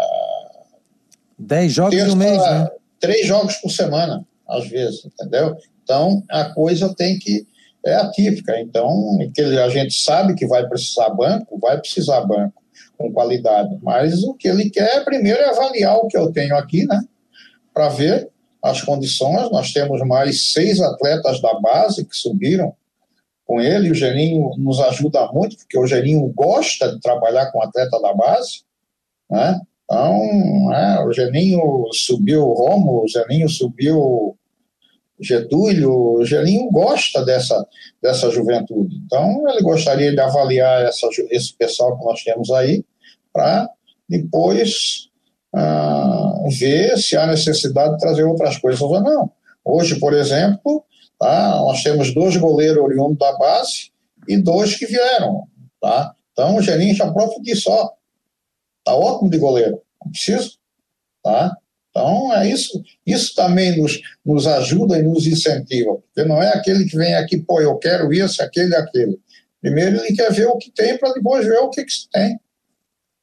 Dez 1.39 1.73
jogos 1.73 2.05
no 2.05 2.17
mês, 2.17 2.39
né? 2.39 2.69
Três 2.99 3.27
jogos 3.27 3.57
por 3.57 3.71
semana, 3.71 4.27
às 4.49 4.69
vezes, 4.69 5.05
entendeu? 5.05 5.57
Então, 5.83 6.23
a 6.31 6.45
coisa 6.55 6.95
tem 6.95 7.19
que. 7.19 7.47
É 7.85 7.95
atípica. 7.95 8.61
Então, 8.61 9.19
a 9.65 9.69
gente 9.71 10.03
sabe 10.03 10.35
que 10.35 10.47
vai 10.47 10.69
precisar 10.69 11.09
banco, 11.11 11.59
vai 11.59 11.79
precisar 11.79 12.21
banco 12.21 12.63
com 12.99 13.11
qualidade. 13.11 13.79
Mas 13.83 14.23
o 14.23 14.35
que 14.35 14.49
ele 14.49 14.69
quer 14.69 15.03
primeiro 15.03 15.41
é 15.41 15.49
avaliar 15.49 15.97
o 15.97 16.07
que 16.07 16.17
eu 16.17 16.31
tenho 16.31 16.55
aqui, 16.57 16.87
né? 16.87 17.01
Para 17.73 17.89
ver 17.89 18.29
as 18.63 18.83
condições. 18.83 19.51
Nós 19.51 19.73
temos 19.73 20.07
mais 20.07 20.53
seis 20.53 20.79
atletas 20.79 21.41
da 21.41 21.59
base 21.59 22.05
que 22.05 22.15
subiram 22.15 22.75
com 23.47 23.63
ele. 23.63 23.91
O 23.91 23.95
Geninho 23.95 24.51
nos 24.59 24.79
ajuda 24.81 25.33
muito, 25.33 25.57
porque 25.57 25.79
o 25.79 25.87
Geninho 25.87 26.31
gosta 26.37 26.93
de 26.93 27.01
trabalhar 27.01 27.51
com 27.51 27.63
atleta 27.63 27.99
da 27.99 28.13
base. 28.13 28.63
Né? 29.31 29.61
Então, 29.85 30.69
né, 30.69 31.01
o 31.01 31.13
Geninho 31.13 31.61
subiu 31.93 32.43
o 32.43 32.55
Romo, 32.55 33.03
o 33.03 33.09
Geninho 33.09 33.49
subiu 33.49 34.37
Getúlio, 35.21 35.93
o 35.93 36.25
Geninho 36.25 36.71
gosta 36.71 37.25
dessa, 37.25 37.67
dessa 38.03 38.31
juventude. 38.31 38.97
Então, 39.05 39.43
ele 39.49 39.63
gostaria 39.63 40.13
de 40.13 40.21
avaliar 40.21 40.83
essa, 40.83 41.09
esse 41.31 41.55
pessoal 41.55 41.99
que 41.99 42.05
nós 42.05 42.23
temos 42.23 42.51
aí, 42.51 42.85
para 43.33 43.69
depois 44.09 45.09
ah, 45.55 46.45
ver 46.59 46.97
se 46.97 47.17
há 47.17 47.27
necessidade 47.27 47.93
de 47.93 47.99
trazer 47.99 48.25
outras 48.25 48.57
coisas 48.59 48.81
ou 48.81 49.01
não. 49.01 49.31
Hoje, 49.65 50.01
por 50.01 50.15
exemplo, 50.15 50.85
tá, 51.19 51.57
nós 51.57 51.83
temos 51.83 52.15
dois 52.15 52.37
goleiros 52.37 52.83
oriundos 52.83 53.19
da 53.19 53.37
base 53.37 53.91
e 54.27 54.39
dois 54.39 54.77
que 54.77 54.87
vieram. 54.87 55.45
Tá? 55.81 56.15
Então, 56.33 56.57
o 56.57 56.63
Geninho 56.63 56.95
já 56.95 57.13
próprio 57.13 57.43
disse, 57.43 57.69
ó, 57.69 57.91
Tá 58.91 58.95
ótimo 58.97 59.31
de 59.31 59.39
goleiro, 59.39 59.81
não 60.05 60.11
precisa, 60.11 60.51
tá? 61.23 61.57
Então, 61.91 62.35
é 62.35 62.49
isso. 62.49 62.83
Isso 63.07 63.35
também 63.37 63.81
nos, 63.81 64.01
nos 64.25 64.49
ajuda 64.49 64.99
e 64.99 65.03
nos 65.03 65.29
incentiva, 65.29 65.95
porque 65.95 66.29
não 66.29 66.43
é 66.43 66.49
aquele 66.49 66.85
que 66.85 66.97
vem 66.97 67.15
aqui, 67.15 67.39
pô, 67.39 67.61
eu 67.61 67.77
quero 67.77 68.13
isso, 68.13 68.43
aquele, 68.43 68.75
aquele. 68.75 69.17
Primeiro 69.61 69.99
ele 69.99 70.17
quer 70.17 70.33
ver 70.33 70.47
o 70.47 70.57
que 70.57 70.73
tem 70.73 70.99
para 70.99 71.13
depois 71.13 71.47
ver 71.47 71.59
o 71.59 71.71
que, 71.71 71.85
que 71.85 71.93
se 71.93 72.09
tem. 72.11 72.41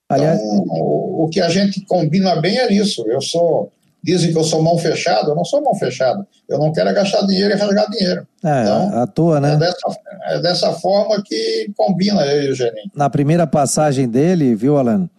Aliás... 0.07 0.39
Então, 0.39 0.63
o, 0.69 1.25
o, 1.25 1.29
que 1.29 1.41
a 1.41 1.49
gente 1.49 1.83
combina 1.85 2.39
bem 2.39 2.57
é 2.59 2.71
isso. 2.71 3.05
Eu 3.09 3.19
sou 3.21 3.69
dizem 4.01 4.31
que 4.31 4.37
eu 4.37 4.43
sou 4.43 4.63
mão 4.63 4.77
fechada, 4.77 5.31
eu 5.31 5.35
não 5.35 5.43
sou 5.43 5.61
mão 5.61 5.75
fechada. 5.75 6.25
Eu 6.47 6.57
não 6.59 6.71
quero 6.71 6.87
é 6.87 6.93
gastar 6.93 7.25
dinheiro 7.25 7.53
e 7.53 7.57
rasgar 7.57 7.89
dinheiro. 7.89 8.25
É, 8.41 8.61
então, 8.61 9.01
à 9.01 9.07
toa, 9.07 9.41
né? 9.41 9.53
É 9.53 9.57
dessa, 9.57 9.99
é 10.27 10.39
dessa 10.39 10.73
forma 10.73 11.21
que 11.25 11.69
combina 11.75 12.25
eu 12.25 12.43
e 12.43 12.51
o 12.51 12.55
Geninho. 12.55 12.89
Na 12.95 13.09
primeira 13.09 13.45
passagem 13.45 14.07
dele, 14.07 14.55
viu, 14.55 14.77
Alan? 14.77 15.09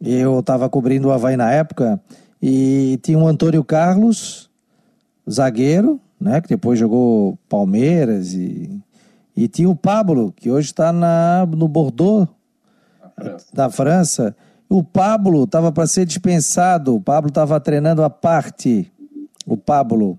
Eu 0.00 0.40
estava 0.40 0.68
cobrindo 0.68 1.08
o 1.08 1.12
Havaí 1.12 1.36
na 1.36 1.50
época 1.50 2.00
e 2.42 2.98
tinha 3.02 3.18
um 3.18 3.26
Antônio 3.26 3.64
Carlos, 3.64 4.50
zagueiro, 5.30 6.00
né? 6.20 6.40
Que 6.40 6.48
depois 6.48 6.78
jogou 6.78 7.38
Palmeiras 7.48 8.34
e, 8.34 8.80
e 9.36 9.48
tinha 9.48 9.68
o 9.68 9.76
Pablo, 9.76 10.32
que 10.36 10.50
hoje 10.50 10.68
está 10.68 10.92
no 10.92 11.68
Bordeaux, 11.68 12.28
da 13.52 13.70
França. 13.70 14.34
O 14.68 14.82
Pablo 14.82 15.44
estava 15.44 15.70
para 15.70 15.86
ser 15.86 16.04
dispensado. 16.04 16.94
O 16.94 17.00
Pablo 17.00 17.28
estava 17.28 17.60
treinando 17.60 18.02
a 18.02 18.10
parte. 18.10 18.90
O 19.46 19.56
Pablo. 19.56 20.18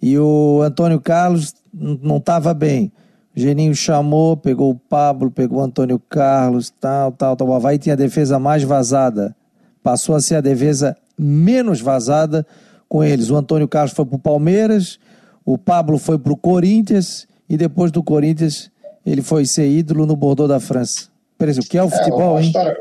E 0.00 0.18
o 0.18 0.60
Antônio 0.62 1.00
Carlos 1.00 1.54
não 1.72 2.16
estava 2.16 2.52
bem. 2.52 2.92
Geninho 3.34 3.74
chamou, 3.74 4.36
pegou 4.36 4.70
o 4.70 4.74
Pablo, 4.74 5.30
pegou 5.30 5.58
o 5.58 5.62
Antônio 5.62 5.98
Carlos, 5.98 6.70
tal, 6.70 7.12
tal, 7.12 7.34
tal. 7.34 7.48
O 7.48 7.54
Havaí 7.54 7.78
tinha 7.78 7.94
a 7.94 7.96
defesa 7.96 8.38
mais 8.38 8.62
vazada. 8.62 9.34
Passou 9.82 10.14
a 10.14 10.20
ser 10.20 10.36
a 10.36 10.40
defesa 10.40 10.96
menos 11.18 11.80
vazada 11.80 12.46
com 12.88 13.02
eles. 13.02 13.30
O 13.30 13.36
Antônio 13.36 13.66
Carlos 13.66 13.92
foi 13.92 14.04
para 14.04 14.16
o 14.16 14.18
Palmeiras, 14.18 14.98
o 15.44 15.56
Pablo 15.56 15.98
foi 15.98 16.18
para 16.18 16.32
o 16.32 16.36
Corinthians 16.36 17.26
e 17.48 17.56
depois 17.56 17.90
do 17.90 18.02
Corinthians 18.02 18.70
ele 19.04 19.22
foi 19.22 19.46
ser 19.46 19.68
ídolo 19.68 20.06
no 20.06 20.14
Bordeaux 20.14 20.48
da 20.48 20.60
França. 20.60 21.10
O 21.40 21.68
que 21.68 21.76
é 21.76 21.82
o 21.82 21.90
futebol, 21.90 22.38
é, 22.38 22.42
hein? 22.42 22.46
História, 22.46 22.76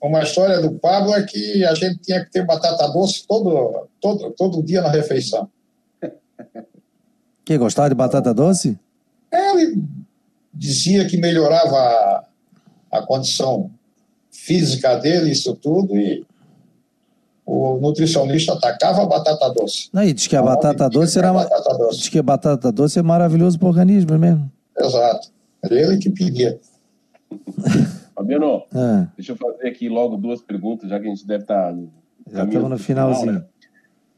uma 0.00 0.22
história 0.22 0.60
do 0.60 0.72
Pablo 0.72 1.14
é 1.14 1.22
que 1.24 1.64
a 1.64 1.74
gente 1.74 1.98
tinha 1.98 2.24
que 2.24 2.30
ter 2.30 2.46
batata 2.46 2.88
doce 2.88 3.26
todo, 3.26 3.88
todo, 4.00 4.30
todo 4.30 4.62
dia 4.62 4.80
na 4.80 4.90
refeição. 4.90 5.48
Que 7.44 7.58
gostava 7.58 7.88
de 7.88 7.94
batata 7.94 8.32
doce? 8.32 8.78
É, 9.36 9.50
ele 9.50 9.82
dizia 10.52 11.06
que 11.06 11.16
melhorava 11.16 11.76
a, 11.76 12.24
a 12.92 13.02
condição 13.06 13.70
física 14.30 14.96
dele, 14.96 15.30
isso 15.30 15.54
tudo, 15.54 15.96
e 15.96 16.24
o 17.44 17.78
nutricionista 17.80 18.54
atacava 18.54 19.02
a 19.02 19.06
batata 19.06 19.48
doce. 19.50 19.88
Não, 19.92 20.02
e 20.02 20.12
diz 20.12 20.26
que 20.26 20.34
a 20.34 20.42
batata 20.42 20.90
doce 20.90 21.18
era. 21.18 21.32
Batata 21.32 21.78
doce. 21.78 21.98
Diz 21.98 22.08
que 22.08 22.18
a 22.18 22.22
batata 22.22 22.72
doce 22.72 22.98
é 22.98 23.02
maravilhoso 23.02 23.58
para 23.58 23.66
o 23.66 23.68
organismo 23.68 24.18
mesmo. 24.18 24.50
Exato. 24.76 25.30
Ele 25.70 25.96
que 25.98 26.10
pedia. 26.10 26.58
Fabiano, 28.14 28.64
ah. 28.74 29.06
deixa 29.16 29.32
eu 29.32 29.36
fazer 29.36 29.68
aqui 29.68 29.88
logo 29.88 30.16
duas 30.16 30.40
perguntas, 30.40 30.88
já 30.88 30.98
que 30.98 31.06
a 31.06 31.10
gente 31.10 31.26
deve 31.26 31.42
estar. 31.42 31.72
Tá 31.72 31.78
já 32.32 32.44
estamos 32.44 32.70
no 32.70 32.78
finalzinho. 32.78 33.26
Final, 33.26 33.40
né? 33.40 33.46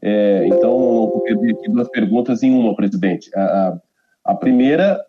é, 0.01 0.47
então, 0.47 0.71
vou 0.71 1.21
pedir 1.21 1.53
aqui 1.53 1.69
duas 1.69 1.89
perguntas 1.89 2.41
em 2.41 2.51
uma, 2.51 2.75
presidente. 2.75 3.29
A, 3.35 3.41
a, 3.41 4.31
a 4.31 4.35
primeira, 4.35 4.99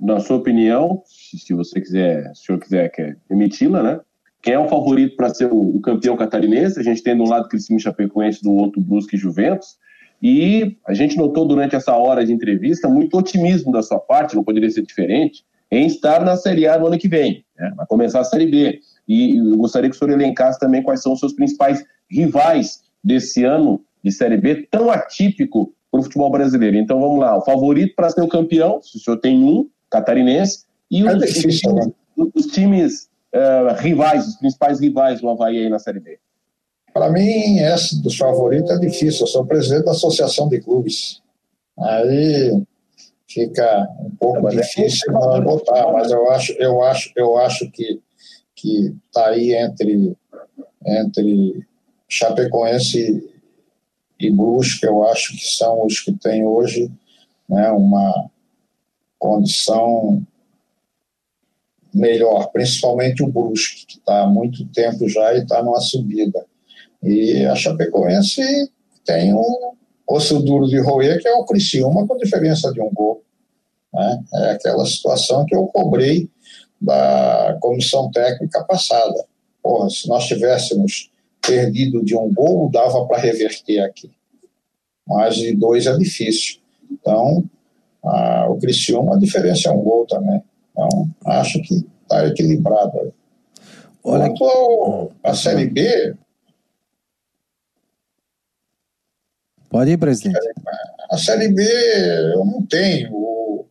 na 0.00 0.18
sua 0.20 0.36
opinião, 0.36 1.02
se, 1.04 1.52
você 1.52 1.80
quiser, 1.80 2.24
se 2.34 2.42
o 2.42 2.46
senhor 2.46 2.58
quiser 2.60 3.18
emiti-la, 3.30 3.82
né? 3.82 4.00
Quem 4.42 4.54
é 4.54 4.58
o 4.58 4.68
favorito 4.68 5.16
para 5.16 5.32
ser 5.34 5.52
o, 5.52 5.76
o, 5.76 5.80
campeão 5.80 6.16
catarinense? 6.16 6.80
A 6.80 6.82
gente 6.82 7.02
tem 7.02 7.16
do 7.16 7.24
lado 7.24 7.48
Criciúma 7.48 7.78
Chapecoense, 7.78 8.42
do 8.42 8.52
outro 8.52 8.80
Brusque 8.80 9.16
e 9.16 9.18
Juventus. 9.18 9.76
E 10.22 10.78
a 10.86 10.94
gente 10.94 11.16
notou 11.16 11.46
durante 11.46 11.76
essa 11.76 11.94
hora 11.94 12.24
de 12.24 12.32
entrevista 12.32 12.88
muito 12.88 13.16
otimismo 13.18 13.70
da 13.70 13.82
sua 13.82 13.98
parte, 13.98 14.34
não 14.34 14.44
poderia 14.44 14.70
ser 14.70 14.82
diferente, 14.82 15.44
em 15.70 15.86
estar 15.86 16.24
na 16.24 16.36
Série 16.36 16.66
A 16.66 16.78
no 16.78 16.86
ano 16.86 16.98
que 16.98 17.08
vem, 17.08 17.44
né? 17.56 17.72
vai 17.76 17.86
começar 17.86 18.20
a 18.20 18.24
Série 18.24 18.46
B. 18.46 18.80
E 19.06 19.38
eu 19.38 19.56
gostaria 19.56 19.88
que 19.88 19.96
o 19.96 19.98
senhor 19.98 20.12
elencasse 20.12 20.58
também 20.58 20.82
quais 20.82 21.02
são 21.02 21.12
os 21.12 21.20
seus 21.20 21.32
principais 21.32 21.84
rivais 22.10 22.82
desse 23.02 23.44
ano 23.44 23.82
de 24.02 24.10
Série 24.10 24.36
B, 24.36 24.66
tão 24.70 24.90
atípico 24.90 25.72
para 25.90 26.00
o 26.00 26.02
futebol 26.02 26.30
brasileiro. 26.30 26.76
Então 26.76 27.00
vamos 27.00 27.18
lá, 27.18 27.36
o 27.36 27.42
favorito 27.42 27.94
para 27.94 28.10
ser 28.10 28.22
o 28.22 28.28
campeão, 28.28 28.80
se 28.82 28.96
o 28.96 29.00
senhor 29.00 29.18
tem 29.18 29.42
um, 29.42 29.68
catarinense, 29.90 30.64
e 30.90 31.04
os, 31.04 31.10
é 31.12 31.16
difícil, 31.16 31.70
times, 31.70 31.86
né? 31.86 31.92
os 32.34 32.46
times 32.46 33.08
uh, 33.34 33.74
rivais, 33.78 34.26
os 34.26 34.36
principais 34.36 34.80
rivais 34.80 35.20
do 35.20 35.28
Havaí 35.28 35.58
aí 35.58 35.68
na 35.68 35.78
Série 35.78 36.00
B. 36.00 36.18
Para 36.92 37.10
mim, 37.10 37.58
esse 37.58 38.02
dos 38.02 38.16
favoritos 38.16 38.70
é 38.70 38.78
difícil. 38.78 39.22
Eu 39.22 39.26
sou 39.28 39.46
presidente 39.46 39.84
da 39.84 39.92
Associação 39.92 40.48
de 40.48 40.60
Clubes. 40.60 41.22
Aí 41.78 42.62
fica 43.28 43.88
um 44.00 44.10
pouco 44.16 44.48
é 44.48 44.56
difícil 44.56 45.12
não 45.12 45.40
botar, 45.42 45.92
mas 45.92 46.10
eu 46.10 46.28
acho, 46.30 46.52
eu 46.54 46.82
acho, 46.82 47.12
eu 47.14 47.36
acho 47.38 47.70
que 47.70 48.00
que 48.56 48.94
está 49.06 49.28
aí 49.28 49.54
entre 49.54 50.14
entre 50.84 51.64
Chapecoense 52.08 53.30
e 54.18 54.30
Brusque, 54.30 54.84
eu 54.84 55.06
acho 55.06 55.32
que 55.32 55.46
são 55.46 55.86
os 55.86 56.00
que 56.00 56.12
têm 56.12 56.44
hoje 56.44 56.90
né, 57.48 57.70
uma 57.70 58.30
condição 59.20 60.26
melhor, 61.94 62.50
principalmente 62.50 63.22
o 63.22 63.28
Brusque, 63.28 63.86
que 63.86 63.98
está 63.98 64.22
há 64.22 64.26
muito 64.26 64.66
tempo 64.66 65.08
já 65.08 65.34
e 65.34 65.42
está 65.42 65.62
numa 65.62 65.80
subida. 65.80 66.44
E 67.02 67.44
a 67.46 67.54
Chapecoense 67.54 68.42
tem 69.04 69.32
um, 69.34 69.74
osso 70.10 70.40
duro 70.40 70.66
de 70.66 70.78
roer, 70.80 71.20
que 71.20 71.28
é 71.28 71.32
o 71.34 71.44
Criciúma, 71.44 72.06
com 72.06 72.16
diferença 72.16 72.72
de 72.72 72.80
um 72.80 72.90
gol. 72.92 73.22
Né? 73.94 74.24
É 74.34 74.50
aquela 74.52 74.84
situação 74.84 75.46
que 75.46 75.54
eu 75.54 75.66
cobrei 75.66 76.28
da 76.80 77.56
comissão 77.60 78.10
técnica 78.10 78.64
passada. 78.64 79.24
Porra, 79.62 79.88
se 79.88 80.08
nós 80.08 80.26
tivéssemos 80.26 81.10
perdido 81.46 82.04
de 82.04 82.16
um 82.16 82.32
gol, 82.32 82.70
dava 82.70 83.06
para 83.06 83.18
reverter 83.18 83.80
aqui. 83.80 84.10
Mas 85.06 85.36
de 85.36 85.54
dois 85.54 85.86
é 85.86 85.96
difícil. 85.96 86.60
Então, 86.90 87.44
a, 88.04 88.48
o 88.48 88.58
Criciúma, 88.58 89.16
a 89.16 89.18
diferença 89.18 89.68
é 89.68 89.72
um 89.72 89.82
gol 89.82 90.06
também. 90.06 90.42
Então, 90.72 91.10
acho 91.26 91.60
que 91.62 91.86
está 92.02 92.26
equilibrado. 92.26 93.12
Olha 94.02 94.28
Quanto 94.36 95.12
a 95.22 95.34
Série 95.34 95.66
B, 95.66 96.16
Pode 99.70 99.92
ir, 99.92 99.98
presidente. 99.98 100.36
A 101.08 101.16
Série 101.16 101.48
B 101.48 101.62
eu 102.34 102.44
não 102.44 102.66
tenho. 102.66 103.64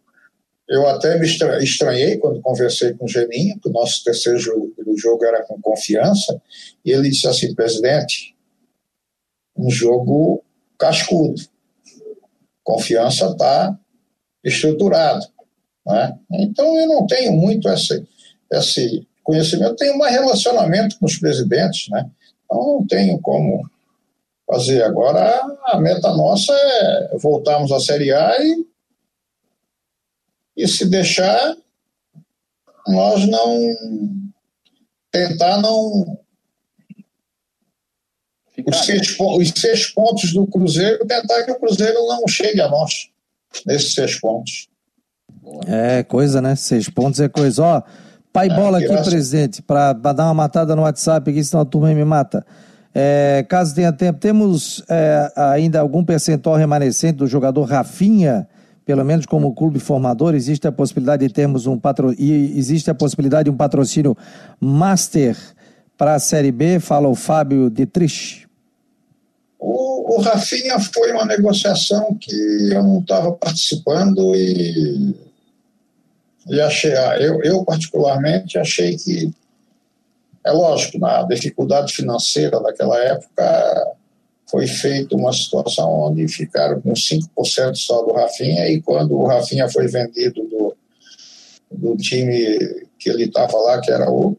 Eu 0.68 0.88
até 0.88 1.20
me 1.20 1.26
estranhei 1.62 2.18
quando 2.18 2.42
conversei 2.42 2.94
com 2.94 3.04
o 3.04 3.08
Geninho, 3.08 3.60
que 3.60 3.68
o 3.68 3.72
nosso 3.72 4.04
terceiro 4.04 4.40
jogo, 4.40 4.72
jogo 4.96 5.26
era 5.26 5.44
com 5.44 5.60
confiança, 5.60 6.40
e 6.86 6.92
ele 6.92 7.10
disse 7.10 7.28
assim, 7.28 7.54
presidente, 7.56 8.36
um 9.58 9.70
jogo 9.70 10.44
cascudo. 10.78 11.42
Confiança 12.64 13.32
está 13.32 13.78
estruturado. 14.50 15.26
Né? 15.86 16.18
Então 16.32 16.78
eu 16.78 16.88
não 16.88 17.08
tenho 17.08 17.32
muito 17.34 17.70
esse, 17.70 18.06
esse 18.52 19.08
conhecimento, 19.24 19.72
eu 19.72 19.76
tenho 19.76 19.98
mais 19.98 20.14
relacionamento 20.14 20.98
com 21.00 21.06
os 21.06 21.18
presidentes, 21.18 21.90
né? 21.90 22.10
então 22.46 22.58
não 22.58 22.88
tenho 22.88 23.20
como 23.20 23.70
fazer. 24.50 24.84
Agora, 24.84 25.42
a 25.66 25.80
meta 25.80 26.10
nossa 26.16 26.54
é 26.54 27.18
voltarmos 27.18 27.72
à 27.72 27.80
Série 27.80 28.12
A 28.12 28.36
e, 28.42 28.66
e 30.58 30.68
se 30.68 30.90
deixar, 30.90 31.56
nós 32.88 33.28
não 33.28 33.56
tentar 35.12 35.62
não. 35.62 36.18
Os 38.66 38.78
seis, 38.86 39.18
os 39.18 39.50
seis 39.56 39.88
pontos 39.88 40.34
do 40.34 40.46
Cruzeiro, 40.46 41.08
tentar 41.08 41.44
que 41.44 41.52
o 41.52 41.60
Cruzeiro 41.60 42.06
não 42.08 42.28
chegue 42.28 42.60
a 42.60 42.68
nós, 42.68 43.10
nesses 43.66 43.94
seis 43.94 44.20
pontos. 44.20 44.68
É 45.68 46.04
coisa, 46.04 46.42
né? 46.42 46.56
Seis 46.56 46.90
pontos 46.90 47.20
é 47.20 47.28
coisa. 47.28 47.64
Ó, 47.64 47.82
pai 48.32 48.48
é, 48.48 48.56
bola 48.56 48.80
aqui, 48.80 49.10
presidente, 49.10 49.62
para 49.62 49.94
dar 49.94 50.26
uma 50.26 50.34
matada 50.34 50.76
no 50.76 50.84
WhatsApp 50.84 51.30
aqui, 51.30 51.44
senão 51.44 51.62
a 51.62 51.66
turma 51.66 51.94
me 51.94 52.06
mata. 52.06 52.46
É, 52.94 53.46
caso 53.48 53.76
tenha 53.76 53.94
tempo, 53.94 54.20
temos 54.20 54.84
é, 54.90 55.32
ainda 55.36 55.80
algum 55.80 56.04
percentual 56.04 56.56
remanescente 56.56 57.18
do 57.18 57.28
jogador 57.28 57.64
Rafinha, 57.64 58.48
pelo 58.84 59.06
menos 59.06 59.28
como 59.28 59.54
clube 59.54 59.80
formador, 59.80 60.34
existe 60.34 60.68
a 60.68 60.72
possibilidade 60.72 61.28
de 61.28 61.32
termos 61.32 61.68
um 61.68 61.78
patro... 61.78 62.12
existe 62.18 62.90
a 62.90 62.96
possibilidade 62.96 63.46
de 63.46 63.52
um 63.52 63.56
patrocínio 63.56 64.18
master 64.60 65.38
para 65.96 66.16
a 66.16 66.20
Série 66.20 66.52
B, 66.52 66.80
fala 66.80 67.08
o 67.08 67.14
Fábio 67.14 67.70
Dietrich. 67.70 68.49
O, 69.60 70.16
o 70.16 70.22
Rafinha 70.22 70.80
foi 70.80 71.12
uma 71.12 71.26
negociação 71.26 72.16
que 72.16 72.34
eu 72.72 72.82
não 72.82 73.00
estava 73.00 73.32
participando 73.34 74.34
e, 74.34 75.14
e 76.48 76.62
achei, 76.62 76.94
eu, 77.20 77.44
eu 77.44 77.66
particularmente 77.66 78.58
achei 78.58 78.96
que 78.96 79.32
é 80.46 80.52
lógico, 80.52 80.98
na 80.98 81.24
dificuldade 81.24 81.94
financeira 81.94 82.60
daquela 82.62 82.98
época, 82.98 83.96
foi 84.50 84.66
feita 84.66 85.16
uma 85.16 85.32
situação 85.32 85.90
onde 85.92 86.28
ficaram 86.28 86.82
com 86.82 86.94
5% 86.94 87.76
só 87.76 88.02
do 88.04 88.14
Rafinha, 88.14 88.68
e 88.68 88.82
quando 88.82 89.16
o 89.16 89.28
Rafinha 89.28 89.70
foi 89.70 89.88
vendido 89.88 90.44
do, 90.46 90.76
do 91.72 91.98
time 91.98 92.88
que 92.98 93.10
ele 93.10 93.26
estava 93.26 93.58
lá, 93.58 93.80
que 93.80 93.92
era 93.92 94.10
o 94.10 94.36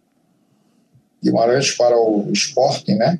Guimarães 1.23 1.71
para 1.73 1.97
o 1.97 2.31
Sporting, 2.33 2.95
né? 2.95 3.19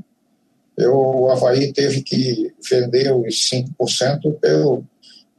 Eu, 0.83 0.95
o 0.95 1.31
Havaí 1.31 1.73
teve 1.73 2.03
que 2.03 2.53
vender 2.69 3.13
os 3.13 3.49
5% 3.51 4.35
pelo, 4.41 4.85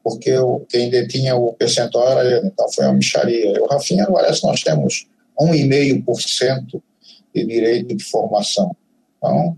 porque 0.03 0.35
o, 0.37 0.61
quem 0.69 0.89
detinha 0.89 1.35
o 1.35 1.53
percentual 1.53 2.09
era 2.09 2.37
ele, 2.37 2.47
então 2.47 2.71
foi 2.71 2.85
uma 2.85 2.93
micharia. 2.93 3.61
O 3.61 3.67
Rafinha, 3.67 4.07
parece 4.07 4.43
nós 4.43 4.61
temos 4.61 5.07
1,5% 5.39 6.81
de 7.33 7.45
direito 7.45 7.95
de 7.95 8.03
formação. 8.03 8.75
Então, 9.17 9.55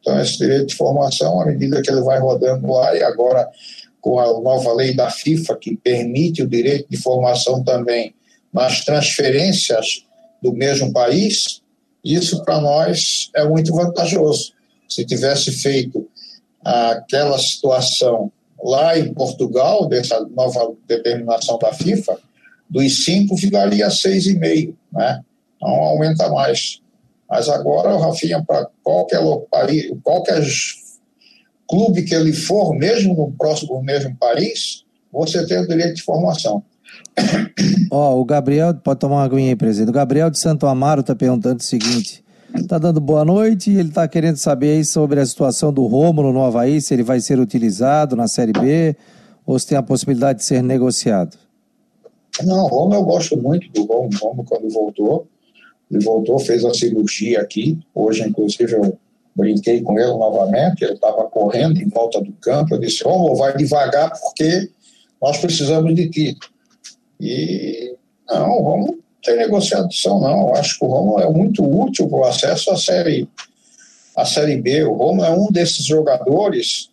então, 0.00 0.20
esse 0.20 0.38
direito 0.38 0.66
de 0.66 0.74
formação, 0.74 1.40
à 1.40 1.46
medida 1.46 1.82
que 1.82 1.90
ele 1.90 2.00
vai 2.00 2.18
rodando 2.18 2.66
lá, 2.72 2.96
e 2.96 3.02
agora 3.02 3.48
com 4.00 4.18
a 4.18 4.40
nova 4.40 4.72
lei 4.72 4.94
da 4.94 5.10
FIFA, 5.10 5.56
que 5.56 5.76
permite 5.76 6.42
o 6.42 6.48
direito 6.48 6.88
de 6.88 6.96
formação 6.96 7.62
também 7.62 8.14
nas 8.52 8.84
transferências 8.84 10.06
do 10.40 10.52
mesmo 10.52 10.92
país, 10.92 11.60
isso 12.04 12.42
para 12.44 12.60
nós 12.60 13.30
é 13.34 13.44
muito 13.44 13.74
vantajoso. 13.74 14.52
Se 14.88 15.04
tivesse 15.04 15.52
feito 15.52 16.08
aquela 16.64 17.38
situação 17.38 18.32
lá 18.62 18.98
em 18.98 19.12
Portugal, 19.12 19.86
dessa 19.88 20.20
nova 20.30 20.72
determinação 20.86 21.58
da 21.58 21.72
FIFA, 21.72 22.18
dos 22.68 23.04
cinco 23.04 23.36
ficaria 23.36 23.86
a 23.86 23.90
seis 23.90 24.26
e 24.26 24.38
meio, 24.38 24.76
né? 24.92 25.22
Não 25.60 25.70
aumenta 25.70 26.28
mais. 26.28 26.80
Mas 27.28 27.48
agora 27.48 27.94
o 27.94 27.98
Rafinha, 27.98 28.42
para 28.44 28.68
qualquer 28.82 29.20
qualquer 30.02 30.42
clube 31.68 32.02
que 32.02 32.14
ele 32.14 32.32
for, 32.32 32.74
mesmo 32.74 33.14
no 33.14 33.32
próximo 33.32 33.82
mesmo 33.82 34.16
país, 34.16 34.84
você 35.12 35.46
tem 35.46 35.58
o 35.58 35.68
direito 35.68 35.96
de 35.96 36.02
formação. 36.02 36.62
Ó, 37.90 38.14
oh, 38.14 38.20
o 38.20 38.24
Gabriel, 38.24 38.74
pode 38.74 39.00
tomar 39.00 39.16
uma 39.16 39.24
aguinha 39.24 39.50
aí, 39.50 39.56
presidente. 39.56 39.90
O 39.90 39.92
Gabriel 39.92 40.30
de 40.30 40.38
Santo 40.38 40.66
Amaro 40.66 41.00
está 41.00 41.14
perguntando 41.14 41.60
o 41.60 41.62
seguinte: 41.62 42.24
está 42.54 42.78
dando 42.78 43.00
boa 43.00 43.24
noite 43.24 43.70
ele 43.70 43.88
está 43.88 44.06
querendo 44.08 44.36
saber 44.36 44.84
sobre 44.84 45.20
a 45.20 45.26
situação 45.26 45.72
do 45.72 45.86
Rômulo 45.86 46.32
no 46.32 46.42
Havaí, 46.42 46.80
se 46.80 46.94
ele 46.94 47.02
vai 47.02 47.20
ser 47.20 47.38
utilizado 47.38 48.16
na 48.16 48.26
Série 48.26 48.52
B 48.52 48.96
ou 49.46 49.58
se 49.58 49.66
tem 49.66 49.78
a 49.78 49.82
possibilidade 49.82 50.40
de 50.40 50.44
ser 50.44 50.62
negociado. 50.62 51.36
Não, 52.44 52.66
Rômulo 52.66 52.94
eu 52.94 53.04
gosto 53.04 53.36
muito 53.36 53.70
do 53.72 53.84
Rômulo 53.84 54.44
quando 54.44 54.68
voltou. 54.70 55.26
Ele 55.90 56.04
voltou, 56.04 56.38
fez 56.38 56.64
a 56.64 56.74
cirurgia 56.74 57.40
aqui. 57.40 57.78
Hoje, 57.94 58.22
inclusive, 58.22 58.72
eu 58.74 58.98
brinquei 59.34 59.80
com 59.80 59.98
ele 59.98 60.10
novamente. 60.10 60.84
Ele 60.84 60.92
estava 60.92 61.24
correndo 61.24 61.80
em 61.80 61.88
volta 61.88 62.20
do 62.20 62.32
campo. 62.34 62.74
Eu 62.74 62.78
disse: 62.78 63.02
Rômulo, 63.02 63.36
vai 63.36 63.56
devagar 63.56 64.12
porque 64.20 64.70
nós 65.20 65.38
precisamos 65.38 65.94
de 65.94 66.10
ti. 66.10 66.36
E 67.20 67.94
não, 68.28 68.60
Rômulo 68.60 68.98
tem 69.22 69.36
negociação, 69.36 70.20
não. 70.20 70.48
Eu 70.48 70.54
acho 70.56 70.78
que 70.78 70.84
o 70.84 70.88
Rômulo 70.88 71.20
é 71.20 71.30
muito 71.30 71.64
útil 71.64 72.08
para 72.08 72.18
o 72.18 72.24
acesso 72.24 72.70
à 72.70 72.76
série, 72.76 73.28
à 74.16 74.24
série 74.24 74.60
B. 74.60 74.84
O 74.84 74.94
Rômulo 74.94 75.24
é 75.24 75.30
um 75.30 75.46
desses 75.50 75.84
jogadores 75.84 76.90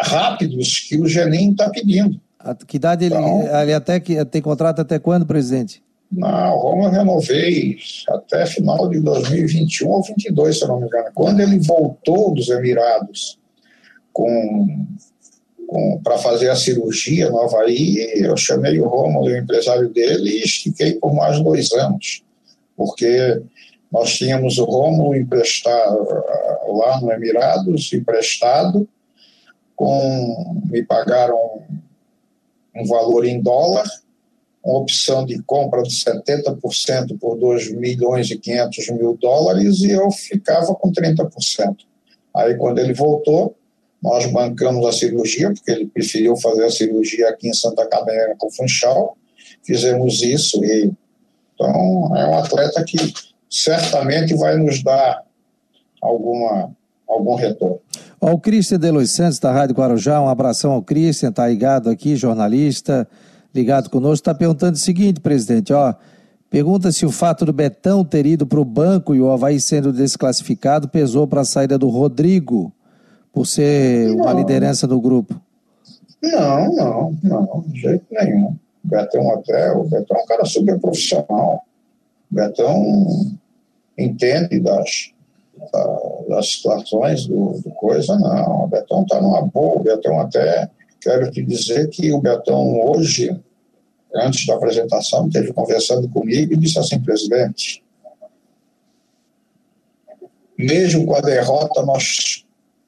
rápidos 0.00 0.80
que 0.80 0.98
o 0.98 1.06
Geninho 1.06 1.52
está 1.52 1.68
pedindo. 1.68 2.20
A 2.38 2.54
que 2.54 2.76
idade 2.76 3.04
então, 3.04 3.42
ele, 3.42 3.62
ele 3.62 3.72
até 3.74 4.00
que 4.00 4.24
tem 4.24 4.40
contrato 4.40 4.80
até 4.80 4.98
quando, 4.98 5.26
presidente? 5.26 5.82
Na 6.10 6.48
Roma 6.48 6.86
eu 6.86 6.90
renovei 6.90 7.78
até 8.08 8.44
final 8.44 8.88
de 8.88 8.98
2021 9.00 9.88
ou 9.88 10.00
2022, 10.00 10.58
se 10.58 10.64
eu 10.64 10.68
não 10.68 10.80
me 10.80 10.86
engano. 10.86 11.10
Quando 11.14 11.40
ele 11.40 11.58
voltou 11.60 12.34
dos 12.34 12.48
Emirados 12.48 13.38
com 14.12 14.86
para 16.02 16.18
fazer 16.18 16.50
a 16.50 16.56
cirurgia 16.56 17.30
no 17.30 17.40
Havaí, 17.40 17.96
eu 18.16 18.36
chamei 18.36 18.80
o 18.80 18.88
Romulo, 18.88 19.26
o 19.26 19.36
empresário 19.36 19.88
dele, 19.88 20.30
e 20.30 20.42
estiquei 20.42 20.94
por 20.94 21.14
mais 21.14 21.40
dois 21.40 21.72
anos, 21.72 22.22
porque 22.76 23.40
nós 23.90 24.14
tínhamos 24.14 24.58
o 24.58 24.64
Romulo 24.64 25.16
emprestado 25.16 26.06
lá 26.68 27.00
no 27.00 27.12
Emirados, 27.12 27.92
emprestado, 27.92 28.88
com, 29.76 30.62
me 30.66 30.82
pagaram 30.82 31.62
um 32.74 32.84
valor 32.86 33.24
em 33.24 33.40
dólar, 33.40 33.88
uma 34.64 34.78
opção 34.78 35.24
de 35.24 35.42
compra 35.42 35.82
de 35.82 35.90
70% 35.90 37.18
por 37.18 37.36
2 37.36 37.72
milhões 37.72 38.30
e 38.30 38.36
500 38.36 38.90
mil 38.90 39.16
dólares 39.16 39.80
e 39.80 39.90
eu 39.90 40.10
ficava 40.10 40.74
com 40.74 40.92
30%. 40.92 41.76
Aí, 42.34 42.56
quando 42.56 42.78
ele 42.78 42.92
voltou, 42.92 43.56
nós 44.02 44.30
bancamos 44.32 44.86
a 44.86 44.92
cirurgia, 44.92 45.52
porque 45.52 45.70
ele 45.70 45.86
preferiu 45.86 46.36
fazer 46.36 46.64
a 46.64 46.70
cirurgia 46.70 47.28
aqui 47.28 47.48
em 47.48 47.54
Santa 47.54 47.86
Catarina 47.86 48.34
com 48.38 48.50
Funchal, 48.50 49.16
fizemos 49.62 50.22
isso 50.22 50.64
e 50.64 50.90
então 51.60 52.16
é 52.16 52.26
um 52.26 52.38
atleta 52.38 52.82
que 52.84 52.96
certamente 53.50 54.34
vai 54.34 54.56
nos 54.56 54.82
dar 54.82 55.22
alguma, 56.00 56.70
algum 57.06 57.34
retorno. 57.34 57.78
Ó, 58.18 58.32
o 58.32 58.40
Cristian 58.40 58.78
de 58.78 58.90
Los 58.90 59.10
Santos, 59.10 59.38
da 59.38 59.52
Rádio 59.52 59.76
Guarujá, 59.76 60.20
um 60.22 60.28
abração 60.28 60.72
ao 60.72 60.82
Cristian, 60.82 61.28
está 61.28 61.46
ligado 61.46 61.90
aqui, 61.90 62.16
jornalista, 62.16 63.06
ligado 63.54 63.90
conosco, 63.90 64.22
está 64.22 64.34
perguntando 64.34 64.76
o 64.76 64.78
seguinte, 64.78 65.20
presidente, 65.20 65.72
ó, 65.72 65.94
pergunta 66.48 66.90
se 66.92 67.04
o 67.04 67.10
fato 67.10 67.44
do 67.44 67.52
Betão 67.52 68.04
ter 68.04 68.24
ido 68.24 68.46
para 68.46 68.60
o 68.60 68.64
banco 68.64 69.14
e 69.14 69.20
o 69.20 69.30
Havaí 69.30 69.60
sendo 69.60 69.92
desclassificado 69.92 70.88
pesou 70.88 71.26
para 71.26 71.42
a 71.42 71.44
saída 71.44 71.76
do 71.76 71.88
Rodrigo, 71.88 72.72
por 73.32 73.46
ser 73.46 74.08
não. 74.08 74.24
uma 74.24 74.32
liderança 74.32 74.86
do 74.86 75.00
grupo. 75.00 75.40
Não, 76.22 76.74
não, 76.74 77.18
não, 77.22 77.64
de 77.68 77.80
jeito 77.80 78.04
nenhum. 78.10 78.56
O 78.84 78.88
Betão 78.88 79.30
até, 79.32 79.72
o 79.72 79.84
Betão 79.84 80.18
é 80.18 80.22
um 80.22 80.26
cara 80.26 80.44
super 80.44 80.78
profissional. 80.78 81.62
O 82.30 82.34
Betão 82.34 83.06
entende 83.98 84.60
das, 84.60 85.12
das 86.28 86.52
situações 86.52 87.26
do, 87.26 87.60
do 87.60 87.70
coisa, 87.70 88.18
não. 88.18 88.64
O 88.64 88.66
Betão 88.66 89.02
está 89.02 89.20
numa 89.20 89.42
boa, 89.42 89.80
o 89.80 89.82
Betão 89.82 90.20
até 90.20 90.70
Quero 91.00 91.30
te 91.30 91.42
dizer 91.42 91.88
que 91.88 92.12
o 92.12 92.20
Betão 92.20 92.78
hoje, 92.82 93.34
antes 94.14 94.46
da 94.46 94.54
apresentação, 94.54 95.26
esteve 95.26 95.52
conversando 95.52 96.08
comigo 96.10 96.52
e 96.52 96.56
disse 96.56 96.78
assim, 96.78 97.00
presidente, 97.00 97.82
mesmo 100.58 101.06
com 101.06 101.14
a 101.14 101.22
derrota, 101.22 101.82
nós, 101.82 102.44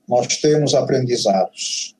nós 0.08 0.36
temos 0.38 0.74
aprendizados. 0.74 1.94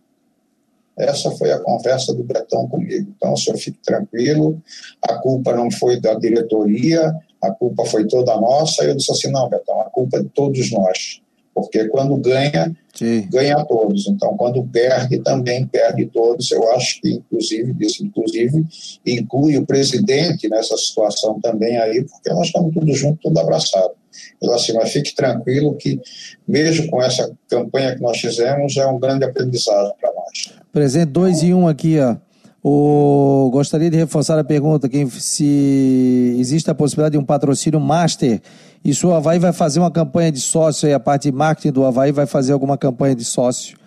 Essa 0.98 1.30
foi 1.32 1.50
a 1.50 1.61
conversa 1.61 2.14
do 2.14 2.22
Betão 2.22 2.68
comigo. 2.68 3.12
Então, 3.16 3.33
o 3.33 3.37
senhor 3.37 3.57
fique 3.57 3.79
tranquilo, 3.83 4.62
a 5.03 5.14
culpa 5.14 5.54
não 5.54 5.70
foi 5.70 5.99
da 5.99 6.14
diretoria, 6.14 7.14
a 7.42 7.50
culpa 7.50 7.84
foi 7.87 8.07
toda 8.07 8.38
nossa. 8.38 8.84
Eu 8.84 8.95
disse 8.95 9.11
assim: 9.11 9.30
não, 9.30 9.49
Betão, 9.49 9.80
a 9.80 9.91
culpa 9.91 10.18
é 10.18 10.22
de 10.22 10.29
todos 10.29 10.70
nós 10.70 11.22
porque 11.54 11.87
quando 11.88 12.16
ganha, 12.16 12.74
Sim. 12.95 13.29
ganha 13.30 13.64
todos. 13.64 14.07
Então, 14.07 14.37
quando 14.37 14.62
perde, 14.64 15.18
também 15.18 15.66
perde 15.66 16.07
todos. 16.07 16.50
Eu 16.50 16.70
acho 16.72 17.00
que, 17.00 17.12
inclusive, 17.14 17.74
isso, 17.80 18.04
inclusive, 18.04 18.64
inclui 19.07 19.57
o 19.57 19.66
presidente 19.66 20.49
nessa 20.49 20.76
situação 20.76 21.41
também 21.41 21.76
aí, 21.79 22.04
porque 22.04 22.30
nós 22.30 22.46
estamos 22.46 22.74
todos 22.74 22.99
juntos, 22.99 23.20
tudo 23.22 23.38
abraçado. 23.38 23.92
Então, 24.37 24.54
assim, 24.54 24.72
mas 24.72 24.92
fique 24.92 25.14
tranquilo 25.14 25.74
que, 25.74 26.00
mesmo 26.46 26.88
com 26.88 27.03
essa 27.03 27.30
campanha 27.49 27.95
que 27.95 28.03
nós 28.03 28.18
fizemos, 28.18 28.76
é 28.76 28.87
um 28.87 28.99
grande 28.99 29.24
aprendizado 29.24 29.92
para 30.00 30.12
nós. 30.12 30.53
Presidente, 30.72 31.11
dois 31.11 31.42
e 31.42 31.53
um 31.53 31.68
aqui, 31.68 31.99
ó. 31.99 32.16
O... 32.64 33.50
Gostaria 33.50 33.91
de 33.91 33.96
reforçar 33.96 34.38
a 34.38 34.45
pergunta: 34.45 34.88
quem, 34.88 35.08
se 35.11 36.37
existe 36.38 36.70
a 36.70 36.74
possibilidade 36.74 37.12
de 37.12 37.18
um 37.18 37.24
patrocínio 37.24 37.80
master 37.80 38.41
e 38.84 38.95
se 38.95 39.07
o 39.07 39.13
Havaí 39.13 39.38
vai 39.38 39.53
fazer 39.53 39.79
uma 39.79 39.91
campanha 39.91 40.33
de 40.33 40.41
sócio 40.41 40.88
aí, 40.88 40.95
a 40.95 41.00
parte 41.00 41.30
de 41.30 41.33
marketing 41.33 41.72
do 41.72 41.84
Havaí 41.84 42.11
vai 42.11 42.26
fazer 42.26 42.53
alguma 42.53 42.76
campanha 42.76 43.14
de 43.14 43.25
sócio 43.25 43.79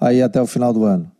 aí 0.00 0.22
até 0.22 0.40
o 0.40 0.46
final 0.46 0.72
do 0.72 0.84
ano? 0.84 1.10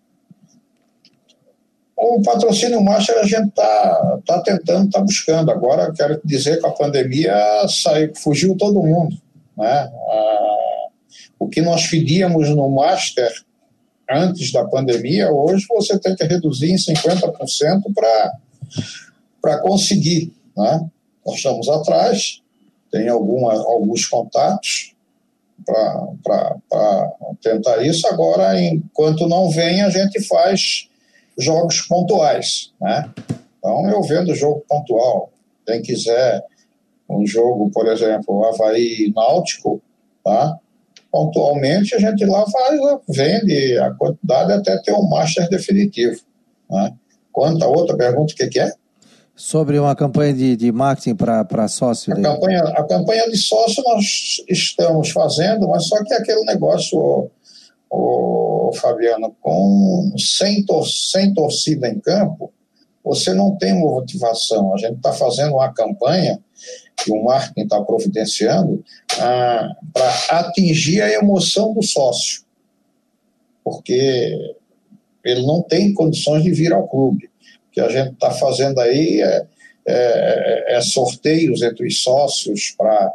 O 1.95 2.23
patrocínio 2.23 2.83
master 2.83 3.19
a 3.19 3.25
gente 3.25 3.49
está 3.49 4.19
tá 4.27 4.41
tentando, 4.41 4.87
está 4.87 5.01
buscando. 5.01 5.51
Agora, 5.51 5.93
quero 5.93 6.19
dizer 6.25 6.59
que 6.59 6.67
a 6.67 6.71
pandemia 6.71 7.35
saiu, 7.69 8.11
fugiu 8.17 8.57
todo 8.57 8.83
mundo. 8.83 9.15
Né? 9.55 9.93
Ah, 10.09 10.87
o 11.39 11.47
que 11.47 11.61
nós 11.61 11.87
pedíamos 11.89 12.49
no 12.49 12.71
master 12.71 13.31
antes 14.11 14.51
da 14.51 14.65
pandemia, 14.65 15.31
hoje 15.31 15.67
você 15.69 15.99
tem 15.99 16.17
que 16.17 16.25
reduzir 16.25 16.73
em 16.73 16.77
50% 16.77 17.83
para 19.43 19.59
conseguir. 19.59 20.33
Né? 20.57 20.89
Nós 21.25 21.37
estamos 21.37 21.69
atrás, 21.69 22.41
tem 22.91 23.09
alguma, 23.09 23.53
alguns 23.53 24.07
contatos 24.07 24.95
para 25.65 27.12
tentar 27.43 27.83
isso. 27.85 28.07
Agora, 28.09 28.61
enquanto 28.61 29.29
não 29.29 29.51
vem, 29.51 29.83
a 29.83 29.91
gente 29.91 30.21
faz 30.27 30.89
jogos 31.39 31.83
pontuais. 31.83 32.73
Né? 32.81 33.11
Então, 33.59 33.89
eu 33.89 34.03
vendo 34.03 34.35
jogo 34.35 34.65
pontual. 34.69 35.31
Quem 35.67 35.83
quiser 35.83 36.45
um 37.09 37.27
jogo, 37.27 37.71
por 37.71 37.87
exemplo, 37.89 38.45
Havaí 38.45 39.12
Náutico, 39.15 39.81
tá? 40.25 40.59
pontualmente 41.11 41.95
a 41.95 41.99
gente 41.99 42.25
lá 42.25 42.45
faz, 42.49 42.81
vende 43.09 43.79
a 43.79 43.91
quantidade 43.95 44.53
até 44.53 44.81
ter 44.81 44.93
um 44.93 45.09
master 45.09 45.49
definitivo. 45.49 46.21
Né? 46.71 46.95
Quanto 47.33 47.65
a 47.65 47.69
outra 47.69 47.97
pergunta, 47.97 48.33
o 48.33 48.37
que, 48.37 48.47
que 48.47 48.61
é? 48.61 48.73
Sobre 49.41 49.79
uma 49.79 49.97
campanha 49.97 50.35
de, 50.35 50.55
de 50.55 50.71
marketing 50.71 51.15
para 51.15 51.67
sócio. 51.67 52.12
A 52.12 52.21
campanha, 52.21 52.61
a 52.61 52.85
campanha 52.85 53.27
de 53.31 53.39
sócio 53.39 53.83
nós 53.87 54.05
estamos 54.47 55.09
fazendo, 55.12 55.67
mas 55.67 55.89
só 55.89 56.05
que 56.05 56.12
aquele 56.12 56.45
negócio, 56.45 57.31
o, 57.89 58.71
Fabiano, 58.75 59.35
com, 59.41 60.12
sem, 60.19 60.62
tor 60.67 60.87
sem 60.87 61.33
torcida 61.33 61.89
em 61.89 61.99
campo, 61.99 62.53
você 63.03 63.33
não 63.33 63.57
tem 63.57 63.73
motivação. 63.73 64.75
A 64.75 64.77
gente 64.77 64.97
está 64.97 65.15
fazendo 65.15 65.55
uma 65.55 65.73
campanha 65.73 66.39
que 67.03 67.11
o 67.11 67.25
marketing 67.25 67.62
está 67.62 67.81
providenciando 67.81 68.85
ah, 69.19 69.71
para 69.95 70.39
atingir 70.41 71.01
a 71.01 71.11
emoção 71.15 71.73
do 71.73 71.83
sócio, 71.83 72.43
porque 73.65 74.55
ele 75.25 75.47
não 75.47 75.62
tem 75.62 75.95
condições 75.95 76.43
de 76.43 76.53
vir 76.53 76.75
ao 76.75 76.87
clube. 76.87 77.30
Que 77.81 77.86
a 77.86 77.89
gente 77.89 78.12
está 78.12 78.31
fazendo 78.31 78.78
aí 78.78 79.23
é, 79.23 79.47
é, 79.86 80.77
é, 80.77 80.81
sorteios 80.82 81.62
entre 81.62 81.86
os 81.86 82.02
sócios 82.02 82.74
para 82.77 83.15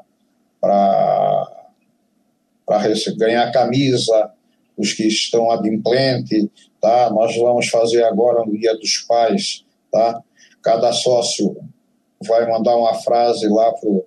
ganhar 3.17 3.51
camisa, 3.51 4.31
os 4.75 4.93
que 4.93 5.07
estão 5.07 5.51
adimplente, 5.51 6.49
tá? 6.81 7.11
Nós 7.11 7.37
vamos 7.37 7.67
fazer 7.67 8.03
agora 8.03 8.43
no 8.43 8.57
Dia 8.57 8.75
dos 8.75 8.97
Pais, 8.99 9.63
tá? 9.91 10.21
Cada 10.63 10.91
sócio 10.91 11.55
vai 12.25 12.49
mandar 12.49 12.75
uma 12.75 12.95
frase 12.95 13.47
lá 13.47 13.71
pro, 13.73 14.05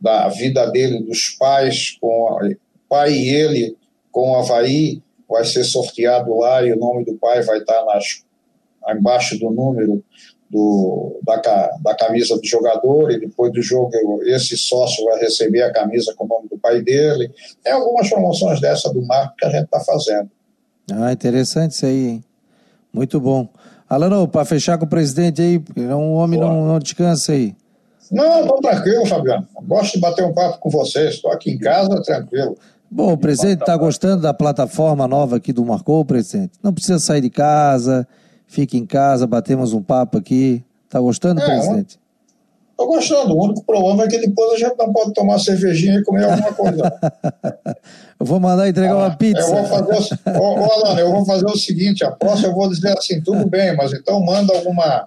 da 0.00 0.28
vida 0.28 0.66
dele, 0.66 1.04
dos 1.04 1.30
pais, 1.30 1.96
com 2.00 2.40
pai 2.88 3.12
e 3.12 3.28
ele 3.28 3.76
com 4.10 4.32
o 4.32 4.36
Havaí, 4.36 5.00
vai 5.28 5.44
ser 5.44 5.64
sorteado 5.64 6.36
lá 6.36 6.62
e 6.66 6.72
o 6.72 6.78
nome 6.78 7.04
do 7.04 7.14
pai 7.14 7.40
vai 7.42 7.58
estar 7.58 7.84
nas, 7.86 8.24
embaixo 8.90 9.38
do 9.38 9.50
número 9.50 10.02
do, 10.52 11.18
da, 11.24 11.36
da 11.82 11.94
camisa 11.94 12.36
do 12.36 12.46
jogador 12.46 13.10
e 13.10 13.18
depois 13.18 13.50
do 13.52 13.62
jogo 13.62 13.90
esse 14.24 14.56
sócio 14.56 15.04
vai 15.06 15.18
receber 15.18 15.62
a 15.62 15.72
camisa 15.72 16.14
com 16.14 16.26
o 16.26 16.28
nome 16.28 16.48
do 16.48 16.58
pai 16.58 16.82
dele. 16.82 17.30
Tem 17.64 17.72
algumas 17.72 18.10
promoções 18.10 18.60
dessa 18.60 18.92
do 18.92 19.00
marco 19.06 19.34
que 19.36 19.46
a 19.46 19.50
gente 19.50 19.64
está 19.64 19.80
fazendo. 19.80 20.30
Ah, 20.92 21.10
interessante 21.10 21.72
isso 21.72 21.86
aí, 21.86 22.08
hein? 22.08 22.24
Muito 22.92 23.18
bom. 23.18 23.48
Alano, 23.88 24.28
para 24.28 24.44
fechar 24.44 24.76
com 24.76 24.84
o 24.84 24.88
presidente 24.88 25.40
aí, 25.40 25.62
um 25.76 26.12
homem 26.14 26.38
não, 26.38 26.66
não 26.66 26.78
descansa 26.78 27.32
aí. 27.32 27.54
Não, 28.10 28.42
estou 28.42 28.60
tranquilo, 28.60 29.06
Fabiano. 29.06 29.48
Gosto 29.62 29.94
de 29.94 30.00
bater 30.00 30.24
um 30.24 30.34
papo 30.34 30.58
com 30.58 30.68
vocês. 30.68 31.14
Estou 31.14 31.32
aqui 31.32 31.50
em 31.50 31.58
casa, 31.58 32.02
tranquilo. 32.02 32.58
Bom, 32.90 33.14
o 33.14 33.16
presidente 33.16 33.60
está 33.60 33.74
gostando 33.74 34.20
da 34.20 34.34
plataforma 34.34 35.08
nova 35.08 35.36
aqui 35.36 35.50
do 35.50 35.64
Marcou, 35.64 36.04
presidente? 36.04 36.52
Não 36.62 36.74
precisa 36.74 36.98
sair 36.98 37.22
de 37.22 37.30
casa, 37.30 38.06
fique 38.52 38.76
em 38.76 38.84
casa, 38.84 39.26
batemos 39.26 39.72
um 39.72 39.82
papo 39.82 40.18
aqui. 40.18 40.62
Está 40.84 41.00
gostando, 41.00 41.40
é, 41.40 41.44
presidente? 41.46 41.98
Estou 42.82 42.86
gostando. 42.86 43.34
O 43.34 43.44
único 43.44 43.64
problema 43.64 44.04
é 44.04 44.08
que 44.08 44.18
depois 44.18 44.52
a 44.52 44.56
gente 44.56 44.76
não 44.76 44.92
pode 44.92 45.12
tomar 45.12 45.38
cervejinha 45.38 45.98
e 45.98 46.02
comer 46.02 46.24
alguma 46.24 46.52
coisa. 46.52 46.92
eu 48.18 48.26
vou 48.26 48.40
mandar 48.40 48.68
entregar 48.68 48.94
ah, 48.94 48.98
uma 48.98 49.16
pizza. 49.16 49.40
Eu 49.40 49.54
vou 49.54 49.64
fazer 49.64 50.16
o, 50.26 50.72
Alana, 50.72 51.00
eu 51.00 51.12
vou 51.12 51.24
fazer 51.24 51.46
o 51.46 51.56
seguinte: 51.56 52.04
a 52.04 52.10
próxima 52.10 52.48
eu 52.48 52.54
vou 52.54 52.68
dizer 52.68 52.96
assim, 52.96 53.20
tudo 53.20 53.46
bem, 53.48 53.76
mas 53.76 53.92
então 53.92 54.20
manda 54.24 54.52
alguma, 54.52 55.06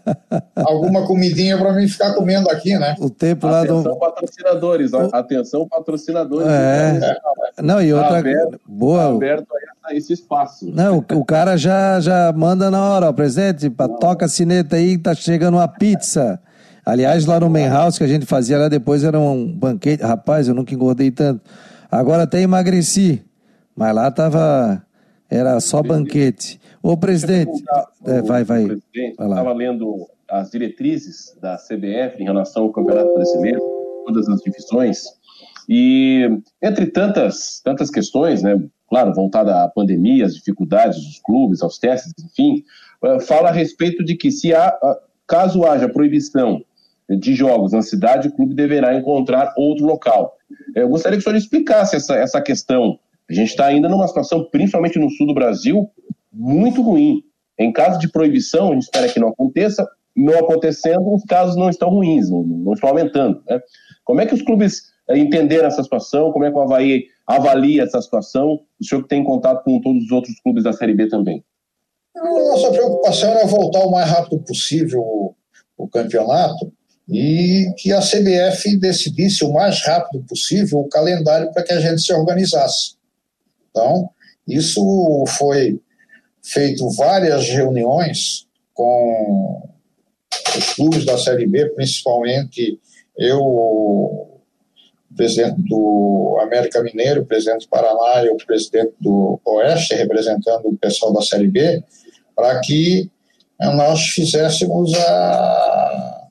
alguma 0.56 1.06
comidinha 1.06 1.58
para 1.58 1.72
mim 1.74 1.86
ficar 1.86 2.14
comendo 2.14 2.50
aqui, 2.50 2.78
né? 2.78 2.94
O 2.98 3.10
tempo 3.10 3.46
lá 3.46 3.64
do. 3.64 3.80
Atenção, 3.80 3.98
patrocinadores. 3.98 4.92
O... 4.92 4.98
Atenção, 5.12 5.68
patrocinadores. 5.68 6.48
É. 6.48 7.00
é. 7.58 7.62
Não, 7.62 7.82
e 7.82 7.92
outra. 7.92 8.08
Tá 8.08 8.18
aberto, 8.18 8.60
Boa. 8.66 8.98
Tá 8.98 9.08
aberto 9.08 9.46
a 9.84 9.94
esse 9.94 10.12
espaço. 10.14 10.70
Não, 10.72 10.98
o, 10.98 11.18
o 11.18 11.24
cara 11.24 11.56
já, 11.58 12.00
já 12.00 12.32
manda 12.32 12.70
na 12.70 12.82
hora, 12.82 13.08
ó, 13.08 13.12
presidente, 13.12 13.68
toca 14.00 14.24
a 14.24 14.28
sineta 14.28 14.76
aí, 14.76 14.96
tá 14.96 15.14
chegando 15.14 15.56
uma 15.56 15.68
pizza. 15.68 16.40
Aliás, 16.84 17.26
lá 17.26 17.38
no 17.38 17.48
Main 17.48 17.68
House 17.68 17.96
que 17.96 18.04
a 18.04 18.08
gente 18.08 18.26
fazia 18.26 18.58
lá 18.58 18.68
depois 18.68 19.04
era 19.04 19.18
um 19.18 19.46
banquete. 19.52 20.02
Rapaz, 20.02 20.48
eu 20.48 20.54
nunca 20.54 20.74
engordei 20.74 21.10
tanto. 21.10 21.40
Agora 21.90 22.24
até 22.24 22.40
emagreci. 22.40 23.22
Mas 23.76 23.94
lá 23.94 24.10
tava. 24.10 24.84
Era 25.30 25.58
só 25.60 25.82
banquete. 25.82 26.60
Ô, 26.82 26.96
presidente. 26.96 27.62
É, 28.04 28.20
vai, 28.22 28.44
vai. 28.44 28.66
Estava 28.94 29.52
lendo 29.52 30.06
as 30.28 30.50
diretrizes 30.50 31.36
da 31.40 31.56
CBF 31.56 32.20
em 32.20 32.24
relação 32.24 32.64
ao 32.64 32.72
Campeonato 32.72 33.14
Brasileiro, 33.14 33.60
todas 34.04 34.28
as 34.28 34.40
divisões. 34.40 35.04
E 35.68 36.28
entre 36.60 36.86
tantas, 36.86 37.60
tantas 37.64 37.90
questões, 37.90 38.42
né, 38.42 38.60
claro, 38.88 39.14
voltada 39.14 39.62
à 39.62 39.68
pandemia, 39.68 40.26
às 40.26 40.34
dificuldades 40.34 40.96
dos 41.02 41.20
clubes, 41.20 41.62
aos 41.62 41.78
testes, 41.78 42.12
enfim, 42.24 42.64
eh, 43.04 43.20
fala 43.20 43.48
a 43.48 43.52
respeito 43.52 44.04
de 44.04 44.16
que 44.16 44.30
se 44.30 44.52
há, 44.52 44.76
caso 45.26 45.64
haja 45.64 45.88
proibição 45.88 46.62
de 47.08 47.34
jogos 47.34 47.72
na 47.72 47.82
cidade, 47.82 48.28
o 48.28 48.32
clube 48.32 48.54
deverá 48.54 48.94
encontrar 48.94 49.52
outro 49.56 49.84
local. 49.84 50.36
Eu 50.74 50.88
gostaria 50.88 51.18
que 51.18 51.22
o 51.22 51.24
senhor 51.24 51.36
explicasse 51.36 51.96
essa, 51.96 52.14
essa 52.16 52.40
questão. 52.40 52.98
A 53.28 53.32
gente 53.32 53.50
está 53.50 53.66
ainda 53.66 53.88
numa 53.88 54.06
situação, 54.08 54.44
principalmente 54.50 54.98
no 54.98 55.10
sul 55.10 55.26
do 55.26 55.34
Brasil, 55.34 55.90
muito 56.32 56.82
ruim. 56.82 57.22
Em 57.58 57.72
caso 57.72 57.98
de 57.98 58.10
proibição, 58.10 58.70
a 58.70 58.74
gente 58.74 58.84
espera 58.84 59.08
que 59.08 59.20
não 59.20 59.28
aconteça, 59.28 59.88
não 60.16 60.38
acontecendo, 60.38 61.14
os 61.14 61.24
casos 61.24 61.56
não 61.56 61.70
estão 61.70 61.90
ruins, 61.90 62.30
não, 62.30 62.42
não 62.42 62.72
estão 62.72 62.88
aumentando. 62.88 63.42
Né? 63.48 63.60
Como 64.04 64.20
é 64.20 64.26
que 64.26 64.34
os 64.34 64.42
clubes 64.42 64.82
eh, 65.08 65.18
entenderam 65.18 65.66
essa 65.66 65.82
situação? 65.82 66.32
Como 66.32 66.44
é 66.44 66.50
que 66.50 66.56
o 66.56 66.60
Havaí 66.60 67.04
avalia 67.26 67.82
essa 67.82 68.00
situação? 68.00 68.60
O 68.80 68.84
senhor 68.84 69.02
que 69.02 69.08
tem 69.08 69.22
contato 69.22 69.64
com 69.64 69.80
todos 69.80 70.04
os 70.04 70.10
outros 70.10 70.38
clubes 70.40 70.64
da 70.64 70.72
Série 70.72 70.94
B 70.94 71.08
também. 71.08 71.44
Nossa 72.14 72.70
preocupação 72.70 73.30
era 73.30 73.46
voltar 73.46 73.80
o 73.80 73.90
mais 73.90 74.10
rápido 74.10 74.38
possível 74.40 75.34
o 75.76 75.88
campeonato, 75.88 76.72
e 77.12 77.70
que 77.76 77.92
a 77.92 78.00
CBF 78.00 78.74
decidisse 78.78 79.44
o 79.44 79.52
mais 79.52 79.82
rápido 79.82 80.24
possível 80.24 80.78
o 80.78 80.88
calendário 80.88 81.52
para 81.52 81.62
que 81.62 81.72
a 81.74 81.78
gente 81.78 82.00
se 82.00 82.10
organizasse. 82.10 82.94
Então, 83.70 84.08
isso 84.48 85.24
foi 85.28 85.78
feito 86.42 86.88
várias 86.92 87.50
reuniões 87.50 88.46
com 88.72 89.62
os 90.56 90.72
clubes 90.72 91.04
da 91.04 91.18
Série 91.18 91.46
B, 91.46 91.68
principalmente 91.74 92.80
eu, 93.18 94.40
presidente 95.14 95.60
do 95.68 96.38
América 96.40 96.82
Mineiro, 96.82 97.26
presidente 97.26 97.66
do 97.66 97.68
Paraná 97.68 98.24
e 98.24 98.30
o 98.30 98.38
presidente 98.38 98.94
do 98.98 99.38
Oeste, 99.44 99.94
representando 99.94 100.66
o 100.66 100.78
pessoal 100.78 101.12
da 101.12 101.20
Série 101.20 101.48
B, 101.48 101.84
para 102.34 102.58
que 102.60 103.10
nós 103.60 104.00
fizéssemos 104.00 104.94
a 104.94 106.21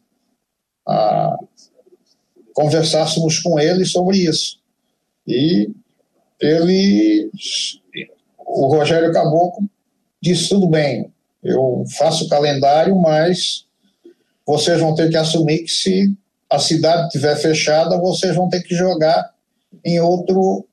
a 0.87 1.37
conversássemos 2.53 3.39
com 3.39 3.59
ele 3.59 3.85
sobre 3.85 4.17
isso. 4.17 4.59
E 5.27 5.69
ele, 6.39 7.31
o 8.37 8.67
Rogério 8.67 9.11
Caboclo, 9.11 9.69
disse: 10.21 10.49
tudo 10.49 10.67
bem, 10.67 11.11
eu 11.43 11.83
faço 11.97 12.25
o 12.25 12.29
calendário, 12.29 12.99
mas 12.99 13.65
vocês 14.45 14.79
vão 14.79 14.93
ter 14.95 15.09
que 15.09 15.17
assumir 15.17 15.59
que 15.59 15.71
se 15.71 16.13
a 16.49 16.59
cidade 16.59 17.07
estiver 17.07 17.35
fechada, 17.37 17.97
vocês 17.97 18.35
vão 18.35 18.49
ter 18.49 18.61
que 18.61 18.75
jogar 18.75 19.31
em 19.85 19.99
outro 19.99 20.65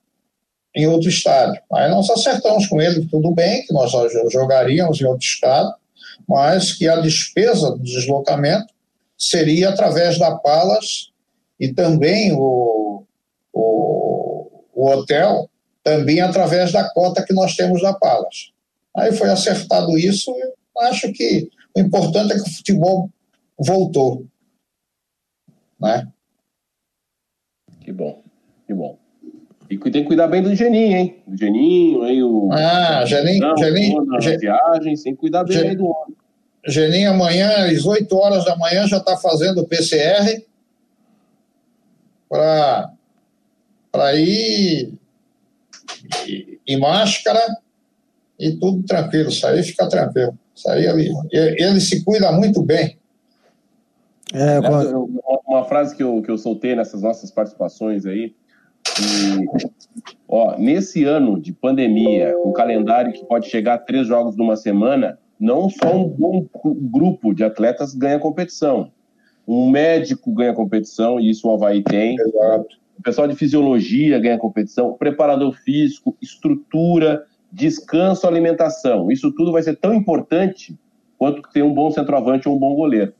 em 0.74 0.86
outro 0.86 1.08
estádio. 1.08 1.60
Aí 1.72 1.90
nós 1.90 2.08
acertamos 2.08 2.66
com 2.66 2.80
ele, 2.80 3.06
tudo 3.06 3.32
bem, 3.32 3.64
que 3.64 3.72
nós 3.72 3.90
jogaríamos 4.30 5.00
em 5.00 5.06
outro 5.06 5.24
estado, 5.24 5.74
mas 6.28 6.72
que 6.72 6.86
a 6.86 7.00
despesa 7.00 7.70
do 7.72 7.82
deslocamento 7.82 8.72
seria 9.18 9.70
através 9.70 10.18
da 10.18 10.36
Palas 10.36 11.10
e 11.58 11.72
também 11.74 12.32
o, 12.32 13.04
o, 13.52 14.50
o 14.72 14.88
hotel, 14.88 15.50
também 15.82 16.20
através 16.20 16.72
da 16.72 16.88
cota 16.90 17.24
que 17.24 17.34
nós 17.34 17.56
temos 17.56 17.82
da 17.82 17.92
Palas. 17.92 18.52
Aí 18.96 19.12
foi 19.12 19.28
acertado 19.30 19.98
isso 19.98 20.30
e 20.30 20.54
acho 20.86 21.12
que 21.12 21.50
o 21.76 21.80
importante 21.80 22.32
é 22.32 22.36
que 22.36 22.48
o 22.48 22.54
futebol 22.54 23.10
voltou. 23.58 24.24
Né? 25.80 26.06
Que 27.80 27.92
bom, 27.92 28.22
que 28.66 28.74
bom. 28.74 28.98
E 29.70 29.76
tem 29.76 29.92
que 29.92 30.04
cuidar 30.04 30.28
bem 30.28 30.42
do 30.42 30.54
Geninho, 30.54 30.96
hein? 30.96 31.22
O 31.26 31.36
Geninho, 31.36 32.02
aí 32.02 32.22
o. 32.22 32.48
Ah, 32.50 33.04
Geninho. 33.04 33.54
Geninho, 33.58 34.06
Geninho 34.20 34.40
viagem, 34.40 34.94
tem 34.94 35.14
que 35.14 35.20
cuidar 35.20 35.44
bem 35.44 35.58
Gen... 35.58 35.76
do 35.76 35.86
homem. 35.86 36.16
Geninho 36.66 37.10
amanhã, 37.10 37.66
às 37.66 37.84
8 37.84 38.14
horas 38.16 38.44
da 38.44 38.56
manhã, 38.56 38.86
já 38.86 38.98
está 38.98 39.16
fazendo 39.16 39.60
o 39.60 39.66
PCR 39.66 40.44
para 42.28 44.14
ir 44.14 44.92
e, 46.66 46.76
máscara 46.76 47.40
e 48.38 48.52
tudo 48.52 48.82
tranquilo. 48.82 49.28
Isso 49.28 49.46
aí 49.46 49.62
fica 49.62 49.88
tranquilo. 49.88 50.38
Isso 50.54 50.68
aí 50.70 50.86
ele, 50.86 51.12
ele 51.32 51.80
se 51.80 52.04
cuida 52.04 52.30
muito 52.32 52.62
bem. 52.62 52.98
É, 54.32 54.58
uma, 54.60 55.08
uma, 55.46 55.64
frase 55.64 55.96
que 55.96 56.02
eu, 56.02 56.20
que 56.20 56.30
eu 56.30 56.36
soltei 56.36 56.76
nessas 56.76 57.00
nossas 57.00 57.30
participações 57.30 58.04
aí. 58.04 58.34
E, 59.00 59.46
ó, 60.28 60.58
nesse 60.58 61.04
ano 61.04 61.40
de 61.40 61.52
pandemia, 61.52 62.36
um 62.44 62.52
calendário 62.52 63.12
que 63.12 63.24
pode 63.24 63.48
chegar 63.48 63.74
a 63.74 63.78
três 63.78 64.06
jogos 64.06 64.36
numa 64.36 64.56
semana, 64.56 65.18
não 65.38 65.70
só 65.70 65.96
um 65.96 66.08
bom 66.08 66.46
grupo 66.64 67.32
de 67.32 67.44
atletas 67.44 67.94
ganha 67.94 68.18
competição. 68.18 68.90
Um 69.46 69.70
médico 69.70 70.32
ganha 70.32 70.52
competição, 70.52 71.18
e 71.18 71.30
isso 71.30 71.48
o 71.48 71.52
Havaí 71.52 71.82
tem. 71.82 72.16
Exato. 72.18 72.76
O 72.98 73.02
pessoal 73.02 73.28
de 73.28 73.36
fisiologia 73.36 74.18
ganha 74.18 74.36
competição, 74.36 74.94
preparador 74.94 75.52
físico, 75.52 76.16
estrutura, 76.20 77.24
descanso, 77.50 78.26
alimentação. 78.26 79.10
Isso 79.10 79.32
tudo 79.32 79.52
vai 79.52 79.62
ser 79.62 79.76
tão 79.76 79.94
importante 79.94 80.76
quanto 81.16 81.42
ter 81.52 81.62
um 81.62 81.72
bom 81.72 81.90
centroavante 81.90 82.48
ou 82.48 82.56
um 82.56 82.58
bom 82.58 82.74
goleiro. 82.74 83.12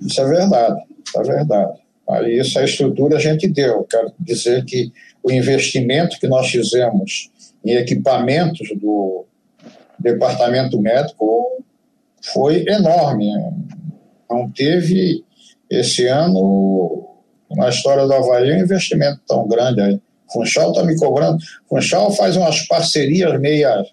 Isso 0.00 0.20
é 0.20 0.24
verdade, 0.24 0.82
isso 1.04 1.20
é 1.20 1.22
verdade. 1.22 1.80
Aí 2.08 2.38
essa 2.38 2.62
estrutura 2.62 3.16
a 3.16 3.20
gente 3.20 3.48
deu. 3.48 3.84
Quero 3.84 4.12
dizer 4.20 4.64
que 4.64 4.92
o 5.22 5.30
investimento 5.30 6.18
que 6.20 6.28
nós 6.28 6.48
fizemos 6.48 7.30
em 7.64 7.74
equipamentos 7.74 8.68
do 8.76 9.26
departamento 10.12 10.80
médico 10.80 11.62
foi 12.22 12.64
enorme. 12.68 13.28
Não 14.30 14.50
teve 14.50 15.24
esse 15.70 16.06
ano 16.06 17.08
na 17.50 17.68
história 17.68 18.06
do 18.06 18.12
Havaí 18.12 18.52
um 18.52 18.60
investimento 18.60 19.20
tão 19.26 19.46
grande 19.46 19.80
aí. 19.80 20.00
Funchal 20.32 20.70
está 20.70 20.82
me 20.82 20.96
cobrando. 20.98 21.38
Funchal 21.68 22.10
faz 22.12 22.36
umas 22.36 22.66
parcerias 22.66 23.38
meias, 23.40 23.86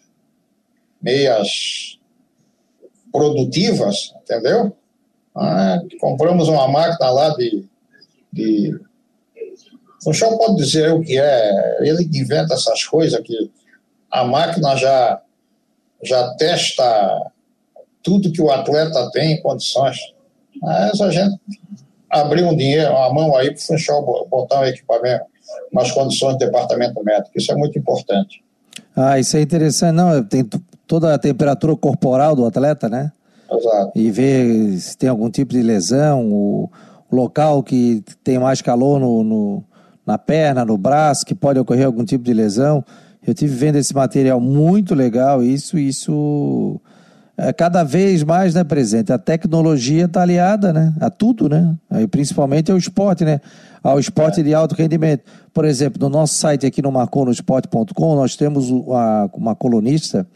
meias 1.01 1.99
produtivas, 3.11 4.13
entendeu? 4.21 4.75
Ah, 5.35 5.79
compramos 5.99 6.47
uma 6.47 6.67
máquina 6.67 7.09
lá 7.11 7.29
de, 7.35 7.65
de. 8.31 8.79
Funchal 10.03 10.37
pode 10.37 10.57
dizer 10.57 10.91
o 10.91 11.01
que 11.01 11.17
é, 11.17 11.87
ele 11.87 12.03
inventa 12.03 12.55
essas 12.55 12.83
coisas, 12.83 13.19
que 13.21 13.51
a 14.11 14.23
máquina 14.23 14.75
já, 14.75 15.21
já 16.03 16.33
testa 16.35 17.31
tudo 18.01 18.31
que 18.31 18.41
o 18.41 18.51
atleta 18.51 19.09
tem 19.11 19.33
em 19.33 19.41
condições. 19.41 19.97
Mas 20.61 20.99
a 21.01 21.09
gente 21.09 21.39
abrir 22.09 22.43
um 22.43 22.55
dinheiro, 22.55 22.91
uma 22.91 23.13
mão 23.13 23.35
aí 23.35 23.47
para 23.47 23.59
o 23.59 23.61
Funchal 23.61 24.27
botar 24.29 24.61
um 24.61 24.65
equipamento 24.65 25.25
nas 25.71 25.91
condições 25.91 26.33
do 26.33 26.39
departamento 26.39 27.03
médico. 27.03 27.31
Isso 27.35 27.51
é 27.51 27.55
muito 27.55 27.77
importante. 27.77 28.43
Ah, 28.95 29.19
isso 29.19 29.35
é 29.35 29.41
interessante. 29.41 29.95
Não, 29.95 30.23
tem 30.23 30.47
toda 30.85 31.13
a 31.13 31.17
temperatura 31.17 31.75
corporal 31.75 32.35
do 32.35 32.45
atleta, 32.45 32.87
né? 32.87 33.11
Exato. 33.51 33.91
E 33.95 34.11
ver 34.11 34.77
se 34.79 34.97
tem 34.97 35.09
algum 35.09 35.29
tipo 35.29 35.53
de 35.53 35.61
lesão, 35.61 36.31
o 36.31 36.69
local 37.11 37.63
que 37.63 38.03
tem 38.23 38.39
mais 38.39 38.61
calor 38.61 38.99
no, 38.99 39.23
no, 39.23 39.63
na 40.05 40.17
perna, 40.17 40.65
no 40.65 40.77
braço, 40.77 41.25
que 41.25 41.35
pode 41.35 41.59
ocorrer 41.59 41.85
algum 41.85 42.03
tipo 42.03 42.23
de 42.23 42.33
lesão. 42.33 42.83
Eu 43.25 43.33
tive 43.33 43.55
vendo 43.55 43.77
esse 43.77 43.93
material 43.93 44.39
muito 44.39 44.93
legal, 44.93 45.43
isso, 45.43 45.77
isso 45.77 46.79
é 47.37 47.53
cada 47.53 47.83
vez 47.83 48.23
mais 48.23 48.53
né, 48.53 48.63
presente. 48.63 49.13
A 49.13 49.17
tecnologia 49.17 50.05
está 50.05 50.21
aliada 50.21 50.73
né, 50.73 50.93
a 50.99 51.09
tudo, 51.09 51.47
né? 51.47 51.75
Aí, 51.89 52.07
principalmente 52.07 52.71
ao 52.71 52.77
esporte, 52.77 53.23
né? 53.23 53.39
Ao 53.81 53.99
esporte 53.99 54.41
é. 54.41 54.43
de 54.43 54.53
alto 54.53 54.75
rendimento. 54.75 55.23
Por 55.53 55.65
exemplo, 55.65 55.99
no 56.01 56.09
nosso 56.09 56.35
site 56.35 56.65
aqui 56.65 56.81
no 56.81 56.91
marconosport.com, 56.91 58.15
nós 58.15 58.35
temos 58.35 58.69
uma, 58.69 59.29
uma 59.33 59.55
colunista 59.55 60.27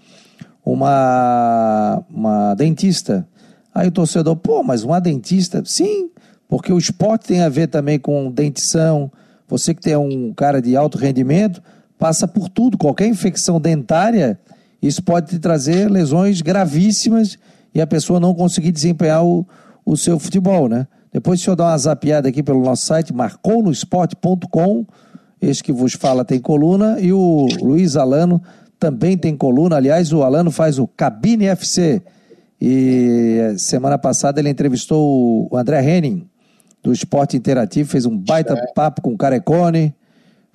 uma, 0.68 2.04
uma 2.10 2.54
dentista. 2.56 3.26
Aí 3.74 3.88
o 3.88 3.92
torcedor, 3.92 4.36
pô, 4.36 4.64
mas 4.64 4.84
uma 4.84 5.00
dentista? 5.00 5.64
Sim, 5.66 6.10
porque 6.50 6.74
o 6.74 6.78
esporte 6.78 7.28
tem 7.28 7.42
a 7.42 7.48
ver 7.48 7.68
também 7.68 7.98
com 7.98 8.30
dentição. 8.30 9.10
Você 9.48 9.74
que 9.74 9.82
tem 9.82 9.96
um 9.96 10.34
cara 10.34 10.62
de 10.62 10.76
alto 10.76 10.98
rendimento, 10.98 11.64
passa 11.98 12.28
por 12.28 12.50
tudo. 12.50 12.78
Qualquer 12.78 13.08
infecção 13.08 13.60
dentária, 13.60 14.40
isso 14.82 15.04
pode 15.04 15.30
te 15.30 15.40
trazer 15.40 15.90
lesões 15.90 16.42
gravíssimas 16.42 17.38
e 17.74 17.82
a 17.82 17.88
pessoa 17.88 18.20
não 18.20 18.34
conseguir 18.34 18.72
desempenhar 18.72 19.26
o, 19.26 19.46
o 19.86 19.96
seu 19.98 20.20
futebol, 20.20 20.68
né? 20.68 20.88
Depois, 21.12 21.42
se 21.42 21.50
eu 21.50 21.56
dar 21.56 21.66
uma 21.66 21.78
zapiada 21.78 22.30
aqui 22.30 22.44
pelo 22.44 22.64
nosso 22.64 22.86
site, 22.86 23.14
marconosport.com, 23.14 24.86
este 25.42 25.64
que 25.64 25.72
vos 25.72 25.94
fala 25.94 26.26
tem 26.26 26.40
coluna, 26.40 27.00
e 27.00 27.14
o 27.14 27.48
Luiz 27.62 27.96
Alano 27.96 28.42
também 28.80 29.18
tem 29.18 29.36
coluna. 29.36 29.78
Aliás, 29.78 30.12
o 30.12 30.24
Alano 30.24 30.52
faz 30.52 30.78
o 30.78 30.88
Cabine 30.88 31.46
FC. 31.46 32.02
E 32.60 33.54
semana 33.58 33.98
passada 33.98 34.40
ele 34.40 34.50
entrevistou 34.50 35.48
o 35.52 35.58
André 35.58 35.84
Henning, 35.84 36.28
do 36.84 36.92
Esporte 36.92 37.38
Interativo, 37.38 37.90
fez 37.90 38.06
um 38.06 38.18
baita 38.18 38.56
papo 38.74 39.02
com 39.02 39.14
o 39.14 39.18
Carecone, 39.18 39.94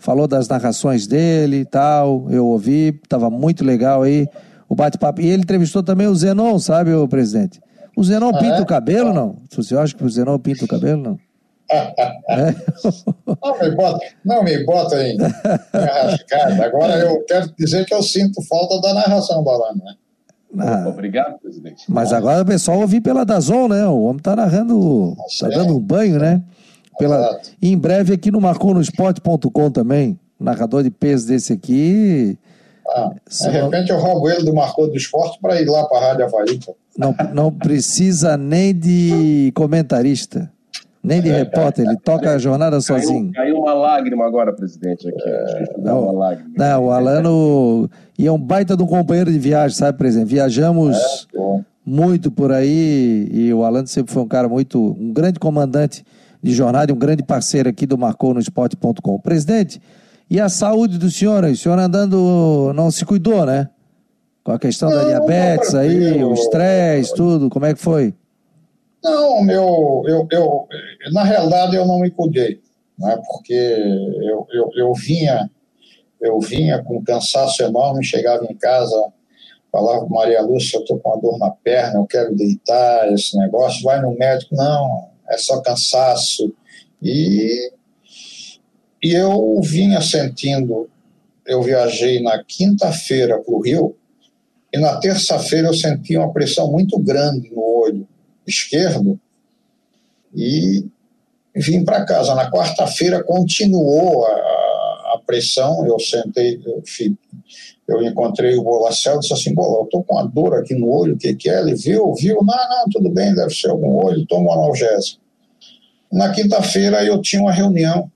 falou 0.02 0.26
das 0.26 0.48
narrações 0.48 1.06
dele 1.06 1.60
e 1.60 1.64
tal. 1.64 2.26
Eu 2.28 2.46
ouvi, 2.46 3.00
estava 3.02 3.30
muito 3.30 3.64
legal 3.64 4.02
aí 4.02 4.28
o 4.68 4.74
bate-papo. 4.74 5.20
E 5.20 5.26
ele 5.28 5.42
entrevistou 5.42 5.82
também 5.82 6.08
o 6.08 6.14
Zenon, 6.14 6.58
sabe, 6.58 6.92
o 6.92 7.06
presidente? 7.06 7.60
O 7.96 8.02
Zenon 8.02 8.30
ah, 8.30 8.38
pinta 8.38 8.56
é? 8.56 8.60
o 8.60 8.66
cabelo, 8.66 9.12
não? 9.12 9.36
Você 9.54 9.76
acha 9.76 9.94
que 9.94 10.04
o 10.04 10.10
Zenon 10.10 10.38
pinta 10.38 10.64
o 10.64 10.68
cabelo, 10.68 11.02
não? 11.02 11.18
É. 11.70 12.54
Não 13.42 13.58
me 13.58 13.70
bota, 13.74 14.06
não 14.24 14.44
me 14.44 14.64
bota 14.64 15.02
em, 15.02 15.16
em 15.16 16.60
Agora 16.62 16.98
eu 16.98 17.24
quero 17.24 17.50
dizer 17.58 17.86
que 17.86 17.94
eu 17.94 18.02
sinto 18.02 18.42
falta 18.42 18.80
da 18.80 18.92
narração 18.94 19.42
do 19.42 19.50
Alan, 19.50 19.74
né? 19.74 19.94
Ah, 20.58 20.84
Obrigado, 20.86 21.38
presidente. 21.40 21.84
Mas 21.88 22.12
agora 22.12 22.42
o 22.42 22.46
pessoal 22.46 22.80
ouvi 22.80 23.00
pela 23.00 23.24
Dazon, 23.24 23.68
né? 23.68 23.86
O 23.86 24.02
homem 24.02 24.20
tá 24.20 24.36
narrando, 24.36 25.16
tá 25.40 25.48
dando 25.48 25.76
um 25.76 25.80
banho, 25.80 26.18
né? 26.18 26.42
Pela, 26.98 27.40
em 27.60 27.76
breve 27.76 28.14
aqui 28.14 28.30
no 28.30 28.40
marconosport.com 28.40 29.70
também, 29.70 30.18
narrador 30.38 30.82
de 30.82 30.90
peso 30.90 31.28
desse 31.28 31.52
aqui. 31.52 32.38
Ah, 32.88 33.10
de 33.26 33.48
repente 33.48 33.90
eu 33.90 33.98
roubo 33.98 34.28
ele 34.28 34.44
do 34.44 34.54
Marcou 34.54 34.88
do 34.88 34.96
Esporte 34.96 35.38
para 35.40 35.60
ir 35.60 35.66
lá 35.66 35.86
para 35.86 35.98
a 35.98 36.08
Rádio 36.08 36.24
Havaí. 36.26 36.60
Não, 36.96 37.14
não 37.32 37.52
precisa 37.52 38.36
nem 38.36 38.74
de 38.74 39.52
comentarista. 39.54 40.50
Nem 41.02 41.20
de 41.20 41.30
repórter, 41.30 41.84
ele 41.84 41.96
toca 41.96 42.30
a 42.30 42.38
jornada 42.38 42.80
sozinho. 42.80 43.32
Caiu 43.32 43.56
uma 43.56 43.74
lágrima 43.74 44.24
agora, 44.24 44.52
presidente, 44.52 45.08
aqui. 45.08 45.20
É, 45.20 45.74
não, 45.78 46.04
uma 46.04 46.12
lágrima. 46.12 46.50
não, 46.56 46.84
o 46.84 46.90
Alano 46.92 47.90
e 48.16 48.24
é 48.24 48.30
um 48.30 48.38
baita 48.38 48.76
de 48.76 48.84
um 48.84 48.86
companheiro 48.86 49.32
de 49.32 49.38
viagem, 49.38 49.76
sabe, 49.76 49.98
presidente? 49.98 50.28
Viajamos 50.28 51.26
é, 51.34 51.60
muito 51.84 52.30
por 52.30 52.52
aí 52.52 53.28
e 53.32 53.52
o 53.52 53.64
Alano 53.64 53.88
sempre 53.88 54.12
foi 54.12 54.22
um 54.22 54.28
cara 54.28 54.48
muito, 54.48 54.96
um 54.96 55.12
grande 55.12 55.40
comandante 55.40 56.04
de 56.42 56.52
jornada 56.52 56.90
e 56.90 56.94
um 56.94 56.98
grande 56.98 57.22
parceiro 57.22 57.68
aqui 57.68 57.86
do 57.86 57.96
Marcou 57.96 58.34
no 58.34 58.40
Esporte.com. 58.40 59.18
Presidente, 59.20 59.80
e 60.28 60.40
a 60.40 60.48
saúde 60.48 60.98
do 60.98 61.10
senhor? 61.10 61.44
O 61.44 61.56
senhor 61.56 61.78
andando, 61.78 62.72
não 62.74 62.90
se 62.90 63.04
cuidou, 63.04 63.46
né? 63.46 63.68
Com 64.42 64.52
a 64.52 64.58
questão 64.58 64.90
não, 64.90 64.96
da 64.96 65.04
diabetes 65.04 65.74
aí, 65.74 66.24
o 66.24 66.32
estresse, 66.34 67.14
tudo, 67.14 67.48
como 67.48 67.66
é 67.66 67.74
que 67.74 67.80
foi? 67.80 68.12
Não, 69.04 69.42
meu, 69.42 70.02
eu, 70.06 70.26
eu, 70.30 70.68
na 71.12 71.22
realidade 71.22 71.76
eu 71.76 71.86
não 71.86 72.00
me 72.00 72.10
cuidei, 72.10 72.60
né, 72.98 73.20
porque 73.26 73.52
eu, 73.52 74.46
eu, 74.52 74.70
eu 74.76 74.94
vinha 74.94 75.50
eu 76.22 76.38
vinha 76.38 76.82
com 76.82 77.02
cansaço 77.02 77.62
enorme, 77.64 78.04
chegava 78.04 78.46
em 78.48 78.54
casa, 78.54 78.96
falava 79.70 80.06
com 80.06 80.14
Maria 80.14 80.40
Lúcia, 80.40 80.76
eu 80.76 80.82
estou 80.82 80.98
com 81.00 81.10
uma 81.10 81.20
dor 81.20 81.38
na 81.38 81.50
perna, 81.50 81.98
eu 81.98 82.06
quero 82.06 82.34
deitar, 82.34 83.12
esse 83.12 83.36
negócio, 83.36 83.82
vai 83.82 84.00
no 84.00 84.16
médico, 84.16 84.54
não, 84.54 85.10
é 85.28 85.38
só 85.38 85.60
cansaço. 85.60 86.52
E, 87.02 87.72
e 89.02 89.12
eu 89.12 89.60
vinha 89.62 90.00
sentindo, 90.00 90.88
eu 91.46 91.62
viajei 91.62 92.22
na 92.22 92.42
quinta-feira 92.44 93.38
para 93.38 93.54
o 93.54 93.60
Rio, 93.60 93.96
e 94.72 94.78
na 94.78 94.96
terça-feira 94.98 95.68
eu 95.68 95.74
senti 95.74 96.16
uma 96.16 96.32
pressão 96.32 96.70
muito 96.70 96.98
grande 96.98 97.50
no 97.50 97.62
olho 97.62 98.08
esquerdo 98.46 99.20
e 100.34 100.86
vim 101.54 101.84
para 101.84 102.06
casa. 102.06 102.34
Na 102.34 102.50
quarta-feira 102.50 103.22
continuou 103.22 104.26
a, 104.26 104.30
pressão, 105.26 105.86
eu 105.86 105.98
sentei, 105.98 106.60
eu, 106.64 106.82
eu 107.88 108.02
encontrei 108.02 108.56
o 108.56 108.62
Bolacel, 108.62 109.18
disse 109.18 109.32
assim, 109.32 109.54
Bola, 109.54 109.80
eu 109.80 109.84
estou 109.84 110.04
com 110.04 110.14
uma 110.14 110.26
dor 110.26 110.54
aqui 110.54 110.74
no 110.74 110.90
olho, 110.90 111.14
o 111.14 111.18
que, 111.18 111.34
que 111.34 111.50
é? 111.50 111.60
Ele 111.60 111.74
viu, 111.74 112.14
viu, 112.14 112.36
não, 112.36 112.68
não, 112.68 112.84
tudo 112.90 113.10
bem, 113.10 113.34
deve 113.34 113.54
ser 113.54 113.70
algum 113.70 114.04
olho, 114.04 114.26
toma 114.26 114.54
analgésico. 114.54 115.20
Na 116.10 116.32
quinta-feira 116.32 117.04
eu 117.04 117.20
tinha 117.20 117.42
uma 117.42 117.52
reunião 117.52 118.10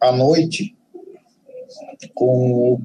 à 0.00 0.10
noite 0.10 0.74
com 2.14 2.80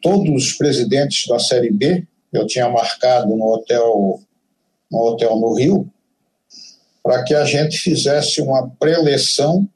todos 0.00 0.46
os 0.46 0.52
presidentes 0.52 1.26
da 1.26 1.38
Série 1.38 1.70
B, 1.70 2.06
eu 2.32 2.46
tinha 2.46 2.68
marcado 2.68 3.36
no 3.36 3.52
hotel 3.52 4.20
no 4.92 4.98
hotel 4.98 5.36
no 5.36 5.54
Rio, 5.54 5.90
para 7.02 7.24
que 7.24 7.34
a 7.34 7.44
gente 7.44 7.78
fizesse 7.78 8.42
uma 8.42 8.68
preleção, 8.68 9.66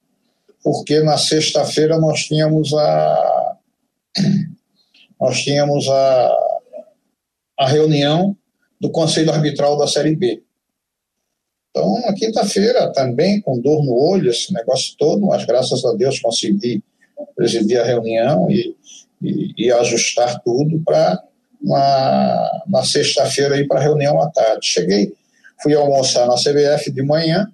porque 0.67 1.01
na 1.01 1.17
sexta-feira 1.17 1.97
nós 1.97 2.25
tínhamos 2.25 2.75
a 2.75 3.57
nós 5.21 5.41
tínhamos 5.41 5.89
a, 5.89 6.37
a 7.57 7.69
reunião 7.69 8.37
do 8.81 8.91
Conselho 8.91 9.31
Arbitral 9.31 9.79
da 9.79 9.87
Série 9.87 10.17
B. 10.17 10.43
Então, 11.71 12.01
na 12.01 12.13
quinta-feira, 12.13 12.93
também 12.93 13.41
com 13.41 13.61
dor 13.61 13.85
no 13.85 13.95
olho, 13.95 14.29
esse 14.29 14.53
negócio 14.53 14.97
todo, 14.99 15.25
mas 15.25 15.45
graças 15.45 15.85
a 15.85 15.93
Deus 15.93 16.19
consegui 16.19 16.83
presidir 17.37 17.81
a 17.81 17.85
reunião 17.85 18.51
e, 18.51 18.75
e, 19.23 19.67
e 19.67 19.73
ajustar 19.73 20.43
tudo 20.43 20.83
para 20.85 21.23
na, 21.63 22.63
na 22.67 22.83
sexta-feira 22.85 23.65
para 23.69 23.79
a 23.79 23.85
reunião 23.85 24.21
à 24.21 24.29
tarde. 24.31 24.67
Cheguei, 24.67 25.15
fui 25.63 25.75
almoçar 25.75 26.27
na 26.27 26.35
CBF 26.35 26.91
de 26.91 27.05
manhã 27.05 27.53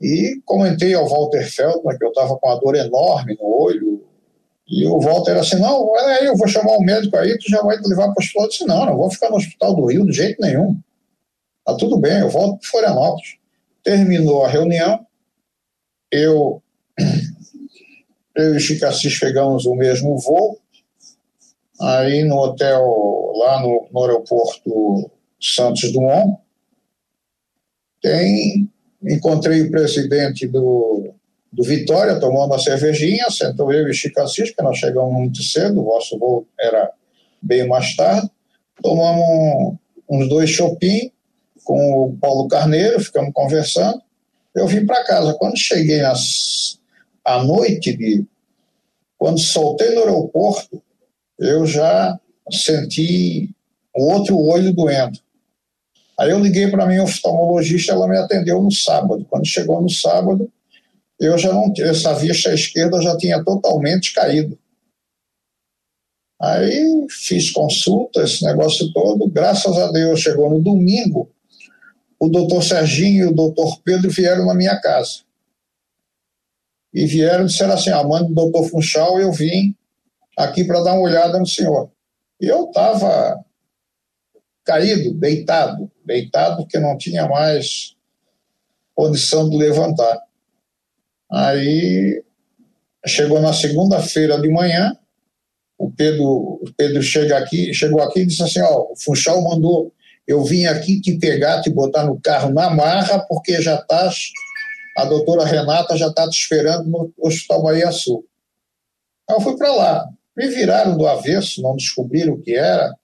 e 0.00 0.40
comentei 0.44 0.94
ao 0.94 1.08
Walter 1.08 1.44
Feldman 1.50 1.98
que 1.98 2.04
eu 2.04 2.08
estava 2.08 2.36
com 2.36 2.48
uma 2.48 2.58
dor 2.58 2.74
enorme 2.74 3.36
no 3.38 3.46
olho. 3.46 4.06
E 4.66 4.86
o 4.86 4.98
Walter 4.98 5.36
assim: 5.36 5.58
Não, 5.58 5.88
olha 5.88 6.16
aí, 6.16 6.26
eu 6.26 6.36
vou 6.36 6.48
chamar 6.48 6.76
um 6.76 6.82
médico 6.82 7.16
aí, 7.16 7.36
tu 7.38 7.50
já 7.50 7.60
vai 7.62 7.78
te 7.78 7.88
levar 7.88 8.04
para 8.04 8.12
o 8.12 8.18
hospital. 8.18 8.44
Eu 8.44 8.48
disse: 8.48 8.66
Não, 8.66 8.86
não 8.86 8.96
vou 8.96 9.10
ficar 9.10 9.30
no 9.30 9.36
hospital 9.36 9.74
do 9.74 9.86
Rio 9.86 10.06
de 10.06 10.12
jeito 10.12 10.40
nenhum. 10.40 10.80
Tá 11.64 11.74
tudo 11.76 11.98
bem, 11.98 12.20
eu 12.20 12.30
volto 12.30 12.60
para 12.60 12.70
Florianópolis. 12.70 13.36
Terminou 13.82 14.44
a 14.44 14.48
reunião, 14.48 15.06
eu, 16.10 16.62
eu 18.36 18.54
e 18.54 18.56
o 18.56 18.60
Chico 18.60 18.84
Assis 18.86 19.18
pegamos 19.18 19.66
o 19.66 19.74
mesmo 19.74 20.18
voo, 20.18 20.58
aí 21.80 22.24
no 22.24 22.36
hotel, 22.36 23.32
lá 23.36 23.60
no, 23.60 23.88
no 23.90 24.02
aeroporto 24.02 25.10
Santos 25.40 25.90
Dumont, 25.92 26.38
tem, 28.02 28.70
encontrei 29.02 29.62
o 29.62 29.70
presidente 29.70 30.46
do, 30.46 31.12
do 31.52 31.62
Vitória 31.62 32.20
tomando 32.20 32.46
uma 32.46 32.58
cervejinha, 32.58 33.30
sentou 33.30 33.72
eu 33.72 33.88
e 33.88 33.94
Chico 33.94 34.20
Assis, 34.20 34.50
que 34.54 34.62
nós 34.62 34.78
chegamos 34.78 35.12
muito 35.12 35.42
cedo, 35.42 35.80
o 35.80 35.84
vosso 35.84 36.18
voo 36.18 36.46
era 36.58 36.90
bem 37.40 37.66
mais 37.66 37.96
tarde, 37.96 38.30
tomamos 38.82 39.76
uns 40.08 40.28
dois 40.28 40.50
chopinhos 40.50 41.12
com 41.64 42.04
o 42.04 42.16
Paulo 42.18 42.48
Carneiro, 42.48 43.00
ficamos 43.00 43.32
conversando, 43.32 44.00
eu 44.54 44.66
vim 44.66 44.84
para 44.84 45.04
casa. 45.04 45.34
Quando 45.34 45.56
cheguei 45.56 46.00
às, 46.00 46.78
à 47.24 47.42
noite, 47.42 47.96
de, 47.96 48.26
quando 49.16 49.38
soltei 49.38 49.94
no 49.94 50.00
aeroporto, 50.00 50.82
eu 51.38 51.64
já 51.66 52.18
senti 52.50 53.54
o 53.94 54.12
outro 54.12 54.38
olho 54.38 54.72
doendo. 54.72 55.18
Aí 56.20 56.28
eu 56.28 56.38
liguei 56.38 56.70
para 56.70 56.84
minha 56.84 57.02
oftalmologista, 57.02 57.92
ela 57.92 58.06
me 58.06 58.18
atendeu 58.18 58.60
no 58.60 58.70
sábado. 58.70 59.24
Quando 59.30 59.46
chegou 59.46 59.80
no 59.80 59.88
sábado, 59.88 60.52
eu 61.18 61.38
já 61.38 61.50
não 61.50 61.72
essa 61.78 62.12
vista 62.12 62.52
esquerda 62.52 63.00
já 63.00 63.16
tinha 63.16 63.42
totalmente 63.42 64.12
caído. 64.12 64.58
Aí 66.38 67.06
fiz 67.08 67.50
consulta, 67.50 68.22
esse 68.22 68.44
negócio 68.44 68.92
todo, 68.92 69.30
graças 69.30 69.74
a 69.78 69.90
Deus, 69.90 70.20
chegou 70.20 70.50
no 70.50 70.60
domingo, 70.60 71.30
o 72.18 72.28
doutor 72.28 72.62
Serginho 72.62 73.24
e 73.24 73.28
o 73.28 73.34
doutor 73.34 73.80
Pedro 73.82 74.10
vieram 74.10 74.44
na 74.44 74.54
minha 74.54 74.78
casa. 74.78 75.20
E 76.92 77.06
vieram 77.06 77.44
e 77.44 77.46
disseram 77.46 77.72
assim: 77.72 77.90
a 77.90 78.04
mãe 78.04 78.22
do 78.26 78.34
doutor 78.34 78.68
Funchal, 78.68 79.18
eu 79.18 79.32
vim 79.32 79.74
aqui 80.36 80.64
para 80.64 80.82
dar 80.82 80.92
uma 80.92 81.02
olhada 81.02 81.38
no 81.38 81.46
senhor. 81.46 81.90
E 82.38 82.46
eu 82.46 82.66
estava 82.66 83.42
caído, 84.70 85.14
deitado, 85.14 85.90
deitado 86.04 86.58
porque 86.58 86.78
não 86.78 86.96
tinha 86.96 87.28
mais 87.28 87.96
condição 88.94 89.48
de 89.48 89.56
levantar. 89.56 90.20
Aí 91.30 92.22
chegou 93.06 93.40
na 93.40 93.52
segunda-feira 93.52 94.40
de 94.40 94.48
manhã, 94.48 94.96
o 95.78 95.90
Pedro, 95.90 96.60
o 96.62 96.64
Pedro 96.76 97.02
chega 97.02 97.38
aqui, 97.38 97.72
chegou 97.72 98.02
aqui 98.02 98.20
e 98.20 98.26
disse 98.26 98.42
assim: 98.42 98.60
ó, 98.60 98.92
o 98.92 98.96
Funchal 98.96 99.42
mandou 99.42 99.92
eu 100.30 100.44
vim 100.44 100.64
aqui 100.64 101.00
te 101.00 101.18
pegar, 101.18 101.60
te 101.60 101.70
botar 101.70 102.04
no 102.04 102.20
carro 102.20 102.52
na 102.52 102.70
marra, 102.70 103.18
porque 103.28 103.60
já 103.60 103.74
estás, 103.74 104.30
a 104.96 105.04
doutora 105.04 105.44
Renata 105.44 105.96
já 105.96 106.06
está 106.06 106.28
te 106.28 106.38
esperando 106.38 106.88
no 106.88 107.12
Hospital 107.18 107.64
Bahia 107.64 107.90
Sul. 107.90 108.24
Aí 109.28 109.34
eu 109.34 109.40
fui 109.40 109.56
para 109.56 109.72
lá. 109.72 110.08
Me 110.36 110.46
viraram 110.46 110.96
do 110.96 111.04
avesso, 111.04 111.60
não 111.60 111.74
descobriram 111.74 112.34
o 112.34 112.40
que 112.40 112.54
era. 112.54 112.94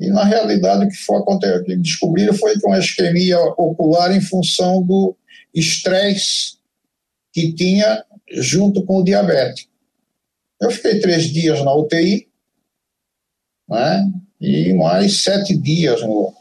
E, 0.00 0.08
na 0.08 0.24
realidade, 0.24 0.84
o 0.84 0.88
que, 0.88 0.96
foi, 0.96 1.18
o 1.18 1.64
que 1.64 1.76
descobriram 1.76 2.34
foi 2.34 2.58
que 2.58 2.66
uma 2.66 2.78
isquemia 2.78 3.38
ocular 3.38 4.14
em 4.14 4.20
função 4.20 4.82
do 4.82 5.16
estresse 5.54 6.56
que 7.32 7.52
tinha 7.54 8.04
junto 8.32 8.84
com 8.84 8.98
o 8.98 9.04
diabetes. 9.04 9.68
Eu 10.60 10.70
fiquei 10.70 11.00
três 11.00 11.24
dias 11.24 11.62
na 11.64 11.74
UTI, 11.74 12.28
né? 13.68 14.10
e 14.40 14.72
mais 14.74 15.22
sete 15.22 15.56
dias 15.56 16.02
no, 16.02 16.34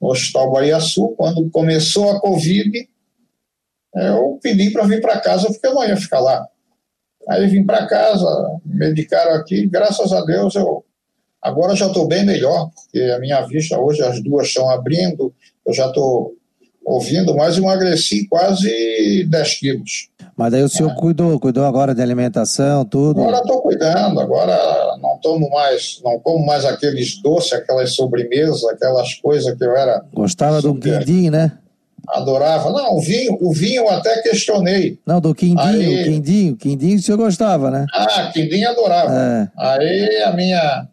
no 0.00 0.08
Hospital 0.08 0.52
Bahia 0.52 0.80
Sul. 0.80 1.14
Quando 1.16 1.50
começou 1.50 2.10
a 2.10 2.20
Covid, 2.20 2.88
eu 3.94 4.38
pedi 4.42 4.70
para 4.70 4.86
vir 4.86 5.00
para 5.00 5.20
casa 5.20 5.48
porque 5.48 5.66
eu 5.66 5.74
não 5.74 5.84
ia 5.84 5.96
ficar 5.96 6.20
lá. 6.20 6.46
Aí 7.28 7.46
vim 7.48 7.64
para 7.64 7.86
casa, 7.86 8.26
medicaram 8.64 9.34
aqui, 9.34 9.66
graças 9.66 10.12
a 10.12 10.24
Deus 10.24 10.54
eu 10.54 10.84
agora 11.42 11.76
já 11.76 11.86
estou 11.86 12.06
bem 12.06 12.24
melhor, 12.24 12.70
porque 12.74 13.00
a 13.10 13.18
minha 13.18 13.40
vista 13.42 13.78
hoje 13.78 14.02
as 14.02 14.22
duas 14.22 14.48
estão 14.48 14.70
abrindo, 14.70 15.32
eu 15.66 15.72
já 15.72 15.86
estou 15.86 16.34
ouvindo, 16.84 17.34
mas 17.36 17.56
emagreci 17.56 18.26
quase 18.28 19.24
10 19.28 19.54
quilos. 19.54 20.08
Mas 20.36 20.52
daí 20.52 20.62
o 20.62 20.68
senhor 20.68 20.92
é. 20.92 20.94
cuidou, 20.94 21.38
cuidou 21.38 21.64
agora 21.64 21.94
de 21.94 22.02
alimentação, 22.02 22.84
tudo? 22.84 23.20
Agora 23.20 23.38
estou 23.38 23.60
cuidando, 23.60 24.20
agora 24.20 24.96
não 25.00 25.18
tomo 25.18 25.50
mais, 25.50 26.00
não 26.02 26.18
como 26.18 26.44
mais 26.44 26.64
aqueles 26.64 27.20
doces, 27.20 27.52
aquelas 27.52 27.94
sobremesas, 27.94 28.64
aquelas 28.64 29.14
coisas 29.14 29.54
que 29.56 29.64
eu 29.64 29.76
era. 29.76 30.02
Gostava 30.12 30.62
do 30.62 30.74
quindim, 30.74 31.30
né? 31.30 31.52
Adorava. 32.08 32.70
Não, 32.70 32.96
o 32.96 33.00
vinho, 33.00 33.36
o 33.40 33.52
vinho 33.52 33.82
eu 33.82 33.90
até 33.90 34.22
questionei. 34.22 34.98
Não, 35.06 35.20
do 35.20 35.34
quindim, 35.34 35.60
Aí... 35.60 36.00
o 36.00 36.04
quindim, 36.04 36.50
o 36.52 36.56
quindim 36.56 36.94
o 36.94 37.02
senhor 37.02 37.18
gostava, 37.18 37.70
né? 37.70 37.86
Ah, 37.92 38.30
quindim 38.32 38.64
adorava. 38.64 39.12
É. 39.14 39.48
Aí 39.56 40.22
a 40.22 40.32
minha, 40.32 40.88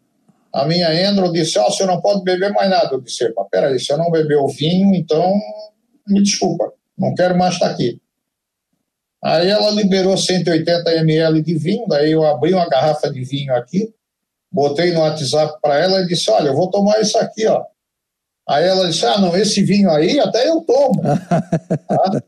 a 0.54 0.66
minha 0.66 0.94
Endro 0.94 1.32
disse, 1.32 1.60
ó, 1.60 1.68
oh, 1.68 1.72
senhor 1.72 1.90
não 1.90 2.02
pode 2.02 2.24
beber 2.24 2.52
mais 2.52 2.70
nada. 2.70 2.90
Eu 2.92 3.02
disse, 3.02 3.32
peraí, 3.52 3.80
se 3.80 3.92
eu 3.92 3.98
não 3.98 4.10
beber 4.10 4.38
o 4.38 4.48
vinho, 4.48 4.94
então 4.96 5.34
me 6.08 6.22
desculpa, 6.22 6.72
não 6.98 7.14
quero 7.14 7.38
mais 7.38 7.54
estar 7.54 7.70
aqui. 7.70 8.02
Aí 9.24 9.50
ela 9.50 9.72
liberou 9.72 10.16
180 10.16 10.92
ml 10.92 11.42
de 11.42 11.58
vinho, 11.58 11.88
daí 11.88 12.12
eu 12.12 12.24
abri 12.24 12.54
uma 12.54 12.70
garrafa 12.70 13.12
de 13.12 13.24
vinho 13.24 13.54
aqui, 13.56 13.94
botei 14.52 14.94
no 14.94 15.02
WhatsApp 15.02 15.60
para 15.62 15.78
ela 15.78 16.02
e 16.02 16.08
disse: 16.08 16.30
Olha, 16.30 16.50
eu 16.50 16.56
vou 16.56 16.70
tomar 16.70 17.02
isso 17.02 17.18
aqui, 17.18 17.48
ó. 17.48 17.64
Aí 18.48 18.66
ela 18.66 18.88
disse: 18.88 19.06
Ah, 19.06 19.20
não, 19.20 19.36
esse 19.36 19.62
vinho 19.64 19.90
aí 19.90 20.20
até 20.20 20.48
eu 20.48 20.62
tomo. 20.62 21.02
tá? 21.02 22.24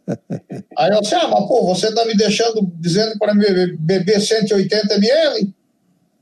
Aí 0.78 0.92
eu 0.92 1.00
disse: 1.00 1.16
Ah, 1.16 1.28
mas 1.28 1.48
pô, 1.48 1.66
você 1.66 1.88
está 1.88 2.04
me 2.06 2.18
deixando 2.18 2.70
dizendo 2.76 3.18
para 3.20 3.34
me 3.34 3.78
beber 3.78 4.20
180 4.20 4.96
ml? 4.96 5.54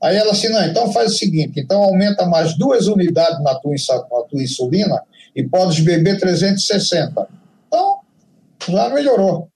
Aí 0.02 0.16
ela 0.16 0.32
disse: 0.32 0.48
Não, 0.48 0.64
então 0.64 0.92
faz 0.92 1.12
o 1.12 1.16
seguinte: 1.16 1.60
então 1.60 1.82
aumenta 1.82 2.26
mais 2.26 2.56
duas 2.56 2.86
unidades 2.86 3.42
na 3.42 3.54
tua, 3.56 3.74
na 4.10 4.22
tua 4.22 4.42
insulina 4.42 5.02
e 5.34 5.42
podes 5.42 5.80
beber 5.80 6.18
360. 6.18 7.28
Então, 7.66 7.98
já 8.68 8.88
melhorou. 8.90 9.48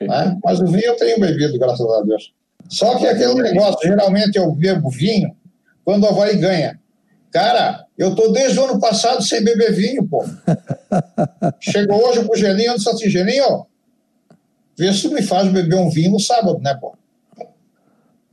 Né? 0.00 0.38
Mas 0.44 0.60
o 0.60 0.66
vinho 0.66 0.86
eu 0.86 0.96
tenho 0.96 1.20
bebido, 1.20 1.58
graças 1.58 1.88
a 1.88 2.02
Deus. 2.02 2.32
Só 2.68 2.98
que 2.98 3.06
aquele 3.06 3.34
negócio, 3.34 3.88
geralmente 3.88 4.36
eu 4.36 4.50
bebo 4.52 4.90
vinho 4.90 5.34
quando 5.84 6.04
o 6.04 6.08
Havaí 6.08 6.36
ganha. 6.36 6.78
Cara, 7.30 7.84
eu 7.96 8.14
tô 8.14 8.32
desde 8.32 8.58
o 8.58 8.64
ano 8.64 8.80
passado 8.80 9.22
sem 9.22 9.42
beber 9.42 9.72
vinho, 9.72 10.06
pô. 10.08 10.24
Chegou 11.60 12.08
hoje 12.08 12.24
pro 12.24 12.36
Geninho, 12.36 12.72
eu 12.72 12.76
disse 12.76 12.88
assim, 12.88 13.08
Geninho, 13.08 13.66
vê 14.76 14.92
se 14.92 15.08
me 15.08 15.22
faz 15.22 15.48
beber 15.48 15.76
um 15.76 15.90
vinho 15.90 16.12
no 16.12 16.20
sábado, 16.20 16.58
né, 16.60 16.74
pô? 16.80 16.96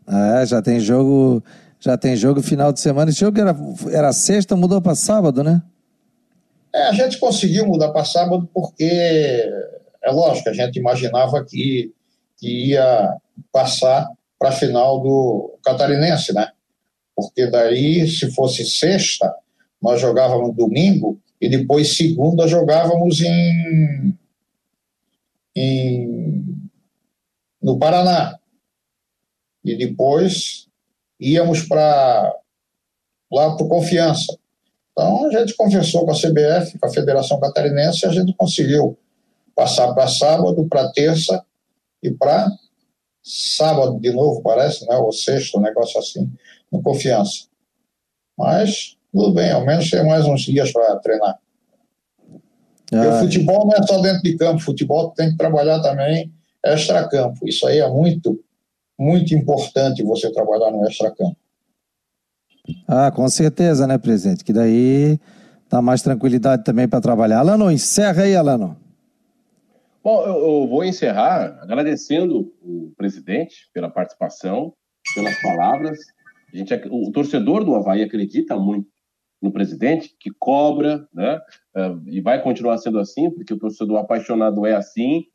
É, 0.08 0.46
já 0.46 0.62
tem 0.62 0.80
jogo, 0.80 1.44
já 1.80 1.98
tem 1.98 2.16
jogo 2.16 2.42
final 2.42 2.72
de 2.72 2.80
semana. 2.80 3.10
Esse 3.10 3.20
jogo 3.20 3.40
era, 3.40 3.56
era 3.92 4.14
sexta, 4.14 4.56
mudou 4.56 4.82
para 4.82 4.96
sábado, 4.96 5.44
né? 5.44 5.62
É, 6.74 6.88
a 6.88 6.94
gente 6.94 7.20
conseguiu 7.20 7.68
mudar 7.68 7.90
para 7.90 8.04
sábado 8.04 8.50
porque, 8.54 8.84
é 10.04 10.12
lógico, 10.12 10.50
a 10.50 10.54
gente 10.54 10.80
imaginava 10.80 11.44
que, 11.46 11.94
que 12.38 12.70
ia 12.70 13.16
passar 13.52 14.10
para 14.40 14.50
a 14.50 14.54
final 14.54 15.00
do 15.00 15.58
Catarinense, 15.64 16.34
né? 16.34 16.50
Porque 17.16 17.46
daí, 17.48 18.08
se 18.10 18.32
fosse 18.32 18.66
sexta, 18.66 19.34
nós 19.82 20.02
jogávamos 20.02 20.56
domingo 20.56 21.20
e 21.40 21.48
depois 21.48 21.96
segunda 21.96 22.48
jogávamos 22.48 23.22
em, 23.22 24.18
em 25.56 26.56
no 27.62 27.78
Paraná. 27.78 28.40
E 29.64 29.78
depois 29.78 30.68
íamos 31.20 31.64
para 31.64 32.36
lá 33.32 33.56
para 33.56 33.68
Confiança. 33.68 34.38
Então, 34.92 35.26
a 35.26 35.32
gente 35.32 35.56
conversou 35.56 36.06
com 36.06 36.12
a 36.12 36.16
CBF, 36.16 36.78
com 36.78 36.86
a 36.86 36.94
Federação 36.94 37.40
Catarinense, 37.40 38.06
e 38.06 38.10
a 38.10 38.12
gente 38.12 38.34
conseguiu 38.36 38.98
passar 39.56 39.94
para 39.94 40.08
sábado, 40.08 40.68
para 40.68 40.92
terça 40.92 41.44
e 42.02 42.12
para 42.12 42.48
sábado 43.24 44.00
de 44.00 44.12
novo, 44.12 44.42
parece, 44.42 44.86
né? 44.88 44.96
ou 44.98 45.12
sexto, 45.12 45.58
um 45.58 45.62
negócio 45.62 46.00
assim, 46.00 46.30
no 46.72 46.82
Confiança. 46.84 47.48
Mas, 48.38 48.98
tudo 49.12 49.34
bem, 49.34 49.52
ao 49.52 49.66
menos 49.66 49.90
tem 49.90 50.06
mais 50.06 50.26
uns 50.26 50.42
dias 50.42 50.72
para 50.72 50.96
treinar. 50.98 51.40
Ah. 52.92 53.18
o 53.18 53.20
futebol 53.22 53.66
não 53.66 53.74
é 53.74 53.88
só 53.88 54.00
dentro 54.00 54.22
de 54.22 54.38
campo, 54.38 54.60
futebol 54.60 55.12
tem 55.12 55.32
que 55.32 55.38
trabalhar 55.38 55.82
também 55.82 56.32
extra-campo. 56.64 57.48
Isso 57.48 57.66
aí 57.66 57.80
é 57.80 57.90
muito, 57.90 58.40
muito 58.98 59.34
importante 59.34 60.04
você 60.04 60.32
trabalhar 60.32 60.72
no 60.72 60.86
extra-campo. 60.86 61.38
Ah, 62.88 63.12
com 63.12 63.28
certeza, 63.28 63.86
né, 63.86 63.98
presidente? 63.98 64.44
Que 64.44 64.54
daí 64.54 65.20
dá 65.70 65.82
mais 65.82 66.02
tranquilidade 66.02 66.64
também 66.64 66.88
para 66.88 67.02
trabalhar. 67.02 67.40
Alano, 67.40 67.72
encerra 67.72 68.24
aí, 68.24 68.36
Alano. 68.36 68.78
Bom, 70.04 70.22
eu, 70.26 70.36
eu, 70.36 70.68
vou 70.68 70.84
encerrar 70.84 71.60
agradecendo 71.62 72.54
o 72.62 72.92
presidente 72.98 73.70
pela 73.74 73.90
participação, 73.90 74.74
pelas 75.16 75.42
palavras. 75.42 75.98
A 76.54 76.58
gente, 76.58 76.74
o 76.92 77.10
torcedor 77.12 77.64
do 77.64 77.74
Havaí 77.74 78.04
acredita 78.04 78.58
muito 78.58 78.88
no 79.42 79.52
presidente, 79.52 80.16
que 80.20 80.30
cobra, 80.38 81.08
né? 81.14 81.42
Uh, 81.76 82.02
e 82.08 82.22
vai 82.22 82.42
continuar 82.42 82.78
sendo 82.78 83.00
assim, 83.00 83.30
porque 83.30 83.54
o 83.54 83.58
torcedor 83.58 83.98
apaixonado 83.98 84.66
é 84.66 84.74
assim. 84.74 85.26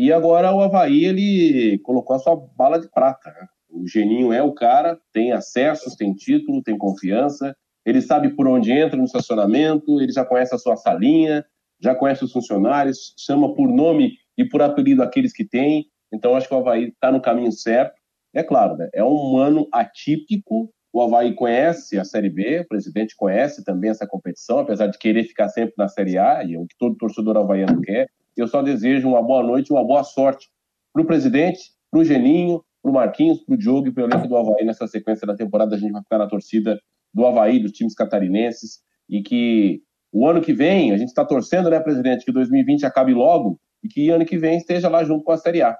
E 0.00 0.10
agora 0.14 0.50
o 0.50 0.62
Havaí, 0.62 1.04
ele 1.04 1.78
colocou 1.80 2.16
a 2.16 2.18
sua 2.18 2.34
bala 2.56 2.80
de 2.80 2.90
prata. 2.90 3.28
Né? 3.28 3.46
O 3.68 3.86
Geninho 3.86 4.32
é 4.32 4.42
o 4.42 4.54
cara, 4.54 4.98
tem 5.12 5.30
acessos, 5.30 5.94
tem 5.94 6.14
título, 6.14 6.62
tem 6.62 6.78
confiança, 6.78 7.54
ele 7.84 8.00
sabe 8.00 8.30
por 8.30 8.48
onde 8.48 8.72
entra 8.72 8.96
no 8.96 9.04
estacionamento, 9.04 10.00
ele 10.00 10.10
já 10.10 10.24
conhece 10.24 10.54
a 10.54 10.58
sua 10.58 10.74
salinha, 10.74 11.44
já 11.78 11.94
conhece 11.94 12.24
os 12.24 12.32
funcionários, 12.32 13.14
chama 13.18 13.54
por 13.54 13.68
nome 13.68 14.14
e 14.38 14.48
por 14.48 14.62
apelido 14.62 15.02
aqueles 15.02 15.34
que 15.34 15.44
tem. 15.44 15.84
Então, 16.10 16.34
acho 16.34 16.48
que 16.48 16.54
o 16.54 16.56
Havaí 16.56 16.84
está 16.84 17.12
no 17.12 17.20
caminho 17.20 17.52
certo. 17.52 17.92
É 18.34 18.42
claro, 18.42 18.78
né? 18.78 18.88
é 18.94 19.04
um 19.04 19.36
ano 19.36 19.68
atípico. 19.70 20.72
O 20.94 21.02
Havaí 21.02 21.34
conhece 21.34 21.98
a 21.98 22.06
Série 22.06 22.30
B, 22.30 22.60
o 22.60 22.68
presidente 22.68 23.14
conhece 23.14 23.62
também 23.62 23.90
essa 23.90 24.06
competição, 24.06 24.60
apesar 24.60 24.86
de 24.86 24.96
querer 24.96 25.24
ficar 25.24 25.50
sempre 25.50 25.74
na 25.76 25.88
Série 25.88 26.16
A, 26.16 26.42
e 26.42 26.54
é 26.54 26.58
o 26.58 26.66
que 26.66 26.74
todo 26.78 26.96
torcedor 26.96 27.36
havaiano 27.36 27.82
quer. 27.82 28.08
Eu 28.36 28.48
só 28.48 28.62
desejo 28.62 29.08
uma 29.08 29.22
boa 29.22 29.42
noite 29.42 29.72
uma 29.72 29.84
boa 29.84 30.04
sorte 30.04 30.48
para 30.92 31.02
o 31.02 31.06
presidente, 31.06 31.60
para 31.90 32.00
o 32.00 32.04
Geninho, 32.04 32.64
para 32.82 32.90
o 32.90 32.94
Marquinhos, 32.94 33.40
para 33.40 33.54
o 33.54 33.58
Diogo 33.58 33.88
e 33.88 33.92
para 33.92 34.04
o 34.04 34.06
elenco 34.06 34.28
do 34.28 34.36
Havaí 34.36 34.64
nessa 34.64 34.86
sequência 34.86 35.26
da 35.26 35.34
temporada. 35.34 35.74
A 35.74 35.78
gente 35.78 35.92
vai 35.92 36.02
ficar 36.02 36.18
na 36.18 36.28
torcida 36.28 36.80
do 37.12 37.26
Havaí, 37.26 37.60
dos 37.60 37.72
times 37.72 37.94
catarinenses, 37.94 38.80
e 39.08 39.22
que 39.22 39.82
o 40.12 40.26
ano 40.26 40.40
que 40.40 40.52
vem, 40.52 40.92
a 40.92 40.96
gente 40.96 41.08
está 41.08 41.24
torcendo, 41.24 41.70
né, 41.70 41.80
presidente, 41.80 42.24
que 42.24 42.32
2020 42.32 42.84
acabe 42.84 43.12
logo 43.12 43.60
e 43.82 43.88
que 43.88 44.10
ano 44.10 44.24
que 44.24 44.38
vem 44.38 44.58
esteja 44.58 44.88
lá 44.88 45.04
junto 45.04 45.24
com 45.24 45.32
a 45.32 45.38
Série 45.38 45.62
A. 45.62 45.76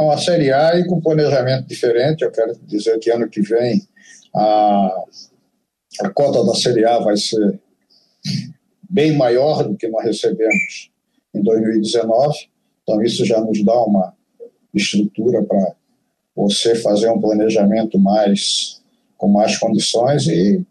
A 0.00 0.18
Série 0.18 0.52
A 0.52 0.78
e 0.78 0.86
com 0.86 1.00
planejamento 1.00 1.66
diferente, 1.66 2.22
eu 2.22 2.30
quero 2.30 2.52
dizer 2.64 2.98
que 2.98 3.10
ano 3.10 3.28
que 3.28 3.40
vem 3.40 3.80
a, 4.34 5.04
a 6.02 6.10
cota 6.10 6.44
da 6.44 6.54
Série 6.54 6.84
A 6.84 6.98
vai 6.98 7.16
ser 7.16 7.60
bem 8.88 9.16
maior 9.16 9.64
do 9.64 9.76
que 9.76 9.88
nós 9.88 10.04
recebemos 10.04 10.90
em 11.34 11.42
2019, 11.42 12.48
então 12.82 13.02
isso 13.02 13.24
já 13.24 13.40
nos 13.40 13.62
dá 13.64 13.78
uma 13.82 14.14
estrutura 14.72 15.42
para 15.42 15.74
você 16.34 16.74
fazer 16.76 17.08
um 17.10 17.20
planejamento 17.20 17.98
mais 17.98 18.82
com 19.16 19.28
mais 19.28 19.56
condições 19.56 20.26
e 20.26 20.64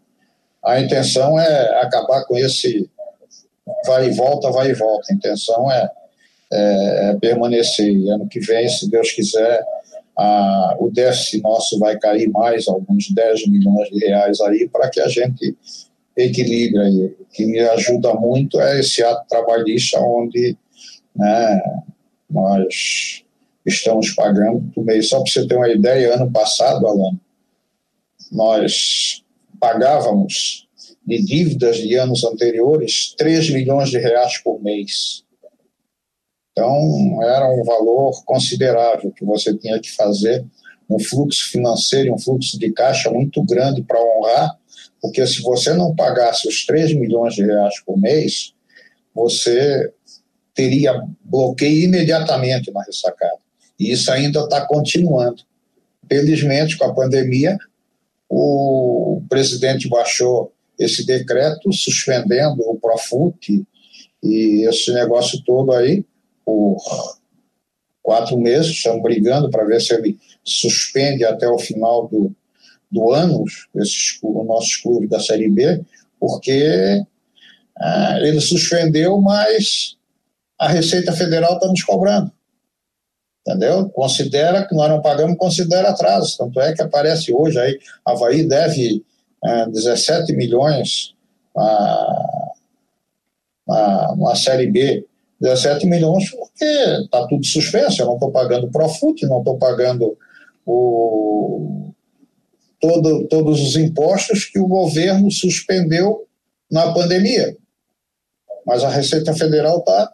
a 0.62 0.80
intenção 0.80 1.38
é 1.38 1.82
acabar 1.82 2.24
com 2.24 2.38
esse 2.38 2.88
vai 3.86 4.08
e 4.08 4.10
volta, 4.12 4.50
vai 4.50 4.70
e 4.70 4.74
volta. 4.74 5.12
A 5.12 5.14
intenção 5.14 5.70
é, 5.70 5.90
é, 6.52 7.10
é 7.10 7.16
permanecer. 7.16 7.94
Ano 8.08 8.28
que 8.28 8.40
vem, 8.40 8.68
se 8.68 8.90
Deus 8.90 9.12
quiser, 9.12 9.62
a, 10.16 10.76
o 10.78 10.90
déficit 10.90 11.42
nosso 11.42 11.78
vai 11.78 11.98
cair 11.98 12.28
mais, 12.28 12.68
alguns 12.68 13.10
10 13.10 13.48
milhões 13.48 13.88
de 13.90 14.06
reais 14.06 14.40
aí, 14.40 14.68
para 14.68 14.88
que 14.88 15.00
a 15.00 15.08
gente 15.08 15.56
equilibre 16.16 16.80
aí. 16.80 17.16
Que 17.32 17.46
me 17.46 17.60
ajuda 17.60 18.14
muito 18.14 18.60
é 18.60 18.80
esse 18.80 19.02
ato 19.02 19.26
trabalhista, 19.28 20.00
onde 20.00 20.56
né, 21.14 21.62
nós 22.30 23.24
estamos 23.66 24.10
pagando 24.10 24.70
por 24.74 24.84
mês. 24.84 25.08
Só 25.08 25.22
para 25.22 25.32
você 25.32 25.46
ter 25.46 25.56
uma 25.56 25.68
ideia, 25.68 26.14
ano 26.14 26.30
passado, 26.30 26.86
Alan, 26.86 27.18
nós 28.30 29.22
pagávamos 29.58 30.66
de 31.06 31.22
dívidas 31.22 31.76
de 31.76 31.94
anos 31.94 32.24
anteriores 32.24 33.14
3 33.16 33.50
milhões 33.50 33.90
de 33.90 33.98
reais 33.98 34.38
por 34.38 34.62
mês. 34.62 35.24
Então, 36.52 37.20
era 37.22 37.48
um 37.50 37.64
valor 37.64 38.24
considerável 38.24 39.10
que 39.10 39.24
você 39.24 39.56
tinha 39.56 39.80
que 39.80 39.90
fazer, 39.90 40.44
um 40.88 41.00
fluxo 41.00 41.50
financeiro, 41.50 42.14
um 42.14 42.18
fluxo 42.18 42.58
de 42.58 42.70
caixa 42.72 43.10
muito 43.10 43.42
grande 43.42 43.82
para 43.82 44.00
honrar, 44.00 44.56
porque 45.04 45.26
se 45.26 45.42
você 45.42 45.74
não 45.74 45.94
pagasse 45.94 46.48
os 46.48 46.64
3 46.64 46.94
milhões 46.94 47.34
de 47.34 47.44
reais 47.44 47.78
por 47.84 48.00
mês, 48.00 48.54
você 49.14 49.92
teria 50.54 50.98
bloqueio 51.22 51.84
imediatamente 51.84 52.72
na 52.72 52.82
ressacada. 52.82 53.36
E 53.78 53.92
isso 53.92 54.10
ainda 54.10 54.40
está 54.40 54.66
continuando. 54.66 55.42
Felizmente, 56.08 56.78
com 56.78 56.86
a 56.86 56.94
pandemia, 56.94 57.58
o 58.30 59.22
presidente 59.28 59.90
baixou 59.90 60.54
esse 60.78 61.04
decreto 61.04 61.70
suspendendo 61.70 62.62
o 62.62 62.80
Profut 62.80 63.62
e 64.22 64.66
esse 64.66 64.90
negócio 64.90 65.42
todo 65.44 65.74
aí 65.74 66.02
por 66.46 66.78
quatro 68.02 68.38
meses, 68.38 68.70
estamos 68.70 69.02
brigando 69.02 69.50
para 69.50 69.66
ver 69.66 69.82
se 69.82 69.92
ele 69.92 70.18
suspende 70.42 71.26
até 71.26 71.46
o 71.46 71.58
final 71.58 72.08
do, 72.08 72.34
do 72.94 73.12
ano 73.12 73.44
esses, 73.76 74.18
o 74.22 74.44
nosso 74.44 74.82
clube 74.82 75.08
da 75.08 75.20
Série 75.20 75.50
B, 75.50 75.82
porque 76.18 77.02
ah, 77.76 78.18
ele 78.20 78.40
suspendeu, 78.40 79.20
mas 79.20 79.96
a 80.58 80.68
Receita 80.68 81.12
Federal 81.12 81.54
está 81.54 81.66
nos 81.68 81.82
cobrando 81.82 82.32
entendeu? 83.46 83.88
Considera 83.90 84.66
que 84.66 84.74
nós 84.74 84.88
não 84.88 85.02
pagamos, 85.02 85.36
considera 85.36 85.90
atraso. 85.90 86.36
Tanto 86.38 86.58
é 86.60 86.72
que 86.72 86.82
aparece 86.82 87.32
hoje 87.32 87.58
aí, 87.60 87.78
Havaí 88.04 88.48
deve 88.48 89.04
é, 89.44 89.66
17 89.66 90.32
milhões 90.32 91.14
na, 91.54 92.52
na, 93.68 94.16
na 94.16 94.34
Série 94.34 94.70
B, 94.70 95.06
17 95.40 95.86
milhões 95.86 96.30
porque 96.30 96.64
está 96.64 97.26
tudo 97.26 97.44
suspenso, 97.44 98.00
eu 98.00 98.06
não 98.06 98.14
estou 98.14 98.32
pagando 98.32 98.66
o 98.66 98.70
Profut, 98.70 99.26
não 99.26 99.40
estou 99.40 99.58
pagando 99.58 100.16
o, 100.64 101.90
todo, 102.84 103.26
todos 103.28 103.62
os 103.62 103.76
impostos 103.76 104.44
que 104.44 104.60
o 104.60 104.68
governo 104.68 105.30
suspendeu 105.30 106.26
na 106.70 106.92
pandemia. 106.92 107.56
Mas 108.66 108.84
a 108.84 108.90
Receita 108.90 109.32
Federal 109.32 109.78
está 109.78 110.12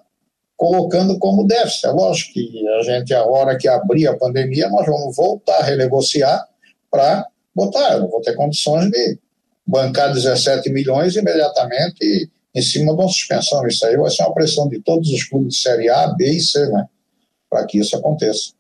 colocando 0.57 1.19
como 1.19 1.47
déficit. 1.47 1.87
É 1.87 1.91
lógico 1.91 2.33
que 2.33 2.69
a 2.69 2.83
gente, 2.83 3.13
a 3.13 3.25
hora 3.25 3.59
que 3.59 3.67
abrir 3.67 4.07
a 4.07 4.17
pandemia, 4.17 4.69
nós 4.69 4.87
vamos 4.87 5.17
voltar 5.17 5.59
a 5.59 5.65
renegociar 5.65 6.47
para 6.89 7.27
botar. 7.53 7.95
Eu 7.95 8.03
não 8.03 8.09
vou 8.09 8.21
ter 8.21 8.37
condições 8.37 8.89
de 8.89 9.19
bancar 9.67 10.13
17 10.13 10.71
milhões 10.71 11.17
imediatamente 11.17 12.31
em 12.55 12.63
cima 12.63 12.95
de 12.95 13.01
uma 13.01 13.09
suspensão. 13.09 13.67
Isso 13.67 13.85
aí 13.85 13.97
vai 13.97 14.11
ser 14.11 14.23
uma 14.23 14.35
pressão 14.35 14.69
de 14.69 14.81
todos 14.81 15.11
os 15.11 15.25
clubes 15.25 15.55
de 15.55 15.61
Série 15.61 15.89
A, 15.89 16.07
B 16.15 16.25
e 16.25 16.41
C, 16.41 16.69
né? 16.69 16.87
Para 17.49 17.67
que 17.67 17.79
isso 17.79 17.97
aconteça. 17.97 18.53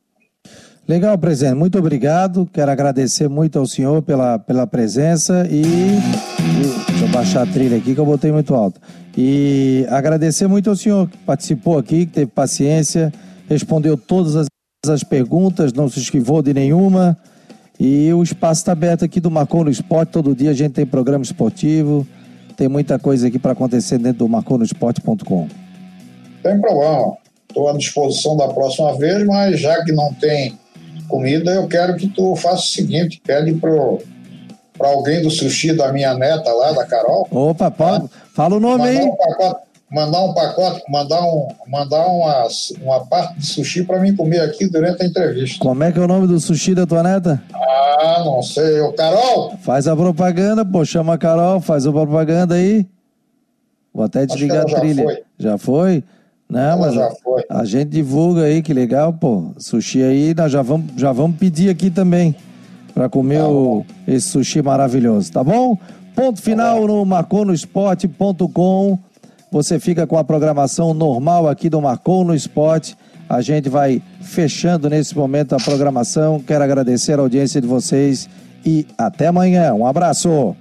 Legal, 0.90 1.16
presidente. 1.16 1.54
Muito 1.54 1.78
obrigado. 1.78 2.50
Quero 2.52 2.68
agradecer 2.68 3.28
muito 3.28 3.60
ao 3.60 3.64
senhor 3.64 4.02
pela, 4.02 4.40
pela 4.40 4.66
presença 4.66 5.46
e. 5.48 5.62
Deixa 6.88 7.04
eu 7.04 7.08
baixar 7.10 7.42
a 7.42 7.46
trilha 7.46 7.76
aqui 7.76 7.94
que 7.94 8.00
eu 8.00 8.04
botei 8.04 8.32
muito 8.32 8.52
alto. 8.56 8.80
E 9.16 9.86
agradecer 9.88 10.48
muito 10.48 10.68
ao 10.68 10.74
senhor 10.74 11.08
que 11.08 11.16
participou 11.18 11.78
aqui, 11.78 12.06
que 12.06 12.12
teve 12.14 12.26
paciência, 12.26 13.12
respondeu 13.48 13.96
todas 13.96 14.34
as, 14.34 14.48
as 14.88 15.04
perguntas, 15.04 15.72
não 15.72 15.88
se 15.88 16.00
esquivou 16.00 16.42
de 16.42 16.52
nenhuma. 16.52 17.16
E 17.78 18.12
o 18.12 18.20
espaço 18.20 18.62
está 18.62 18.72
aberto 18.72 19.04
aqui 19.04 19.20
do 19.20 19.30
Marcou 19.30 19.62
no 19.62 19.70
Esporte. 19.70 20.10
Todo 20.10 20.34
dia 20.34 20.50
a 20.50 20.54
gente 20.54 20.72
tem 20.72 20.84
programa 20.84 21.22
esportivo. 21.22 22.04
Tem 22.56 22.66
muita 22.66 22.98
coisa 22.98 23.28
aqui 23.28 23.38
para 23.38 23.52
acontecer 23.52 23.96
dentro 23.96 24.18
do 24.18 24.28
marconosport.com. 24.28 25.46
Tem 26.42 26.60
problema. 26.60 27.16
Estou 27.48 27.68
à 27.68 27.76
disposição 27.76 28.36
da 28.36 28.48
próxima 28.48 28.98
vez, 28.98 29.24
mas 29.24 29.60
já 29.60 29.84
que 29.84 29.92
não 29.92 30.12
tem 30.14 30.58
comida, 31.10 31.50
eu 31.50 31.68
quero 31.68 31.96
que 31.96 32.08
tu 32.08 32.34
faça 32.36 32.62
o 32.62 32.66
seguinte: 32.66 33.20
pede 33.24 33.52
pro 33.54 33.98
para 34.80 34.88
alguém 34.88 35.20
do 35.20 35.30
sushi 35.30 35.74
da 35.76 35.92
minha 35.92 36.14
neta 36.14 36.50
lá, 36.54 36.72
da 36.72 36.86
Carol. 36.86 37.28
Opa, 37.30 37.70
pode. 37.70 38.08
Tá? 38.08 38.14
Fala 38.34 38.56
o 38.56 38.60
nome 38.60 38.78
mandar 38.78 38.88
aí. 38.88 39.02
Um 39.02 39.14
pacote, 39.14 39.60
mandar 39.90 40.24
um 40.24 40.32
pacote, 40.32 40.82
mandar, 40.88 41.20
um, 41.20 41.48
mandar 41.66 42.06
uma, 42.06 42.48
uma 42.80 43.06
parte 43.06 43.38
de 43.38 43.46
sushi 43.46 43.84
para 43.84 44.00
mim 44.00 44.16
comer 44.16 44.40
aqui 44.40 44.70
durante 44.70 45.02
a 45.02 45.06
entrevista. 45.06 45.58
Como 45.62 45.84
é 45.84 45.92
que 45.92 45.98
é 45.98 46.02
o 46.02 46.08
nome 46.08 46.26
do 46.26 46.40
sushi 46.40 46.74
da 46.74 46.86
tua 46.86 47.02
neta? 47.02 47.42
Ah, 47.52 48.22
não 48.24 48.42
sei. 48.42 48.80
O 48.80 48.94
Carol? 48.94 49.54
Faz 49.60 49.86
a 49.86 49.94
propaganda, 49.94 50.64
pô. 50.64 50.82
Chama 50.82 51.12
a 51.12 51.18
Carol, 51.18 51.60
faz 51.60 51.86
a 51.86 51.92
propaganda 51.92 52.54
aí. 52.54 52.86
Vou 53.92 54.04
até 54.04 54.24
desligar 54.24 54.62
a 54.62 54.64
trilha. 54.64 55.02
Foi. 55.02 55.22
Já 55.38 55.58
foi? 55.58 56.04
Não, 56.50 56.60
Ela 56.60 56.76
mas 56.86 56.94
já 56.94 57.10
foi. 57.22 57.44
a 57.48 57.64
gente 57.64 57.88
divulga 57.90 58.42
aí, 58.42 58.60
que 58.60 58.74
legal, 58.74 59.12
pô. 59.12 59.52
Sushi 59.56 60.02
aí, 60.02 60.34
nós 60.34 60.50
já 60.50 60.62
vamos, 60.62 60.86
já 60.96 61.12
vamos 61.12 61.36
pedir 61.38 61.70
aqui 61.70 61.90
também 61.90 62.34
para 62.92 63.08
comer 63.08 63.38
tá 63.38 63.48
o, 63.48 63.86
esse 64.06 64.28
sushi 64.28 64.60
maravilhoso, 64.60 65.30
tá 65.32 65.44
bom? 65.44 65.78
Ponto 66.14 66.42
final 66.42 66.86
no 66.86 67.04
marconosport.com. 67.04 68.98
Você 69.52 69.80
fica 69.80 70.06
com 70.06 70.18
a 70.18 70.24
programação 70.24 70.92
normal 70.92 71.48
aqui 71.48 71.68
do 71.70 71.80
Marcou 71.80 72.24
no 72.24 72.34
Esporte. 72.34 72.96
A 73.28 73.40
gente 73.40 73.68
vai 73.68 74.02
fechando 74.20 74.90
nesse 74.90 75.16
momento 75.16 75.54
a 75.54 75.58
programação. 75.58 76.40
Quero 76.40 76.62
agradecer 76.64 77.18
a 77.18 77.22
audiência 77.22 77.60
de 77.60 77.66
vocês 77.66 78.28
e 78.64 78.86
até 78.98 79.28
amanhã. 79.28 79.72
Um 79.72 79.86
abraço. 79.86 80.56